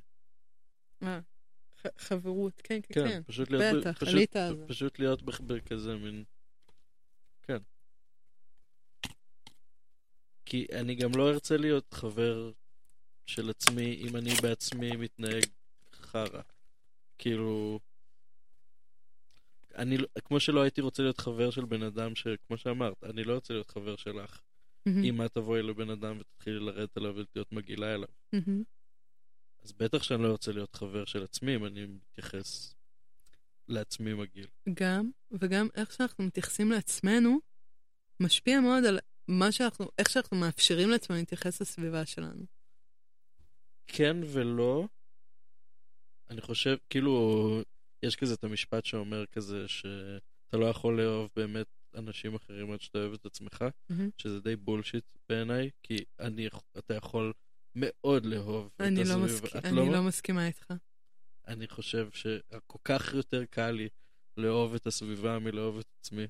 מה? 1.02 1.20
חברות, 1.98 2.62
כן, 2.64 2.80
כן, 2.90 3.08
כן. 3.08 3.22
פשוט 3.24 3.52
להיות... 3.52 3.76
בטח, 3.76 3.98
פשוט, 3.98 4.14
עלית 4.14 4.36
על 4.36 4.58
זה. 4.58 4.68
פשוט 4.68 5.00
להיות 5.00 5.22
בכזה 5.22 5.96
מין... 5.96 6.24
כן. 7.42 7.58
כי 10.46 10.68
אני 10.74 10.96
גם 10.96 11.12
לא 11.16 11.30
ארצה 11.30 11.58
להיות 11.58 11.94
חבר 11.94 12.52
של 13.26 13.50
עצמי 13.50 13.96
אם 13.96 14.16
אני 14.16 14.34
בעצמי 14.42 14.92
מתנהג 14.92 15.46
חרא. 15.94 16.42
כאילו... 17.18 17.80
אני, 19.76 19.98
לא- 19.98 20.08
כמו 20.26 20.40
שלא 20.40 20.62
הייתי 20.62 20.82
רוצה 20.82 21.04
להיות 21.04 21.18
חבר 21.18 21.52
של 21.52 21.66
בן 21.66 21.84
אדם 21.84 22.16
שכמו 22.16 22.58
שאמרת, 22.58 23.04
אני 23.04 23.24
לא 23.24 23.34
רוצה 23.34 23.54
להיות 23.54 23.70
חבר 23.70 23.96
שלך. 23.96 24.42
Mm-hmm. 24.90 25.04
אם 25.04 25.26
את 25.26 25.34
תבואי 25.34 25.62
לבן 25.62 25.90
אדם 25.90 26.18
ותתחילי 26.20 26.60
לרדת 26.60 26.98
עליו 26.98 27.12
ולהיות 27.16 27.52
מגעילה 27.52 27.94
אליו. 27.94 28.08
Mm-hmm. 28.36 28.64
אז 29.64 29.72
בטח 29.72 30.04
שאני 30.04 30.24
לא 30.24 30.32
רוצה 30.32 30.52
להיות 30.52 30.76
חבר 30.76 31.06
של 31.06 31.24
עצמי 31.24 31.56
אם 31.56 31.66
אני 31.66 31.86
מתייחס 31.86 32.76
לעצמי 33.68 34.14
מגעיל. 34.14 34.48
גם, 34.74 35.12
וגם 35.32 35.68
איך 35.76 35.92
שאנחנו 35.92 36.24
מתייחסים 36.24 36.72
לעצמנו, 36.72 37.40
משפיע 38.20 38.60
מאוד 38.60 38.86
על 38.86 39.00
מה 39.28 39.52
שאנחנו, 39.52 39.88
איך 39.98 40.10
שאנחנו 40.10 40.38
מאפשרים 40.38 40.90
לעצמנו 40.90 41.20
להתייחס 41.20 41.62
לסביבה 41.62 42.06
שלנו. 42.06 42.46
כן 43.88 44.18
ולא. 44.26 44.88
אני 46.30 46.42
חושב, 46.42 46.78
כאילו, 46.90 47.62
יש 48.04 48.16
כזה 48.16 48.34
את 48.34 48.44
המשפט 48.44 48.86
שאומר 48.86 49.26
כזה 49.26 49.68
שאתה 49.68 50.58
לא 50.58 50.66
יכול 50.66 51.02
לאהוב 51.02 51.30
באמת 51.36 51.68
אנשים 51.96 52.36
אחרים 52.36 52.72
עד 52.72 52.82
שאתה 52.82 52.98
אוהב 52.98 53.14
את 53.14 53.26
עצמך, 53.26 53.62
mm-hmm. 53.62 53.94
שזה 54.18 54.40
די 54.40 54.56
בולשיט 54.56 55.06
בעיניי, 55.30 55.70
כי 55.84 56.04
אני, 56.20 56.48
אתה 56.78 56.94
יכול 56.94 57.34
מאוד 57.76 58.26
לאהוב 58.26 58.70
את 58.76 58.82
לא 58.82 59.02
הסביבה. 59.02 59.18
מסכ... 59.18 59.56
אני 59.56 59.76
לא... 59.76 59.92
לא 59.92 60.04
מסכימה 60.04 60.48
איתך. 60.48 60.74
אני 61.48 61.68
חושב 61.68 62.10
שכל 62.14 62.80
כך 62.84 63.14
יותר 63.14 63.46
קל 63.46 63.72
לי 63.72 63.90
לאהוב 64.38 64.76
את 64.76 64.88
הסביבה 64.88 65.40
מלאהוב 65.40 65.80
את 65.80 65.88
עצמי. 66.00 66.28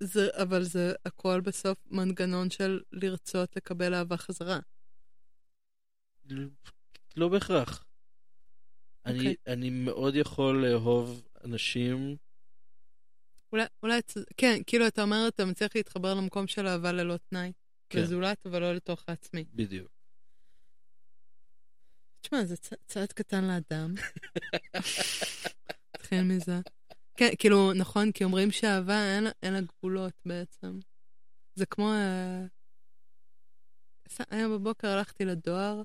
זה, 0.00 0.28
אבל 0.42 0.62
זה 0.62 0.92
הכל 1.04 1.40
בסוף 1.40 1.78
מנגנון 1.86 2.50
של 2.50 2.80
לרצות 2.92 3.56
לקבל 3.56 3.94
אהבה 3.94 4.16
חזרה. 4.16 4.58
לא 7.16 7.28
בהכרח. 7.28 7.84
אני, 9.06 9.18
אוקיי. 9.18 9.34
אני 9.46 9.70
מאוד 9.70 10.14
יכול 10.14 10.66
לאהוב 10.66 11.28
אנשים, 11.44 12.16
אולי, 13.56 13.66
אולי, 13.82 14.00
כן, 14.36 14.60
כאילו, 14.66 14.86
אתה 14.86 15.02
אומר, 15.02 15.28
אתה 15.28 15.44
מצליח 15.44 15.70
להתחבר 15.74 16.14
למקום 16.14 16.46
של 16.46 16.66
אהבה 16.66 16.92
ללא 16.92 17.16
תנאי. 17.16 17.52
כן. 17.90 17.98
לזולת, 17.98 18.46
אבל 18.46 18.60
לא 18.60 18.74
לתוך 18.74 19.04
העצמי. 19.08 19.44
בדיוק. 19.54 19.90
תשמע, 22.20 22.44
זה 22.44 22.56
צ- 22.56 22.72
צעד 22.86 23.12
קטן 23.12 23.44
לאדם. 23.44 23.94
נתחיל 25.96 26.22
מזה. 26.22 26.60
כן, 27.16 27.30
כאילו, 27.38 27.72
נכון, 27.72 28.12
כי 28.12 28.24
אומרים 28.24 28.50
שאהבה 28.50 29.16
אין, 29.16 29.26
אין 29.42 29.52
לה 29.52 29.60
גבולות 29.60 30.12
בעצם. 30.24 30.78
זה 31.54 31.66
כמו... 31.66 31.92
אה, 31.92 32.44
היום 34.30 34.52
בבוקר 34.54 34.88
הלכתי 34.88 35.24
לדואר, 35.24 35.82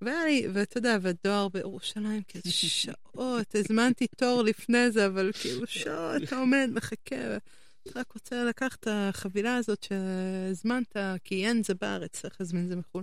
והיה 0.00 0.24
לי, 0.24 0.46
ואתה 0.52 0.78
יודע, 0.78 0.96
והדואר 1.02 1.48
בירושלים, 1.48 2.22
כאילו 2.28 2.44
שעות, 2.46 3.54
הזמנתי 3.54 4.06
תור 4.16 4.42
לפני 4.42 4.90
זה, 4.90 5.06
אבל 5.06 5.30
כאילו 5.40 5.66
שעות, 5.66 6.22
אתה 6.22 6.36
עומד, 6.36 6.70
מחכה, 6.72 7.36
אתה 7.82 8.00
רק 8.00 8.12
רוצה 8.12 8.44
לקחת 8.44 8.80
את 8.80 8.88
החבילה 8.90 9.56
הזאת 9.56 9.82
שהזמנת, 9.82 10.96
כי 11.24 11.46
אין 11.46 11.62
זה 11.62 11.74
בארץ, 11.74 12.20
צריך 12.20 12.36
להזמין 12.40 12.64
את 12.64 12.68
זה 12.68 12.76
מחו"ל. 12.76 13.02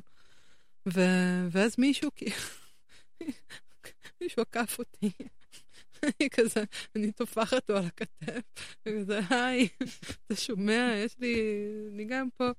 ו- 0.93 1.47
ואז 1.51 1.75
מישהו, 1.77 2.11
כאילו, 2.15 2.35
מישהו 4.21 4.41
עקף 4.41 4.79
אותי. 4.79 5.11
אני 6.03 6.29
כזה, 6.29 6.63
אני 6.95 7.11
טופחת 7.11 7.53
אותו 7.53 7.77
על 7.77 7.85
הכתף, 7.85 8.41
וכזה, 8.85 9.19
היי, 9.29 9.67
אתה 10.25 10.35
שומע? 10.35 10.93
יש 11.05 11.15
לי, 11.19 11.35
אני 11.93 12.05
גם 12.05 12.29
פה. 12.37 12.51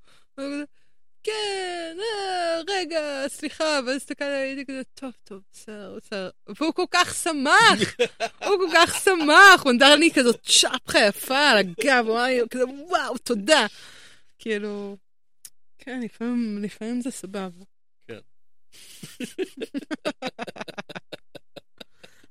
כן, 1.25 1.97
אה, 2.01 2.61
רגע, 2.69 3.29
סליחה, 3.29 3.81
ואז 3.87 3.97
הסתכלתי 3.97 4.25
עליי, 4.25 4.49
הייתי 4.49 4.65
כזה, 4.65 4.83
טוב, 4.95 5.13
טוב, 5.25 5.43
בסדר, 5.53 5.97
בסדר. 5.97 6.31
והוא 6.49 6.75
כל 6.75 6.85
כך 6.91 7.15
שמח, 7.15 7.97
הוא 8.47 8.57
כל 8.59 8.69
כך 8.75 9.03
שמח, 9.05 9.63
הוא 9.65 9.73
נתן 9.73 9.99
לי 9.99 10.11
כזאת 10.15 10.41
צ'פחה 10.47 10.99
יפה 11.09 11.51
על 11.51 11.59
הגב, 11.59 12.05
הוא 12.07 12.21
לי 12.21 12.41
כזה, 12.51 12.65
וואו, 12.67 13.19
תודה. 13.19 13.67
כאילו, 14.39 14.97
כן, 15.79 16.01
לפעמים, 16.01 16.63
לפעמים 16.63 17.01
זה 17.01 17.11
סבבה. 17.11 17.65
כן. 18.09 18.19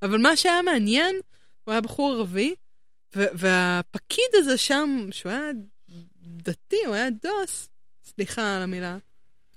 אבל 0.04 0.18
מה 0.18 0.38
שהיה 0.38 0.62
מעניין, 0.62 1.16
הוא 1.64 1.72
היה 1.72 1.82
בחור 1.82 2.14
ערבי, 2.14 2.56
והפקיד 3.16 4.30
הזה 4.34 4.58
שם, 4.58 5.08
שהוא 5.12 5.32
היה 5.32 5.52
דתי, 6.22 6.86
הוא 6.86 6.96
היה 6.96 7.10
דוס, 7.10 7.70
סליחה 8.16 8.56
על 8.56 8.62
המילה, 8.62 8.98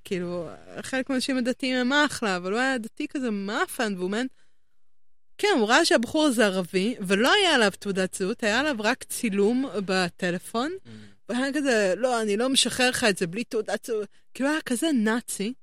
כאילו, 0.04 0.48
חלק 0.82 1.10
מהאנשים 1.10 1.38
הדתיים 1.38 1.76
הם 1.76 1.92
אחלה, 1.92 2.36
אבל 2.36 2.52
הוא 2.52 2.60
היה 2.60 2.78
דתי 2.78 3.08
כזה 3.08 3.30
מאפן, 3.30 3.94
והוא 3.96 4.10
מן... 4.10 4.26
כן, 5.38 5.48
הוא 5.58 5.68
ראה 5.68 5.84
שהבחור 5.84 6.24
הזה 6.24 6.46
ערבי, 6.46 6.94
ולא 7.00 7.32
היה 7.32 7.54
עליו 7.54 7.70
תעודת 7.78 8.14
זהות, 8.14 8.42
היה 8.42 8.60
עליו 8.60 8.76
רק 8.78 9.04
צילום 9.04 9.64
בטלפון, 9.86 10.72
והוא 11.28 11.42
היה 11.42 11.52
כזה, 11.52 11.94
לא, 11.96 12.22
אני 12.22 12.36
לא 12.36 12.48
משחרר 12.48 12.90
לך 12.90 13.04
את 13.04 13.18
זה 13.18 13.26
בלי 13.26 13.44
תעודת 13.44 13.84
זהות. 13.84 14.08
כאילו, 14.34 14.50
היה 14.50 14.60
כזה 14.60 14.92
נאצי. 14.92 15.54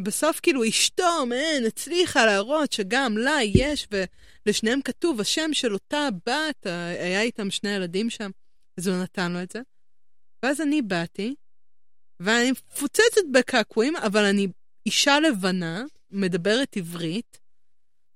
ובסוף, 0.00 0.40
כאילו, 0.40 0.68
אשתו, 0.68 1.26
מן, 1.26 1.66
הצליחה 1.66 2.26
להראות 2.26 2.72
שגם 2.72 3.18
לה 3.18 3.38
יש, 3.42 3.88
ולשניהם 4.46 4.82
כתוב 4.82 5.20
השם 5.20 5.50
של 5.52 5.72
אותה 5.72 6.08
בת, 6.26 6.66
היה 7.00 7.22
איתם 7.22 7.50
שני 7.50 7.70
ילדים 7.70 8.10
שם, 8.10 8.30
אז 8.78 8.86
הוא 8.86 8.96
נתן 8.96 9.32
לו 9.32 9.42
את 9.42 9.50
זה. 9.50 9.60
ואז 10.42 10.60
אני 10.60 10.82
באתי, 10.82 11.34
ואני 12.20 12.52
מפוצצת 12.52 13.20
בקעקועים, 13.32 13.96
אבל 13.96 14.24
אני 14.24 14.48
אישה 14.86 15.20
לבנה, 15.20 15.84
מדברת 16.10 16.76
עברית, 16.76 17.38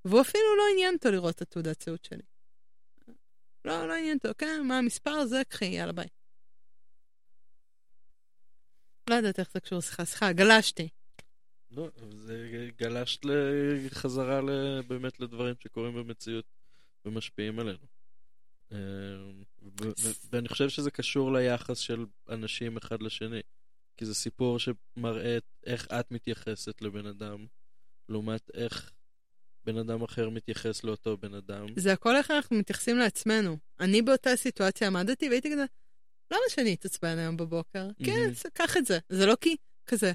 והוא 0.04 0.20
אפילו 0.20 0.56
לא 0.56 0.62
עניין 0.72 0.94
אותו 0.94 1.10
לראות 1.10 1.36
את 1.36 1.42
התעודת 1.42 1.82
זהות 1.82 2.04
שלי. 2.04 2.22
לא, 3.64 3.88
לא 3.88 3.92
עניין 3.94 4.16
אותו, 4.16 4.28
כן, 4.38 4.62
מה 4.64 4.78
המספר 4.78 5.10
הזה? 5.10 5.42
קחי, 5.48 5.64
יאללה, 5.64 5.92
ביי. 5.92 6.06
לא 9.10 9.14
יודעת 9.14 9.38
איך 9.38 9.50
זה 9.52 9.60
קשור, 9.60 9.80
סליחה, 9.80 10.04
סליחה, 10.04 10.32
גלשתי. 10.32 10.88
לא, 11.70 11.88
זה 12.10 12.68
גלשת 12.78 13.20
חזרה 13.90 14.40
באמת 14.86 15.20
לדברים 15.20 15.54
שקורים 15.60 15.94
במציאות 15.94 16.44
ומשפיעים 17.04 17.58
עלינו. 17.58 17.86
אה, 18.72 18.78
ואני 20.30 20.48
חושב 20.48 20.68
שזה 20.68 20.90
קשור 20.90 21.32
ליחס 21.32 21.78
של 21.78 22.06
אנשים 22.28 22.76
אחד 22.76 23.02
לשני. 23.02 23.40
כי 24.00 24.06
זה 24.06 24.14
סיפור 24.14 24.58
שמראה 24.58 25.38
איך 25.66 25.86
את 25.86 26.10
מתייחסת 26.10 26.82
לבן 26.82 27.06
אדם, 27.06 27.46
לעומת 28.08 28.50
איך 28.54 28.92
בן 29.64 29.76
אדם 29.76 30.02
אחר 30.02 30.28
מתייחס 30.28 30.84
לאותו 30.84 31.16
בן 31.16 31.34
אדם. 31.34 31.66
זה 31.76 31.92
הכל 31.92 32.16
איך 32.16 32.30
אנחנו 32.30 32.56
מתייחסים 32.56 32.96
לעצמנו. 32.96 33.56
אני 33.80 34.02
באותה 34.02 34.36
סיטואציה 34.36 34.86
עמדתי 34.86 35.28
והייתי 35.28 35.52
כזה, 35.52 35.64
למה 36.30 36.40
שאני 36.48 36.74
אתעצבן 36.74 37.18
היום 37.18 37.36
בבוקר? 37.36 37.88
כן, 38.04 38.12
מהמם. 38.12 38.30
אז 38.30 38.42
קח 38.54 38.76
את 38.76 38.86
זה. 38.86 38.98
זה 39.08 39.26
לא 39.26 39.36
כי 39.40 39.56
כזה, 39.86 40.12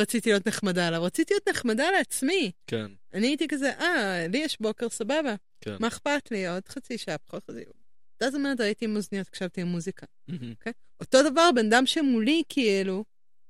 רציתי 0.00 0.30
להיות 0.30 0.48
נחמדה 0.48 0.88
עליו, 0.88 1.02
רציתי 1.02 1.34
להיות 1.34 1.48
נחמדה 1.48 1.90
לעצמי. 1.90 2.52
כן, 2.66 2.90
אני 3.14 3.26
הייתי 3.26 3.48
כזה, 3.48 3.70
אה, 3.80 4.26
לי 4.28 4.38
יש 4.38 4.60
בוקר 4.60 4.88
סבבה, 4.88 5.34
כן. 5.60 5.76
מה 5.80 5.88
אכפת 5.88 6.30
לי? 6.30 6.48
עוד 6.48 6.68
חצי 6.68 6.98
שעה, 6.98 7.18
פחות 7.18 7.44
חצי... 7.50 7.64
אתה 8.16 8.30
זמן 8.30 8.54
הייתי 8.58 8.84
עם 8.84 8.96
אוזניות, 8.96 9.26
הקשבתי 9.26 9.60
עם 9.60 9.66
מוזיקה. 9.66 10.06
מהמם, 10.28 10.50
אוקיי? 10.50 10.72
אותו 11.00 11.30
דבר, 11.30 11.50
בן 11.54 11.66
אדם 11.66 11.86
שמולי, 11.86 12.42
כאילו, 12.48 13.04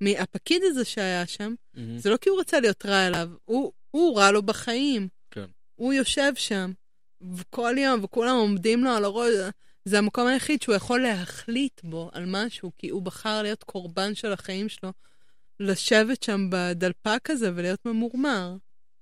מהפקיד 0.05 0.63
הזה 0.65 0.85
שהיה 0.85 1.27
שם, 1.27 1.55
מהמם. 1.75 1.99
זה 1.99 2.11
לא 2.11 2.17
כי 2.17 2.29
הוא 2.29 2.41
רצה 2.41 2.61
להיות 2.61 2.87
רע 2.87 3.07
אליו, 3.07 3.31
הוא, 3.45 3.73
הוא 3.91 4.19
רע 4.19 4.31
לו 4.31 4.43
בחיים. 4.43 5.09
כן. 5.31 5.45
הוא 5.75 5.93
יושב 5.93 6.33
שם, 6.35 6.73
וכל 7.33 7.75
יום, 7.79 8.05
וכולם 8.05 8.37
עומדים 8.37 8.85
לו 8.85 8.91
על 8.91 9.05
הראש. 9.05 9.35
זה 9.85 9.99
המקום 9.99 10.27
היחיד 10.27 10.63
שהוא 10.63 10.75
יכול 10.75 11.01
להחליט 11.01 11.81
בו 11.85 12.11
על 12.13 12.25
משהו, 12.27 12.73
כי 12.79 12.89
הוא 12.89 13.03
בחר 13.03 13.43
להיות 13.43 13.65
קורבן 13.65 14.15
של 14.15 14.33
החיים 14.33 14.69
שלו, 14.69 14.93
לשבת 15.61 16.23
שם 16.23 16.49
בדלפק 16.51 17.31
הזה 17.31 17.51
ולהיות 17.55 17.87
ממורמר. 17.87 18.57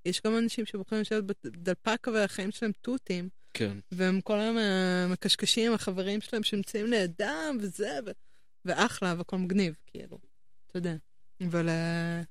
יש 0.07 0.21
גם 0.27 0.39
אנשים 0.39 0.67
שבוחרים 0.67 1.01
לשבת 1.01 1.25
בדלפק 1.45 2.07
והחיים 2.13 2.51
שלהם 2.51 2.73
תותים, 2.81 3.29
כן. 3.55 3.77
והם 3.93 4.21
כל 4.21 4.39
היום 4.39 4.59
אה, 4.59 5.07
מקשקשים 5.09 5.67
עם 5.67 5.75
החברים 5.75 6.21
שלהם 6.21 6.43
שנמצאים 6.43 6.87
לידם, 6.87 7.59
וזה, 7.61 7.99
ו... 8.07 8.11
ואחלה, 8.65 9.15
והכל 9.19 9.37
מגניב, 9.37 9.75
כאילו, 9.87 10.19
אתה 10.73 10.79
יודע. 10.79 10.95
אבל... 11.47 11.69
אה, 11.69 12.23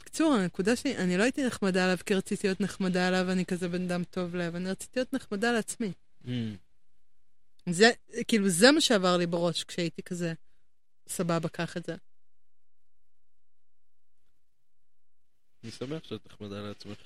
בקיצור, 0.00 0.32
הנקודה 0.32 0.76
שלי, 0.76 0.96
אני 0.96 1.16
לא 1.16 1.22
הייתי 1.22 1.46
נחמדה 1.46 1.84
עליו 1.84 1.98
כי 2.06 2.14
רציתי 2.14 2.46
להיות 2.46 2.60
נחמדה 2.60 3.08
עליו, 3.08 3.32
אני 3.32 3.46
כזה 3.46 3.68
בן 3.68 3.82
אדם 3.82 4.04
טוב 4.04 4.36
לב, 4.36 4.54
אני 4.54 4.70
רציתי 4.70 4.98
להיות 4.98 5.12
נחמדה 5.12 5.52
לעצמי. 5.52 5.92
מהמם. 6.24 6.56
זה, 7.70 7.90
כאילו, 8.28 8.48
זה 8.48 8.72
מה 8.72 8.80
שעבר 8.80 9.16
לי 9.16 9.26
בראש 9.26 9.64
כשהייתי 9.64 10.02
כזה, 10.02 10.32
סבבה, 11.08 11.48
קח 11.48 11.76
את 11.76 11.84
זה. 11.84 11.96
אני 15.62 15.70
שמח 15.70 16.04
שאת 16.04 16.26
נחמדה 16.26 16.60
לעצמך. 16.60 16.98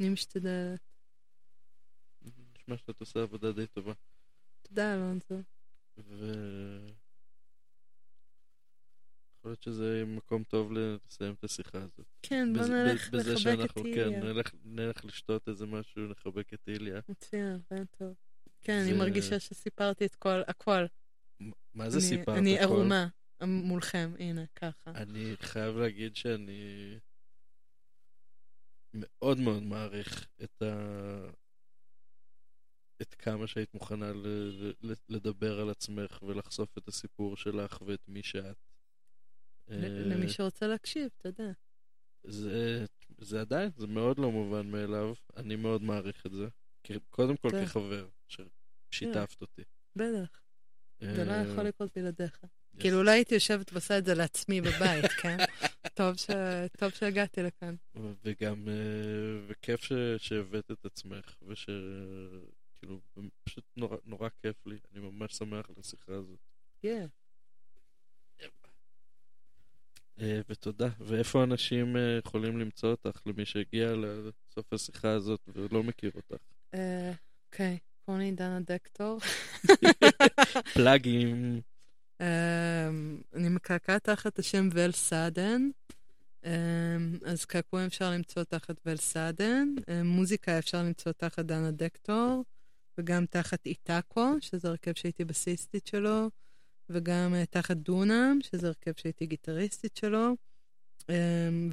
אני 0.00 0.08
משתדלת. 0.08 0.80
נשמע 2.22 2.76
שאת 2.76 3.00
עושה 3.00 3.22
עבודה 3.22 3.52
די 3.52 3.66
טובה. 3.66 3.92
תודה, 4.62 4.94
אלונזו. 4.94 5.42
ו... 5.98 6.32
יכול 9.38 9.50
להיות 9.50 9.62
שזה 9.62 10.04
מקום 10.06 10.44
טוב 10.44 10.72
לסיים 10.72 11.34
את 11.34 11.44
השיחה 11.44 11.78
הזאת. 11.82 12.06
כן, 12.22 12.52
בוא 12.52 12.62
בזה- 12.62 12.84
נלך 12.84 13.10
בזה 13.10 13.32
לחבק 13.32 13.36
את 13.36 13.38
שאנחנו, 13.58 13.82
כן, 13.82 13.88
איליה. 13.88 14.20
נלך, 14.20 14.50
נלך 14.64 15.04
לשתות 15.04 15.48
איזה 15.48 15.66
משהו, 15.66 16.06
נחבק 16.08 16.54
את 16.54 16.68
איליה. 16.68 17.00
מצוין, 17.08 17.60
רעיון 17.72 17.86
טוב. 17.98 18.14
כן, 18.62 18.80
זה- 18.84 18.90
אני 18.90 18.98
מרגישה 18.98 19.40
שסיפרתי 19.40 20.06
את 20.06 20.14
כל, 20.14 20.40
הכל. 20.48 20.84
מה 21.74 21.90
זה 21.90 21.98
אני- 21.98 22.06
סיפרת? 22.06 22.38
אני 22.38 22.58
הכל? 22.58 22.64
ערומה 22.72 23.06
מולכם, 23.42 24.12
הנה, 24.18 24.44
ככה. 24.54 24.90
אני 24.94 25.34
חייב 25.40 25.76
להגיד 25.76 26.16
שאני 26.16 26.94
מאוד 28.94 29.38
מאוד 29.40 29.62
מעריך 29.62 30.26
את 30.44 30.62
ה... 30.62 31.26
את 33.02 33.14
כמה 33.14 33.46
שהיית 33.46 33.74
מוכנה. 33.74 34.12
לדבר 35.08 35.60
על 35.60 35.70
עצמך 35.70 36.22
ולחשוף 36.22 36.78
את 36.78 36.88
הסיפור 36.88 37.36
שלך 37.36 37.82
ואת 37.86 38.08
מי 38.08 38.22
שאת. 38.22 38.56
אה, 39.70 39.76
למי 39.88 40.28
שרוצה 40.28 40.66
להקשיב, 40.66 41.08
אתה 41.18 41.28
יודע. 41.28 41.50
זה, 42.24 42.84
זה 43.18 43.40
עדיין, 43.40 43.70
זה 43.76 43.86
מאוד 43.86 44.18
לא 44.18 44.30
מובן 44.32 44.70
מאליו, 44.70 45.14
אני 45.36 45.56
מאוד 45.56 45.82
מעריך 45.82 46.26
את 46.26 46.32
זה. 46.32 46.48
קודם 47.10 47.36
כל 47.36 47.50
כן. 47.50 47.66
כחבר, 47.66 48.08
ששיתפת 48.90 49.40
אותי. 49.40 49.62
בטח, 49.96 50.40
זה 51.00 51.24
לא 51.24 51.30
אה, 51.30 51.42
יכול 51.52 51.64
לקרות 51.64 51.90
בלעדיך. 51.98 52.40
כאילו, 52.78 52.98
אולי 52.98 53.10
הייתי 53.12 53.34
יושבת 53.34 53.72
ועושה 53.72 53.98
את 53.98 54.04
זה 54.04 54.14
לעצמי 54.14 54.60
בבית, 54.60 55.04
כן? 55.22 55.36
טוב 55.98 56.16
ש- 56.16 56.30
טוב 56.78 56.90
שהגעתי 56.90 57.42
לכאן. 57.42 57.74
וגם, 58.24 58.68
אה, 58.68 58.74
וכיף 59.48 59.80
ש- 59.80 59.92
שהבאת 60.18 60.70
את 60.70 60.84
עצמך, 60.84 61.34
וש... 61.42 61.66
כאילו, 62.78 63.00
פשוט 63.44 63.64
נורא, 63.76 63.96
נורא 64.04 64.28
כיף 64.42 64.66
לי, 64.66 64.78
אני 64.92 65.00
ממש 65.00 65.12
ממש 65.12 65.34
שמח 65.34 65.68
על 65.70 65.74
השיחה 65.80 66.12
הזאת. 66.12 66.38
כן. 66.82 67.06
אה, 70.20 70.40
ותודה. 70.48 70.88
ואיפה 71.00 71.44
אנשים 71.44 71.96
אה, 71.96 72.18
יכולים 72.24 72.58
למצוא 72.58 72.90
אותך, 72.90 73.22
למי 73.26 73.44
שהגיע 73.44 73.92
לסוף 73.96 74.72
השיחה 74.72 75.10
הזאת 75.10 75.40
ולא 75.54 75.82
מכיר 75.82 76.10
אותך? 76.14 76.42
אה, 76.74 77.12
אוקיי, 77.46 77.78
קוראים 78.04 78.22
לי 78.22 78.30
דנה 78.30 78.60
דקטור. 78.60 79.18
פלאגים. 80.74 81.60
אמ, 82.20 83.20
אני 83.34 83.48
מקעקעת 83.48 84.04
תחת 84.04 84.38
השם 84.38 84.68
ול 84.72 84.92
סאדן. 84.92 85.70
אמ, 86.44 86.50
אז 87.24 87.44
קעקועים 87.44 87.86
אפשר 87.86 88.10
למצוא 88.10 88.44
תחת 88.44 88.76
ול 88.86 88.96
סאדן. 88.96 89.68
אמ, 89.88 90.06
מוזיקה 90.06 90.58
אפשר 90.58 90.82
למצוא 90.82 91.12
תחת 91.12 91.44
דנה 91.44 91.70
דקטור, 91.70 92.44
וגם 92.98 93.26
תחת 93.26 93.66
איטאקו, 93.66 94.34
שזה 94.40 94.68
הרכב 94.68 94.92
שהייתי 94.94 95.24
בסיסטית 95.24 95.86
שלו, 95.86 96.30
וגם 96.90 97.34
אה, 97.34 97.46
תחת 97.46 97.76
דונם, 97.76 98.38
שזה 98.42 98.66
הרכב 98.66 98.92
שהייתי 98.96 99.26
גיטריסטית 99.26 99.96
שלו. 99.96 100.36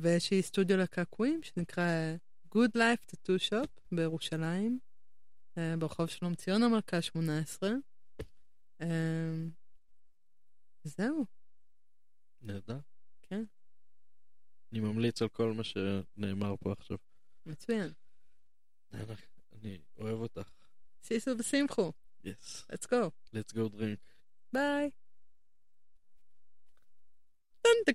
ויש 0.01 0.31
לי 0.31 0.41
סטודיו 0.41 0.77
לקעקועים 0.77 1.43
שנקרא 1.43 1.83
אה, 1.83 2.15
Good 2.55 2.77
Life 2.77 3.11
Tattoo 3.11 3.49
Shop 3.49 3.67
בירושלים, 3.91 4.79
אה, 5.57 5.73
ברחוב 5.79 6.07
שלום 6.07 6.35
ציון 6.35 6.63
המלכה 6.63 7.01
18. 7.01 7.69
זהו. 10.83 11.25
נהדר. 12.41 12.79
כן. 13.21 13.43
אני 14.71 14.79
ממליץ 14.79 15.21
על 15.21 15.29
כל 15.29 15.53
מה 15.53 15.63
שנאמר 15.63 16.55
פה 16.59 16.71
עכשיו. 16.71 16.97
מצוין. 17.45 17.91
אני 18.93 19.77
אוהב 19.97 20.19
אותך. 20.19 20.49
סיסו 21.03 21.31
ושמחו. 21.39 21.91
Yes. 22.23 22.65
Let's 22.71 22.85
go. 22.85 23.09
Let's 23.33 23.53
go 23.53 23.69
drink. 23.77 23.99
ביי. 24.53 24.89
dun, 27.65 27.85